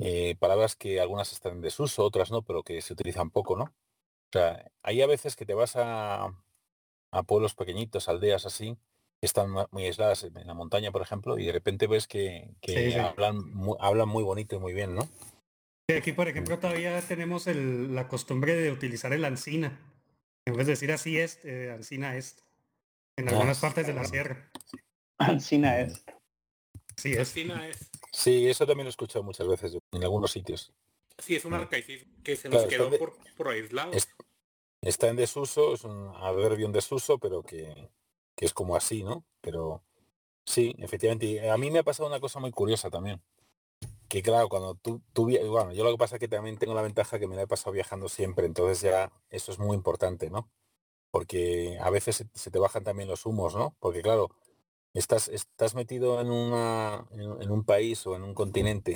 eh, 0.00 0.36
palabras 0.38 0.76
que 0.76 1.00
algunas 1.00 1.32
están 1.32 1.52
en 1.54 1.60
desuso, 1.60 2.04
otras 2.04 2.30
no, 2.30 2.42
pero 2.42 2.62
que 2.62 2.80
se 2.80 2.92
utilizan 2.92 3.30
poco, 3.30 3.56
¿no? 3.56 3.64
O 3.64 4.32
sea, 4.32 4.70
hay 4.82 5.02
a 5.02 5.06
veces 5.06 5.36
que 5.36 5.44
te 5.44 5.54
vas 5.54 5.76
a, 5.76 6.32
a 7.10 7.22
pueblos 7.24 7.54
pequeñitos, 7.54 8.08
aldeas 8.08 8.46
así, 8.46 8.76
que 9.20 9.26
están 9.26 9.50
muy 9.70 9.84
aisladas 9.84 10.24
en 10.24 10.46
la 10.46 10.54
montaña, 10.54 10.92
por 10.92 11.02
ejemplo, 11.02 11.38
y 11.38 11.44
de 11.44 11.52
repente 11.52 11.86
ves 11.86 12.06
que, 12.06 12.48
Hablan, 12.98 13.52
muy, 13.52 13.76
hablan 13.80 14.08
muy 14.08 14.22
bonito 14.22 14.56
y 14.56 14.58
muy 14.58 14.72
bien, 14.72 14.94
¿no? 14.94 15.08
aquí, 15.96 16.12
por 16.12 16.28
ejemplo, 16.28 16.58
todavía 16.58 17.00
tenemos 17.02 17.46
la 17.46 18.06
costumbre 18.08 18.54
de 18.54 18.70
utilizar 18.70 19.12
el 19.12 19.24
ancina. 19.24 19.78
En 20.46 20.56
vez 20.56 20.66
de 20.66 20.72
decir 20.72 20.92
así 20.92 21.18
es, 21.18 21.40
eh, 21.44 21.72
ancina 21.74 22.16
es. 22.16 22.36
En 23.16 23.28
ah, 23.28 23.32
algunas 23.32 23.58
partes 23.58 23.86
de 23.86 23.92
la 23.92 24.04
sierra. 24.04 24.50
Ancina 25.18 25.80
es. 25.80 26.04
Sí, 26.96 27.12
es. 27.12 27.18
Ancina 27.18 27.66
es. 27.66 27.90
Sí, 28.12 28.48
eso 28.48 28.66
también 28.66 28.84
lo 28.84 28.88
he 28.88 28.90
escuchado 28.90 29.22
muchas 29.22 29.46
veces 29.46 29.78
en 29.92 30.02
algunos 30.02 30.32
sitios. 30.32 30.72
Sí, 31.18 31.36
es 31.36 31.44
un 31.44 31.54
arcaicismo 31.54 32.12
que 32.24 32.36
se 32.36 32.48
nos 32.48 32.64
quedó 32.66 32.90
por, 32.98 33.14
por 33.36 33.48
aislado. 33.48 33.92
está 34.80 35.08
en 35.08 35.16
desuso, 35.16 35.74
es 35.74 35.84
un 35.84 36.08
adverbio 36.16 36.66
en 36.66 36.72
desuso, 36.72 37.18
pero 37.18 37.42
que, 37.42 37.90
que, 38.34 38.46
es 38.46 38.54
como 38.54 38.74
así, 38.74 39.02
¿no? 39.02 39.24
Pero 39.40 39.82
sí, 40.44 40.74
efectivamente. 40.78 41.50
a 41.50 41.56
mí 41.56 41.70
me 41.70 41.80
ha 41.80 41.84
pasado 41.84 42.08
una 42.08 42.20
cosa 42.20 42.40
muy 42.40 42.50
curiosa 42.50 42.90
también. 42.90 43.22
Que 44.08 44.22
claro, 44.22 44.48
cuando 44.48 44.74
tú, 44.74 45.02
tú 45.12 45.30
bueno, 45.48 45.72
yo 45.72 45.84
lo 45.84 45.92
que 45.92 45.98
pasa 45.98 46.16
es 46.16 46.20
que 46.20 46.28
también 46.28 46.58
tengo 46.58 46.74
la 46.74 46.82
ventaja 46.82 47.18
que 47.18 47.28
me 47.28 47.36
la 47.36 47.42
he 47.42 47.46
pasado 47.46 47.72
viajando 47.72 48.08
siempre, 48.08 48.46
entonces 48.46 48.80
ya 48.80 49.12
eso 49.30 49.52
es 49.52 49.58
muy 49.60 49.76
importante, 49.76 50.30
¿no? 50.30 50.50
Porque 51.12 51.78
a 51.80 51.90
veces 51.90 52.24
se 52.32 52.50
te 52.50 52.58
bajan 52.58 52.82
también 52.82 53.08
los 53.08 53.24
humos, 53.26 53.54
¿no? 53.54 53.76
Porque 53.78 54.02
claro, 54.02 54.30
estás, 54.94 55.28
estás 55.28 55.74
metido 55.74 56.20
en, 56.20 56.30
una, 56.30 57.06
en, 57.12 57.50
un 57.50 57.64
país 57.64 58.06
o 58.06 58.16
en 58.16 58.22
un 58.22 58.34
continente 58.34 58.94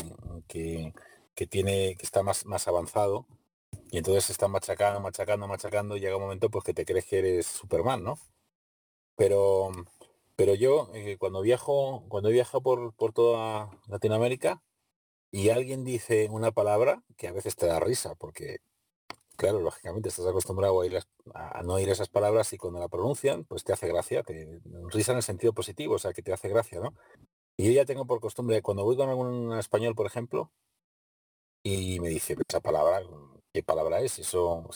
que, 0.48 0.92
que, 1.34 1.46
tiene, 1.46 1.96
que 1.96 2.04
está 2.04 2.22
más, 2.22 2.46
más 2.46 2.68
avanzado 2.68 3.26
y 3.90 3.98
entonces 3.98 4.30
está 4.30 4.48
machacando, 4.48 5.00
machacando, 5.00 5.48
machacando 5.48 5.96
y 5.96 6.00
llega 6.00 6.16
un 6.16 6.22
momento 6.22 6.50
pues 6.50 6.64
que 6.64 6.74
te 6.74 6.84
crees 6.84 7.06
que 7.06 7.18
eres 7.18 7.46
Superman, 7.46 8.02
¿no? 8.02 8.18
Pero, 9.16 9.70
pero 10.36 10.54
yo 10.54 10.90
eh, 10.94 11.16
cuando 11.18 11.40
viajo, 11.42 12.04
cuando 12.08 12.30
viajo 12.30 12.60
por, 12.62 12.94
por 12.94 13.12
toda 13.12 13.70
Latinoamérica 13.86 14.62
y 15.30 15.50
alguien 15.50 15.84
dice 15.84 16.28
una 16.30 16.52
palabra 16.52 17.04
que 17.16 17.28
a 17.28 17.32
veces 17.32 17.56
te 17.56 17.66
da 17.66 17.80
risa 17.80 18.14
porque 18.16 18.58
Claro, 19.36 19.60
lógicamente 19.60 20.08
estás 20.08 20.26
acostumbrado 20.26 20.80
a, 21.34 21.62
no 21.64 21.74
oír 21.74 21.88
esas 21.88 22.08
palabras 22.08 22.52
y 22.52 22.58
cuando 22.58 22.78
la 22.78 22.88
pronuncian, 22.88 23.44
pues 23.44 23.64
te 23.64 23.72
hace 23.72 23.88
gracia, 23.88 24.22
te 24.22 24.60
risa 24.92 25.12
en 25.12 25.18
el 25.18 25.22
sentido 25.24 25.52
positivo, 25.52 25.94
o 25.94 25.98
sea, 25.98 26.12
que 26.12 26.22
te 26.22 26.32
hace 26.32 26.48
gracia, 26.48 26.80
¿no? 26.80 26.94
Y 27.56 27.66
yo 27.66 27.72
ya 27.72 27.84
tengo 27.84 28.06
por 28.06 28.20
costumbre, 28.20 28.62
cuando 28.62 28.84
voy 28.84 28.96
con 28.96 29.08
algún 29.08 29.56
español, 29.58 29.94
por 29.94 30.06
ejemplo, 30.06 30.50
y 31.62 31.98
me 32.00 32.08
dice 32.10 32.36
esa 32.48 32.60
palabra, 32.60 33.02
¿qué 33.52 33.62
palabra 33.62 34.00
es? 34.00 34.18
Eso 34.18 34.68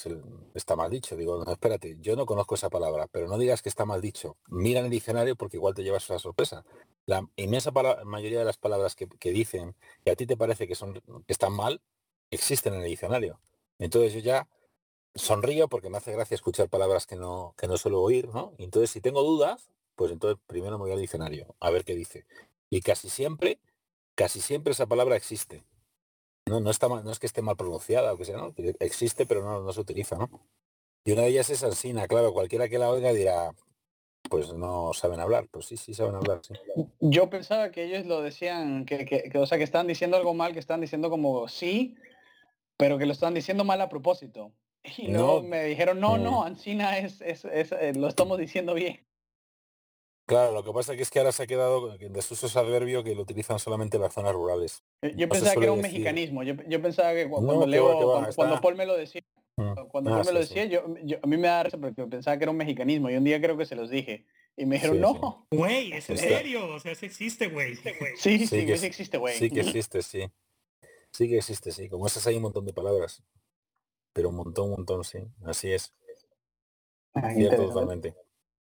está 0.55 0.77
mal 0.77 0.91
dicho. 0.91 1.17
Digo, 1.17 1.45
no, 1.45 1.53
espérate, 1.53 1.99
yo 2.01 2.17
no 2.17 2.25
conozco 2.27 2.55
esa 2.55 2.71
palabra, 2.71 3.09
pero 3.09 3.29
no 3.29 3.37
digas 3.37 3.61
que 3.61 3.69
está 3.69 3.85
mal 3.85 4.01
dicho. 4.01 4.39
Mira 4.49 4.81
en 4.81 4.87
el 4.87 4.91
diccionario 4.91 5.37
porque 5.37 5.59
igual 5.59 5.75
te 5.75 5.83
llevas 5.83 6.09
una 6.09 6.19
sorpresa. 6.19 6.65
La 7.05 7.29
inmensa 7.37 7.73
mayoría 8.05 8.39
de 8.39 8.45
las 8.45 8.57
palabras 8.57 8.95
que, 8.95 9.33
dicen 9.33 9.75
que 10.05 10.13
a 10.13 10.17
ti 10.17 10.27
te 10.27 10.37
parece 10.37 10.67
que, 10.67 10.75
son, 10.75 10.95
que 10.95 11.33
están 11.33 11.53
mal, 11.53 11.83
existen 12.31 12.75
en 12.75 12.83
el 12.83 12.89
diccionario. 12.89 13.41
Entonces 13.79 14.13
yo 14.13 14.21
ya 14.21 14.49
sonrío 15.15 15.69
porque 15.69 15.91
me 15.91 15.99
hace 15.99 16.13
gracia 16.13 16.35
escuchar 16.35 16.69
palabras 16.69 17.07
que 17.07 17.17
no, 17.17 17.55
que 17.57 17.67
no 17.67 17.77
suelo 17.77 18.01
oír, 18.03 18.29
¿no? 18.29 18.55
entonces 18.59 18.91
si 18.91 19.01
tengo 19.01 19.23
dudas, 19.23 19.71
pues 19.97 20.13
entonces 20.13 20.41
primero 20.47 20.79
me 20.79 20.85
voy 20.85 20.93
al 20.93 21.01
diccionario 21.01 21.57
a 21.61 21.71
ver 21.71 21.85
qué 21.85 21.95
dice. 21.95 22.25
Y 22.71 22.83
casi 22.83 23.09
siempre, 23.09 23.59
casi 24.15 24.41
siempre 24.41 24.73
esa 24.73 24.87
palabra 24.87 25.17
existe. 25.17 25.65
No, 26.47 26.61
no, 26.61 26.71
está 26.71 26.89
no 26.89 27.11
es 27.11 27.19
que 27.19 27.27
esté 27.27 27.43
mal 27.43 27.57
pronunciada 27.57 28.13
o 28.13 28.17
que 28.17 28.25
sea, 28.25 28.37
¿no? 28.37 28.55
Existe 28.81 29.27
pero 29.27 29.43
no, 29.43 29.61
no 29.61 29.73
se 29.73 29.81
utiliza, 29.81 30.17
¿no? 30.17 30.31
Y 31.05 31.13
una 31.13 31.23
de 31.23 31.29
ellas 31.29 31.51
es 31.51 31.65
ansina, 31.65 32.07
claro, 32.07 32.33
cualquiera 32.33 32.69
que 32.69 32.79
la 32.79 32.91
oiga 32.91 33.13
dirá, 33.13 33.55
pues 34.29 34.53
no 34.53 34.93
saben 34.93 35.21
hablar, 35.21 35.49
pues 35.51 35.67
sí, 35.67 35.77
sí 35.77 35.95
saben 35.95 36.15
hablar. 36.15 36.41
Yo 37.01 37.31
pensaba 37.31 37.71
que 37.71 37.85
ellos 37.85 38.07
lo 38.07 38.21
decían, 38.21 38.85
que, 38.85 39.05
que, 39.07 39.39
o 39.39 39.47
sea, 39.47 39.59
que 39.59 39.65
están 39.65 39.87
diciendo 39.87 40.17
algo 40.17 40.35
mal, 40.35 40.53
que 40.53 40.59
están 40.59 40.81
diciendo 40.81 41.11
como 41.11 41.49
sí, 41.49 41.97
pero 42.79 42.97
que 42.97 43.05
lo 43.05 43.13
están 43.13 43.35
diciendo 43.35 43.65
mal 43.65 43.81
a 43.83 43.91
propósito. 43.91 44.53
Y 44.97 45.09
no, 45.09 45.43
me 45.43 45.65
dijeron, 45.65 46.01
no, 46.01 46.17
no, 46.17 46.45
Ancina 46.45 46.97
es, 46.99 47.21
es, 47.21 47.45
eh, 47.45 47.93
lo 47.95 48.09
estamos 48.09 48.39
diciendo 48.39 48.73
bien. 48.73 49.05
Claro, 50.27 50.53
lo 50.53 50.63
que 50.63 50.73
pasa 50.73 50.95
es 50.95 51.11
que 51.11 51.19
ahora 51.19 51.33
se 51.33 51.43
ha 51.43 51.47
quedado 51.47 51.95
en 51.99 52.13
desuso 52.13 52.47
ese 52.47 52.59
adverbio 52.59 53.03
que 53.03 53.15
lo 53.15 53.23
utilizan 53.23 53.59
solamente 53.59 53.97
en 53.97 54.03
las 54.03 54.13
zonas 54.13 54.35
rurales. 54.35 54.85
Eh, 55.03 55.15
yo 55.17 55.29
pensaba 55.29 55.55
que 55.55 55.65
era 55.65 55.73
un 55.73 55.81
mexicanismo. 55.81 56.43
Yo, 56.43 56.83
pensaba 56.83 57.15
que 57.15 57.29
cuando, 57.29 57.67
leo, 57.67 58.33
cuando, 58.37 58.61
Paul 58.61 58.77
me 58.77 58.85
lo 58.87 58.97
decía, 58.97 59.23
mm. 59.57 59.87
cuando 59.89 60.11
Paul 60.11 60.27
me 60.27 60.33
lo 60.33 60.39
decía, 60.41 60.67
yo, 60.67 60.85
a 60.85 61.27
mí 61.27 61.37
me 61.39 61.49
da 61.49 61.63
risa 61.63 61.79
porque 61.79 62.05
pensaba 62.05 62.37
que 62.37 62.45
era 62.45 62.51
un 62.51 62.59
mexicanismo. 62.59 63.11
Y 63.11 63.17
un 63.17 63.25
día 63.25 63.41
creo 63.41 63.57
que 63.57 63.65
se 63.65 63.75
los 63.75 63.91
dije. 63.91 64.27
Y 64.55 64.67
me 64.67 64.77
dijeron, 64.77 65.01
no. 65.01 65.47
Güey, 65.51 65.93
es 65.93 66.11
en 66.11 66.19
serio. 66.19 66.75
O 66.75 66.79
sea, 66.79 66.95
sí 66.95 67.07
existe, 67.07 67.49
güey. 67.49 67.75
Sí, 68.17 68.39
sí, 68.39 68.47
sí, 68.47 68.77
sí 68.77 68.87
existe, 68.87 69.17
güey. 69.17 69.35
Sí 69.35 69.51
que 69.51 69.61
existe, 69.61 70.03
sí. 70.03 70.29
Sí 71.19 71.29
que 71.29 71.39
existe, 71.39 71.73
sí. 71.73 71.89
Como 71.89 72.07
esas 72.07 72.27
hay 72.29 72.37
un 72.37 72.43
montón 72.43 72.65
de 72.65 72.73
palabras 72.73 73.25
pero 74.19 74.31
un 74.31 74.35
montón, 74.35 74.65
un 74.65 74.77
montón, 74.79 75.05
sí, 75.05 75.19
así 75.45 75.73
es. 75.73 75.95
Ah, 77.15 77.33
totalmente. 77.55 78.17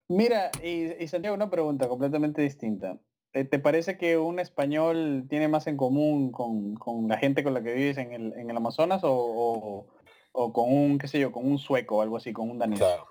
Mira, 0.08 0.50
y, 0.60 1.06
Santiago, 1.06 1.36
una 1.36 1.48
pregunta 1.48 1.88
completamente 1.88 2.42
distinta. 2.42 2.98
¿Te, 3.30 3.58
parece 3.60 3.96
que 3.96 4.18
un 4.18 4.40
español 4.40 5.26
tiene 5.30 5.46
más 5.46 5.68
en 5.68 5.76
común 5.76 6.32
con, 6.32 6.76
la 7.08 7.18
gente 7.18 7.44
con 7.44 7.54
la 7.54 7.62
que 7.62 7.72
vives 7.72 7.98
en 7.98 8.12
el, 8.12 8.32
en 8.32 8.50
el 8.50 8.56
Amazonas 8.56 9.02
o, 9.04 9.86
con 10.32 10.72
un, 10.72 10.98
qué 10.98 11.06
sé 11.06 11.20
yo, 11.20 11.30
con 11.30 11.46
un 11.46 11.58
sueco 11.58 11.98
o 11.98 12.02
algo 12.02 12.16
así, 12.16 12.32
con 12.32 12.50
un 12.50 12.58
danés? 12.58 12.80
Claro. 12.80 13.06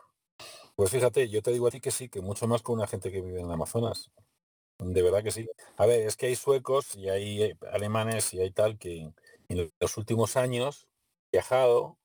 Pues 0.75 0.89
fíjate, 0.89 1.29
yo 1.29 1.41
te 1.41 1.51
digo 1.51 1.67
a 1.67 1.71
ti 1.71 1.79
que 1.79 1.91
sí, 1.91 2.09
que 2.09 2.19
mucho 2.19 2.45
más 2.45 2.61
con 2.61 2.75
una 2.75 2.87
gente 2.87 3.09
que 3.09 3.21
vive 3.21 3.39
en 3.39 3.45
el 3.45 3.53
Amazonas. 3.53 4.11
De 4.79 5.01
verdad 5.01 5.23
que 5.23 5.31
sí. 5.31 5.47
A 5.77 5.85
ver, 5.85 6.05
es 6.07 6.17
que 6.17 6.25
hay 6.25 6.35
suecos 6.35 6.93
y 6.97 7.07
hay 7.07 7.41
eh, 7.41 7.57
alemanes 7.71 8.33
y 8.33 8.41
hay 8.41 8.51
tal 8.51 8.77
que 8.77 9.13
en 9.49 9.71
los 9.79 9.97
últimos 9.97 10.37
años 10.37 10.87
viajado 11.31 11.97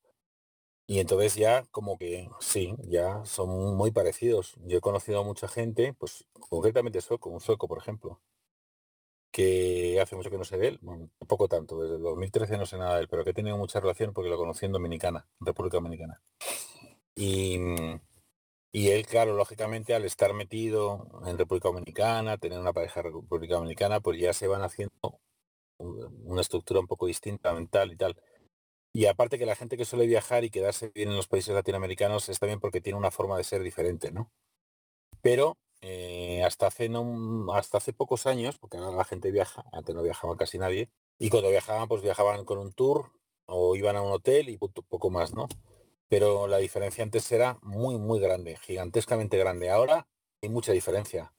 y 0.91 1.01
entonces 1.01 1.35
ya 1.37 1.65
como 1.71 1.99
que 1.99 2.31
sí, 2.41 2.75
ya 2.85 3.23
son 3.27 3.77
muy 3.77 3.91
parecidos. 3.91 4.55
Yo 4.65 4.79
he 4.79 4.81
conocido 4.81 5.21
a 5.21 5.25
mucha 5.25 5.47
gente, 5.47 5.93
pues 5.93 6.25
concretamente 6.33 7.03
sueco, 7.03 7.29
un 7.29 7.41
sueco, 7.41 7.69
por 7.69 7.79
ejemplo, 7.79 8.23
que 9.31 10.01
hace 10.01 10.17
mucho 10.17 10.31
que 10.31 10.39
no 10.39 10.45
sé 10.45 10.57
de 10.57 10.69
él, 10.69 10.81
poco 11.27 11.47
tanto, 11.47 11.81
desde 11.81 11.97
el 11.97 12.03
2013 12.03 12.57
no 12.57 12.65
sé 12.67 12.79
nada 12.79 12.97
de 12.97 13.03
él, 13.03 13.09
pero 13.09 13.23
que 13.23 13.31
he 13.31 13.35
tenido 13.35 13.59
mucha 13.59 13.81
relación 13.81 14.15
porque 14.15 14.31
lo 14.31 14.39
conocí 14.39 14.65
en 14.65 14.73
Dominicana, 14.73 15.29
República 15.41 15.77
Dominicana. 15.77 16.23
Y, 17.15 17.59
y 18.73 18.89
él, 18.89 19.07
claro, 19.07 19.35
lógicamente 19.37 19.95
al 19.95 20.07
estar 20.07 20.33
metido 20.33 21.21
en 21.27 21.37
República 21.37 21.69
Dominicana, 21.69 22.39
tener 22.39 22.59
una 22.59 22.73
pareja 22.73 23.03
República 23.03 23.57
Dominicana, 23.57 24.01
pues 24.01 24.19
ya 24.19 24.33
se 24.33 24.47
van 24.49 24.63
haciendo 24.63 25.21
una 25.79 26.41
estructura 26.41 26.81
un 26.81 26.87
poco 26.87 27.07
distinta 27.07 27.53
mental 27.53 27.93
y 27.93 27.97
tal. 27.97 28.17
Y 28.93 29.07
aparte 29.07 29.39
que 29.39 29.47
la 29.47 29.57
gente 29.57 29.77
que 29.77 29.85
suele 29.85 30.07
viajar 30.07 30.45
y 30.45 30.51
quedarse 30.51 30.91
bien 30.95 31.11
en 31.11 31.17
los 31.17 31.29
países 31.29 31.55
latinoamericanos 31.55 32.29
es 32.29 32.39
también 32.39 32.61
porque 32.61 32.81
tiene 32.81 32.99
una 32.99 33.11
forma 33.11 33.37
de 33.37 33.45
ser 33.45 33.63
diferente, 33.63 34.11
¿no? 34.11 34.31
Pero 35.23 35.57
eh, 35.81 36.43
hasta, 36.45 36.67
hace 36.67 36.89
no, 36.89 37.53
hasta 37.55 37.79
hace 37.79 37.93
pocos 37.93 38.27
años, 38.27 38.59
porque 38.59 38.79
ahora 38.79 38.97
la 38.97 39.05
gente 39.05 39.31
viaja, 39.31 39.65
antes 39.73 39.95
no 39.95 40.03
viajaba 40.03 40.37
casi 40.37 40.59
nadie, 40.59 40.91
y 41.19 41.31
cuando 41.31 41.51
viajaban, 41.51 41.89
pues 41.89 42.03
viajaban 42.03 42.45
con 42.45 42.59
un 42.59 42.73
tour 42.73 43.13
o 43.47 43.77
iban 43.77 43.97
a 43.97 44.03
un 44.03 44.13
hotel 44.13 44.49
y 44.49 44.59
poco 44.59 45.11
más, 45.11 45.35
¿no? 45.35 45.49
Pero 46.09 46.47
la 46.49 46.59
diferencia 46.59 47.05
antes 47.05 47.31
era 47.33 47.59
muy, 47.63 47.99
muy 47.99 48.21
grande, 48.21 48.57
gigantescamente 48.57 49.37
grande. 49.39 49.71
Ahora 49.71 50.09
hay 50.43 50.49
mucha 50.49 50.73
diferencia. 50.73 51.35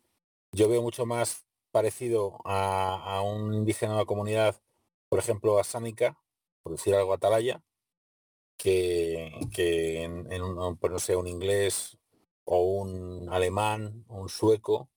Yo 0.51 0.69
veo 0.69 0.81
mucho 0.81 1.05
más 1.05 1.45
parecido 1.71 2.39
a, 2.45 3.21
un 3.23 3.53
indígena 3.53 3.93
de 3.93 3.99
la 3.99 4.05
comunidad, 4.05 4.61
por 5.09 5.19
ejemplo, 5.19 5.59
a 5.59 5.63
Sánica, 5.63 6.17
por 6.63 6.73
decir 6.73 6.95
algo 6.95 7.13
atalaya, 7.13 7.61
que, 8.57 9.31
que 9.53 10.03
en, 10.03 10.41
un, 10.41 10.77
pues 10.77 10.91
no 10.91 10.99
sé, 10.99 11.15
un 11.15 11.27
inglés 11.27 11.97
o 12.45 12.59
un 12.59 13.29
alemán 13.31 14.05
un 14.09 14.27
sueco 14.29 14.89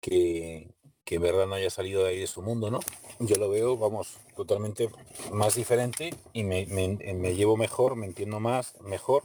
que, 0.00 0.74
que 1.04 1.16
en 1.16 1.22
verdad 1.22 1.46
no 1.46 1.54
haya 1.54 1.70
salido 1.70 2.04
de 2.04 2.10
ahí 2.10 2.18
de 2.20 2.26
su 2.26 2.42
mundo, 2.42 2.70
¿no? 2.70 2.80
Yo 3.18 3.36
lo 3.36 3.48
veo, 3.48 3.76
vamos, 3.76 4.18
totalmente 4.36 4.88
más 5.32 5.54
diferente 5.54 6.14
y 6.32 6.44
me, 6.44 6.66
me 6.66 7.34
llevo 7.34 7.56
mejor, 7.56 7.96
me 7.96 8.06
entiendo 8.06 8.40
más, 8.40 8.80
mejor, 8.80 9.24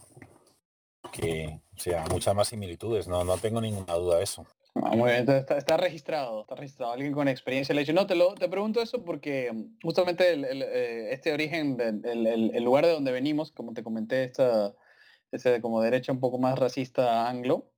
que 1.12 1.62
sea, 1.76 2.06
muchas 2.10 2.36
más 2.36 2.48
similitudes, 2.50 3.08
no, 3.08 3.24
no 3.24 3.38
tengo 3.38 3.62
ninguna 3.62 3.94
duda 3.96 4.18
de 4.18 4.24
eso. 4.24 4.46
Ah, 4.84 4.96
muy 4.96 5.12
bien, 5.12 5.26
está, 5.30 5.78
registrado, 5.78 6.42
está 6.42 6.56
registrado. 6.56 6.94
Alguien 6.94 7.14
con 7.14 7.28
experiencia 7.28 7.74
le 7.74 7.82
dice, 7.82 7.94
no, 7.94 8.06
te, 8.06 8.16
lo, 8.16 8.34
te 8.36 8.48
pregunto 8.50 8.82
eso 8.82 9.04
porque 9.04 9.52
mm, 9.52 9.80
justamente 9.84 10.34
eh, 10.34 11.14
este 11.14 11.34
origen, 11.34 11.78
el, 11.80 12.64
lugar 12.64 12.86
de 12.86 12.92
donde 12.92 13.12
venimos, 13.12 13.52
como 13.52 13.74
te 13.74 13.84
comenté, 13.84 14.24
esta, 14.24 14.74
ese 15.32 15.62
como 15.62 15.82
derecha 15.82 16.12
un 16.12 16.20
poco 16.20 16.38
más 16.38 16.58
racista 16.58 17.28
anglo, 17.30 17.70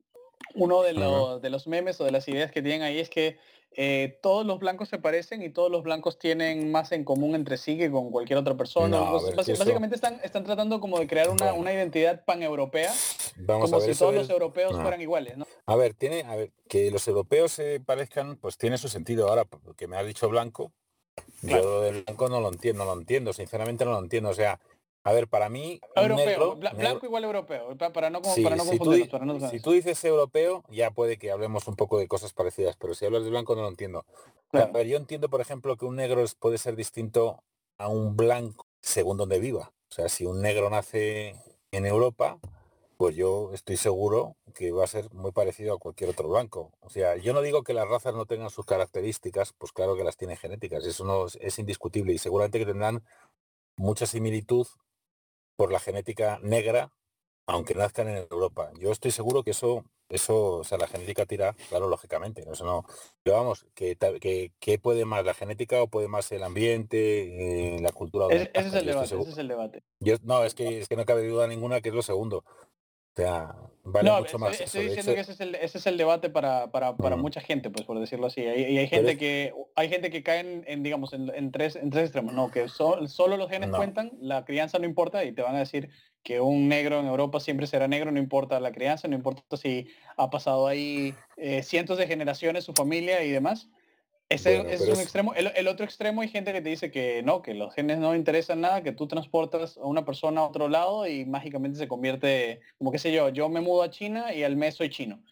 uno 0.56 0.82
de 0.82 0.94
los, 0.94 1.42
de 1.42 1.50
los 1.50 1.68
memes 1.68 2.00
o 2.02 2.06
de 2.06 2.12
las 2.12 2.28
ideas 2.28 2.52
que 2.52 2.62
tienen 2.62 2.82
ahí 2.82 3.00
es 3.00 3.10
que 3.10 3.38
eh, 3.74 4.18
todos 4.22 4.46
los 4.46 4.60
blancos 4.60 4.90
se 4.90 4.98
parecen 4.98 5.44
y 5.44 5.50
todos 5.50 5.72
los 5.72 5.84
blancos 5.84 6.18
tienen 6.18 6.72
más 6.72 6.92
en 6.92 7.04
común 7.04 7.36
entre 7.36 7.56
sí 7.56 7.78
que 7.78 7.92
con 7.92 8.10
cualquier 8.10 8.40
otra 8.40 8.58
persona. 8.58 9.00
básicamente 9.36 9.96
están, 9.96 10.20
están 10.24 10.44
tratando 10.44 10.80
como 10.80 11.00
de 11.00 11.08
crear 11.08 11.30
una, 11.30 11.54
una 11.54 11.72
identidad 11.72 12.26
paneuropea, 12.26 12.92
Vamos 13.38 13.70
como 13.70 13.82
si 13.82 13.98
todos 13.98 14.14
los 14.14 14.30
europeos 14.30 14.74
fueran 14.74 15.02
iguales. 15.02 15.38
¿no? 15.38 15.46
A 15.66 15.76
ver, 15.76 15.94
tiene, 15.94 16.24
a 16.24 16.36
ver, 16.36 16.52
que 16.68 16.90
los 16.90 17.08
europeos 17.08 17.52
se 17.52 17.80
parezcan, 17.80 18.38
pues 18.38 18.58
tiene 18.58 18.78
su 18.78 18.90
sentido. 18.90 19.30
Ahora, 19.30 19.46
que 19.78 19.88
me 19.88 19.98
ha 19.98 20.04
dicho 20.04 20.28
blanco, 20.30 20.74
yo 21.44 21.82
del 21.82 22.04
blanco 22.04 22.28
no 22.28 22.42
lo 22.42 22.50
entiendo, 22.50 22.86
no 22.86 22.96
lo 22.96 23.00
entiendo, 23.00 23.34
sinceramente 23.34 23.86
no 23.86 23.92
lo 23.92 24.00
entiendo. 24.00 24.30
O 24.30 24.34
sea, 24.34 24.60
a 25.04 25.14
ver, 25.14 25.28
para 25.28 25.50
mí. 25.50 25.80
Europeo, 25.96 26.56
blanco 26.56 27.06
igual 27.06 27.24
europeo, 27.24 27.76
para 27.94 28.10
no, 28.10 28.22
para 28.22 28.56
no 28.56 28.66
confundirnos. 28.66 29.50
Si 29.50 29.60
tú, 29.60 29.72
dices 29.72 30.04
europeo, 30.04 30.64
ya 30.70 30.92
puede 30.92 31.18
que 31.18 31.32
hablemos 31.32 31.68
un 31.68 31.76
poco 31.76 31.98
de 31.98 32.08
cosas 32.08 32.34
parecidas, 32.34 32.76
pero 32.78 32.94
si 32.94 33.06
hablas 33.06 33.24
de 33.24 33.30
blanco 33.30 33.56
no 33.56 33.62
lo 33.62 33.70
entiendo. 33.70 34.06
yo 34.54 34.98
entiendo, 34.98 35.30
por 35.30 35.42
ejemplo, 35.42 35.78
que 35.78 35.86
un 35.86 35.96
negro 35.96 36.24
puede 36.40 36.58
ser 36.58 36.76
distinto 36.76 37.44
a 37.78 37.88
un 37.88 38.18
blanco 38.18 38.68
según 38.82 39.18
donde 39.18 39.40
viva. 39.40 39.72
O 39.90 39.94
sea, 39.94 40.10
si 40.10 40.26
un 40.26 40.42
negro 40.42 40.70
nace 40.70 41.36
en 41.72 41.86
Europa, 41.86 42.38
pues 42.98 43.16
yo 43.16 43.52
estoy 43.54 43.78
seguro 43.78 44.36
que 44.54 44.72
va 44.72 44.84
a 44.84 44.88
ser 44.88 45.12
muy 45.14 45.32
parecido 45.32 45.74
a 45.74 45.80
cualquier 45.80 46.10
otro 46.10 46.28
blanco. 46.28 46.74
O 46.82 46.90
sea, 46.90 47.16
yo 47.16 47.34
no 47.34 47.42
digo 47.42 47.64
que 47.64 47.74
las 47.74 47.88
razas 47.88 48.14
no 48.14 48.26
tengan 48.26 48.50
sus 48.50 48.66
características, 48.66 49.54
pues 49.54 49.72
claro 49.72 49.96
que 49.96 50.04
las 50.04 50.18
tienen 50.18 50.36
genéticas, 50.36 50.86
eso 50.86 51.06
no 51.06 51.28
es 51.40 51.60
indiscutible 51.60 52.12
y 52.12 52.18
seguramente 52.18 52.60
que 52.60 52.66
tendrán 52.66 53.02
mucha 53.78 54.06
similitud 54.06 54.68
por 55.60 55.74
la 55.74 55.82
genética 55.82 56.40
negra, 56.42 56.94
aunque 57.46 57.76
nazcan 57.76 58.08
en 58.08 58.26
Europa. 58.32 58.72
Yo 58.80 58.94
estoy 58.94 59.12
seguro 59.12 59.44
que 59.44 59.52
eso, 59.52 59.84
eso, 60.08 60.60
o 60.60 60.64
sea, 60.64 60.78
la 60.78 60.88
genética 60.88 61.26
tira, 61.26 61.54
claro, 61.68 61.90
lógicamente. 61.90 62.46
Eso 62.50 62.64
no. 62.64 62.86
Pero 63.24 63.36
vamos, 63.36 63.66
que, 63.76 63.98
que, 64.58 64.80
puede 64.80 65.04
más 65.04 65.26
la 65.26 65.34
genética 65.34 65.82
o 65.82 65.90
puede 65.90 66.08
más 66.08 66.32
el 66.32 66.44
ambiente, 66.44 67.76
eh, 67.76 67.82
la 67.82 67.92
cultura. 67.92 68.28
ese, 68.30 68.50
es 68.54 68.74
el 68.74 68.86
debate, 68.86 69.16
ese 69.20 69.30
es 69.32 69.38
el 69.38 69.48
debate. 69.50 69.84
no, 70.24 70.46
es 70.46 70.56
que, 70.56 70.80
es 70.80 70.88
que 70.88 70.96
no 70.96 71.04
cabe 71.04 71.28
duda 71.28 71.46
ninguna 71.46 71.82
que 71.82 71.90
es 71.90 71.96
lo 71.96 72.04
segundo. 72.04 72.46
O 73.20 73.22
sea, 73.22 73.56
vale 73.84 74.12
mucho 74.12 74.40
más. 74.40 74.60
Estoy 74.60 74.88
diciendo 74.88 75.14
que 75.14 75.20
ese 75.20 75.78
es, 75.78 75.86
el, 75.86 75.98
debate 75.98 76.30
para, 76.30 76.72
para, 76.72 76.94
mm. 76.94 77.20
mucha 77.20 77.42
gente, 77.42 77.70
pues 77.70 77.86
por 77.86 78.00
decirlo 78.00 78.28
así. 78.28 78.42
Y 78.42 78.78
hay, 78.78 78.88
gente 78.88 79.18
que 79.18 79.54
hay 79.76 79.90
gente 79.90 80.10
que 80.10 80.24
cae 80.24 80.64
en, 80.66 80.84
digamos, 80.84 81.14
en, 81.14 81.52
tres, 81.52 81.76
en 81.76 81.90
tres 81.90 82.06
extremos. 82.06 82.34
No, 82.34 82.50
que 82.52 82.68
solo 82.70 83.38
los 83.38 83.50
genes 83.50 83.70
cuentan, 83.72 84.12
la 84.22 84.46
crianza 84.46 84.80
no 84.80 84.86
importa 84.86 85.24
y 85.26 85.32
te 85.32 85.42
van 85.42 85.56
a 85.56 85.60
decir 85.60 85.90
que 86.24 86.40
un 86.42 86.68
negro 86.68 87.00
en 87.00 87.08
Europa 87.08 87.40
siempre 87.40 87.68
será 87.68 87.88
negro, 87.88 88.12
no 88.12 88.20
importa 88.20 88.60
la 88.60 88.72
crianza, 88.72 89.08
no 89.08 89.16
importa 89.16 89.58
si 89.58 89.88
ha 90.18 90.30
pasado 90.30 90.68
ahí 90.68 91.16
eh, 91.38 91.64
cientos 91.64 91.98
de 91.98 92.08
generaciones, 92.08 92.66
su 92.66 92.74
familia 92.74 93.24
y 93.24 93.32
demás. 93.32 93.70
Ese, 94.30 94.72
es 94.72 94.82
un 94.82 95.00
extremo. 95.00 95.34
El, 95.34 95.68
otro 95.68 95.84
extremo 95.84 96.22
hay 96.22 96.28
gente 96.28 96.54
que 96.54 96.62
te 96.62 96.70
dice 96.70 96.92
que 96.92 97.24
no, 97.24 97.42
que 97.42 97.56
los 97.56 97.74
genes 97.74 97.98
no 97.98 98.16
interesan 98.16 98.62
nada, 98.62 98.84
que 98.84 98.92
tú 98.92 99.08
transportas 99.08 99.78
a 99.78 99.86
una 99.86 100.06
persona 100.06 100.42
a 100.42 100.48
otro 100.48 100.70
lado 100.70 101.08
y 101.08 101.26
mágicamente 101.26 101.80
se 101.80 101.88
convierte, 101.88 102.62
como 102.78 102.92
qué 102.92 103.00
sé 103.00 103.12
yo, 103.12 103.30
yo 103.30 103.50
me 103.50 103.60
mudo 103.60 103.82
a 103.82 103.90
China 103.90 104.32
y 104.32 104.44
al 104.44 104.56
mes 104.56 104.76
soy 104.76 104.92
chino. 104.92 105.24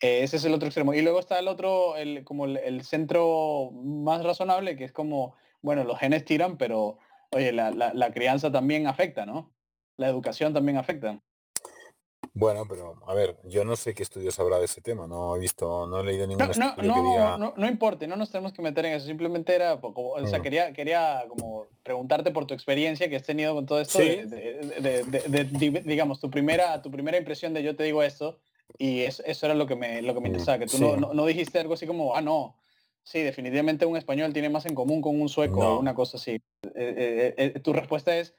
Eh, 0.00 0.22
ese 0.22 0.36
es 0.36 0.44
el 0.44 0.52
otro 0.52 0.68
extremo. 0.68 0.92
Y 0.92 1.00
luego 1.00 1.18
está 1.18 1.38
el 1.38 1.48
otro, 1.48 1.96
el, 1.96 2.24
como 2.24 2.44
el, 2.44 2.82
centro 2.82 3.70
más 3.72 4.22
razonable, 4.22 4.76
que 4.76 4.84
es 4.84 4.92
como, 4.92 5.34
bueno, 5.62 5.84
los 5.84 5.98
genes 5.98 6.26
tiran, 6.26 6.58
pero 6.58 6.98
oye, 7.30 7.52
la, 7.52 7.70
la 7.70 8.12
crianza 8.12 8.52
también 8.52 8.86
afecta, 8.86 9.24
¿no? 9.24 9.50
La 9.96 10.08
educación 10.08 10.52
también 10.52 10.76
afecta. 10.76 11.22
Bueno, 12.38 12.66
pero 12.68 12.96
a 13.06 13.14
ver, 13.14 13.38
yo 13.44 13.64
no 13.64 13.76
sé 13.76 13.94
qué 13.94 14.02
estudios 14.02 14.38
habrá 14.38 14.58
de 14.58 14.66
ese 14.66 14.82
tema, 14.82 15.06
no 15.06 15.34
he 15.34 15.38
visto, 15.38 15.86
no 15.86 16.00
he 16.00 16.04
leído 16.04 16.26
ningún 16.26 16.44
no, 16.44 16.52
estudio 16.52 16.74
no, 16.82 16.94
que 16.94 17.00
diga... 17.00 17.38
No, 17.38 17.54
no, 17.56 17.66
importa, 17.66 18.06
no 18.06 18.16
nos 18.16 18.30
tenemos 18.30 18.52
que 18.52 18.60
meter 18.60 18.84
en 18.84 18.92
eso, 18.92 19.06
simplemente 19.06 19.54
era, 19.54 19.80
como, 19.80 20.10
o 20.10 20.26
sea, 20.26 20.40
quería, 20.40 20.74
quería 20.74 21.24
como 21.28 21.64
preguntarte 21.82 22.32
por 22.32 22.46
tu 22.46 22.52
experiencia 22.52 23.08
que 23.08 23.16
has 23.16 23.22
tenido 23.22 23.54
con 23.54 23.64
todo 23.64 23.80
esto, 23.80 23.98
de, 23.98 25.82
digamos, 25.86 26.20
tu 26.20 26.30
primera, 26.30 26.82
tu 26.82 26.90
primera 26.90 27.16
impresión 27.16 27.54
de 27.54 27.62
yo 27.62 27.74
te 27.74 27.84
digo 27.84 28.02
esto, 28.02 28.38
y 28.76 29.00
eso, 29.00 29.22
era 29.24 29.54
lo 29.54 29.66
que 29.66 29.74
me, 29.74 30.02
lo 30.02 30.12
que 30.12 30.20
me 30.20 30.28
mm, 30.28 30.32
interesaba, 30.32 30.58
que 30.58 30.66
tú 30.66 30.78
no, 30.78 31.14
no, 31.14 31.24
dijiste 31.24 31.58
algo 31.58 31.72
así 31.72 31.86
como, 31.86 32.14
ah, 32.14 32.20
no, 32.20 32.58
sí, 33.02 33.20
definitivamente 33.20 33.86
un 33.86 33.96
español 33.96 34.34
tiene 34.34 34.50
más 34.50 34.66
en 34.66 34.74
común 34.74 35.00
con 35.00 35.18
un 35.18 35.30
sueco, 35.30 35.60
o 35.60 35.80
una 35.80 35.94
cosa 35.94 36.18
así. 36.18 36.32
Eh, 36.32 36.42
eh, 36.74 37.34
eh, 37.38 37.60
tu 37.60 37.72
respuesta 37.72 38.14
es, 38.18 38.34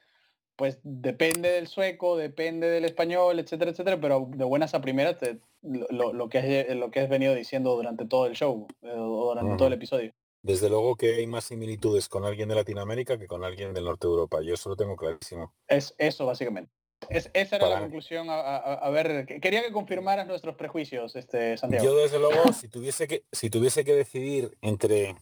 pues 0.58 0.80
depende 0.82 1.52
del 1.52 1.68
sueco, 1.68 2.16
depende 2.16 2.68
del 2.68 2.84
español, 2.84 3.38
etcétera, 3.38 3.70
etcétera, 3.70 4.00
pero 4.00 4.28
de 4.28 4.44
buenas 4.44 4.74
a 4.74 4.80
primeras 4.80 5.16
lo, 5.62 6.28
que 6.28 6.38
has, 6.38 6.76
lo 6.76 6.90
que 6.90 6.98
has 6.98 7.08
venido 7.08 7.32
diciendo 7.32 7.76
durante 7.76 8.06
todo 8.06 8.26
el 8.26 8.34
show 8.34 8.66
eh, 8.82 8.90
o 8.92 9.28
durante 9.28 9.56
todo 9.56 9.68
el 9.68 9.74
episodio. 9.74 10.12
Desde 10.42 10.68
luego 10.68 10.96
que 10.96 11.14
hay 11.14 11.28
más 11.28 11.44
similitudes 11.44 12.08
con 12.08 12.24
alguien 12.24 12.48
de 12.48 12.56
Latinoamérica 12.56 13.16
que 13.18 13.28
con 13.28 13.44
alguien 13.44 13.72
del 13.72 13.84
norte 13.84 14.08
de 14.08 14.12
Europa. 14.12 14.40
Yo 14.42 14.54
eso 14.54 14.68
lo 14.68 14.76
tengo 14.76 14.96
clarísimo. 14.96 15.54
Es 15.68 15.94
eso, 15.96 16.26
básicamente. 16.26 16.72
Es, 17.08 17.30
esa 17.34 17.56
era 17.56 17.68
la 17.68 17.80
conclusión. 17.80 18.26
A, 18.28 18.90
ver, 18.90 19.26
quería 19.40 19.62
que 19.62 19.70
confirmaras 19.70 20.26
nuestros 20.26 20.56
prejuicios, 20.56 21.14
este 21.14 21.56
Santiago. 21.56 21.84
Yo 21.84 21.96
desde 21.96 22.18
luego, 22.18 22.52
si 22.52 22.66
tuviese 22.66 23.06
que, 23.06 23.22
si 23.30 23.48
tuviese 23.48 23.84
que 23.84 23.94
decidir 23.94 24.58
entre 24.60 25.14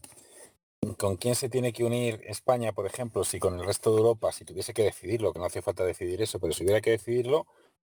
¿Con 0.98 1.16
quién 1.16 1.34
se 1.34 1.48
tiene 1.48 1.72
que 1.72 1.84
unir 1.84 2.20
España, 2.24 2.72
por 2.72 2.86
ejemplo, 2.86 3.24
si 3.24 3.38
con 3.38 3.58
el 3.58 3.66
resto 3.66 3.90
de 3.92 3.98
Europa, 3.98 4.32
si 4.32 4.44
tuviese 4.44 4.72
que 4.72 4.82
decidirlo, 4.84 5.32
que 5.32 5.38
no 5.38 5.46
hace 5.46 5.62
falta 5.62 5.84
decidir 5.84 6.22
eso, 6.22 6.38
pero 6.38 6.52
si 6.52 6.64
hubiera 6.64 6.80
que 6.80 6.90
decidirlo, 6.90 7.46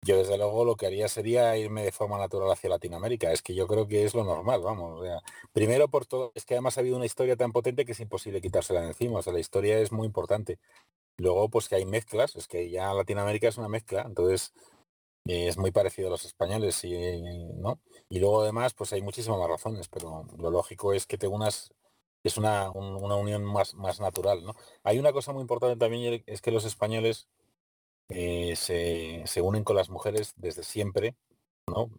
yo 0.03 0.17
desde 0.17 0.37
luego 0.37 0.63
lo 0.63 0.75
que 0.75 0.85
haría 0.85 1.07
sería 1.07 1.57
irme 1.57 1.83
de 1.83 1.91
forma 1.91 2.17
natural 2.17 2.51
hacia 2.51 2.69
Latinoamérica. 2.69 3.31
Es 3.31 3.41
que 3.41 3.55
yo 3.55 3.67
creo 3.67 3.87
que 3.87 4.05
es 4.05 4.13
lo 4.13 4.23
normal, 4.23 4.61
vamos. 4.61 5.05
primero 5.51 5.89
por 5.89 6.05
todo, 6.05 6.31
es 6.35 6.45
que 6.45 6.53
además 6.53 6.77
ha 6.77 6.81
habido 6.81 6.97
una 6.97 7.05
historia 7.05 7.35
tan 7.35 7.51
potente 7.51 7.85
que 7.85 7.91
es 7.93 7.99
imposible 7.99 8.41
quitársela 8.41 8.81
de 8.81 8.87
encima. 8.87 9.19
O 9.19 9.21
sea, 9.21 9.33
la 9.33 9.39
historia 9.39 9.79
es 9.79 9.91
muy 9.91 10.05
importante. 10.07 10.59
Luego, 11.17 11.49
pues 11.49 11.67
que 11.67 11.75
hay 11.75 11.85
mezclas, 11.85 12.35
es 12.35 12.47
que 12.47 12.69
ya 12.69 12.93
Latinoamérica 12.93 13.47
es 13.47 13.57
una 13.57 13.67
mezcla, 13.69 14.03
entonces 14.03 14.53
eh, 15.27 15.47
es 15.47 15.57
muy 15.57 15.71
parecido 15.71 16.09
a 16.09 16.11
los 16.11 16.25
españoles, 16.25 16.83
y, 16.83 17.23
¿no? 17.55 17.79
Y 18.09 18.19
luego 18.19 18.43
además, 18.43 18.73
pues 18.75 18.93
hay 18.93 19.01
muchísimas 19.01 19.39
más 19.39 19.49
razones, 19.49 19.87
pero 19.89 20.25
lo 20.37 20.51
lógico 20.51 20.93
es 20.93 21.07
que 21.07 21.17
te 21.17 21.27
unas 21.27 21.73
es 22.27 22.37
una, 22.37 22.69
unión 22.71 23.43
más, 23.43 23.73
más 23.75 23.99
natural. 23.99 24.43
¿no? 24.43 24.55
Hay 24.83 24.99
una 24.99 25.11
cosa 25.13 25.33
muy 25.33 25.41
importante 25.41 25.77
también, 25.77 26.23
es 26.25 26.41
que 26.41 26.51
los 26.51 26.65
españoles 26.65 27.27
eh, 28.09 28.55
se, 28.55 29.41
unen 29.41 29.63
con 29.63 29.75
las 29.75 29.89
mujeres 29.89 30.33
desde 30.37 30.63
siempre. 30.63 31.15
¿no? 31.67 31.89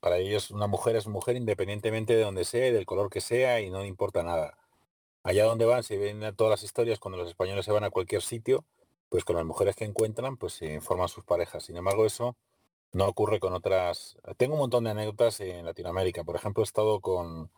para 0.00 0.18
ellos 0.18 0.52
una 0.52 0.68
mujer 0.68 0.94
es 0.94 1.08
mujer 1.08 1.34
independientemente 1.34 2.14
de 2.14 2.22
donde 2.22 2.44
sea, 2.44 2.72
del 2.72 2.86
color 2.86 3.10
que 3.10 3.20
sea, 3.20 3.60
y 3.60 3.70
no 3.70 3.84
importa 3.84 4.22
nada. 4.22 4.56
Allá 5.24 5.44
donde 5.44 5.64
van, 5.64 5.82
se 5.82 5.98
ven 5.98 6.20
todas 6.36 6.50
las 6.50 6.62
historias, 6.62 6.98
cuando 6.98 7.18
los 7.18 7.28
españoles 7.28 7.64
se 7.64 7.72
van 7.72 7.84
a 7.84 7.90
cualquier 7.90 8.22
sitio, 8.22 8.64
pues 9.08 9.24
con 9.24 9.36
las 9.36 9.44
mujeres 9.44 9.76
que 9.76 9.84
encuentran, 9.84 10.36
pues 10.36 10.54
se 10.54 10.80
forman 10.80 11.08
sus 11.08 11.24
parejas. 11.24 11.64
Sin 11.64 11.76
embargo, 11.76 12.06
eso 12.06 12.36
no 12.92 13.06
ocurre 13.06 13.40
con 13.40 13.52
otras. 13.52 14.16
Tengo 14.36 14.54
un 14.54 14.60
montón 14.60 14.84
de 14.84 14.90
anécdotas 14.90 15.40
en 15.40 15.64
Latinoamérica. 15.64 16.24
Por 16.24 16.36
ejemplo, 16.36 16.62
he 16.62 16.64
estado 16.64 17.00
con, 17.00 17.50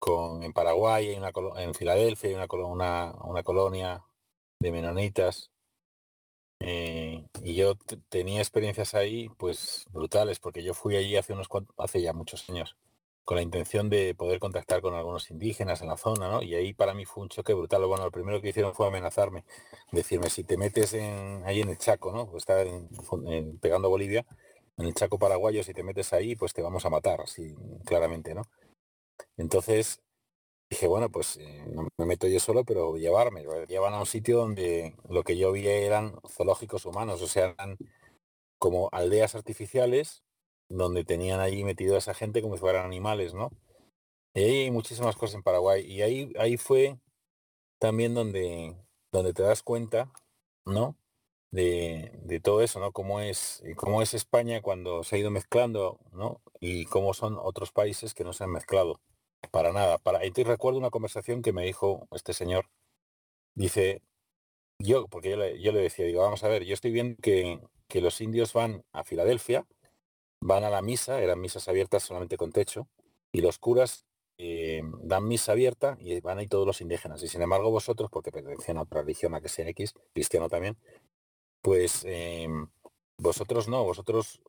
con, 0.00 0.42
en 0.42 0.52
Paraguay, 0.52 1.14
en, 1.14 1.22
en 1.58 1.74
Filadelfia 1.74 2.30
hay 2.30 2.34
una, 2.34 3.12
una, 3.22 3.42
colonia 3.44 4.04
de 4.58 4.72
menonitas. 4.72 5.50
Eh, 6.58 7.24
y 7.42 7.54
yo 7.54 7.74
tenía 8.08 8.40
experiencias 8.40 8.94
ahí 8.94 9.28
pues 9.38 9.86
brutales, 9.90 10.40
porque 10.40 10.62
yo 10.62 10.74
fui 10.74 10.96
allí 10.96 11.16
hace 11.16 11.32
unos 11.32 11.48
hace 11.78 12.02
ya 12.02 12.12
muchos 12.12 12.48
años, 12.50 12.76
con 13.24 13.36
la 13.36 13.42
intención 13.42 13.88
de 13.88 14.14
poder 14.14 14.40
contactar 14.40 14.82
con 14.82 14.94
algunos 14.94 15.30
indígenas 15.30 15.80
en 15.82 15.88
la 15.88 15.96
zona, 15.96 16.28
¿no? 16.30 16.42
Y 16.42 16.54
ahí 16.54 16.74
para 16.74 16.94
mí 16.94 17.04
fue 17.06 17.22
un 17.22 17.28
choque 17.30 17.54
brutal. 17.54 17.86
Bueno, 17.86 18.04
lo 18.04 18.10
primero 18.10 18.40
que 18.40 18.48
hicieron 18.50 18.74
fue 18.74 18.88
amenazarme, 18.88 19.44
decirme, 19.92 20.30
si 20.30 20.44
te 20.44 20.56
metes 20.56 20.94
en, 20.94 21.42
ahí 21.44 21.60
en 21.60 21.70
el 21.70 21.78
Chaco, 21.78 22.12
¿no? 22.12 22.26
Pues 22.30 22.42
está 22.42 22.64
pegando 23.60 23.88
a 23.88 23.90
Bolivia, 23.90 24.26
en 24.78 24.86
el 24.86 24.94
Chaco 24.94 25.18
paraguayo, 25.18 25.62
si 25.62 25.74
te 25.74 25.82
metes 25.82 26.12
ahí, 26.12 26.36
pues 26.36 26.52
te 26.54 26.62
vamos 26.62 26.84
a 26.86 26.90
matar, 26.90 27.20
así 27.22 27.54
claramente, 27.84 28.34
¿no? 28.34 28.42
Entonces 29.40 30.02
dije, 30.70 30.86
bueno, 30.86 31.10
pues 31.10 31.38
eh, 31.38 31.64
no 31.72 31.88
me 31.98 32.06
meto 32.06 32.28
yo 32.28 32.40
solo, 32.40 32.64
pero 32.64 32.96
llevarme. 32.96 33.44
Llevan 33.68 33.94
a 33.94 34.00
un 34.00 34.06
sitio 34.06 34.38
donde 34.38 34.94
lo 35.08 35.24
que 35.24 35.36
yo 35.38 35.50
vi 35.52 35.66
eran 35.66 36.14
zoológicos 36.28 36.84
humanos, 36.84 37.22
o 37.22 37.26
sea, 37.26 37.54
eran 37.58 37.78
como 38.58 38.90
aldeas 38.92 39.34
artificiales 39.34 40.22
donde 40.68 41.04
tenían 41.04 41.40
allí 41.40 41.64
metido 41.64 41.94
a 41.96 41.98
esa 41.98 42.14
gente 42.14 42.42
como 42.42 42.54
si 42.56 42.60
fueran 42.60 42.84
animales, 42.84 43.34
¿no? 43.34 43.50
Y 44.34 44.40
ahí 44.42 44.56
hay 44.64 44.70
muchísimas 44.70 45.16
cosas 45.16 45.36
en 45.36 45.42
Paraguay. 45.42 45.84
Y 45.84 46.02
ahí, 46.02 46.32
ahí 46.38 46.56
fue 46.58 46.98
también 47.80 48.14
donde, 48.14 48.76
donde 49.10 49.32
te 49.32 49.42
das 49.42 49.62
cuenta, 49.62 50.12
¿no? 50.66 50.96
De, 51.50 52.12
de, 52.24 52.40
todo 52.40 52.60
eso, 52.62 52.78
¿no? 52.78 52.92
Cómo 52.92 53.20
es, 53.20 53.62
cómo 53.76 54.02
es 54.02 54.14
España 54.14 54.62
cuando 54.62 55.02
se 55.02 55.16
ha 55.16 55.18
ido 55.18 55.30
mezclando, 55.30 55.98
¿no? 56.12 56.40
Y 56.60 56.84
cómo 56.84 57.14
son 57.14 57.38
otros 57.40 57.72
países 57.72 58.14
que 58.14 58.22
no 58.22 58.32
se 58.32 58.44
han 58.44 58.52
mezclado. 58.52 59.00
Para 59.50 59.72
nada. 59.72 59.98
Para... 59.98 60.24
Y 60.24 60.30
recuerdo 60.30 60.78
una 60.78 60.90
conversación 60.90 61.42
que 61.42 61.52
me 61.52 61.64
dijo 61.64 62.06
este 62.12 62.32
señor. 62.32 62.66
Dice, 63.54 64.02
yo, 64.78 65.06
porque 65.08 65.30
yo 65.60 65.72
le, 65.72 65.80
decía, 65.80 66.06
digo, 66.06 66.22
vamos 66.22 66.44
a 66.44 66.48
ver, 66.48 66.64
yo 66.64 66.74
estoy 66.74 66.92
viendo 66.92 67.16
que, 67.22 67.60
que 67.88 68.00
los 68.00 68.20
indios 68.20 68.52
van 68.52 68.84
a 68.92 69.04
Filadelfia, 69.04 69.66
van 70.40 70.64
a 70.64 70.70
la 70.70 70.82
misa, 70.82 71.20
eran 71.20 71.40
misas 71.40 71.68
abiertas 71.68 72.02
solamente 72.02 72.36
con 72.36 72.52
techo, 72.52 72.88
y 73.32 73.40
los 73.40 73.58
curas 73.58 74.06
eh, 74.38 74.82
dan 75.02 75.28
misa 75.28 75.52
abierta 75.52 75.98
y 76.00 76.18
van 76.20 76.38
ahí 76.38 76.46
todos 76.46 76.66
los 76.66 76.80
indígenas. 76.80 77.22
Y 77.22 77.28
sin 77.28 77.42
embargo 77.42 77.70
vosotros, 77.70 78.08
porque 78.10 78.32
pertenecen 78.32 78.78
a 78.78 78.82
otra 78.82 79.02
religión, 79.02 79.34
a 79.34 79.40
que 79.42 79.50
sea 79.50 79.68
X, 79.68 79.94
cristiano 80.14 80.48
también, 80.48 80.78
pues 81.62 82.04
em, 82.06 82.68
vosotros 83.18 83.68
no, 83.68 83.84
vosotros 83.84 84.40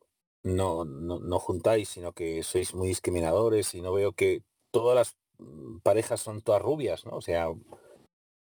no, 0.42 0.86
no, 0.86 1.20
no, 1.20 1.38
juntáis, 1.38 1.90
sino 1.90 2.12
que 2.14 2.42
sois 2.42 2.74
muy 2.74 2.88
discriminadores 2.88 3.74
y 3.74 3.82
no 3.82 3.92
veo 3.92 4.12
que 4.12 4.42
todas 4.72 4.96
las 4.96 5.16
mm, 5.38 5.78
parejas 5.78 6.20
son 6.20 6.42
todas 6.42 6.60
rubias, 6.60 7.06
¿no? 7.06 7.16
O 7.16 7.20
sea, 7.20 7.48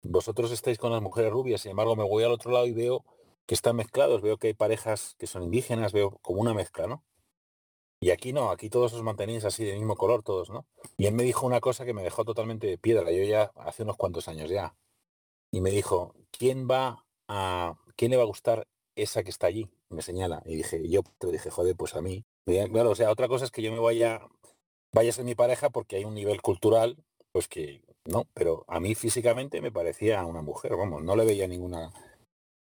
vosotros 0.03 0.51
estáis 0.51 0.77
con 0.77 0.93
las 0.93 1.01
mujeres 1.01 1.31
rubias, 1.31 1.61
sin 1.61 1.71
embargo 1.71 1.97
me 1.97 2.07
voy 2.07 2.23
al 2.23 2.31
otro 2.31 2.51
lado 2.51 2.65
y 2.65 2.71
veo 2.71 3.03
que 3.45 3.55
están 3.55 3.75
mezclados, 3.75 4.21
veo 4.21 4.37
que 4.37 4.47
hay 4.47 4.53
parejas 4.53 5.15
que 5.19 5.27
son 5.27 5.43
indígenas, 5.43 5.91
veo 5.91 6.11
como 6.21 6.39
una 6.39 6.53
mezcla, 6.53 6.87
¿no? 6.87 7.03
Y 7.99 8.11
aquí 8.11 8.33
no, 8.33 8.49
aquí 8.49 8.69
todos 8.69 8.93
os 8.93 9.03
mantenéis 9.03 9.45
así 9.45 9.65
de 9.65 9.73
mismo 9.73 9.95
color 9.95 10.23
todos, 10.23 10.49
¿no? 10.49 10.65
Y 10.97 11.07
él 11.07 11.13
me 11.13 11.23
dijo 11.23 11.45
una 11.45 11.59
cosa 11.59 11.85
que 11.85 11.93
me 11.93 12.03
dejó 12.03 12.23
totalmente 12.25 12.67
de 12.67 12.77
piedra, 12.77 13.11
yo 13.11 13.23
ya 13.23 13.51
hace 13.57 13.83
unos 13.83 13.97
cuantos 13.97 14.27
años 14.27 14.49
ya. 14.49 14.75
Y 15.51 15.61
me 15.61 15.71
dijo, 15.71 16.15
¿quién 16.31 16.67
va 16.69 17.05
a, 17.27 17.75
quién 17.95 18.11
le 18.11 18.17
va 18.17 18.23
a 18.23 18.27
gustar 18.27 18.67
esa 18.95 19.23
que 19.23 19.29
está 19.29 19.47
allí? 19.47 19.69
me 19.91 20.01
señala. 20.01 20.41
Y 20.45 20.55
dije, 20.55 20.87
yo 20.89 21.03
te 21.19 21.31
dije, 21.31 21.49
joder, 21.49 21.75
pues 21.75 21.95
a 21.95 22.01
mí. 22.01 22.25
Claro, 22.45 22.91
o 22.91 22.95
sea, 22.95 23.11
otra 23.11 23.27
cosa 23.27 23.45
es 23.45 23.51
que 23.51 23.61
yo 23.61 23.71
me 23.71 23.79
vaya 23.79 24.21
vaya 24.93 25.09
a 25.09 25.13
ser 25.13 25.25
mi 25.25 25.35
pareja 25.35 25.69
porque 25.69 25.95
hay 25.97 26.05
un 26.05 26.15
nivel 26.15 26.41
cultural, 26.41 26.97
pues 27.31 27.47
que 27.47 27.81
no, 28.05 28.27
pero 28.33 28.65
a 28.67 28.79
mí 28.79 28.95
físicamente 28.95 29.61
me 29.61 29.71
parecía 29.71 30.25
una 30.25 30.41
mujer, 30.41 30.75
vamos, 30.75 31.03
no 31.03 31.15
le 31.15 31.25
veía 31.25 31.47
ninguna, 31.47 31.91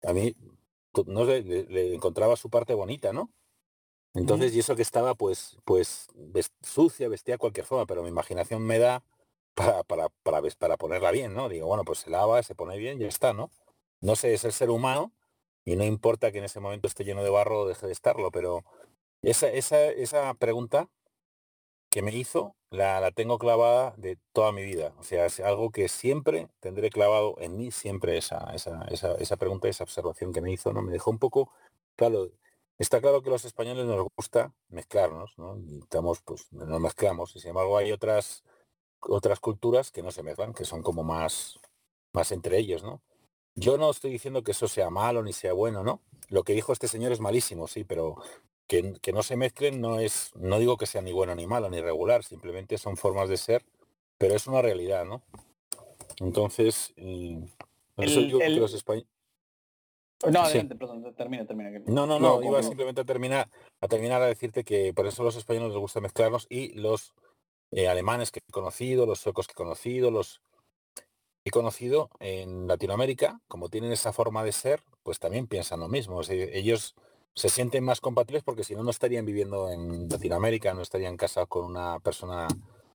a 0.02 0.12
mí 0.12 0.34
no 1.06 1.24
le, 1.24 1.94
encontraba 1.94 2.36
su 2.36 2.50
parte 2.50 2.74
bonita, 2.74 3.12
¿no? 3.12 3.30
Entonces, 4.14 4.54
y 4.54 4.60
eso 4.60 4.74
que 4.74 4.82
estaba 4.82 5.14
pues, 5.14 5.58
pues 5.64 6.08
sucia, 6.62 7.08
vestía 7.08 7.38
cualquier 7.38 7.66
forma, 7.66 7.86
pero 7.86 8.02
mi 8.02 8.08
imaginación 8.08 8.62
me 8.62 8.78
da 8.78 9.04
para, 9.54 9.84
para, 9.84 10.08
para, 10.22 10.42
para 10.58 10.76
ponerla 10.76 11.10
bien, 11.12 11.34
¿no? 11.34 11.48
Digo, 11.48 11.66
bueno, 11.66 11.84
pues 11.84 12.00
se 12.00 12.10
lava, 12.10 12.42
se 12.42 12.54
pone 12.54 12.78
bien, 12.78 12.98
ya 12.98 13.06
está, 13.06 13.32
¿no? 13.32 13.50
No 14.00 14.16
sé, 14.16 14.34
es 14.34 14.44
el 14.44 14.52
ser 14.52 14.70
humano 14.70 15.12
y 15.64 15.76
no 15.76 15.84
importa 15.84 16.32
que 16.32 16.38
en 16.38 16.44
ese 16.44 16.60
momento 16.60 16.88
esté 16.88 17.04
lleno 17.04 17.22
de 17.22 17.30
barro 17.30 17.60
o 17.60 17.68
deje 17.68 17.86
de 17.86 17.92
estarlo, 17.92 18.30
pero 18.30 18.64
esa, 19.22 19.48
esa, 19.50 19.86
esa 19.86 20.34
pregunta 20.34 20.88
que 21.90 22.02
me 22.02 22.14
hizo, 22.14 22.54
la, 22.70 23.00
la, 23.00 23.10
tengo 23.12 23.38
clavada 23.38 23.94
de 23.96 24.18
toda 24.32 24.52
mi 24.52 24.62
vida. 24.64 24.94
O 24.98 25.02
sea, 25.02 25.26
es 25.26 25.40
algo 25.40 25.70
que 25.70 25.88
siempre 25.88 26.48
tendré 26.60 26.90
clavado 26.90 27.36
en 27.38 27.56
mí, 27.56 27.70
siempre 27.70 28.18
esa, 28.18 28.52
esa, 28.54 28.84
esa, 28.90 29.14
esa 29.14 29.36
pregunta, 29.36 29.68
esa 29.68 29.84
observación 29.84 30.32
que 30.32 30.40
me 30.40 30.52
hizo, 30.52 30.72
¿no? 30.72 30.82
Me 30.82 30.92
dejó 30.92 31.10
un 31.10 31.18
poco, 31.18 31.50
claro, 31.96 32.30
está 32.78 33.00
claro 33.00 33.22
que 33.22 33.30
los 33.30 33.44
españoles 33.44 33.86
nos 33.86 34.06
gusta 34.16 34.52
mezclarnos, 34.68 35.38
¿no? 35.38 35.58
Y 35.58 35.78
estamos, 35.78 36.20
pues, 36.22 36.52
nos 36.52 36.80
mezclamos. 36.80 37.34
Y 37.36 37.40
sin 37.40 37.50
embargo 37.50 37.78
hay 37.78 37.92
otras 37.92 38.44
otras 39.00 39.40
culturas 39.40 39.90
que 39.90 40.02
no 40.02 40.10
se 40.10 40.22
mezclan, 40.22 40.54
que 40.54 40.64
son 40.64 40.82
como 40.82 41.04
más, 41.04 41.60
más 42.12 42.32
entre 42.32 42.58
ellos, 42.58 42.82
¿no? 42.82 43.02
Yo 43.54 43.76
no 43.76 43.90
estoy 43.90 44.10
diciendo 44.10 44.42
que 44.42 44.52
eso 44.52 44.68
sea 44.68 44.90
malo 44.90 45.22
ni 45.22 45.32
sea 45.32 45.52
bueno, 45.52 45.82
¿no? 45.82 46.00
Lo 46.28 46.44
que 46.44 46.52
dijo 46.52 46.72
este 46.72 46.88
señor 46.88 47.12
es 47.12 47.20
malísimo, 47.20 47.66
sí, 47.66 47.84
pero 47.84 48.16
que, 48.68 49.12
no 49.12 49.22
se 49.22 49.36
mezclen 49.36 49.80
no 49.80 49.98
es, 49.98 50.30
no 50.36 50.58
digo 50.58 50.76
que 50.76 50.86
sea 50.86 51.02
ni 51.02 51.12
bueno 51.12 51.34
ni 51.34 51.46
malo 51.46 51.70
ni 51.70 51.80
regular, 51.80 52.22
simplemente 52.22 52.78
son 52.78 52.96
formas 52.96 53.28
de 53.28 53.38
ser, 53.38 53.64
pero 54.18 54.36
es 54.36 54.46
una 54.46 54.62
realidad, 54.62 55.04
¿no? 55.04 55.22
Entonces, 56.20 56.92
eso 56.96 58.20
digo 58.20 58.38
que 58.38 58.50
los 58.50 58.74
españoles 58.74 59.08
no, 60.26 60.40
adelante, 60.40 60.74
perdón, 60.74 61.14
termina, 61.14 61.46
termina. 61.46 61.70
No, 61.86 62.04
no, 62.04 62.18
no, 62.18 62.42
iba 62.42 62.60
simplemente 62.62 63.02
a 63.02 63.04
terminar, 63.04 63.48
a 63.80 63.86
terminar 63.86 64.20
a 64.20 64.26
decirte 64.26 64.64
que 64.64 64.92
por 64.92 65.06
eso 65.06 65.22
a 65.22 65.24
los 65.24 65.36
españoles 65.36 65.70
les 65.70 65.78
gusta 65.78 66.00
mezclarnos 66.00 66.46
y 66.50 66.72
los 66.74 67.14
eh, 67.70 67.88
alemanes 67.88 68.32
que 68.32 68.40
he 68.40 68.52
conocido, 68.52 69.06
los 69.06 69.20
suecos 69.20 69.46
que 69.46 69.52
he 69.52 69.54
conocido, 69.54 70.10
los 70.10 70.42
he 71.44 71.50
conocido 71.50 72.10
en 72.18 72.66
Latinoamérica, 72.66 73.40
como 73.46 73.68
tienen 73.68 73.92
esa 73.92 74.12
forma 74.12 74.42
de 74.42 74.50
ser, 74.50 74.82
pues 75.04 75.20
también 75.20 75.46
piensan 75.46 75.80
lo 75.80 75.88
mismo. 75.88 76.20
ellos 76.28 76.96
se 77.38 77.48
sienten 77.48 77.84
más 77.84 78.00
compatibles 78.00 78.42
porque 78.42 78.64
si 78.64 78.74
no, 78.74 78.82
no 78.82 78.90
estarían 78.90 79.24
viviendo 79.24 79.70
en 79.70 80.08
Latinoamérica, 80.08 80.74
no 80.74 80.82
estarían 80.82 81.16
casados 81.16 81.48
con 81.48 81.64
una 81.64 82.00
persona 82.00 82.48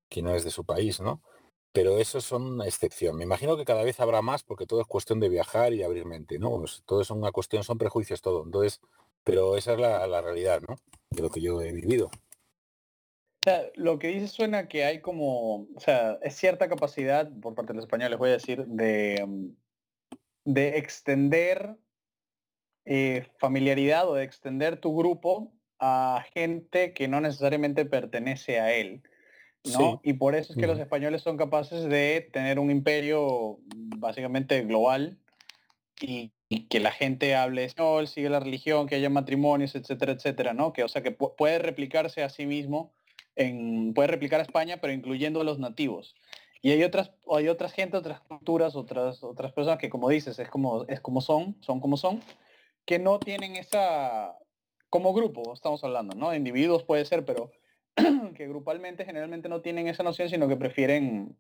que 0.09 0.21
no 0.21 0.35
es 0.35 0.43
de 0.43 0.51
su 0.51 0.65
país, 0.65 0.99
¿no? 0.99 1.21
pero 1.73 1.97
eso 1.97 2.21
son 2.21 2.43
una 2.43 2.65
excepción. 2.65 3.17
Me 3.17 3.23
imagino 3.23 3.57
que 3.57 3.65
cada 3.65 3.83
vez 3.83 3.99
habrá 3.99 4.21
más 4.21 4.43
porque 4.43 4.67
todo 4.67 4.79
es 4.79 4.87
cuestión 4.87 5.19
de 5.19 5.27
viajar 5.27 5.73
y 5.73 5.81
abrir 5.81 6.05
mente, 6.05 6.37
¿no? 6.37 6.59
Pues 6.59 6.83
todo 6.85 7.01
es 7.01 7.09
una 7.09 7.31
cuestión, 7.31 7.63
son 7.63 7.79
prejuicios 7.79 8.21
todo. 8.21 8.43
Entonces, 8.45 8.79
pero 9.23 9.57
esa 9.57 9.73
es 9.73 9.79
la, 9.79 10.21
realidad, 10.21 10.61
¿no? 10.67 10.75
De 11.09 11.23
lo 11.23 11.29
que 11.29 11.41
yo 11.41 11.61
he 11.61 11.71
vivido. 11.71 12.07
O 12.07 13.43
sea, 13.43 13.63
lo 13.75 13.97
que 13.97 14.09
dice 14.09 14.27
suena 14.27 14.67
que 14.67 14.85
hay 14.85 15.01
como, 15.01 15.63
o 15.75 15.79
sea, 15.79 16.19
es 16.21 16.35
cierta 16.35 16.69
capacidad 16.69 17.29
por 17.41 17.55
parte 17.55 17.73
de 17.73 17.77
los 17.77 17.85
españoles, 17.85 18.19
voy 18.19 18.29
a 18.29 18.33
decir, 18.33 18.65
de, 18.67 19.25
mm, 19.25 19.47
de 20.45 20.77
extender 20.77 21.75
eh, 22.85 23.27
familiaridad 23.37 24.09
o 24.09 24.15
de 24.15 24.23
extender 24.23 24.77
tu 24.77 24.95
grupo 24.95 25.51
a 25.79 26.25
gente 26.33 26.93
que 26.93 27.07
no 27.07 27.21
necesariamente 27.21 27.85
pertenece 27.85 28.59
a 28.59 28.73
él. 28.73 29.03
¿no? 29.65 30.01
Y 30.03 30.13
por 30.13 30.35
eso 30.35 30.51
es 30.51 30.59
que 30.59 30.67
los 30.67 30.79
españoles 30.79 31.21
son 31.21 31.37
capaces 31.37 31.85
de 31.85 32.29
tener 32.33 32.59
un 32.59 32.69
imperio 32.69 33.59
básicamente 33.97 34.61
global 34.63 35.17
y, 36.01 36.31
que 36.69 36.79
la 36.79 36.91
gente 36.91 37.35
hable 37.35 37.63
español, 37.63 38.07
sigue 38.07 38.29
la 38.29 38.39
religión, 38.39 38.85
que 38.85 38.93
haya 38.93 39.09
matrimonios, 39.09 39.73
etcétera, 39.73 40.11
etcétera, 40.11 40.53
¿no? 40.53 40.71
Que, 40.71 40.83
o 40.83 40.87
sea, 40.87 41.01
que 41.01 41.09
puede 41.09 41.57
replicarse 41.57 42.21
a 42.21 42.29
sí 42.29 42.45
mismo, 42.45 42.93
en, 43.35 43.95
puede 43.95 44.09
replicar 44.09 44.39
a 44.39 44.43
España, 44.43 44.77
pero 44.79 44.93
incluyendo 44.93 45.41
a 45.41 45.43
los 45.43 45.57
nativos. 45.57 46.13
Y 46.61 46.69
hay 46.69 46.83
otras, 46.83 47.11
hay 47.31 47.47
otras 47.47 47.73
gente, 47.73 47.97
otras 47.97 48.21
culturas, 48.21 48.75
otras, 48.75 49.23
otras 49.23 49.51
personas 49.51 49.79
que 49.79 49.89
como 49.89 50.09
dices, 50.09 50.37
es 50.37 50.49
como, 50.49 50.85
es 50.85 51.01
como 51.01 51.21
son, 51.21 51.57
son 51.61 51.79
como 51.79 51.97
son, 51.97 52.21
que 52.85 52.99
no 52.99 53.19
tienen 53.19 53.55
esa, 53.55 54.37
como 54.89 55.13
grupo, 55.13 55.53
estamos 55.53 55.83
hablando, 55.83 56.15
¿no? 56.15 56.35
Individuos 56.35 56.83
puede 56.83 57.05
ser, 57.05 57.25
pero 57.25 57.51
que 58.35 58.47
grupalmente 58.47 59.05
generalmente 59.05 59.49
no 59.49 59.61
tienen 59.61 59.87
esa 59.87 60.03
noción, 60.03 60.29
sino 60.29 60.47
que 60.47 60.55
prefieren 60.55 61.37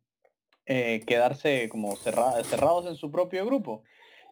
eh, 0.65 1.01
quedarse 1.05 1.67
como 1.69 1.95
cerrados 1.95 2.85
en 2.85 2.95
su 2.95 3.11
propio 3.11 3.45
grupo. 3.45 3.83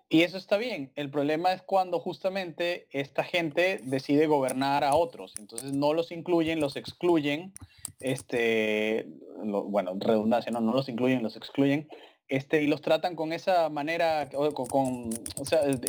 Y 0.07 0.23
eso 0.23 0.37
está 0.37 0.57
bien. 0.57 0.91
El 0.95 1.09
problema 1.09 1.53
es 1.53 1.61
cuando 1.61 1.97
justamente 1.99 2.87
esta 2.91 3.23
gente 3.23 3.79
decide 3.83 4.27
gobernar 4.27 4.83
a 4.83 4.93
otros. 4.93 5.33
Entonces 5.39 5.71
no 5.71 5.93
los 5.93 6.11
incluyen, 6.11 6.59
los 6.59 6.75
excluyen. 6.75 7.53
Este, 8.01 9.05
bueno, 9.41 9.93
redundancia, 9.97 10.51
no, 10.51 10.59
no 10.59 10.73
los 10.73 10.89
incluyen, 10.89 11.23
los 11.23 11.37
excluyen 11.37 11.87
este, 12.31 12.63
y 12.63 12.67
los 12.67 12.79
tratan 12.79 13.17
con 13.17 13.33
esa 13.33 13.67
manera, 13.67 14.29
con, 14.29 15.09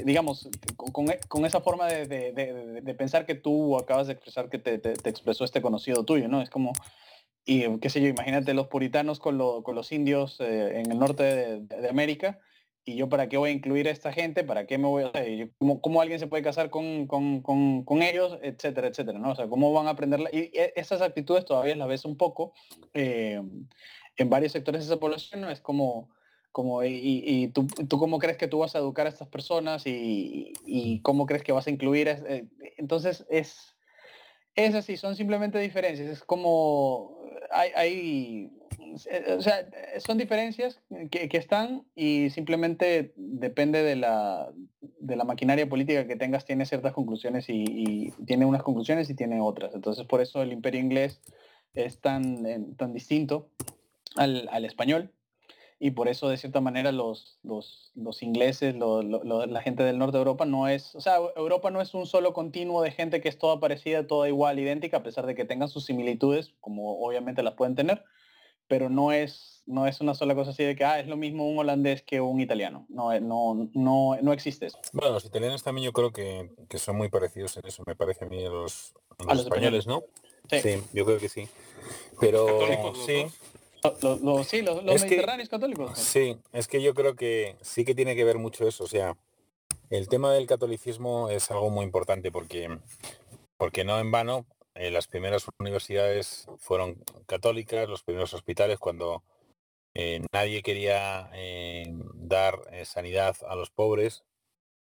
digamos, 0.04 0.48
con, 1.28 1.44
esa 1.44 1.60
forma 1.60 1.86
de, 1.86 2.94
pensar 2.98 3.26
que 3.26 3.36
tú 3.36 3.78
acabas 3.78 4.08
de 4.08 4.14
expresar 4.14 4.50
que 4.50 4.58
te, 4.58 4.74
expresó 5.08 5.44
este 5.44 5.62
conocido 5.62 6.04
tuyo, 6.04 6.26
¿no? 6.26 6.42
Es 6.42 6.50
como, 6.50 6.72
y 7.44 7.78
qué 7.78 7.88
sé 7.90 8.00
yo, 8.00 8.08
imagínate 8.08 8.54
los 8.54 8.66
puritanos 8.66 9.20
con, 9.20 9.38
los 9.38 9.92
indios 9.92 10.40
eh, 10.40 10.80
en 10.80 10.90
el 10.90 10.98
norte 10.98 11.60
de, 11.60 11.88
América, 11.88 12.40
y 12.84 12.96
yo 12.96 13.08
para 13.08 13.28
qué 13.28 13.36
voy 13.36 13.50
a 13.50 13.52
incluir 13.52 13.86
a 13.86 13.92
esta 13.92 14.12
gente, 14.12 14.42
para 14.42 14.66
qué 14.66 14.78
me 14.78 14.88
voy 14.88 15.04
a... 15.04 15.12
¿Cómo, 15.58 15.80
cómo 15.80 16.00
alguien 16.00 16.18
se 16.18 16.26
puede 16.26 16.42
casar 16.42 16.70
con, 16.70 17.06
ellos, 18.02 18.36
etcétera, 18.42 18.88
etcétera, 18.88 19.20
¿no? 19.20 19.30
O 19.30 19.36
sea, 19.36 19.46
cómo 19.46 19.72
van 19.72 19.86
a 19.86 19.90
aprender... 19.90 20.18
Y 20.32 20.50
e, 20.58 20.72
esas 20.74 21.02
actitudes 21.02 21.44
todavía 21.44 21.76
las 21.76 21.86
ves 21.86 22.04
un 22.04 22.16
poco 22.16 22.52
eh, 22.94 23.40
en 24.16 24.28
varios 24.28 24.50
sectores 24.50 24.80
de 24.80 24.86
esa 24.92 24.98
población, 24.98 25.42
¿no? 25.42 25.48
Es 25.48 25.60
como 25.60 26.10
como, 26.52 26.84
y, 26.84 27.50
tú, 27.54 27.66
tú, 27.66 27.98
cómo 27.98 28.18
crees 28.18 28.36
que 28.36 28.46
tú 28.46 28.58
vas 28.58 28.74
a 28.74 28.78
educar 28.78 29.06
a 29.06 29.10
estas 29.10 29.28
personas 29.28 29.82
y, 29.86 31.00
cómo 31.02 31.26
crees 31.26 31.42
que 31.42 31.52
vas 31.52 31.66
a 31.66 31.70
incluir. 31.70 32.08
Eh, 32.08 32.46
entonces 32.76 33.26
es, 33.30 33.74
es 34.54 34.74
así, 34.74 34.96
son 34.96 35.16
simplemente 35.16 35.58
diferencias. 35.58 36.08
Es 36.08 36.22
como 36.22 37.18
hay, 37.50 37.70
hay 37.74 38.50
o 39.36 39.40
sea, 39.40 39.66
son 39.98 40.18
diferencias 40.18 40.80
que, 41.10 41.28
están 41.32 41.84
y 41.94 42.30
simplemente 42.30 43.12
depende 43.16 43.82
de 43.82 43.96
la, 43.96 44.52
de 44.80 45.16
la 45.16 45.24
maquinaria 45.24 45.68
política 45.68 46.06
que 46.06 46.16
tengas, 46.16 46.44
tiene 46.44 46.66
ciertas 46.66 46.92
conclusiones 46.92 47.46
y, 47.48 48.12
tiene 48.26 48.44
unas 48.44 48.62
conclusiones 48.62 49.08
y 49.10 49.14
tiene 49.14 49.40
otras. 49.40 49.74
Entonces 49.74 50.06
por 50.06 50.20
eso 50.20 50.42
el 50.42 50.52
imperio 50.52 50.80
inglés 50.80 51.20
es 51.74 52.00
tan, 52.00 52.74
tan 52.76 52.92
distinto 52.92 53.48
al, 54.16 54.48
al 54.52 54.64
español 54.64 55.10
y 55.84 55.90
por 55.90 56.06
eso 56.06 56.28
de 56.28 56.36
cierta 56.36 56.60
manera 56.60 56.92
los, 56.92 57.40
los, 57.42 57.90
los 57.96 58.22
ingleses, 58.22 58.76
la 58.76 59.62
gente 59.62 59.82
del 59.82 59.98
norte 59.98 60.16
de 60.16 60.20
Europa 60.20 60.44
no 60.44 60.68
es, 60.68 60.94
o 60.94 61.00
sea, 61.00 61.16
Europa 61.34 61.72
no 61.72 61.80
es 61.80 61.92
un 61.92 62.06
solo 62.06 62.32
continuo 62.32 62.82
de 62.82 62.92
gente 62.92 63.20
que 63.20 63.28
es 63.28 63.36
toda 63.36 63.58
parecida, 63.58 64.06
toda 64.06 64.28
igual, 64.28 64.60
idéntica, 64.60 64.98
a 64.98 65.02
pesar 65.02 65.26
de 65.26 65.34
que 65.34 65.44
tengan 65.44 65.68
sus 65.68 65.84
similitudes, 65.84 66.54
como 66.60 67.04
obviamente 67.04 67.42
las 67.42 67.54
pueden 67.54 67.74
tener, 67.74 68.04
pero 68.68 68.90
no 68.90 69.10
es, 69.10 69.64
no 69.66 69.88
es 69.88 70.00
una 70.00 70.14
sola 70.14 70.36
cosa 70.36 70.52
así 70.52 70.62
de 70.62 70.76
que 70.76 70.84
ah, 70.84 71.00
es 71.00 71.08
lo 71.08 71.16
mismo 71.16 71.48
un 71.48 71.58
holandés 71.58 72.02
que 72.02 72.20
un 72.20 72.38
italiano. 72.38 72.86
No, 72.88 73.12
eh, 73.12 73.20
no, 73.20 73.68
no, 73.74 74.16
no 74.22 74.32
existe 74.32 74.66
eso. 74.66 74.78
Bueno, 74.92 75.12
los 75.14 75.24
italianos 75.24 75.64
también 75.64 75.86
yo 75.86 75.92
creo 75.92 76.12
que, 76.12 76.48
que 76.68 76.78
son 76.78 76.96
muy 76.96 77.08
parecidos 77.08 77.56
en 77.56 77.66
eso, 77.66 77.82
me 77.88 77.96
parece 77.96 78.24
a 78.24 78.28
mí 78.28 78.46
a 78.46 78.50
los, 78.50 78.94
los, 79.26 79.40
españoles, 79.40 79.88
¿no? 79.88 80.04
Sí. 80.48 80.80
yo 80.92 81.04
creo 81.04 81.18
que 81.18 81.28
sí. 81.28 81.48
Pero 82.20 82.94
sí. 83.04 83.26
Sí, 84.46 84.62
los, 84.62 84.84
mediterráneos 84.84 85.48
católicos. 85.48 85.98
Sí, 85.98 86.38
es 86.52 86.68
que 86.68 86.80
yo 86.80 86.94
creo 86.94 87.16
que 87.16 87.56
sí 87.62 87.84
que 87.84 87.94
tiene 87.94 88.14
que 88.14 88.24
ver 88.24 88.38
mucho 88.38 88.66
eso. 88.66 88.84
O 88.84 88.86
sea, 88.86 89.16
el 89.90 90.08
tema 90.08 90.32
del 90.32 90.46
catolicismo 90.46 91.30
es 91.30 91.50
algo 91.50 91.68
muy 91.70 91.84
importante 91.84 92.30
porque, 92.30 92.78
porque 93.56 93.84
no 93.84 93.98
en 93.98 94.12
vano 94.12 94.46
eh, 94.74 94.90
las 94.90 95.08
primeras 95.08 95.46
universidades 95.58 96.46
fueron 96.58 97.02
católicas, 97.26 97.88
los 97.88 98.04
primeros 98.04 98.32
hospitales 98.34 98.78
cuando 98.78 99.24
eh, 99.94 100.24
nadie 100.32 100.62
quería 100.62 101.28
eh, 101.34 101.92
dar 102.14 102.60
sanidad 102.84 103.36
a 103.48 103.56
los 103.56 103.70
pobres, 103.70 104.24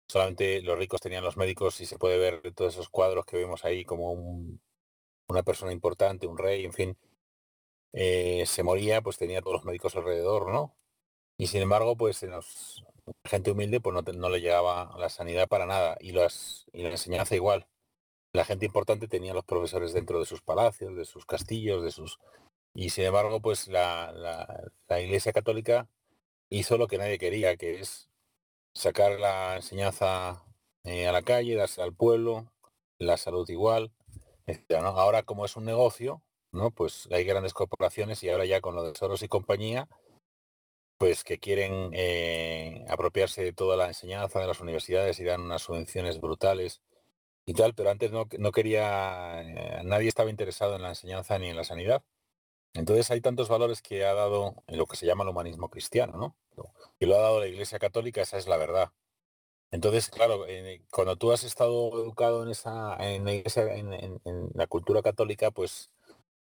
solamente 0.07 0.61
los 0.61 0.77
ricos 0.77 1.01
tenían 1.01 1.23
los 1.23 1.37
médicos 1.37 1.79
y 1.81 1.85
se 1.85 1.99
puede 1.99 2.17
ver 2.17 2.53
todos 2.53 2.73
esos 2.73 2.89
cuadros 2.89 3.25
que 3.25 3.37
vemos 3.37 3.63
ahí 3.63 3.85
como 3.85 4.13
una 5.29 5.43
persona 5.43 5.71
importante, 5.71 6.27
un 6.27 6.37
rey, 6.37 6.65
en 6.65 6.73
fin. 6.73 6.97
Eh, 7.99 8.45
se 8.45 8.61
moría, 8.61 9.01
pues 9.01 9.17
tenía 9.17 9.41
todos 9.41 9.55
los 9.55 9.65
médicos 9.65 9.95
alrededor, 9.95 10.51
¿no? 10.51 10.75
Y 11.37 11.47
sin 11.47 11.63
embargo, 11.63 11.97
pues 11.97 12.21
en 12.21 12.31
los, 12.31 12.85
gente 13.25 13.51
humilde 13.51 13.79
pues 13.81 13.95
no, 14.15 14.29
le 14.29 14.41
llegaba 14.41 14.95
la 14.99 15.09
sanidad 15.09 15.47
para 15.47 15.65
nada 15.65 15.97
y, 15.99 16.11
las, 16.11 16.67
y 16.73 16.83
la 16.83 16.89
enseñanza 16.91 17.35
igual. 17.35 17.67
La 18.33 18.45
gente 18.45 18.67
importante 18.67 19.07
tenía 19.07 19.33
los 19.33 19.45
profesores 19.45 19.93
dentro 19.93 20.19
de 20.19 20.27
sus 20.27 20.41
palacios, 20.41 20.95
de 20.95 21.05
sus 21.05 21.25
castillos, 21.25 21.83
de 21.83 21.91
sus... 21.91 22.19
Y 22.75 22.91
sin 22.91 23.05
embargo, 23.05 23.41
pues 23.41 23.67
la, 23.67 24.11
la, 24.87 25.01
Iglesia 25.01 25.33
Católica 25.33 25.89
hizo 26.49 26.77
lo 26.77 26.87
que 26.87 26.99
nadie 26.99 27.17
quería, 27.17 27.57
que 27.57 27.79
es 27.79 28.09
sacar 28.75 29.19
la 29.19 29.55
enseñanza 29.55 30.43
eh, 30.83 31.07
a 31.07 31.11
la 31.11 31.23
calle, 31.23 31.55
darse 31.55 31.81
al 31.81 31.95
pueblo, 31.95 32.51
la 32.99 33.17
salud 33.17 33.49
igual. 33.49 33.91
Ahora 34.69 35.23
como 35.23 35.45
es 35.45 35.55
un 35.57 35.65
negocio, 35.65 36.21
¿no? 36.57 36.71
Pues 36.71 37.07
hay 37.11 37.23
grandes 37.23 37.53
corporaciones 37.53 38.23
y 38.23 38.29
ahora 38.29 38.45
ya 38.45 38.61
con 38.61 38.75
lo 38.75 38.83
de 38.83 38.95
Soros 38.95 39.23
y 39.23 39.27
compañía, 39.27 39.87
pues 40.97 41.23
que 41.23 41.39
quieren 41.39 41.91
eh, 41.93 42.85
apropiarse 42.89 43.43
de 43.43 43.53
toda 43.53 43.77
la 43.77 43.87
enseñanza 43.87 44.39
de 44.39 44.47
las 44.47 44.59
universidades 44.61 45.19
y 45.19 45.23
dan 45.23 45.41
unas 45.41 45.61
subvenciones 45.61 46.19
brutales 46.19 46.81
y 47.45 47.53
tal, 47.53 47.73
pero 47.75 47.91
antes 47.91 48.11
no, 48.11 48.27
no 48.39 48.51
quería, 48.51 49.41
eh, 49.41 49.81
nadie 49.85 50.09
estaba 50.09 50.29
interesado 50.29 50.75
en 50.75 50.81
la 50.81 50.89
enseñanza 50.89 51.39
ni 51.39 51.49
en 51.49 51.55
la 51.55 51.63
sanidad. 51.63 52.03
Entonces 52.73 53.09
hay 53.11 53.21
tantos 53.21 53.49
valores 53.49 53.81
que 53.81 54.05
ha 54.05 54.13
dado 54.13 54.55
en 54.67 54.77
lo 54.77 54.85
que 54.87 54.97
se 54.97 55.05
llama 55.05 55.23
el 55.23 55.29
humanismo 55.29 55.69
cristiano, 55.69 56.17
¿no? 56.17 56.35
Que 56.99 57.05
lo 57.07 57.15
ha 57.15 57.21
dado 57.21 57.39
la 57.39 57.47
Iglesia 57.47 57.79
Católica, 57.79 58.21
esa 58.21 58.37
es 58.37 58.47
la 58.47 58.57
verdad. 58.57 58.91
Entonces, 59.71 60.09
claro, 60.09 60.45
eh, 60.47 60.83
cuando 60.91 61.15
tú 61.17 61.31
has 61.31 61.43
estado 61.43 61.89
educado 62.01 62.43
en 62.43 62.49
esa, 62.49 62.95
en 62.99 63.25
la, 63.25 63.31
en 63.31 64.49
la 64.53 64.67
cultura 64.67 65.01
católica, 65.01 65.51
pues 65.51 65.91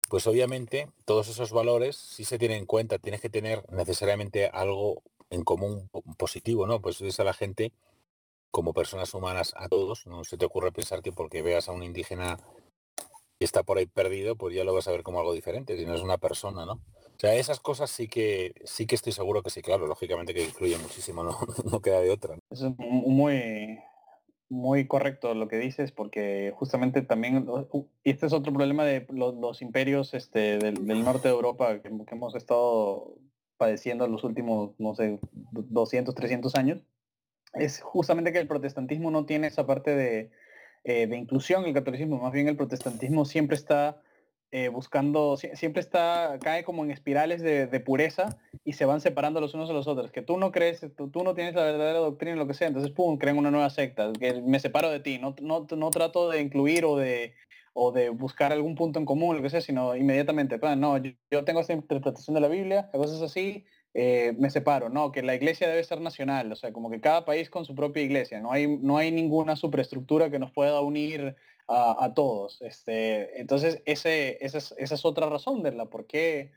pues 0.09 0.27
obviamente 0.27 0.89
todos 1.05 1.27
esos 1.27 1.51
valores 1.51 1.95
sí 1.95 2.25
se 2.25 2.37
tienen 2.37 2.59
en 2.59 2.65
cuenta, 2.65 2.99
tienes 2.99 3.21
que 3.21 3.29
tener 3.29 3.63
necesariamente 3.71 4.47
algo 4.47 5.01
en 5.29 5.43
común 5.43 5.89
positivo, 6.17 6.67
¿no? 6.67 6.81
Pues 6.81 7.01
es 7.01 7.19
a 7.19 7.23
la 7.23 7.33
gente 7.33 7.71
como 8.51 8.73
personas 8.73 9.13
humanas 9.13 9.53
a 9.57 9.67
todos, 9.67 10.07
no 10.07 10.23
se 10.23 10.37
te 10.37 10.45
ocurre 10.45 10.71
pensar 10.71 11.01
que 11.01 11.11
porque 11.11 11.41
veas 11.41 11.67
a 11.67 11.73
un 11.73 11.83
indígena 11.83 12.37
que 13.37 13.43
está 13.43 13.63
por 13.63 13.77
ahí 13.77 13.85
perdido, 13.85 14.35
pues 14.37 14.55
ya 14.55 14.63
lo 14.63 14.73
vas 14.73 14.87
a 14.87 14.91
ver 14.91 15.03
como 15.03 15.19
algo 15.19 15.33
diferente, 15.33 15.77
si 15.77 15.85
no 15.85 15.93
es 15.93 16.01
una 16.01 16.17
persona, 16.17 16.65
¿no? 16.65 16.73
O 16.73 17.19
sea, 17.19 17.35
esas 17.35 17.59
cosas 17.59 17.89
sí 17.89 18.07
que 18.07 18.53
sí 18.65 18.85
que 18.85 18.95
estoy 18.95 19.11
seguro 19.11 19.41
que 19.41 19.49
sí, 19.49 19.61
claro, 19.61 19.87
lógicamente 19.87 20.33
que 20.33 20.43
influye 20.43 20.77
muchísimo, 20.77 21.23
no, 21.23 21.37
no 21.69 21.81
queda 21.81 21.99
de 21.99 22.11
otra. 22.11 22.37
Es 22.49 22.61
muy, 22.77 23.79
muy 24.49 24.87
correcto 24.87 25.33
lo 25.33 25.47
que 25.47 25.57
dices, 25.57 25.91
porque 25.91 26.53
justamente 26.55 27.01
también, 27.01 27.47
y 28.03 28.09
este 28.09 28.27
es 28.27 28.33
otro 28.33 28.53
problema 28.53 28.85
de 28.85 29.05
los, 29.09 29.61
imperios 29.61 30.13
este, 30.13 30.59
del, 30.59 31.03
norte 31.03 31.27
de 31.27 31.33
Europa 31.33 31.79
que, 31.81 31.89
hemos 32.11 32.35
estado 32.35 33.15
padeciendo 33.57 34.05
en 34.05 34.11
los 34.11 34.23
últimos, 34.23 34.71
no 34.77 34.93
sé, 34.95 35.19
200, 35.51 36.13
300 36.13 36.55
años, 36.55 36.83
es 37.53 37.81
justamente 37.81 38.33
que 38.33 38.39
el 38.39 38.47
protestantismo 38.47 39.11
no 39.11 39.25
tiene 39.25 39.47
esa 39.47 39.65
parte 39.65 39.95
de, 39.95 40.31
eh, 40.83 41.07
de 41.07 41.17
inclusión, 41.17 41.65
el 41.65 41.73
catolicismo, 41.73 42.17
más 42.19 42.33
bien 42.33 42.47
el 42.47 42.57
protestantismo 42.57 43.25
siempre 43.25 43.55
está 43.55 44.01
eh, 44.57 44.69
buscando, 44.69 45.35
siempre 45.35 45.81
está, 45.81 46.39
cae 46.41 46.63
como 46.63 46.85
en 46.85 46.89
espirales 46.89 47.41
de, 47.41 47.79
pureza 47.81 48.37
y 48.63 48.71
se 48.71 48.85
van 48.85 49.01
separando 49.01 49.41
los 49.41 49.53
unos 49.53 49.67
de 49.67 49.73
los 49.73 49.85
otros. 49.85 50.13
Que 50.13 50.21
tú 50.21 50.37
no 50.37 50.53
crees, 50.53 50.79
tú, 50.95 51.23
no 51.25 51.33
tienes 51.33 51.55
la 51.55 51.65
verdadera 51.65 51.99
doctrina, 51.99 52.37
lo 52.37 52.47
que 52.47 52.53
sea, 52.53 52.69
entonces, 52.69 52.93
pum, 52.93 53.17
crean 53.17 53.37
una 53.37 53.51
nueva 53.51 53.69
secta, 53.69 54.13
que 54.17 54.41
me 54.41 54.61
separo 54.61 54.89
de 54.89 55.01
ti, 55.01 55.19
no, 55.19 55.35
no, 55.41 55.67
no 55.69 55.89
trato 55.89 56.29
de 56.29 56.39
incluir 56.39 56.85
o 56.85 56.95
de, 56.95 57.33
o 57.73 57.91
de 57.91 58.07
buscar 58.07 58.53
algún 58.53 58.75
punto 58.75 58.97
en 58.97 59.05
común, 59.05 59.35
lo 59.35 59.43
que 59.43 59.49
sea, 59.49 59.59
sino 59.59 59.93
inmediatamente, 59.93 60.57
no, 60.77 60.99
yo, 60.99 61.43
tengo 61.43 61.59
esta 61.59 61.73
interpretación 61.73 62.35
de 62.35 62.39
la 62.39 62.47
Biblia, 62.47 62.89
cosas 62.93 63.21
así, 63.21 63.65
eh, 63.93 64.35
me 64.39 64.49
separo, 64.49 64.87
no, 64.87 65.11
que 65.11 65.21
la 65.21 65.35
iglesia 65.35 65.67
debe 65.67 65.83
ser 65.83 65.99
nacional, 65.99 66.49
o 66.49 66.55
sea, 66.55 66.71
como 66.71 66.89
que 66.89 67.01
cada 67.01 67.25
país 67.25 67.49
con 67.49 67.65
su 67.65 67.75
propia 67.75 68.03
iglesia, 68.03 68.39
no 68.39 68.53
hay, 68.53 68.67
no 68.77 68.95
hay 68.95 69.11
ninguna 69.11 69.57
superestructura 69.57 70.31
que 70.31 70.39
nos 70.39 70.53
pueda 70.53 70.79
unir 70.79 71.35
a, 71.67 72.13
todos. 72.13 72.61
Este, 72.61 73.39
entonces, 73.39 73.81
ese, 73.85 74.37
esa, 74.45 74.57
es, 74.57 75.05
otra 75.05 75.29
razón 75.29 75.63
de 75.63 75.71
la 75.71 75.85
por 75.85 76.05
qué 76.05 76.51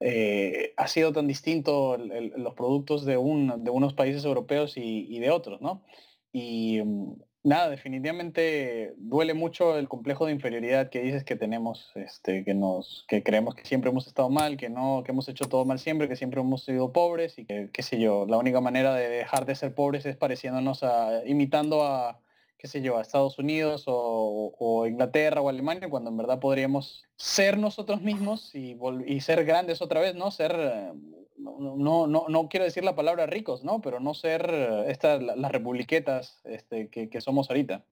eh, 0.00 0.72
ha 0.76 0.88
sido 0.88 1.12
tan 1.12 1.26
distinto 1.26 1.96
los 1.98 2.54
productos 2.54 3.04
de, 3.04 3.16
un, 3.16 3.64
de 3.64 3.70
unos 3.70 3.94
países 3.94 4.24
europeos 4.24 4.74
y, 4.76 5.18
de 5.18 5.30
otros, 5.30 5.60
¿no? 5.60 5.84
Y 6.32 6.80
mm, 6.82 7.14
nada, 7.44 7.70
definitivamente 7.70 8.94
duele 8.96 9.34
mucho 9.34 9.78
el 9.78 9.88
complejo 9.88 10.26
de 10.26 10.32
inferioridad 10.32 10.90
que 10.90 11.02
dices 11.02 11.24
que 11.24 11.36
tenemos, 11.36 11.92
este, 11.94 12.44
que 12.44 12.54
nos, 12.54 13.04
que 13.08 13.22
creemos 13.22 13.54
que 13.54 13.64
siempre 13.64 13.90
hemos 13.90 14.06
estado 14.06 14.30
mal, 14.30 14.56
que 14.56 14.70
no, 14.70 15.02
que 15.04 15.12
hemos 15.12 15.28
hecho 15.28 15.46
todo 15.48 15.64
mal 15.64 15.78
siempre, 15.78 16.08
que 16.08 16.16
siempre 16.16 16.40
hemos 16.40 16.64
sido 16.64 16.92
pobres 16.92 17.38
y 17.38 17.44
que, 17.44 17.70
qué 17.72 17.82
sé 17.82 18.00
yo, 18.00 18.26
la 18.26 18.38
única 18.38 18.60
manera 18.60 18.94
de 18.94 19.08
dejar 19.08 19.44
de 19.46 19.54
ser 19.54 19.74
pobres 19.74 20.06
es 20.06 20.16
pareciéndonos 20.16 20.82
a, 20.82 21.26
imitando 21.26 21.84
a, 21.84 22.20
qué 22.58 22.68
sé 22.68 22.80
yo, 22.80 22.96
a 22.96 23.02
Estados 23.02 23.38
Unidos 23.38 23.84
o, 23.86 24.86
Inglaterra 24.86 25.40
o 25.40 25.48
Alemania, 25.48 25.90
cuando 25.90 26.10
en 26.10 26.16
verdad 26.16 26.40
podríamos 26.40 27.04
ser 27.16 27.58
nosotros 27.58 28.00
mismos 28.00 28.54
y, 28.54 28.78
y 29.06 29.20
ser 29.20 29.44
grandes 29.44 29.82
otra 29.82 30.00
vez, 30.00 30.14
¿no? 30.14 30.30
Ser, 30.30 30.54
eh, 30.58 30.92
no, 31.36 32.06
no, 32.06 32.26
no 32.28 32.48
quiero 32.48 32.64
decir 32.64 32.84
la 32.84 32.96
palabra 32.96 33.26
ricos, 33.26 33.64
¿no? 33.64 33.80
Pero 33.80 34.00
no 34.00 34.14
ser 34.14 34.48
estas, 34.86 35.22
las 35.22 35.52
republiquetas 35.52 36.40
este, 36.44 36.88
que, 36.88 37.20
somos 37.20 37.50
ahorita. 37.50 37.84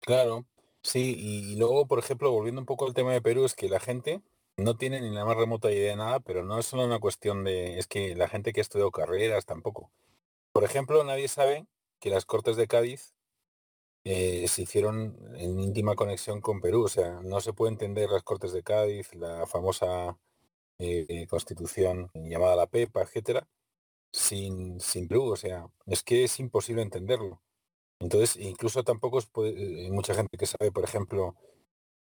Claro, 0.00 0.46
sí, 0.82 1.16
y 1.18 1.56
luego, 1.56 1.86
por 1.86 1.98
ejemplo, 1.98 2.30
volviendo 2.30 2.60
un 2.60 2.66
poco 2.66 2.86
al 2.86 2.94
tema 2.94 3.12
de 3.12 3.20
Perú, 3.20 3.44
es 3.44 3.54
que 3.54 3.68
la 3.68 3.80
gente 3.80 4.22
no 4.56 4.76
tiene 4.76 5.00
ni 5.00 5.10
la 5.10 5.24
más 5.24 5.36
remota 5.36 5.72
idea 5.72 5.90
de 5.90 5.96
nada, 5.96 6.20
pero 6.20 6.44
no 6.44 6.58
es 6.58 6.66
solo 6.66 6.84
una 6.84 6.98
cuestión 6.98 7.44
de, 7.44 7.78
es 7.78 7.86
que 7.86 8.14
la 8.14 8.28
gente 8.28 8.52
que 8.52 8.60
ha 8.60 8.62
estudiado 8.62 8.90
carreras 8.90 9.46
tampoco. 9.46 9.90
Por 10.52 10.64
ejemplo, 10.64 11.02
nadie 11.04 11.28
sabe 11.28 11.66
que 12.00 12.10
las 12.10 12.24
Cortes 12.24 12.56
de 12.56 12.66
Cádiz 12.66 13.14
eh, 14.04 14.46
se 14.48 14.62
hicieron 14.62 15.18
en 15.36 15.60
íntima 15.60 15.94
conexión 15.94 16.40
con 16.40 16.60
Perú. 16.60 16.84
O 16.84 16.88
sea, 16.88 17.20
no 17.22 17.40
se 17.40 17.52
puede 17.52 17.72
entender 17.72 18.10
las 18.10 18.22
Cortes 18.22 18.52
de 18.52 18.62
Cádiz, 18.62 19.14
la 19.14 19.46
famosa 19.46 20.18
eh, 20.78 21.26
constitución 21.28 22.10
llamada 22.14 22.56
la 22.56 22.66
PEPA, 22.66 23.02
etcétera, 23.02 23.48
sin, 24.12 24.80
sin 24.80 25.08
Perú. 25.08 25.32
O 25.32 25.36
sea, 25.36 25.68
es 25.86 26.02
que 26.02 26.24
es 26.24 26.40
imposible 26.40 26.82
entenderlo. 26.82 27.42
Entonces, 28.00 28.36
incluso 28.36 28.84
tampoco 28.84 29.18
es, 29.18 29.26
eh, 29.36 29.84
hay 29.84 29.90
mucha 29.90 30.14
gente 30.14 30.36
que 30.38 30.46
sabe, 30.46 30.72
por 30.72 30.84
ejemplo, 30.84 31.36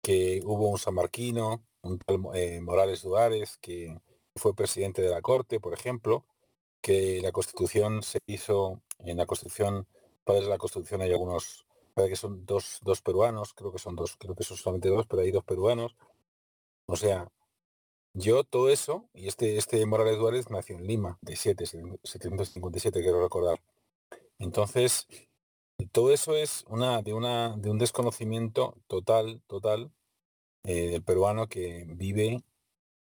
que 0.02 0.41
hubo 0.45 0.70
un 0.70 0.80
sanmarquino, 0.80 1.64
un 1.82 1.99
tal 1.99 2.20
Morales 2.61 3.03
Duárez, 3.03 3.57
que 3.60 3.99
fue 4.36 4.56
presidente 4.56 5.02
de 5.02 5.10
la 5.10 5.22
Corte, 5.22 5.60
por 5.60 5.74
ejemplo, 5.74 6.26
que 6.82 7.22
la 7.22 7.32
Constitución 7.32 8.03
se 8.03 8.20
hizo, 8.28 8.82
en 8.99 9.18
la 9.18 9.26
Constitución, 9.26 9.88
padres 10.26 10.45
de 10.45 10.49
la 10.52 10.57
Constitución 10.57 11.02
hay 11.02 11.11
algunos 11.11 11.65
que 11.95 12.15
son 12.15 12.45
dos, 12.45 12.80
dos 12.84 13.02
peruanos, 13.02 13.53
creo 13.53 13.72
que 13.72 13.80
son 13.80 13.95
dos, 13.95 14.15
creo 14.18 14.36
que 14.36 14.44
son 14.44 14.57
solamente 14.57 14.90
dos, 14.90 15.06
pero 15.07 15.22
hay 15.22 15.32
dos 15.32 15.44
peruanos. 15.44 15.95
O 16.88 16.95
sea, 16.95 17.32
yo 18.14 18.44
todo 18.44 18.70
eso, 18.70 19.10
y 19.14 19.28
este, 19.28 19.57
este 19.57 19.86
Morales 19.86 20.18
Duárez 20.18 20.49
nació 20.49 20.78
en 20.78 20.88
Lima, 20.88 21.18
de 21.22 21.36
7, 21.36 21.65
757, 21.65 23.02
quiero 23.02 23.22
recordar. 23.22 23.61
Entonces, 24.40 25.07
todo 25.91 26.11
eso 26.11 26.36
es 26.36 26.65
una 26.68 27.02
de, 27.02 27.14
una, 27.14 27.56
de 27.57 27.70
un 27.70 27.80
desconocimiento 27.80 28.76
total, 28.88 29.41
total 29.48 29.91
eh, 30.65 30.90
del 30.90 31.03
peruano 31.03 31.48
que 31.48 31.86
vive 31.88 32.44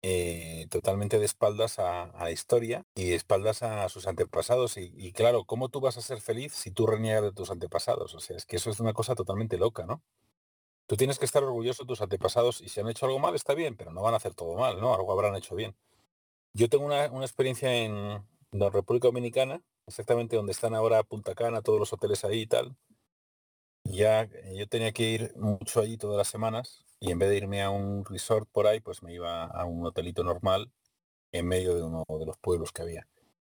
eh, 0.02 0.68
totalmente 0.70 1.18
de 1.18 1.24
espaldas 1.24 1.80
a, 1.80 2.12
la 2.18 2.30
historia 2.30 2.84
y 2.94 3.08
de 3.10 3.14
espaldas 3.16 3.62
a 3.62 3.88
sus 3.88 4.06
antepasados. 4.06 4.76
Y, 4.76 5.12
claro, 5.12 5.44
¿cómo 5.44 5.68
tú 5.68 5.80
vas 5.80 5.96
a 5.98 6.02
ser 6.02 6.20
feliz 6.20 6.52
si 6.52 6.70
tú 6.70 6.86
reniegas 6.86 7.22
de 7.22 7.32
tus 7.32 7.50
antepasados? 7.50 8.14
O 8.14 8.20
sea, 8.20 8.36
es 8.36 8.46
que 8.46 8.56
eso 8.56 8.70
es 8.70 8.80
una 8.80 8.92
cosa 8.92 9.14
totalmente 9.16 9.58
loca, 9.58 9.86
¿no? 9.86 10.02
Tú 10.86 10.96
tienes 10.96 11.18
que 11.18 11.24
estar 11.26 11.42
orgulloso 11.44 11.84
de 11.84 11.88
tus 11.88 12.00
antepasados 12.00 12.60
y 12.60 12.68
si 12.68 12.80
han 12.80 12.88
hecho 12.88 13.06
algo 13.06 13.18
mal 13.18 13.34
está 13.34 13.54
bien, 13.54 13.76
pero 13.76 13.92
no 13.92 14.02
van 14.02 14.14
a 14.14 14.18
hacer 14.18 14.34
todo 14.34 14.56
mal, 14.56 14.80
¿no? 14.80 14.94
Algo 14.94 15.12
habrán 15.12 15.36
hecho 15.36 15.54
bien. 15.54 15.76
Yo 16.54 16.68
tengo 16.68 16.86
una, 16.86 17.06
experiencia 17.06 17.74
en 17.74 18.24
la 18.52 18.70
República 18.70 19.08
Dominicana, 19.08 19.62
exactamente 19.86 20.36
donde 20.36 20.52
están 20.52 20.74
ahora 20.74 21.02
Punta 21.02 21.34
Cana, 21.34 21.62
todos 21.62 21.78
los 21.80 21.92
hoteles 21.92 22.24
ahí 22.24 22.42
y 22.42 22.46
tal. 22.46 22.76
Ya 23.84 24.22
eh, 24.22 24.54
yo 24.56 24.68
tenía 24.68 24.92
que 24.92 25.04
ir 25.04 25.32
mucho 25.36 25.80
allí 25.80 25.96
todas 25.98 26.16
las 26.16 26.28
semanas 26.28 26.87
y 27.00 27.10
en 27.10 27.18
vez 27.18 27.28
de 27.30 27.36
irme 27.36 27.62
a 27.62 27.70
un 27.70 28.04
resort 28.04 28.48
por 28.50 28.66
ahí, 28.66 28.80
pues 28.80 29.02
me 29.02 29.12
iba 29.12 29.44
a 29.44 29.64
un 29.64 29.86
hotelito 29.86 30.24
normal 30.24 30.70
en 31.32 31.46
medio 31.46 31.74
de 31.74 31.82
uno 31.82 32.04
de 32.08 32.26
los 32.26 32.38
pueblos 32.38 32.72
que 32.72 32.82
había. 32.82 33.06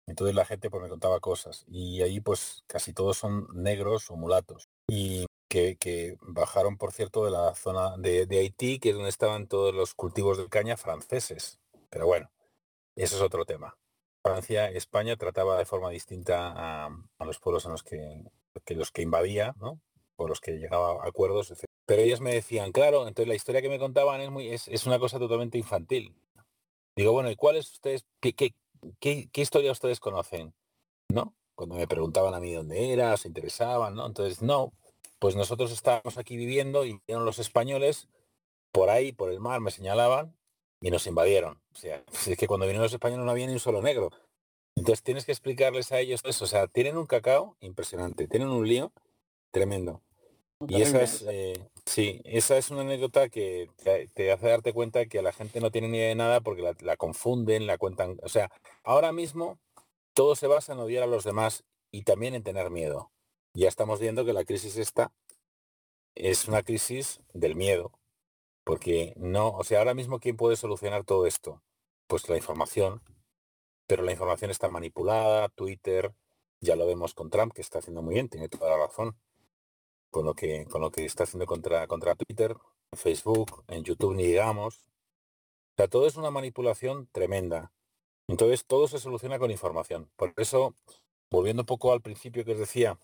Entonces 0.07 0.35
la 0.35 0.45
gente 0.45 0.71
pues 0.71 0.83
me 0.83 0.89
contaba 0.89 1.21
cosas 1.21 1.65
y 1.67 2.03
ahí 2.03 2.21
pues 2.21 2.63
casi 2.67 2.93
todos 2.93 3.17
son 3.17 3.47
negros 3.55 4.11
o 4.11 4.17
mulatos 4.17 4.69
y 4.87 5.27
que, 5.49 6.17
bajaron 6.21 6.77
por 6.77 6.93
cierto 6.93 7.25
de 7.25 7.31
la 7.31 7.55
zona 7.55 7.97
de, 7.97 8.27
Haití, 8.31 8.81
que 8.81 8.91
es 8.91 8.95
donde 8.97 9.11
estaban 9.11 9.47
todos 9.47 9.73
los 9.73 9.95
cultivos 9.95 10.37
de 10.37 10.49
caña 10.49 10.77
franceses. 10.77 11.61
Pero 11.91 12.07
bueno, 12.07 12.31
eso 12.97 13.17
es 13.17 13.23
otro 13.23 13.45
tema. 13.45 13.77
Francia, 14.25 14.69
España 14.71 15.17
trataba 15.17 15.59
de 15.59 15.65
forma 15.65 15.91
distinta 15.91 16.87
a, 16.87 16.91
los 17.25 17.39
pueblos 17.39 17.65
en 17.67 17.73
los 17.73 17.85
que, 17.85 18.25
que 18.65 18.75
los 18.75 18.91
que 18.91 19.03
invadía, 19.03 19.55
¿no? 19.61 19.81
por 20.17 20.29
los 20.29 20.41
que 20.41 20.53
llegaba 20.53 21.05
a 21.05 21.09
acuerdos, 21.09 21.51
etc. 21.51 21.65
Pero 21.87 22.03
ellos 22.03 22.21
me 22.21 22.33
decían, 22.33 22.73
claro, 22.73 23.07
entonces 23.07 23.29
la 23.29 23.35
historia 23.35 23.61
que 23.61 23.69
me 23.69 23.79
contaban 23.79 24.21
es, 24.21 24.31
muy, 24.31 24.49
es, 24.49 24.87
una 24.87 24.99
cosa 24.99 25.19
totalmente 25.19 25.59
infantil. 25.59 26.15
Digo, 26.97 27.13
bueno, 27.13 27.31
¿y 27.31 27.37
cuáles 27.37 27.71
ustedes, 27.73 28.05
qué, 28.21 28.33
qué, 28.35 29.31
historia 29.35 29.73
ustedes 29.73 30.01
conocen? 30.01 30.55
¿No? 31.09 31.35
Cuando 31.55 31.75
me 31.77 31.87
preguntaban 31.87 32.35
a 32.35 32.41
mí 32.41 32.53
dónde 32.53 32.93
era, 32.93 33.17
se 33.17 33.29
interesaban, 33.29 33.95
¿no? 33.95 34.07
Entonces, 34.07 34.41
no, 34.43 34.73
pues 35.19 35.37
nosotros 35.37 35.73
estábamos 35.73 36.17
aquí 36.19 36.37
viviendo 36.37 36.85
y 36.85 37.01
vieron 37.07 37.25
los 37.25 37.39
españoles 37.39 38.09
por 38.73 38.91
ahí, 38.91 39.13
por 39.13 39.31
el 39.31 39.41
mar, 39.41 39.61
me 39.61 39.71
señalaban 39.71 40.35
y 40.81 40.91
nos 40.91 41.07
invadieron. 41.07 41.61
O 41.73 41.77
sea, 41.77 42.03
es 42.27 42.37
que 42.39 42.47
cuando 42.47 42.67
vinieron 42.67 42.85
los 42.85 42.93
españoles 42.93 43.25
no 43.25 43.31
había 43.31 43.47
ni 43.47 43.53
un 43.53 43.61
solo 43.61 43.83
negro. 43.83 44.11
Entonces 44.77 45.03
tienes 45.03 45.25
que 45.25 45.33
explicarles 45.33 45.93
a 45.93 46.01
ellos 46.01 46.21
eso. 46.25 46.45
O 46.45 46.49
sea, 46.49 46.67
tienen 46.67 46.97
un 46.97 47.07
cacao 47.07 47.57
impresionante, 47.61 48.27
tienen 48.27 48.49
un 48.49 48.67
lío 48.67 48.93
tremendo. 49.51 50.03
Y 50.69 50.83
esa 50.83 51.03
es, 51.03 51.25
eh, 51.29 51.69
sí, 51.85 52.21
esa 52.25 52.57
es 52.57 52.71
una 52.71 52.83
anécdota 52.83 53.29
que 53.29 53.71
te, 54.15 54.33
hace 54.33 54.49
darte 54.49 54.73
cuenta 54.73 55.07
que 55.07 55.23
la 55.23 55.33
gente 55.33 55.61
no 55.61 55.71
tiene 55.71 55.89
ni 55.89 55.99
idea 55.99 56.09
de 56.09 56.15
nada 56.15 56.41
porque 56.41 56.75
la, 56.81 56.97
confunden, 56.97 57.67
la 57.67 57.79
cuentan. 57.79 58.19
O 58.23 58.29
sea, 58.29 58.51
ahora 58.83 59.13
mismo 59.13 59.59
todo 60.13 60.37
se 60.37 60.47
basa 60.47 60.73
en 60.73 60.79
odiar 60.79 61.03
a 61.03 61.09
los 61.09 61.25
demás 61.25 61.65
y 61.91 62.03
también 62.03 62.35
en 62.35 62.43
tener 62.43 62.71
miedo. 62.71 63.11
Ya 63.55 63.69
estamos 63.69 64.01
viendo 64.01 64.25
que 64.25 64.33
la 64.33 64.45
crisis 64.45 64.77
esta 64.77 65.13
es 66.15 66.49
una 66.49 66.63
crisis 66.63 67.21
del 67.33 67.55
miedo. 67.57 67.93
Porque 68.65 69.13
no, 69.17 69.51
o 69.51 69.65
sea, 69.65 69.81
ahora 69.81 69.95
mismo 69.95 70.21
¿quién 70.21 70.37
puede 70.37 70.57
solucionar 70.57 71.05
todo 71.05 71.27
esto? 71.27 71.63
Pues 72.07 72.29
la 72.29 72.37
información. 72.37 73.03
Pero 73.87 74.03
la 74.03 74.13
información 74.13 74.51
está 74.51 74.71
manipulada, 74.71 75.51
Twitter, 75.51 76.15
ya 76.61 76.75
lo 76.75 76.87
vemos 76.87 77.13
con 77.13 77.29
Trump, 77.29 77.53
que 77.53 77.61
está 77.61 77.81
haciendo 77.81 78.01
muy 78.01 78.15
bien, 78.15 78.31
tiene 78.31 78.49
toda 78.49 78.71
la 78.71 78.87
razón 78.87 79.19
con 80.15 80.27
lo 80.27 80.35
que 80.35 80.65
con 80.67 80.81
lo 80.81 80.93
que 80.93 81.05
está 81.05 81.25
haciendo 81.25 81.45
contra 81.45 81.89
contra 81.89 82.15
Twitter, 82.15 82.57
Facebook, 82.93 83.65
en 83.67 83.83
YouTube 83.83 84.15
ni 84.15 84.25
digamos. 84.25 84.77
O 84.77 85.77
sea, 85.77 85.89
todo 85.89 86.07
es 86.07 86.17
una 86.17 86.31
manipulación 86.31 87.09
tremenda. 87.11 87.73
Entonces 88.29 88.65
todo 88.65 88.87
se 88.87 89.01
soluciona 89.01 89.41
con 89.41 89.51
información. 89.51 90.09
Por 90.15 90.33
eso, 90.37 90.77
volviendo 91.33 91.63
un 91.63 91.67
poco 91.67 91.93
al 91.93 92.01
principio 92.01 92.45
que 92.45 92.53
os 92.53 92.61
decía, 92.61 92.97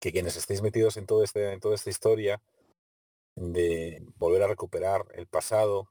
que 0.00 0.12
quienes 0.12 0.36
estéis 0.36 0.62
metidos 0.62 0.96
en, 0.96 1.06
todo 1.06 1.24
este, 1.24 1.52
en 1.52 1.58
toda 1.58 1.74
esta 1.74 1.90
historia, 1.90 2.40
de 3.34 4.00
volver 4.16 4.44
a 4.44 4.46
recuperar 4.46 5.06
el 5.14 5.26
pasado 5.26 5.90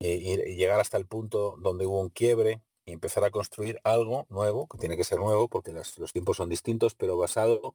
eh, 0.00 0.14
y, 0.14 0.56
llegar 0.56 0.78
hasta 0.78 0.96
el 0.96 1.06
punto 1.06 1.56
donde 1.58 1.86
hubo 1.86 2.00
un 2.00 2.10
quiebre 2.10 2.62
y 2.84 2.92
empezar 2.92 3.24
a 3.24 3.32
construir 3.32 3.80
algo 3.82 4.26
nuevo, 4.30 4.68
que 4.68 4.78
tiene 4.78 4.96
que 4.96 5.04
ser 5.04 5.18
nuevo 5.18 5.48
porque 5.48 5.72
los 5.72 6.12
tiempos 6.12 6.36
son 6.36 6.48
distintos, 6.48 6.94
pero 6.94 7.16
basado 7.16 7.74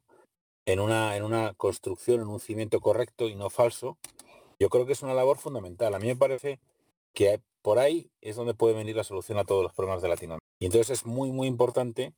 en 0.65 0.79
una, 0.79 1.15
en 1.15 1.23
una 1.23 1.53
construcción, 1.53 2.21
en 2.21 2.27
un 2.27 2.39
cimiento 2.39 2.79
correcto 2.79 3.27
y 3.27 3.35
no 3.35 3.49
falso, 3.49 3.97
yo 4.59 4.69
creo 4.69 4.85
que 4.85 4.93
es 4.93 5.01
una 5.01 5.13
labor 5.13 5.37
fundamental. 5.37 5.93
A 5.93 5.99
mí 5.99 6.07
me 6.07 6.15
parece 6.15 6.59
que 7.13 7.41
por 7.61 7.79
ahí 7.79 8.11
es 8.21 8.35
donde 8.35 8.53
puede 8.53 8.75
venir 8.75 8.95
la 8.95 9.03
solución 9.03 9.37
a 9.37 9.43
todos 9.43 9.63
los 9.63 9.73
problemas 9.73 10.01
de 10.01 10.09
Latinoamérica. 10.09 10.45
Y 10.59 10.65
entonces 10.65 10.99
es 10.99 11.05
muy, 11.05 11.31
muy 11.31 11.47
importante 11.47 12.13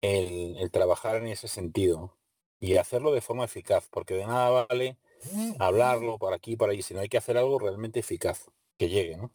el, 0.00 0.70
trabajar 0.70 1.16
en 1.16 1.28
ese 1.28 1.48
sentido 1.48 2.16
y 2.60 2.76
hacerlo 2.76 3.12
de 3.12 3.20
forma 3.20 3.44
eficaz, 3.44 3.88
porque 3.90 4.14
de 4.14 4.26
nada 4.26 4.66
vale 4.66 4.96
hablarlo 5.58 6.18
por 6.18 6.32
aquí, 6.34 6.56
por 6.56 6.70
allí, 6.70 6.82
sino 6.82 7.00
hay 7.00 7.08
que 7.08 7.18
hacer 7.18 7.36
algo 7.36 7.58
realmente 7.58 8.00
eficaz, 8.00 8.50
que 8.78 8.88
llegue, 8.88 9.16
¿no? 9.16 9.30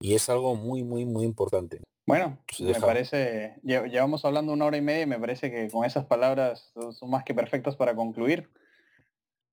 Y 0.00 0.14
es 0.14 0.28
algo 0.28 0.56
muy, 0.56 0.82
muy, 0.82 1.04
muy 1.04 1.24
importante. 1.24 1.80
Bueno, 2.04 2.38
me 2.58 2.80
parece, 2.80 3.54
llevamos 3.62 4.24
hablando 4.24 4.52
una 4.52 4.64
hora 4.64 4.76
y 4.76 4.82
media 4.82 5.02
y 5.02 5.06
me 5.06 5.20
parece 5.20 5.50
que 5.50 5.70
con 5.70 5.84
esas 5.84 6.04
palabras 6.04 6.72
son 6.92 7.10
más 7.10 7.22
que 7.22 7.34
perfectas 7.34 7.76
para 7.76 7.94
concluir. 7.94 8.50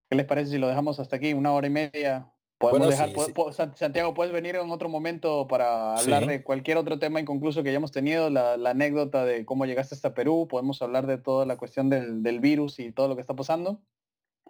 ¿Qué 0.09 0.15
les 0.15 0.26
parece 0.26 0.51
si 0.51 0.57
lo 0.57 0.67
dejamos 0.67 0.99
hasta 0.99 1.17
aquí? 1.17 1.34
Una 1.34 1.53
hora 1.53 1.67
y 1.67 1.69
media. 1.69 2.31
Podemos 2.57 2.89
dejar, 2.89 3.11
Santiago, 3.76 4.13
puedes 4.13 4.34
venir 4.34 4.55
en 4.55 4.69
otro 4.69 4.89
momento 4.89 5.47
para 5.47 5.95
hablar 5.95 6.26
de 6.26 6.43
cualquier 6.43 6.77
otro 6.77 6.99
tema 6.99 7.21
inconcluso 7.21 7.63
que 7.63 7.69
hayamos 7.69 7.91
tenido, 7.91 8.30
la, 8.30 8.53
anécdota 8.53 9.23
de 9.23 9.45
cómo 9.45 9.65
llegaste 9.65 9.95
hasta 9.95 10.13
Perú, 10.13 10.45
podemos 10.49 10.81
hablar 10.81 11.07
de 11.07 11.17
toda 11.17 11.45
la 11.45 11.55
cuestión 11.55 11.89
del, 11.89 12.21
del 12.21 12.41
virus 12.41 12.80
y 12.80 12.91
todo 12.91 13.07
lo 13.07 13.15
que 13.15 13.21
está 13.21 13.34
pasando. 13.34 13.80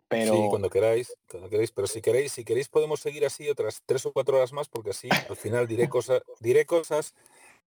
Pero... 0.07 0.34
Sí, 0.34 0.41
cuando 0.49 0.71
queráis, 0.71 1.15
cuando 1.30 1.49
queráis, 1.49 1.71
pero 1.71 1.85
si 1.85 2.01
queréis, 2.01 2.31
si 2.31 2.43
queréis 2.43 2.67
podemos 2.67 2.99
seguir 2.99 3.26
así 3.26 3.47
otras 3.47 3.84
tres 3.85 4.03
o 4.07 4.11
cuatro 4.11 4.38
horas 4.38 4.53
más, 4.53 4.69
porque 4.69 4.89
así 4.89 5.07
al 5.30 5.35
final 5.35 5.67
diré 5.67 5.88
cosas, 5.88 6.23
diré 6.39 6.65
cosas 6.65 7.13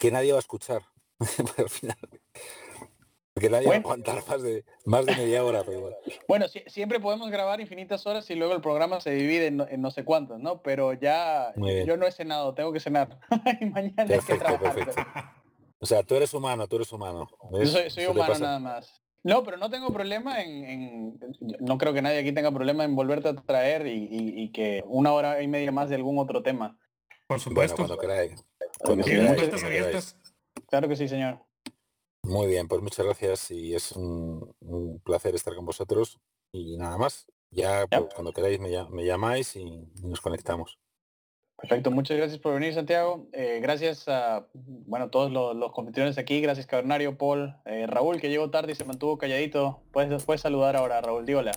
que 0.02 0.10
nadie 0.10 0.32
va 0.32 0.40
a 0.40 0.42
escuchar. 0.42 0.82
al 1.58 1.70
final. 1.70 1.96
Porque 3.34 3.50
nadie 3.50 3.68
va 3.68 3.76
a 3.76 3.78
aguantar 3.78 4.24
más 4.28 4.42
de, 4.42 4.66
más 4.84 5.06
de 5.06 5.16
media 5.16 5.46
hora, 5.46 5.64
pero 5.64 5.96
Bueno, 6.28 6.48
siempre 6.68 7.00
podemos 7.00 7.30
grabar 7.30 7.62
infinitas 7.62 8.06
horas 8.08 8.28
y 8.32 8.36
luego 8.36 8.56
el 8.56 8.62
programa 8.62 9.00
se 9.00 9.12
divide 9.12 9.48
en 9.48 9.82
no, 9.82 9.92
sé 9.92 10.04
cuántos, 10.04 10.40
¿no? 10.40 10.64
Pero 10.64 10.94
ya 10.94 11.54
yo 11.86 11.98
no 11.98 12.08
he 12.08 12.12
cenado, 12.12 12.56
tengo 12.56 12.74
que 12.74 12.80
cenar. 12.80 13.20
y 13.62 13.66
mañana 13.66 14.06
perfecto, 14.08 14.48
hay 14.48 14.58
que 14.58 14.64
perfecto. 14.64 15.02
O 15.80 15.86
sea, 15.86 16.04
tú 16.04 16.16
eres 16.16 16.34
humano, 16.34 16.68
tú 16.68 16.78
eres 16.78 16.92
humano. 16.92 17.28
Yo 17.52 17.66
soy, 17.90 18.06
humano 18.08 18.38
nada 18.40 18.60
más. 18.60 19.02
No, 19.24 19.44
pero 19.44 19.58
no 19.58 19.70
tengo 19.70 19.94
problema 19.94 20.42
en, 20.42 21.20
No 21.60 21.78
creo 21.78 21.94
que 21.94 22.02
nadie 22.02 22.20
aquí 22.20 22.32
tenga 22.32 22.52
problema 22.52 22.84
en 22.84 22.96
volverte 22.96 23.30
a 23.30 23.36
traer 23.36 23.86
y, 23.86 24.52
que 24.52 24.84
una 24.88 25.14
hora 25.14 25.42
y 25.44 25.48
media 25.48 25.72
más 25.72 25.90
de 25.90 25.96
algún 25.96 26.18
otro 26.18 26.42
tema. 26.42 26.76
Por 27.28 27.40
supuesto. 27.40 27.76
cuando 27.78 27.98
queráis. 28.84 30.16
Claro 30.68 30.88
que 30.88 30.96
sí, 30.96 31.08
señor. 31.08 31.40
Muy 32.24 32.48
bien, 32.48 32.68
pues 32.68 32.82
muchas 32.82 33.06
gracias 33.06 33.52
y 33.52 33.74
es 33.74 33.92
un, 33.94 34.54
placer 35.04 35.36
estar 35.36 35.56
con 35.56 35.66
vosotros. 35.66 36.20
Y 36.54 36.78
nada 36.78 36.98
más, 36.98 37.28
ya, 37.50 37.88
pues, 37.88 38.14
cuando 38.14 38.34
queráis 38.34 38.60
me, 38.60 39.06
llamáis 39.06 39.56
y 39.56 39.66
nos 40.02 40.22
conectamos. 40.22 40.78
Perfecto, 41.58 41.92
muchas 41.92 42.18
gracias 42.18 42.40
por 42.40 42.54
venir 42.56 42.74
Santiago. 42.74 43.28
Eh, 43.34 43.60
gracias 43.62 44.08
a 44.08 44.48
bueno 44.54 45.10
todos 45.10 45.32
los, 45.32 45.56
los, 45.56 45.72
competidores 45.72 46.18
aquí, 46.18 46.42
gracias 46.42 46.66
Cabernario, 46.66 47.20
Paul, 47.20 47.56
eh, 47.66 47.86
Raúl 47.86 48.20
que 48.20 48.30
llegó 48.30 48.50
tarde 48.50 48.72
y 48.72 48.76
se 48.76 48.84
mantuvo 48.84 49.18
calladito. 49.18 49.80
Puedes, 49.92 50.24
puedes 50.24 50.42
saludar 50.42 50.76
ahora, 50.76 51.02
Raúl, 51.02 51.26
di 51.26 51.36
hola. 51.36 51.52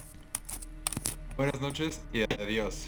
Buenas 1.36 1.60
noches 1.60 2.02
y 2.12 2.22
adiós. 2.22 2.86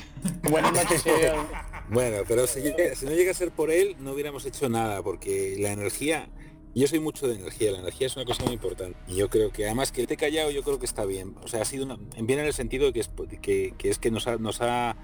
Buenas 0.50 0.72
noches 0.72 1.04
y 1.06 1.10
adiós. 1.26 1.46
Bueno, 1.88 2.18
pero 2.26 2.46
si, 2.46 2.60
no 2.60 3.10
llega 3.10 3.30
a 3.30 3.34
ser 3.34 3.50
por 3.50 3.70
él, 3.70 3.96
no 4.00 4.12
hubiéramos 4.12 4.44
hecho 4.46 4.68
nada, 4.68 5.02
porque 5.02 5.56
la 5.58 5.72
energía, 5.72 6.28
yo 6.74 6.86
soy 6.88 7.00
mucho 7.00 7.28
de 7.28 7.36
energía, 7.36 7.72
la 7.72 7.78
energía 7.78 8.08
es 8.08 8.16
una 8.16 8.24
cosa 8.24 8.44
muy 8.44 8.54
importante. 8.54 8.98
Y 9.06 9.16
yo 9.16 9.30
creo 9.30 9.50
que 9.50 9.66
además 9.66 9.92
que 9.92 10.02
esté 10.02 10.16
callado 10.16 10.50
yo 10.50 10.62
creo 10.62 10.78
que 10.78 10.86
está 10.86 11.04
bien. 11.04 11.36
O 11.42 11.48
sea, 11.48 11.62
ha 11.62 11.64
sido 11.64 11.84
una, 11.84 11.96
bien 11.96 12.40
en 12.40 12.46
el 12.46 12.52
sentido 12.52 12.86
de 12.86 12.92
que 12.92 13.00
es 13.00 13.10
que, 13.40 13.74
que 13.78 13.90
es 13.90 13.98
que 13.98 14.10
nos 14.10 14.26
ha, 14.26 14.36
nos 14.36 14.60
ha 14.60 14.96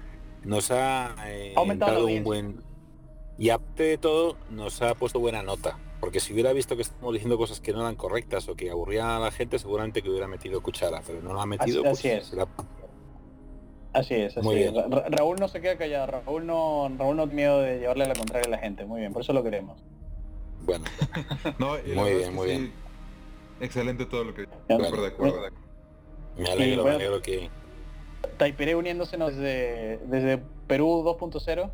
nos 0.45 0.71
ha 0.71 1.15
eh, 1.25 1.53
dado 1.77 2.05
un 2.05 2.23
buen 2.23 2.63
y 3.37 3.49
aparte 3.49 3.83
de 3.83 3.97
todo 3.97 4.37
nos 4.49 4.81
ha 4.81 4.93
puesto 4.95 5.19
buena 5.19 5.41
nota 5.41 5.79
porque 5.99 6.19
si 6.19 6.33
hubiera 6.33 6.51
visto 6.53 6.75
que 6.75 6.81
estamos 6.81 7.13
diciendo 7.13 7.37
cosas 7.37 7.61
que 7.61 7.71
no 7.71 7.81
eran 7.81 7.95
correctas 7.95 8.47
o 8.49 8.55
que 8.55 8.69
aburrían 8.69 9.07
a 9.07 9.19
la 9.19 9.31
gente 9.31 9.57
seguramente 9.57 10.01
que 10.01 10.09
hubiera 10.09 10.27
metido 10.27 10.61
cuchara 10.61 11.01
pero 11.05 11.21
no 11.21 11.33
lo 11.33 11.41
ha 11.41 11.45
metido 11.45 11.81
así, 11.89 12.09
pues, 12.09 12.33
es 12.33 12.37
así 13.93 14.15
es 14.15 14.37
así 14.37 14.45
muy 14.45 14.65
Raúl 15.09 15.37
no 15.39 15.47
se 15.47 15.61
queda 15.61 15.77
callado 15.77 16.07
Raúl 16.07 16.45
no 16.45 16.89
Raúl 16.97 17.15
no 17.15 17.27
tiene 17.27 17.35
miedo 17.35 17.61
de 17.61 17.79
llevarle 17.79 18.07
la 18.07 18.15
contraria 18.15 18.47
a 18.47 18.51
la 18.51 18.57
gente 18.57 18.85
muy 18.85 18.99
bien 18.99 19.13
por 19.13 19.21
eso 19.21 19.33
lo 19.33 19.43
queremos 19.43 19.79
bueno 20.61 20.85
muy 21.59 22.13
bien 22.15 22.33
muy 22.33 22.47
bien 22.47 22.73
excelente 23.61 24.05
todo 24.05 24.23
lo 24.23 24.33
que 24.33 24.47
me 24.67 24.75
alegro 26.49 26.83
me 26.83 26.91
alegro 26.91 27.21
que 27.21 27.49
Taipiré 28.37 28.75
uniéndosenos 28.75 29.35
desde, 29.35 29.99
desde 30.05 30.37
Perú 30.67 31.03
2.0. 31.05 31.69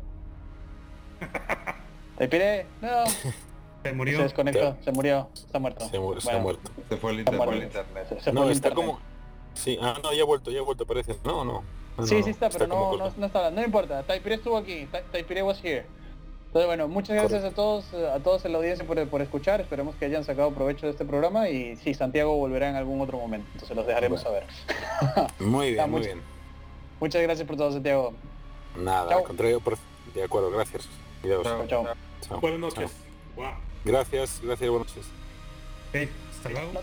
Taipiré, 2.18 2.66
no. 2.80 3.04
Se 3.82 3.92
murió. 3.94 4.18
Se 4.18 4.22
desconectó, 4.24 4.76
se 4.82 4.92
murió, 4.92 5.30
está 5.32 5.58
muerto. 5.58 5.88
Se, 5.88 5.98
murió, 5.98 6.18
está 6.18 6.38
muerto. 6.38 6.70
Se 6.90 6.98
fue 6.98 7.12
el, 7.12 7.20
internet. 7.20 7.72
Se, 8.20 8.30
no, 8.30 8.50
está 8.50 8.72
como... 8.72 9.00
Sí, 9.54 9.78
ah, 9.80 9.98
no, 10.02 10.12
ya 10.12 10.20
ha 10.20 10.26
vuelto, 10.26 10.50
ya 10.50 10.60
ha 10.60 10.62
vuelto, 10.62 10.84
parece. 10.84 11.16
No, 11.24 11.46
no. 11.46 11.64
Sí, 12.04 12.22
sí 12.22 12.30
está, 12.30 12.48
pero 12.50 12.66
no, 12.66 12.96
no, 12.96 13.12
no, 13.16 13.26
está 13.26 13.50
No 13.50 13.62
importa, 13.62 14.02
Taipiré 14.02 14.36
estuvo 14.36 14.56
aquí. 14.56 14.88
Taipiré 15.12 15.42
was 15.42 15.62
here. 15.64 15.84
Entonces, 16.50 16.66
bueno, 16.66 16.88
muchas 16.88 17.14
gracias 17.14 17.44
a 17.44 17.52
todos, 17.52 17.94
a 17.94 18.18
todos 18.18 18.44
en 18.44 18.50
la 18.50 18.58
audiencia 18.58 18.84
por, 18.84 19.06
por, 19.08 19.22
escuchar. 19.22 19.60
Esperemos 19.60 19.94
que 19.94 20.06
hayan 20.06 20.24
sacado 20.24 20.50
provecho 20.50 20.86
de 20.86 20.92
este 20.92 21.04
programa 21.04 21.48
y 21.48 21.76
sí, 21.76 21.94
Santiago 21.94 22.36
volverá 22.36 22.68
en 22.68 22.74
algún 22.74 23.00
otro 23.00 23.18
momento. 23.18 23.46
Entonces 23.52 23.76
los 23.76 23.86
dejaremos 23.86 24.22
saber. 24.22 24.46
Muy 25.38 25.74
bien, 25.74 25.88
muy 25.88 26.00
bien. 26.00 26.20
Muchas 26.98 27.22
gracias 27.22 27.46
por 27.46 27.56
todo, 27.56 27.72
Santiago. 27.72 28.14
Nada, 28.76 29.16
al 29.16 29.22
contrario, 29.22 29.62
de 30.12 30.22
acuerdo, 30.24 30.50
gracias. 30.50 30.88
Chao, 31.22 31.66
chao. 31.68 31.86
Buenas 32.40 32.60
noches. 32.60 32.90
Gracias, 33.84 34.40
gracias, 34.42 34.70
buenas 34.70 34.88
noches. 34.88 35.06
hasta 36.36 36.50
luego. 36.50 36.80